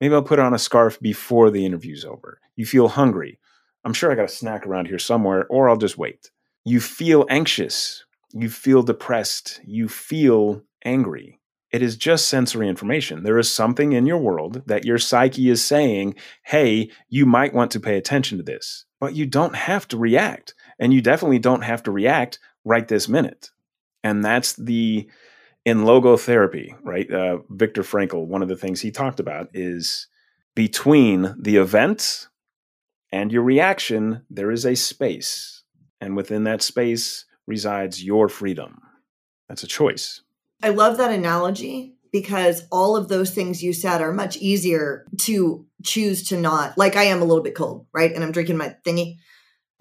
Maybe 0.00 0.14
I'll 0.14 0.22
put 0.22 0.38
on 0.38 0.54
a 0.54 0.58
scarf 0.58 0.98
before 1.00 1.50
the 1.50 1.64
interview's 1.64 2.04
over. 2.04 2.40
You 2.56 2.66
feel 2.66 2.88
hungry. 2.88 3.38
I'm 3.84 3.92
sure 3.92 4.10
I 4.10 4.14
got 4.14 4.24
a 4.24 4.28
snack 4.28 4.66
around 4.66 4.86
here 4.86 4.98
somewhere, 4.98 5.46
or 5.48 5.68
I'll 5.68 5.76
just 5.76 5.98
wait. 5.98 6.30
You 6.64 6.80
feel 6.80 7.26
anxious. 7.28 8.04
You 8.32 8.48
feel 8.48 8.82
depressed. 8.82 9.60
You 9.64 9.88
feel 9.88 10.62
angry. 10.84 11.40
It 11.70 11.82
is 11.82 11.96
just 11.96 12.28
sensory 12.28 12.68
information. 12.68 13.22
There 13.22 13.38
is 13.38 13.52
something 13.52 13.92
in 13.92 14.06
your 14.06 14.18
world 14.18 14.62
that 14.66 14.84
your 14.84 14.98
psyche 14.98 15.50
is 15.50 15.64
saying, 15.64 16.14
hey, 16.44 16.90
you 17.08 17.26
might 17.26 17.52
want 17.52 17.70
to 17.72 17.80
pay 17.80 17.96
attention 17.96 18.38
to 18.38 18.44
this. 18.44 18.86
But 19.00 19.14
you 19.14 19.26
don't 19.26 19.56
have 19.56 19.88
to 19.88 19.98
react. 19.98 20.54
And 20.84 20.92
you 20.92 21.00
definitely 21.00 21.38
don't 21.38 21.62
have 21.62 21.82
to 21.84 21.90
react 21.90 22.38
right 22.62 22.86
this 22.86 23.08
minute. 23.08 23.48
And 24.02 24.22
that's 24.22 24.52
the, 24.52 25.08
in 25.64 25.78
logotherapy, 25.78 26.76
right? 26.82 27.10
Uh, 27.10 27.38
Viktor 27.48 27.82
Frankl, 27.82 28.26
one 28.26 28.42
of 28.42 28.50
the 28.50 28.56
things 28.56 28.82
he 28.82 28.90
talked 28.90 29.18
about 29.18 29.48
is 29.54 30.08
between 30.54 31.34
the 31.38 31.56
event 31.56 32.28
and 33.10 33.32
your 33.32 33.44
reaction, 33.44 34.26
there 34.28 34.50
is 34.50 34.66
a 34.66 34.74
space. 34.74 35.62
And 36.02 36.16
within 36.16 36.44
that 36.44 36.60
space 36.60 37.24
resides 37.46 38.04
your 38.04 38.28
freedom. 38.28 38.82
That's 39.48 39.62
a 39.62 39.66
choice. 39.66 40.20
I 40.62 40.68
love 40.68 40.98
that 40.98 41.12
analogy 41.12 41.94
because 42.12 42.64
all 42.70 42.94
of 42.94 43.08
those 43.08 43.30
things 43.30 43.62
you 43.62 43.72
said 43.72 44.02
are 44.02 44.12
much 44.12 44.36
easier 44.36 45.06
to 45.20 45.64
choose 45.82 46.28
to 46.28 46.38
not. 46.38 46.76
Like 46.76 46.94
I 46.94 47.04
am 47.04 47.22
a 47.22 47.24
little 47.24 47.42
bit 47.42 47.54
cold, 47.54 47.86
right? 47.94 48.12
And 48.12 48.22
I'm 48.22 48.32
drinking 48.32 48.58
my 48.58 48.76
thingy, 48.86 49.16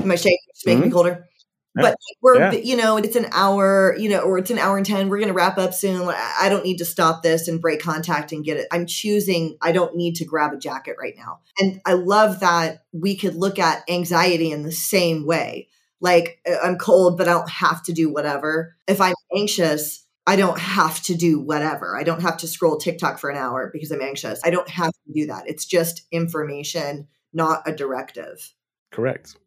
my 0.04 0.16
shake, 0.16 0.39
making 0.66 0.80
mm-hmm. 0.80 0.88
me 0.89 0.94
colder. 0.94 1.28
Yeah. 1.76 1.82
But 1.82 1.98
we're, 2.22 2.38
yeah. 2.38 2.52
you 2.52 2.78
know, 2.78 2.98
it's 2.98 3.16
an 3.16 3.26
hour, 3.32 3.96
you 3.98 4.08
know, 4.08 4.20
or 4.20 4.38
it's 4.38 4.52
an 4.52 4.60
hour 4.60 4.78
and 4.78 4.86
10. 4.86 5.10
We're 5.10 5.18
going 5.18 5.30
to 5.30 5.34
wrap 5.34 5.58
up 5.58 5.74
soon. 5.74 6.08
I 6.08 6.48
don't 6.48 6.64
need 6.64 6.78
to 6.78 6.86
stop 6.86 7.24
this 7.24 7.48
and 7.48 7.60
break 7.60 7.82
contact 7.82 8.32
and 8.32 8.46
get 8.46 8.58
it. 8.58 8.68
I'm 8.72 8.86
choosing, 8.86 9.58
I 9.60 9.72
don't 9.72 9.96
need 9.96 10.16
to 10.18 10.26
grab 10.26 10.54
a 10.54 10.58
jacket 10.58 10.98
right 11.02 11.16
now. 11.18 11.39
And 11.60 11.82
I 11.86 11.94
love 11.94 12.41
that 12.41 12.84
we 12.91 13.16
could 13.16 13.36
look 13.36 13.58
at 13.58 13.84
anxiety 13.89 14.52
in 14.52 14.62
the 14.62 14.72
same 14.72 15.26
way. 15.26 15.68
Like, 16.00 16.39
uh, 16.48 16.58
I'm 16.64 16.78
cold, 16.78 17.18
but 17.18 17.28
I 17.28 17.34
don't 17.34 17.50
have 17.50 17.82
to 17.84 17.94
do 17.94 18.12
whatever. 18.12 18.76
If 18.88 19.02
I'm 19.02 19.16
anxious, 19.36 20.06
I 20.28 20.36
don't 20.36 20.60
have 20.60 21.02
to 21.04 21.16
do 21.16 21.39
whatever. 21.39 21.98
I 21.98 22.04
don't 22.04 22.22
have 22.22 22.38
to 22.38 22.48
scroll 22.48 22.78
TikTok 22.78 23.20
for 23.20 23.30
an 23.30 23.38
hour 23.38 23.70
because 23.74 23.91
I'm 23.91 24.02
anxious. 24.02 24.39
I 24.44 24.52
don't 24.52 24.70
have 24.70 24.91
to 24.91 25.14
do 25.14 25.28
that. 25.28 25.48
It's 25.48 25.66
just 25.66 26.04
information, 26.12 27.08
not 27.34 27.68
a 27.68 27.74
directive. 27.74 28.54
Correct. 28.91 29.38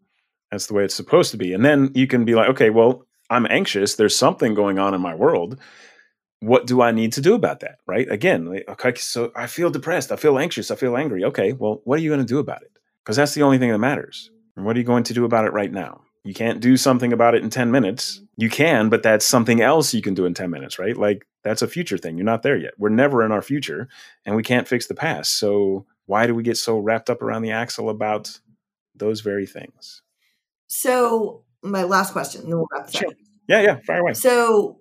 That's 0.51 0.67
the 0.67 0.75
way 0.75 0.85
it's 0.85 0.95
supposed 0.95 1.31
to 1.33 1.37
be. 1.37 1.53
And 1.53 1.65
then 1.65 1.91
you 1.95 2.07
can 2.07 2.25
be 2.25 2.35
like, 2.35 2.49
okay, 2.51 2.71
well, 2.71 3.07
I'm 3.31 3.47
anxious. 3.47 3.97
There's 3.97 4.17
something 4.17 4.55
going 4.55 4.79
on 4.79 4.95
in 4.95 5.01
my 5.01 5.15
world. 5.15 5.59
What 6.41 6.67
do 6.67 6.83
I 6.83 6.93
need 6.93 7.13
to 7.15 7.21
do 7.21 7.35
about 7.35 7.61
that? 7.61 7.79
Right. 7.87 8.09
Again, 8.11 8.63
okay, 8.69 8.95
so 8.95 9.33
I 9.35 9.47
feel 9.47 9.71
depressed. 9.71 10.13
I 10.13 10.17
feel 10.17 10.39
anxious. 10.39 10.71
I 10.71 10.77
feel 10.77 10.97
angry. 10.97 11.25
Okay, 11.25 11.53
well, 11.53 11.81
what 11.85 11.99
are 11.99 12.03
you 12.03 12.11
going 12.11 12.21
to 12.21 12.27
do 12.27 12.39
about 12.39 12.63
it? 12.63 12.71
Because 13.03 13.17
that's 13.17 13.35
the 13.35 13.43
only 13.43 13.59
thing 13.59 13.71
that 13.71 13.79
matters. 13.79 14.31
And 14.55 14.65
what 14.65 14.77
are 14.77 14.79
you 14.79 14.85
going 14.85 15.05
to 15.05 15.15
do 15.15 15.25
about 15.25 15.45
it 15.45 15.53
right 15.53 15.73
now? 15.73 16.03
You 16.25 16.35
can't 16.35 16.61
do 16.61 16.77
something 16.77 17.13
about 17.13 17.37
it 17.37 17.45
in 17.45 17.51
10 17.51 17.71
minutes. 17.71 18.21
You 18.37 18.51
can, 18.51 18.89
but 18.89 19.05
that's 19.05 19.25
something 19.25 19.61
else 19.61 19.95
you 19.95 20.03
can 20.03 20.15
do 20.15 20.25
in 20.25 20.35
10 20.35 20.51
minutes, 20.51 20.79
right? 20.79 20.97
Like 20.97 21.25
that's 21.45 21.63
a 21.63 21.69
future 21.69 21.99
thing. 21.99 22.17
You're 22.19 22.25
not 22.25 22.43
there 22.43 22.57
yet. 22.57 22.75
We're 22.79 22.89
never 22.89 23.25
in 23.25 23.31
our 23.31 23.43
future 23.43 23.89
and 24.25 24.35
we 24.35 24.43
can't 24.43 24.67
fix 24.67 24.89
the 24.89 24.95
past. 24.95 25.39
So 25.39 25.87
why 26.07 26.27
do 26.27 26.35
we 26.35 26.43
get 26.43 26.57
so 26.57 26.79
wrapped 26.79 27.11
up 27.11 27.23
around 27.23 27.43
the 27.43 27.53
axle 27.53 27.89
about 27.89 28.41
those 28.97 29.21
very 29.21 29.47
things? 29.47 30.03
So, 30.69 31.45
my 31.63 31.85
last 31.85 32.13
question, 32.13 32.43
and 32.43 32.51
then 32.51 32.59
we'll 32.59 32.69
wrap 32.73 32.87
this 32.87 32.97
sure. 32.97 33.09
up. 33.09 33.15
Yeah, 33.49 33.61
yeah, 33.63 33.77
fire 33.87 34.01
away. 34.01 34.15
So, 34.15 34.81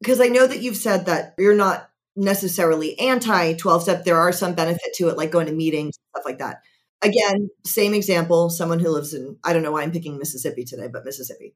because 0.00 0.20
I 0.20 0.28
know 0.28 0.46
that 0.46 0.62
you've 0.62 0.76
said 0.76 1.06
that 1.06 1.34
you're 1.38 1.54
not 1.54 1.90
necessarily 2.16 2.98
anti 2.98 3.54
12 3.54 3.82
step, 3.82 4.04
there 4.04 4.18
are 4.18 4.32
some 4.32 4.54
benefit 4.54 4.94
to 4.96 5.08
it, 5.08 5.16
like 5.16 5.30
going 5.30 5.46
to 5.46 5.52
meetings, 5.52 5.96
stuff 6.14 6.24
like 6.24 6.38
that. 6.38 6.62
Again, 7.02 7.48
same 7.64 7.94
example 7.94 8.50
someone 8.50 8.80
who 8.80 8.90
lives 8.90 9.14
in, 9.14 9.38
I 9.44 9.52
don't 9.52 9.62
know 9.62 9.72
why 9.72 9.82
I'm 9.82 9.92
picking 9.92 10.18
Mississippi 10.18 10.64
today, 10.64 10.88
but 10.88 11.04
Mississippi. 11.04 11.54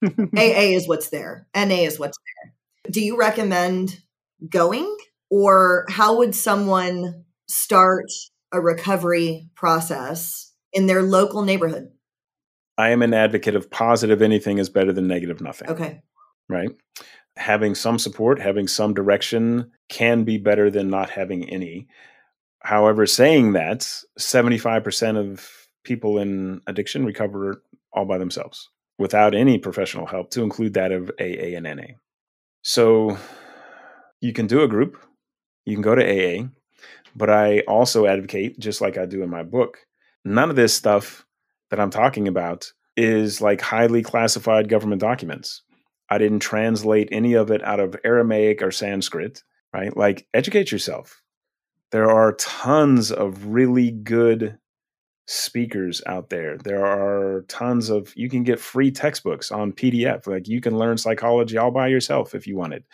AA 0.04 0.70
is 0.76 0.88
what's 0.88 1.10
there, 1.10 1.46
NA 1.54 1.82
is 1.82 1.98
what's 1.98 2.16
there. 2.18 2.92
Do 2.92 3.04
you 3.04 3.18
recommend 3.18 4.00
going, 4.48 4.96
or 5.28 5.84
how 5.88 6.18
would 6.18 6.34
someone 6.34 7.24
start 7.48 8.06
a 8.52 8.60
recovery 8.60 9.50
process 9.54 10.52
in 10.72 10.86
their 10.86 11.02
local 11.02 11.42
neighborhood? 11.42 11.90
I 12.80 12.90
am 12.90 13.02
an 13.02 13.14
advocate 13.14 13.54
of 13.54 13.70
positive 13.70 14.22
anything 14.22 14.58
is 14.58 14.70
better 14.70 14.92
than 14.92 15.06
negative 15.06 15.40
nothing. 15.40 15.68
Okay. 15.68 16.00
Right? 16.48 16.70
Having 17.36 17.74
some 17.74 17.98
support, 17.98 18.40
having 18.40 18.66
some 18.66 18.94
direction 18.94 19.70
can 19.88 20.24
be 20.24 20.38
better 20.38 20.70
than 20.70 20.88
not 20.88 21.10
having 21.10 21.48
any. 21.50 21.88
However, 22.60 23.06
saying 23.06 23.52
that, 23.52 23.80
75% 24.18 25.16
of 25.16 25.68
people 25.84 26.18
in 26.18 26.60
addiction 26.66 27.04
recover 27.04 27.62
all 27.92 28.04
by 28.06 28.18
themselves 28.18 28.68
without 28.98 29.34
any 29.34 29.58
professional 29.58 30.06
help, 30.06 30.30
to 30.30 30.42
include 30.42 30.74
that 30.74 30.92
of 30.92 31.10
AA 31.18 31.56
and 31.56 31.64
NA. 31.64 31.94
So 32.62 33.16
you 34.20 34.32
can 34.32 34.46
do 34.46 34.62
a 34.62 34.68
group, 34.68 34.98
you 35.64 35.74
can 35.74 35.82
go 35.82 35.94
to 35.94 36.04
AA, 36.04 36.48
but 37.16 37.30
I 37.30 37.60
also 37.60 38.06
advocate, 38.06 38.58
just 38.58 38.80
like 38.80 38.98
I 38.98 39.06
do 39.06 39.22
in 39.22 39.30
my 39.30 39.42
book, 39.42 39.78
none 40.24 40.50
of 40.50 40.56
this 40.56 40.74
stuff 40.74 41.24
that 41.70 41.80
I'm 41.80 41.90
talking 41.90 42.28
about 42.28 42.72
is 42.96 43.40
like 43.40 43.60
highly 43.60 44.02
classified 44.02 44.68
government 44.68 45.00
documents. 45.00 45.62
I 46.10 46.18
didn't 46.18 46.40
translate 46.40 47.08
any 47.12 47.34
of 47.34 47.50
it 47.50 47.62
out 47.64 47.80
of 47.80 47.96
Aramaic 48.04 48.62
or 48.62 48.72
Sanskrit, 48.72 49.42
right? 49.72 49.96
Like, 49.96 50.26
educate 50.34 50.72
yourself. 50.72 51.22
There 51.92 52.10
are 52.10 52.34
tons 52.34 53.12
of 53.12 53.46
really 53.46 53.90
good 53.90 54.58
speakers 55.26 56.02
out 56.06 56.30
there. 56.30 56.58
There 56.58 56.84
are 56.84 57.42
tons 57.42 57.88
of, 57.88 58.12
you 58.16 58.28
can 58.28 58.42
get 58.42 58.58
free 58.58 58.90
textbooks 58.90 59.52
on 59.52 59.72
PDF. 59.72 60.26
Like, 60.26 60.48
you 60.48 60.60
can 60.60 60.76
learn 60.76 60.98
psychology 60.98 61.56
all 61.56 61.70
by 61.70 61.86
yourself 61.86 62.34
if 62.34 62.48
you 62.48 62.56
wanted. 62.56 62.84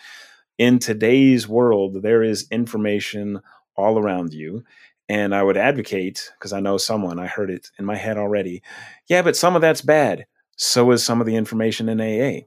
In 0.58 0.78
today's 0.78 1.48
world, 1.48 2.02
there 2.02 2.22
is 2.22 2.46
information 2.50 3.40
all 3.76 3.98
around 3.98 4.34
you. 4.34 4.64
And 5.08 5.34
I 5.34 5.42
would 5.42 5.56
advocate, 5.56 6.32
because 6.38 6.52
I 6.52 6.60
know 6.60 6.78
someone, 6.78 7.18
I 7.18 7.26
heard 7.26 7.50
it 7.50 7.70
in 7.78 7.84
my 7.84 7.96
head 7.96 8.18
already. 8.18 8.62
Yeah, 9.08 9.22
but 9.22 9.36
some 9.36 9.54
of 9.54 9.62
that's 9.62 9.80
bad. 9.80 10.26
So 10.56 10.90
is 10.90 11.04
some 11.04 11.20
of 11.20 11.26
the 11.26 11.36
information 11.36 11.88
in 11.88 12.00
AA. 12.00 12.46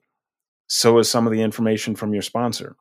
So 0.68 0.98
is 1.00 1.10
some 1.10 1.26
of 1.26 1.32
the 1.32 1.42
information 1.42 1.96
from 1.96 2.14
your 2.14 2.22
sponsor, 2.22 2.76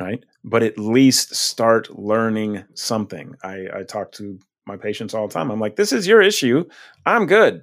right? 0.00 0.24
But 0.42 0.62
at 0.62 0.78
least 0.78 1.34
start 1.34 1.96
learning 1.96 2.64
something. 2.74 3.36
I, 3.42 3.66
I 3.72 3.82
talk 3.84 4.12
to 4.12 4.38
my 4.66 4.76
patients 4.76 5.14
all 5.14 5.28
the 5.28 5.34
time. 5.34 5.50
I'm 5.50 5.60
like, 5.60 5.76
this 5.76 5.92
is 5.92 6.06
your 6.06 6.20
issue. 6.20 6.64
I'm 7.06 7.26
good. 7.26 7.62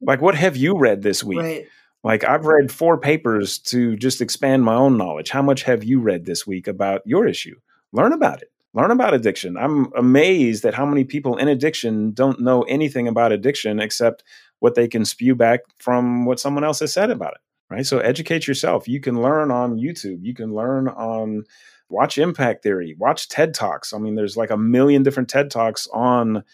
Like, 0.00 0.20
what 0.20 0.34
have 0.34 0.56
you 0.56 0.78
read 0.78 1.02
this 1.02 1.24
week? 1.24 1.40
Right. 1.40 1.66
Like, 2.04 2.22
I've 2.22 2.46
read 2.46 2.70
four 2.70 2.98
papers 2.98 3.58
to 3.58 3.96
just 3.96 4.20
expand 4.20 4.62
my 4.62 4.74
own 4.74 4.96
knowledge. 4.96 5.30
How 5.30 5.42
much 5.42 5.64
have 5.64 5.82
you 5.82 6.00
read 6.00 6.26
this 6.26 6.46
week 6.46 6.68
about 6.68 7.02
your 7.04 7.26
issue? 7.26 7.56
Learn 7.92 8.12
about 8.12 8.42
it 8.42 8.52
learn 8.74 8.90
about 8.90 9.14
addiction. 9.14 9.56
I'm 9.56 9.92
amazed 9.94 10.64
at 10.64 10.74
how 10.74 10.86
many 10.86 11.04
people 11.04 11.36
in 11.36 11.48
addiction 11.48 12.12
don't 12.12 12.40
know 12.40 12.62
anything 12.62 13.08
about 13.08 13.32
addiction 13.32 13.80
except 13.80 14.22
what 14.60 14.74
they 14.74 14.88
can 14.88 15.04
spew 15.04 15.34
back 15.34 15.60
from 15.78 16.24
what 16.26 16.40
someone 16.40 16.64
else 16.64 16.80
has 16.80 16.92
said 16.92 17.10
about 17.10 17.34
it. 17.34 17.40
Right. 17.70 17.84
So 17.84 17.98
educate 17.98 18.46
yourself. 18.46 18.88
You 18.88 18.98
can 18.98 19.20
learn 19.20 19.50
on 19.50 19.76
YouTube. 19.76 20.20
You 20.22 20.34
can 20.34 20.54
learn 20.54 20.88
on 20.88 21.44
watch 21.90 22.16
impact 22.16 22.62
theory, 22.62 22.94
watch 22.98 23.28
TED 23.28 23.52
Talks. 23.52 23.92
I 23.92 23.98
mean, 23.98 24.14
there's 24.14 24.36
like 24.36 24.50
a 24.50 24.56
million 24.56 25.02
different 25.02 25.28
TED 25.28 25.50
Talks 25.50 25.86
on 25.92 26.44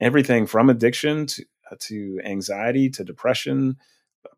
everything 0.00 0.46
from 0.46 0.68
addiction 0.68 1.26
to, 1.26 1.44
uh, 1.70 1.76
to 1.80 2.20
anxiety 2.24 2.90
to 2.90 3.04
depression, 3.04 3.76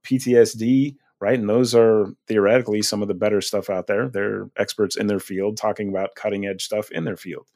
PTSD, 0.04 0.96
right? 1.20 1.38
And 1.38 1.48
those 1.48 1.74
are 1.74 2.06
theoretically 2.26 2.82
some 2.82 3.02
of 3.02 3.08
the 3.08 3.14
better 3.14 3.40
stuff 3.40 3.70
out 3.70 3.86
there. 3.86 4.08
They're 4.08 4.50
experts 4.56 4.96
in 4.96 5.06
their 5.06 5.20
field 5.20 5.56
talking 5.56 5.88
about 5.88 6.14
cutting 6.14 6.46
edge 6.46 6.64
stuff 6.64 6.90
in 6.90 7.04
their 7.04 7.16
field. 7.16 7.46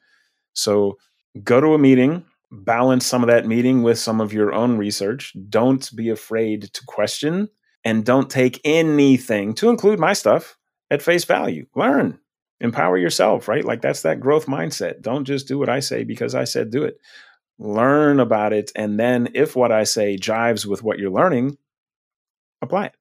So 0.53 0.99
go 1.43 1.61
to 1.61 1.75
a 1.75 1.79
meeting, 1.79 2.25
balance 2.51 3.07
some 3.07 3.23
of 3.23 3.29
that 3.29 3.47
meeting 3.47 3.83
with 3.83 3.99
some 3.99 4.21
of 4.21 4.33
your 4.33 4.53
own 4.53 4.77
research. 4.77 5.35
Don't 5.49 5.95
be 5.97 6.11
afraid 6.11 6.73
to 6.75 6.85
question 6.87 7.49
and 7.85 8.05
don't 8.05 8.31
take 8.31 8.61
anything, 8.65 9.55
to 9.55 9.69
include 9.69 9.99
my 9.99 10.13
stuff, 10.13 10.57
at 10.91 11.03
face 11.03 11.25
value. 11.25 11.67
Learn, 11.75 12.19
empower 12.61 12.97
yourself, 12.97 13.49
right? 13.49 13.65
Like 13.65 13.83
that's 13.83 14.03
that 14.03 14.21
growth 14.21 14.47
mindset. 14.47 15.03
Don't 15.03 15.25
just 15.25 15.49
do 15.49 15.59
what 15.59 15.69
I 15.69 15.81
say 15.81 16.05
because 16.05 16.35
I 16.35 16.45
said 16.45 16.71
do 16.71 16.85
it. 16.85 16.99
Learn 17.59 18.21
about 18.21 18.53
it. 18.53 18.73
And 18.75 18.99
then 18.99 19.31
if 19.35 19.55
what 19.55 19.73
I 19.73 19.85
say 19.85 20.17
jives 20.17 20.67
with 20.67 20.83
what 20.83 20.99
you're 20.99 21.11
learning, 21.11 21.59
apply 22.63 22.87
it. 22.87 22.95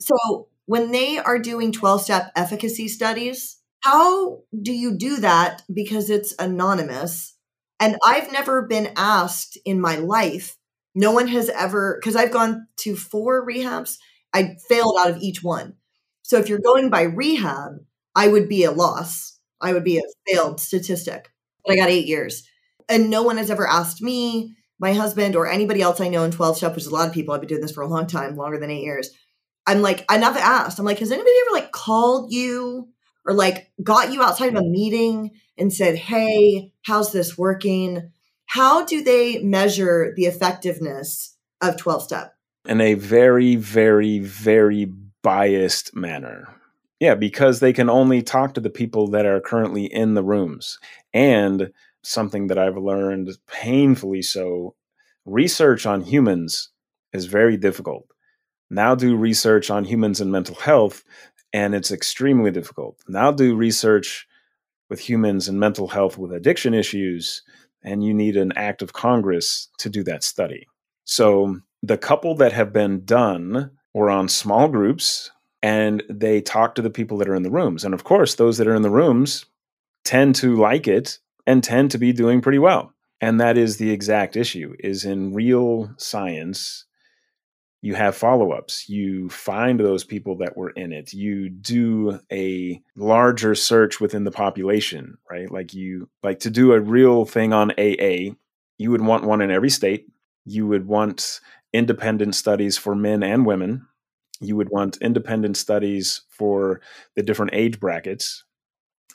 So 0.00 0.48
when 0.66 0.90
they 0.92 1.18
are 1.18 1.38
doing 1.38 1.72
12 1.72 2.02
step 2.02 2.30
efficacy 2.36 2.88
studies, 2.88 3.58
how 3.80 4.40
do 4.60 4.72
you 4.72 4.96
do 4.96 5.16
that? 5.16 5.62
Because 5.72 6.10
it's 6.10 6.34
anonymous. 6.38 7.34
And 7.80 7.96
I've 8.04 8.32
never 8.32 8.62
been 8.62 8.92
asked 8.96 9.56
in 9.64 9.80
my 9.80 9.96
life, 9.96 10.56
no 10.94 11.12
one 11.12 11.28
has 11.28 11.48
ever, 11.48 11.98
because 12.00 12.16
I've 12.16 12.32
gone 12.32 12.66
to 12.78 12.96
four 12.96 13.46
rehabs, 13.46 13.98
I 14.34 14.56
failed 14.68 14.96
out 15.00 15.10
of 15.10 15.18
each 15.18 15.42
one. 15.42 15.74
So 16.22 16.38
if 16.38 16.48
you're 16.48 16.58
going 16.58 16.90
by 16.90 17.02
rehab, 17.02 17.78
I 18.14 18.28
would 18.28 18.48
be 18.48 18.64
a 18.64 18.72
loss. 18.72 19.38
I 19.60 19.72
would 19.72 19.84
be 19.84 19.98
a 19.98 20.02
failed 20.26 20.60
statistic. 20.60 21.30
But 21.64 21.74
I 21.74 21.76
got 21.76 21.88
eight 21.88 22.06
years. 22.06 22.42
And 22.88 23.10
no 23.10 23.22
one 23.22 23.36
has 23.36 23.50
ever 23.50 23.66
asked 23.66 24.02
me, 24.02 24.56
my 24.80 24.92
husband, 24.92 25.36
or 25.36 25.48
anybody 25.48 25.80
else 25.80 26.00
I 26.00 26.08
know 26.08 26.24
in 26.24 26.30
12 26.30 26.58
step, 26.58 26.74
which 26.74 26.84
is 26.84 26.88
a 26.88 26.94
lot 26.94 27.08
of 27.08 27.14
people. 27.14 27.32
I've 27.32 27.40
been 27.40 27.48
doing 27.48 27.62
this 27.62 27.72
for 27.72 27.82
a 27.82 27.88
long 27.88 28.06
time, 28.06 28.36
longer 28.36 28.58
than 28.58 28.70
eight 28.70 28.82
years 28.82 29.10
I'm 29.68 29.82
like, 29.82 30.04
I 30.08 30.18
never 30.18 30.38
asked. 30.38 30.78
I'm 30.78 30.84
like, 30.84 30.98
has 30.98 31.12
anybody 31.12 31.30
ever 31.46 31.54
like 31.54 31.72
called 31.72 32.32
you 32.32 32.88
or 33.24 33.34
like 33.34 33.70
got 33.82 34.12
you 34.12 34.22
outside 34.22 34.48
of 34.48 34.56
a 34.56 34.66
meeting 34.66 35.30
and 35.56 35.72
said, 35.72 35.96
hey, 35.96 36.72
how's 36.82 37.12
this 37.12 37.38
working? 37.38 38.10
How 38.46 38.84
do 38.84 39.02
they 39.02 39.42
measure 39.42 40.12
the 40.16 40.24
effectiveness 40.24 41.36
of 41.60 41.76
12 41.76 42.02
step? 42.02 42.34
in 42.68 42.82
a 42.82 42.94
very, 42.94 43.56
very, 43.56 44.18
very 44.18 44.84
biased 45.22 45.96
manner. 45.96 46.54
Yeah, 47.00 47.14
because 47.14 47.60
they 47.60 47.72
can 47.72 47.88
only 47.88 48.22
talk 48.22 48.54
to 48.54 48.60
the 48.60 48.70
people 48.70 49.08
that 49.08 49.24
are 49.24 49.40
currently 49.40 49.86
in 49.86 50.14
the 50.14 50.22
rooms. 50.22 50.78
And 51.14 51.72
something 52.02 52.48
that 52.48 52.58
I've 52.58 52.76
learned 52.76 53.30
painfully 53.46 54.22
so 54.22 54.74
research 55.24 55.86
on 55.86 56.02
humans 56.02 56.70
is 57.12 57.26
very 57.26 57.56
difficult. 57.56 58.06
Now 58.70 58.94
do 58.94 59.16
research 59.16 59.70
on 59.70 59.84
humans 59.84 60.20
and 60.20 60.30
mental 60.30 60.54
health, 60.54 61.04
and 61.52 61.74
it's 61.74 61.90
extremely 61.90 62.50
difficult. 62.50 62.98
Now 63.08 63.32
do 63.32 63.56
research 63.56 64.26
with 64.90 65.00
humans 65.00 65.48
and 65.48 65.58
mental 65.58 65.88
health 65.88 66.18
with 66.18 66.32
addiction 66.32 66.74
issues, 66.74 67.42
and 67.82 68.04
you 68.04 68.12
need 68.12 68.36
an 68.36 68.52
act 68.56 68.82
of 68.82 68.92
Congress 68.92 69.68
to 69.78 69.88
do 69.88 70.02
that 70.04 70.24
study. 70.24 70.66
So 71.04 71.60
the 71.82 71.98
couple 71.98 72.34
that 72.36 72.52
have 72.52 72.72
been 72.72 73.04
done 73.04 73.70
were 73.94 74.10
on 74.10 74.28
small 74.28 74.68
groups 74.68 75.30
and 75.62 76.02
they 76.08 76.40
talk 76.40 76.74
to 76.74 76.82
the 76.82 76.90
people 76.90 77.16
that 77.18 77.28
are 77.28 77.34
in 77.34 77.42
the 77.42 77.50
rooms. 77.50 77.84
And 77.84 77.94
of 77.94 78.04
course, 78.04 78.34
those 78.34 78.58
that 78.58 78.68
are 78.68 78.74
in 78.74 78.82
the 78.82 78.90
rooms 78.90 79.46
tend 80.04 80.34
to 80.36 80.56
like 80.56 80.86
it 80.86 81.18
and 81.46 81.64
tend 81.64 81.90
to 81.90 81.98
be 81.98 82.12
doing 82.12 82.40
pretty 82.40 82.58
well. 82.58 82.94
And 83.20 83.40
that 83.40 83.58
is 83.58 83.76
the 83.76 83.90
exact 83.90 84.36
issue 84.36 84.74
is 84.78 85.04
in 85.04 85.34
real 85.34 85.92
science 85.96 86.84
you 87.80 87.94
have 87.94 88.16
follow-ups. 88.16 88.88
You 88.88 89.28
find 89.28 89.78
those 89.78 90.04
people 90.04 90.36
that 90.38 90.56
were 90.56 90.70
in 90.70 90.92
it. 90.92 91.12
You 91.12 91.48
do 91.48 92.18
a 92.32 92.80
larger 92.96 93.54
search 93.54 94.00
within 94.00 94.24
the 94.24 94.30
population 94.30 95.16
right? 95.30 95.50
Like 95.50 95.74
you 95.74 96.08
like 96.22 96.40
to 96.40 96.50
do 96.50 96.72
a 96.72 96.80
real 96.80 97.24
thing 97.24 97.52
on 97.52 97.72
aa 97.72 98.34
you 98.78 98.92
would 98.92 99.02
want 99.02 99.24
one 99.24 99.42
in 99.42 99.50
every 99.50 99.70
state. 99.70 100.06
You 100.44 100.66
would 100.68 100.86
want 100.86 101.40
independent 101.72 102.34
studies 102.34 102.78
for 102.78 102.94
men 102.94 103.22
and 103.22 103.44
women. 103.44 103.86
You 104.40 104.56
would 104.56 104.70
want 104.70 104.98
independent 104.98 105.56
studies 105.56 106.22
for 106.30 106.80
the 107.16 107.22
different 107.22 107.54
age 107.54 107.80
brackets. 107.80 108.44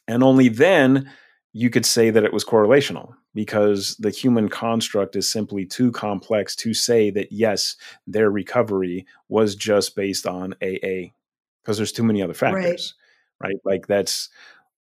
And 0.08 0.22
only 0.22 0.50
then 0.50 1.10
you 1.54 1.70
could 1.70 1.86
say 1.86 2.10
that 2.10 2.24
it 2.24 2.34
was 2.34 2.44
correlational 2.44 3.14
because 3.36 3.96
the 3.98 4.10
human 4.10 4.50
construct 4.50 5.16
is 5.16 5.32
simply 5.32 5.66
too 5.66 5.92
complex 5.92 6.56
to 6.58 6.74
say 6.74 7.12
that 7.12 7.32
yes, 7.32 7.76
their 8.08 8.32
recovery 8.32 9.06
was 9.30 9.56
just 9.56 9.96
based 9.96 10.26
on 10.26 10.54
AA 10.64 11.14
because 11.62 11.78
there's 11.78 11.92
too 11.92 12.04
many 12.04 12.22
other 12.22 12.34
factors, 12.34 12.96
right? 13.40 13.50
right? 13.50 13.58
Like 13.64 13.88
that's 13.88 14.30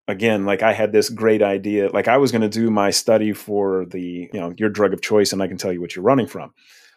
again, 0.08 0.46
like 0.46 0.62
I 0.62 0.74
had 0.74 0.92
this 0.92 1.10
great 1.10 1.42
idea. 1.42 1.90
Like 1.90 2.08
I 2.08 2.18
was 2.18 2.32
going 2.32 2.42
to 2.44 2.50
do 2.50 2.70
my 2.70 2.92
study 2.92 3.34
for 3.34 3.86
the, 3.86 4.30
you 4.32 4.40
know, 4.40 4.54
your 4.58 4.70
drug 4.70 4.94
of 4.94 5.02
choice, 5.02 5.34
and 5.34 5.42
I 5.42 5.48
can 5.48 5.58
tell 5.58 5.74
you 5.74 5.82
what 5.82 5.96
you're 5.96 6.06
running 6.06 6.28
from. 6.28 6.54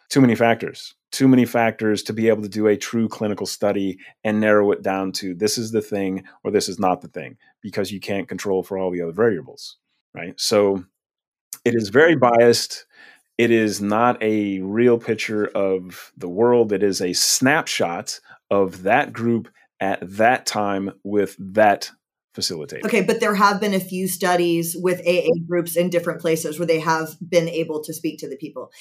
Too 0.09 0.21
many 0.21 0.35
factors, 0.35 0.95
too 1.11 1.27
many 1.27 1.45
factors 1.45 2.01
to 2.03 2.13
be 2.13 2.29
able 2.29 2.41
to 2.43 2.49
do 2.49 2.67
a 2.67 2.77
true 2.77 3.07
clinical 3.09 3.45
study 3.45 3.99
and 4.23 4.39
narrow 4.39 4.71
it 4.71 4.81
down 4.81 5.11
to 5.13 5.33
this 5.35 5.57
is 5.57 5.71
the 5.71 5.81
thing 5.81 6.23
or 6.43 6.51
this 6.51 6.69
is 6.69 6.79
not 6.79 7.01
the 7.01 7.09
thing 7.09 7.37
because 7.61 7.91
you 7.91 7.99
can't 7.99 8.29
control 8.29 8.63
for 8.63 8.77
all 8.77 8.91
the 8.91 9.01
other 9.01 9.11
variables, 9.11 9.77
right? 10.13 10.33
So 10.39 10.85
it 11.65 11.75
is 11.75 11.89
very 11.89 12.15
biased. 12.15 12.85
It 13.37 13.51
is 13.51 13.81
not 13.81 14.21
a 14.23 14.59
real 14.61 14.97
picture 14.97 15.45
of 15.45 16.11
the 16.17 16.29
world. 16.29 16.71
It 16.71 16.83
is 16.83 17.01
a 17.01 17.13
snapshot 17.13 18.19
of 18.49 18.83
that 18.83 19.11
group 19.11 19.49
at 19.79 19.99
that 20.01 20.45
time 20.45 20.91
with 21.03 21.35
that 21.39 21.91
facilitator. 22.35 22.85
Okay, 22.85 23.01
but 23.01 23.19
there 23.19 23.35
have 23.35 23.59
been 23.59 23.73
a 23.73 23.79
few 23.79 24.07
studies 24.07 24.75
with 24.79 25.01
AA 25.07 25.33
groups 25.47 25.75
in 25.75 25.89
different 25.89 26.21
places 26.21 26.57
where 26.57 26.65
they 26.65 26.79
have 26.79 27.17
been 27.27 27.49
able 27.49 27.83
to 27.83 27.93
speak 27.93 28.19
to 28.19 28.29
the 28.29 28.37
people. 28.37 28.71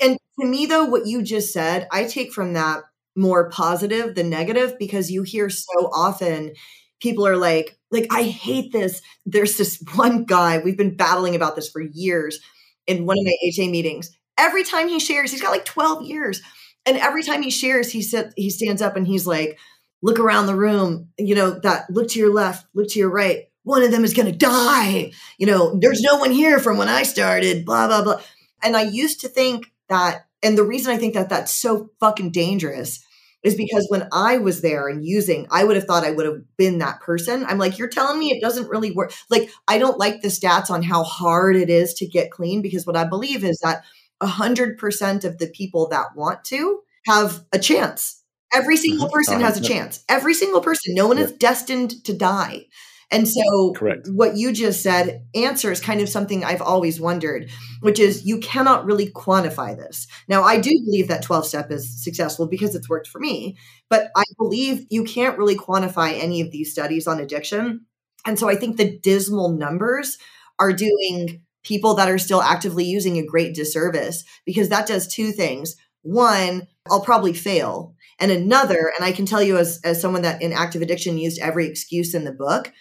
And 0.00 0.18
to 0.40 0.46
me, 0.46 0.66
though, 0.66 0.84
what 0.84 1.06
you 1.06 1.22
just 1.22 1.52
said, 1.52 1.88
I 1.90 2.04
take 2.04 2.32
from 2.32 2.52
that 2.54 2.82
more 3.16 3.48
positive 3.50 4.14
than 4.14 4.28
negative 4.30 4.78
because 4.78 5.10
you 5.10 5.22
hear 5.22 5.48
so 5.48 5.90
often 5.92 6.52
people 7.00 7.26
are 7.26 7.36
like 7.36 7.78
like 7.90 8.06
i 8.10 8.22
hate 8.22 8.72
this. 8.72 9.00
There's 9.24 9.56
this 9.56 9.82
one 9.94 10.24
guy 10.24 10.58
we've 10.58 10.76
been 10.76 10.96
battling 10.96 11.34
about 11.34 11.56
this 11.56 11.68
for 11.68 11.80
years 11.80 12.38
in 12.86 13.06
one 13.06 13.16
of 13.18 13.24
my 13.24 13.32
ha 13.42 13.70
meetings. 13.70 14.10
Every 14.38 14.64
time 14.64 14.88
he 14.88 15.00
shares 15.00 15.30
he's 15.32 15.42
got 15.42 15.50
like 15.50 15.64
12 15.64 16.04
years. 16.04 16.42
And 16.84 16.98
every 16.98 17.22
time 17.22 17.42
he 17.42 17.50
shares 17.50 17.90
he 17.90 18.02
said 18.02 18.32
he 18.36 18.50
stands 18.50 18.82
up 18.82 18.96
and 18.96 19.06
he's 19.06 19.26
like 19.26 19.58
look 20.02 20.18
around 20.18 20.46
the 20.46 20.54
room 20.54 21.08
you 21.18 21.34
know 21.34 21.58
that 21.60 21.88
look 21.90 22.08
to 22.08 22.18
your 22.18 22.32
left 22.32 22.66
look 22.74 22.88
to 22.90 22.98
your 22.98 23.10
right. 23.10 23.44
One 23.62 23.82
of 23.82 23.90
them 23.90 24.04
is 24.04 24.14
going 24.14 24.30
to 24.30 24.36
die. 24.36 25.12
You 25.38 25.46
know 25.46 25.78
there's 25.80 26.02
no 26.02 26.16
one 26.16 26.30
here 26.32 26.58
from 26.58 26.76
when 26.76 26.88
i 26.88 27.02
started 27.02 27.64
blah 27.64 27.86
blah 27.86 28.02
blah. 28.02 28.20
And 28.62 28.76
i 28.76 28.82
used 28.82 29.20
to 29.22 29.28
think 29.28 29.72
that 29.88 30.26
and 30.42 30.56
the 30.56 30.64
reason 30.64 30.92
i 30.92 30.98
think 30.98 31.14
that 31.14 31.28
that's 31.28 31.54
so 31.54 31.90
fucking 32.00 32.30
dangerous 32.30 33.04
is 33.46 33.54
because 33.54 33.86
when 33.88 34.08
I 34.10 34.38
was 34.38 34.60
there 34.60 34.88
and 34.88 35.06
using, 35.06 35.46
I 35.52 35.62
would 35.62 35.76
have 35.76 35.84
thought 35.84 36.04
I 36.04 36.10
would 36.10 36.26
have 36.26 36.42
been 36.56 36.78
that 36.78 37.00
person. 37.00 37.44
I'm 37.46 37.58
like, 37.58 37.78
you're 37.78 37.88
telling 37.88 38.18
me 38.18 38.32
it 38.32 38.40
doesn't 38.40 38.68
really 38.68 38.90
work. 38.90 39.12
Like, 39.30 39.50
I 39.68 39.78
don't 39.78 39.98
like 39.98 40.20
the 40.20 40.28
stats 40.28 40.68
on 40.68 40.82
how 40.82 41.04
hard 41.04 41.54
it 41.54 41.70
is 41.70 41.94
to 41.94 42.06
get 42.06 42.32
clean 42.32 42.60
because 42.60 42.86
what 42.86 42.96
I 42.96 43.04
believe 43.04 43.44
is 43.44 43.60
that 43.62 43.84
100% 44.20 45.24
of 45.24 45.38
the 45.38 45.46
people 45.48 45.88
that 45.90 46.16
want 46.16 46.42
to 46.46 46.80
have 47.06 47.44
a 47.52 47.58
chance. 47.58 48.22
Every 48.52 48.76
single 48.76 49.06
mm-hmm. 49.06 49.14
person 49.14 49.40
has 49.40 49.58
a 49.58 49.62
chance. 49.62 50.04
Every 50.08 50.34
single 50.34 50.60
person. 50.60 50.94
No 50.94 51.06
one 51.06 51.18
is 51.18 51.32
destined 51.32 52.04
to 52.04 52.16
die. 52.16 52.66
And 53.10 53.28
so, 53.28 53.72
Correct. 53.72 54.08
what 54.08 54.36
you 54.36 54.52
just 54.52 54.82
said 54.82 55.24
answers 55.34 55.80
kind 55.80 56.00
of 56.00 56.08
something 56.08 56.42
I've 56.42 56.62
always 56.62 57.00
wondered, 57.00 57.48
which 57.80 58.00
is 58.00 58.26
you 58.26 58.38
cannot 58.38 58.84
really 58.84 59.10
quantify 59.12 59.76
this. 59.76 60.08
Now, 60.28 60.42
I 60.42 60.58
do 60.58 60.70
believe 60.84 61.06
that 61.08 61.22
12 61.22 61.46
step 61.46 61.70
is 61.70 62.02
successful 62.02 62.48
because 62.48 62.74
it's 62.74 62.88
worked 62.88 63.06
for 63.06 63.20
me, 63.20 63.56
but 63.88 64.10
I 64.16 64.24
believe 64.38 64.86
you 64.90 65.04
can't 65.04 65.38
really 65.38 65.56
quantify 65.56 66.20
any 66.20 66.40
of 66.40 66.50
these 66.50 66.72
studies 66.72 67.06
on 67.06 67.20
addiction. 67.20 67.86
And 68.26 68.38
so, 68.38 68.48
I 68.48 68.56
think 68.56 68.76
the 68.76 68.98
dismal 68.98 69.50
numbers 69.50 70.18
are 70.58 70.72
doing 70.72 71.42
people 71.62 71.94
that 71.94 72.08
are 72.08 72.18
still 72.18 72.42
actively 72.42 72.84
using 72.84 73.18
a 73.18 73.26
great 73.26 73.54
disservice 73.54 74.24
because 74.44 74.68
that 74.68 74.86
does 74.88 75.06
two 75.06 75.30
things. 75.30 75.76
One, 76.02 76.66
I'll 76.90 77.02
probably 77.02 77.32
fail. 77.32 77.94
And 78.18 78.30
another, 78.30 78.92
and 78.96 79.04
I 79.04 79.12
can 79.12 79.26
tell 79.26 79.42
you 79.42 79.58
as, 79.58 79.80
as 79.84 80.00
someone 80.00 80.22
that 80.22 80.40
in 80.40 80.52
active 80.52 80.80
addiction 80.80 81.18
used 81.18 81.40
every 81.40 81.66
excuse 81.66 82.14
in 82.14 82.24
the 82.24 82.32
book, 82.32 82.72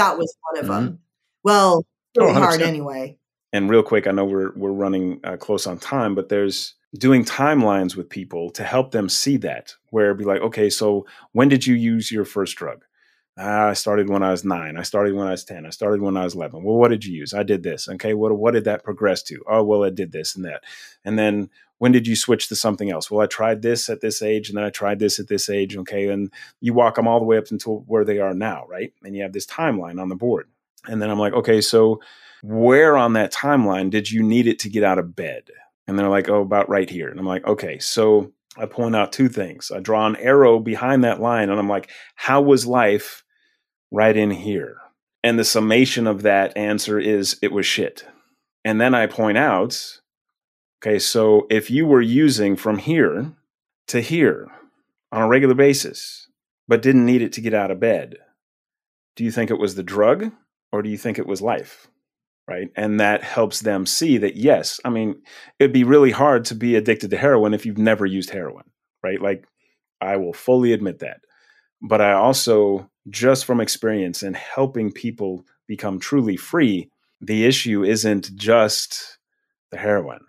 that 0.00 0.18
was 0.18 0.36
one 0.50 0.64
of 0.64 0.70
mm-hmm. 0.70 0.86
them. 0.86 0.98
Well, 1.44 1.84
really 2.16 2.30
oh, 2.30 2.34
hard 2.34 2.62
anyway. 2.62 3.16
And 3.52 3.68
real 3.68 3.82
quick, 3.82 4.06
I 4.06 4.12
know 4.12 4.24
we're 4.24 4.52
we're 4.54 4.72
running 4.72 5.20
uh, 5.24 5.36
close 5.36 5.66
on 5.66 5.78
time, 5.78 6.14
but 6.14 6.28
there's 6.28 6.74
doing 6.98 7.24
timelines 7.24 7.96
with 7.96 8.08
people 8.08 8.50
to 8.50 8.64
help 8.64 8.90
them 8.90 9.08
see 9.08 9.36
that. 9.38 9.74
Where 9.90 10.14
be 10.14 10.24
like, 10.24 10.40
okay, 10.42 10.70
so 10.70 11.06
when 11.32 11.48
did 11.48 11.66
you 11.66 11.74
use 11.74 12.10
your 12.10 12.24
first 12.24 12.56
drug? 12.56 12.84
Ah, 13.42 13.68
I 13.68 13.72
started 13.72 14.10
when 14.10 14.22
I 14.22 14.30
was 14.30 14.44
nine. 14.44 14.76
I 14.76 14.82
started 14.82 15.14
when 15.14 15.26
I 15.26 15.30
was 15.30 15.44
ten. 15.44 15.64
I 15.64 15.70
started 15.70 16.02
when 16.02 16.14
I 16.14 16.24
was 16.24 16.34
eleven. 16.34 16.62
Well, 16.62 16.76
what 16.76 16.88
did 16.88 17.06
you 17.06 17.14
use? 17.14 17.32
I 17.32 17.42
did 17.42 17.62
this. 17.62 17.88
Okay, 17.88 18.12
what 18.12 18.36
what 18.36 18.52
did 18.52 18.64
that 18.64 18.84
progress 18.84 19.22
to? 19.24 19.42
Oh, 19.48 19.62
well, 19.62 19.82
I 19.82 19.88
did 19.88 20.12
this 20.12 20.36
and 20.36 20.44
that. 20.44 20.62
And 21.06 21.18
then 21.18 21.48
when 21.78 21.90
did 21.90 22.06
you 22.06 22.16
switch 22.16 22.48
to 22.48 22.56
something 22.56 22.90
else? 22.90 23.10
Well, 23.10 23.22
I 23.22 23.26
tried 23.26 23.62
this 23.62 23.88
at 23.88 24.02
this 24.02 24.20
age, 24.20 24.50
and 24.50 24.58
then 24.58 24.64
I 24.64 24.68
tried 24.68 24.98
this 24.98 25.18
at 25.18 25.28
this 25.28 25.48
age. 25.48 25.74
Okay, 25.74 26.08
and 26.08 26.30
you 26.60 26.74
walk 26.74 26.96
them 26.96 27.08
all 27.08 27.18
the 27.18 27.24
way 27.24 27.38
up 27.38 27.50
until 27.50 27.78
where 27.86 28.04
they 28.04 28.18
are 28.18 28.34
now, 28.34 28.66
right? 28.68 28.92
And 29.02 29.16
you 29.16 29.22
have 29.22 29.32
this 29.32 29.46
timeline 29.46 29.98
on 29.98 30.10
the 30.10 30.16
board. 30.16 30.48
And 30.86 31.00
then 31.00 31.08
I'm 31.08 31.18
like, 31.18 31.32
okay, 31.32 31.62
so 31.62 32.02
where 32.42 32.98
on 32.98 33.14
that 33.14 33.32
timeline 33.32 33.88
did 33.88 34.10
you 34.10 34.22
need 34.22 34.46
it 34.48 34.58
to 34.60 34.68
get 34.68 34.84
out 34.84 34.98
of 34.98 35.16
bed? 35.16 35.44
And 35.86 35.98
they're 35.98 36.08
like, 36.08 36.28
oh, 36.28 36.42
about 36.42 36.68
right 36.68 36.88
here. 36.88 37.08
And 37.08 37.18
I'm 37.18 37.26
like, 37.26 37.46
okay, 37.46 37.78
so 37.78 38.32
I 38.58 38.66
point 38.66 38.96
out 38.96 39.12
two 39.12 39.28
things. 39.28 39.70
I 39.74 39.80
draw 39.80 40.06
an 40.06 40.16
arrow 40.16 40.58
behind 40.58 41.04
that 41.04 41.22
line, 41.22 41.48
and 41.48 41.58
I'm 41.58 41.68
like, 41.68 41.88
how 42.16 42.42
was 42.42 42.66
life 42.66 43.24
right 43.90 44.16
in 44.16 44.30
here? 44.30 44.76
And 45.22 45.38
the 45.38 45.44
summation 45.44 46.06
of 46.06 46.22
that 46.22 46.56
answer 46.56 46.98
is 46.98 47.38
it 47.42 47.52
was 47.52 47.66
shit. 47.66 48.04
And 48.64 48.80
then 48.80 48.94
I 48.94 49.06
point 49.06 49.38
out 49.38 50.00
Okay, 50.82 50.98
so 50.98 51.46
if 51.50 51.70
you 51.70 51.84
were 51.84 52.00
using 52.00 52.56
from 52.56 52.78
here 52.78 53.32
to 53.88 54.00
here 54.00 54.48
on 55.12 55.20
a 55.20 55.28
regular 55.28 55.54
basis, 55.54 56.26
but 56.68 56.80
didn't 56.80 57.04
need 57.04 57.20
it 57.20 57.34
to 57.34 57.42
get 57.42 57.52
out 57.52 57.70
of 57.70 57.80
bed, 57.80 58.16
do 59.14 59.22
you 59.24 59.30
think 59.30 59.50
it 59.50 59.58
was 59.58 59.74
the 59.74 59.82
drug 59.82 60.32
or 60.72 60.80
do 60.80 60.88
you 60.88 60.96
think 60.96 61.18
it 61.18 61.26
was 61.26 61.42
life? 61.42 61.88
Right. 62.48 62.68
And 62.74 62.98
that 62.98 63.22
helps 63.22 63.60
them 63.60 63.84
see 63.84 64.16
that, 64.18 64.36
yes, 64.36 64.80
I 64.84 64.88
mean, 64.90 65.22
it'd 65.58 65.72
be 65.72 65.84
really 65.84 66.10
hard 66.10 66.46
to 66.46 66.54
be 66.54 66.74
addicted 66.76 67.10
to 67.10 67.16
heroin 67.16 67.52
if 67.52 67.66
you've 67.66 67.78
never 67.78 68.06
used 68.06 68.30
heroin. 68.30 68.64
Right. 69.04 69.20
Like, 69.20 69.46
I 70.00 70.16
will 70.16 70.32
fully 70.32 70.72
admit 70.72 71.00
that. 71.00 71.20
But 71.82 72.00
I 72.00 72.12
also, 72.12 72.89
just 73.08 73.44
from 73.44 73.60
experience 73.60 74.22
and 74.22 74.36
helping 74.36 74.92
people 74.92 75.44
become 75.66 75.98
truly 75.98 76.36
free, 76.36 76.90
the 77.20 77.44
issue 77.44 77.84
isn't 77.84 78.34
just 78.36 79.18
the 79.70 79.78
heroin 79.78 80.20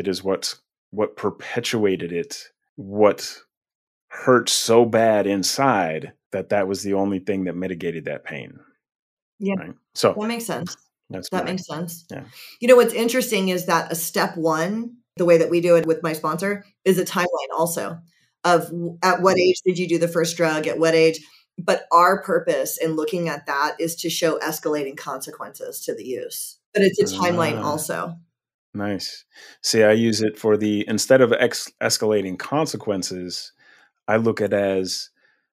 it 0.00 0.08
is 0.08 0.24
what 0.24 0.54
what 0.90 1.14
perpetuated 1.14 2.10
it, 2.10 2.48
what 2.76 3.36
hurt 4.08 4.48
so 4.48 4.84
bad 4.84 5.26
inside 5.26 6.12
that 6.32 6.48
that 6.48 6.66
was 6.66 6.82
the 6.82 6.94
only 6.94 7.18
thing 7.20 7.44
that 7.44 7.54
mitigated 7.54 8.06
that 8.06 8.24
pain. 8.24 8.58
Yeah. 9.38 9.54
Right? 9.58 9.74
So 9.94 10.14
that 10.18 10.26
makes 10.26 10.46
sense. 10.46 10.76
That's 11.10 11.28
that 11.30 11.44
makes 11.44 11.66
sense. 11.66 12.06
Yeah. 12.10 12.24
You 12.60 12.68
know 12.68 12.76
what's 12.76 12.94
interesting 12.94 13.50
is 13.50 13.66
that 13.66 13.92
a 13.92 13.94
step 13.94 14.36
one 14.36 14.96
the 15.16 15.26
way 15.26 15.36
that 15.36 15.50
we 15.50 15.60
do 15.60 15.76
it 15.76 15.86
with 15.86 16.02
my 16.02 16.14
sponsor 16.14 16.64
is 16.84 16.98
a 16.98 17.04
timeline 17.04 17.52
also 17.54 17.98
of 18.44 18.72
at 19.02 19.20
what 19.20 19.36
mm-hmm. 19.36 19.50
age 19.50 19.60
did 19.66 19.78
you 19.78 19.86
do 19.86 19.98
the 19.98 20.08
first 20.08 20.36
drug, 20.38 20.66
at 20.66 20.78
what 20.78 20.94
age. 20.94 21.20
But 21.64 21.86
our 21.92 22.22
purpose 22.22 22.78
in 22.78 22.96
looking 22.96 23.28
at 23.28 23.46
that 23.46 23.76
is 23.78 23.94
to 23.96 24.10
show 24.10 24.38
escalating 24.38 24.96
consequences 24.96 25.80
to 25.84 25.94
the 25.94 26.04
use. 26.04 26.58
But 26.72 26.82
it's 26.82 27.00
a 27.00 27.16
timeline 27.16 27.58
uh, 27.58 27.66
also. 27.66 28.16
Nice. 28.72 29.24
See, 29.62 29.82
I 29.82 29.92
use 29.92 30.22
it 30.22 30.38
for 30.38 30.56
the 30.56 30.84
instead 30.86 31.20
of 31.20 31.32
ex- 31.32 31.72
escalating 31.80 32.38
consequences, 32.38 33.52
I 34.06 34.16
look 34.16 34.40
at 34.40 34.52
as 34.52 35.10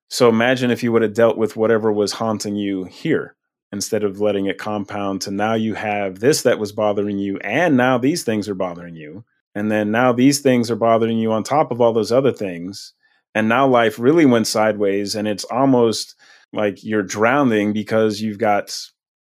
so 0.10 0.30
imagine 0.30 0.72
if 0.72 0.84
you 0.84 0.92
would 0.92 1.02
have 1.02 1.14
dealt 1.14 1.38
with 1.38 1.58
whatever 1.58 1.92
was 1.92 2.14
haunting 2.14 2.56
you 2.56 2.86
here 2.86 3.36
instead 3.74 4.04
of 4.04 4.22
letting 4.22 4.46
it 4.46 4.58
compound 4.58 5.22
to 5.22 5.32
now 5.32 5.54
you 5.54 5.74
have 5.74 6.20
this 6.20 6.44
that 6.44 6.60
was 6.60 6.72
bothering 6.72 7.18
you 7.18 7.38
and 7.40 7.76
now 7.76 7.98
these 7.98 8.24
things 8.24 8.48
are 8.48 8.56
bothering 8.56 8.96
you 8.96 9.26
and 9.54 9.70
then 9.70 9.92
now 9.92 10.14
these 10.14 10.40
things 10.40 10.72
are 10.72 10.78
bothering 10.78 11.18
you 11.18 11.32
on 11.32 11.44
top 11.44 11.72
of 11.72 11.82
all 11.82 11.92
those 11.92 12.12
other 12.12 12.32
things 12.32 12.94
and 13.38 13.50
now 13.50 13.68
life 13.68 14.00
really 14.00 14.26
went 14.26 14.48
sideways 14.48 15.16
and 15.16 15.28
it's 15.28 15.44
almost 15.46 16.16
like 16.54 16.84
you're 16.84 17.04
drowning 17.04 17.74
because 17.74 18.22
you've 18.22 18.38
got 18.38 18.78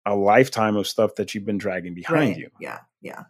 a 0.05 0.15
lifetime 0.15 0.75
of 0.75 0.87
stuff 0.87 1.15
that 1.15 1.33
you've 1.33 1.45
been 1.45 1.57
dragging 1.57 1.93
behind 1.93 2.29
right. 2.29 2.37
you 2.37 2.49
yeah 2.59 2.79
yeah 3.01 3.23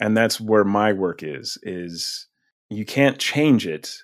and 0.00 0.16
that's 0.16 0.40
where 0.40 0.64
my 0.64 0.92
work 0.92 1.22
is 1.22 1.58
is 1.62 2.26
you 2.70 2.84
can't 2.84 3.18
change 3.18 3.66
it 3.66 3.96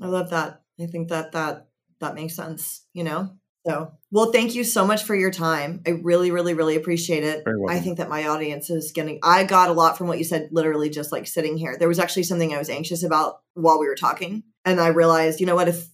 I 0.00 0.06
love 0.06 0.30
that. 0.30 0.62
I 0.80 0.86
think 0.86 1.08
that 1.08 1.32
that 1.32 1.66
that 1.98 2.14
makes 2.14 2.36
sense, 2.36 2.86
you 2.92 3.02
know? 3.02 3.30
So, 3.68 3.92
well, 4.10 4.32
thank 4.32 4.54
you 4.54 4.64
so 4.64 4.86
much 4.86 5.02
for 5.02 5.14
your 5.14 5.30
time. 5.30 5.82
I 5.86 5.90
really, 5.90 6.30
really, 6.30 6.54
really 6.54 6.76
appreciate 6.76 7.22
it. 7.22 7.44
I 7.68 7.80
think 7.80 7.98
that 7.98 8.08
my 8.08 8.26
audience 8.26 8.70
is 8.70 8.92
getting, 8.92 9.18
I 9.22 9.44
got 9.44 9.68
a 9.68 9.74
lot 9.74 9.98
from 9.98 10.08
what 10.08 10.16
you 10.16 10.24
said, 10.24 10.48
literally 10.50 10.88
just 10.88 11.12
like 11.12 11.26
sitting 11.26 11.58
here. 11.58 11.76
There 11.78 11.88
was 11.88 11.98
actually 11.98 12.22
something 12.22 12.54
I 12.54 12.58
was 12.58 12.70
anxious 12.70 13.02
about 13.02 13.40
while 13.52 13.78
we 13.78 13.86
were 13.86 13.94
talking. 13.94 14.44
And 14.64 14.80
I 14.80 14.88
realized, 14.88 15.40
you 15.40 15.46
know 15.46 15.54
what, 15.54 15.68
if 15.68 15.86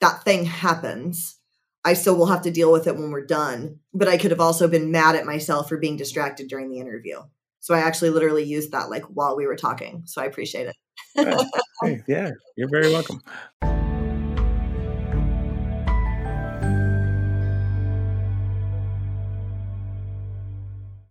that 0.00 0.24
thing 0.24 0.46
happens, 0.46 1.38
I 1.84 1.94
still 1.94 2.16
will 2.16 2.26
have 2.26 2.42
to 2.42 2.50
deal 2.50 2.72
with 2.72 2.88
it 2.88 2.96
when 2.96 3.12
we're 3.12 3.24
done. 3.24 3.78
But 3.94 4.08
I 4.08 4.18
could 4.18 4.32
have 4.32 4.40
also 4.40 4.66
been 4.66 4.90
mad 4.90 5.14
at 5.14 5.26
myself 5.26 5.68
for 5.68 5.76
being 5.76 5.96
distracted 5.96 6.48
during 6.48 6.70
the 6.70 6.80
interview. 6.80 7.20
So 7.60 7.74
I 7.74 7.80
actually 7.80 8.10
literally 8.10 8.42
used 8.42 8.72
that 8.72 8.90
like 8.90 9.04
while 9.04 9.36
we 9.36 9.46
were 9.46 9.56
talking. 9.56 10.02
So 10.06 10.20
I 10.20 10.24
appreciate 10.24 10.66
it. 10.66 10.76
hey, 11.82 12.02
yeah, 12.08 12.30
you're 12.56 12.68
very 12.68 12.90
welcome. 12.90 13.22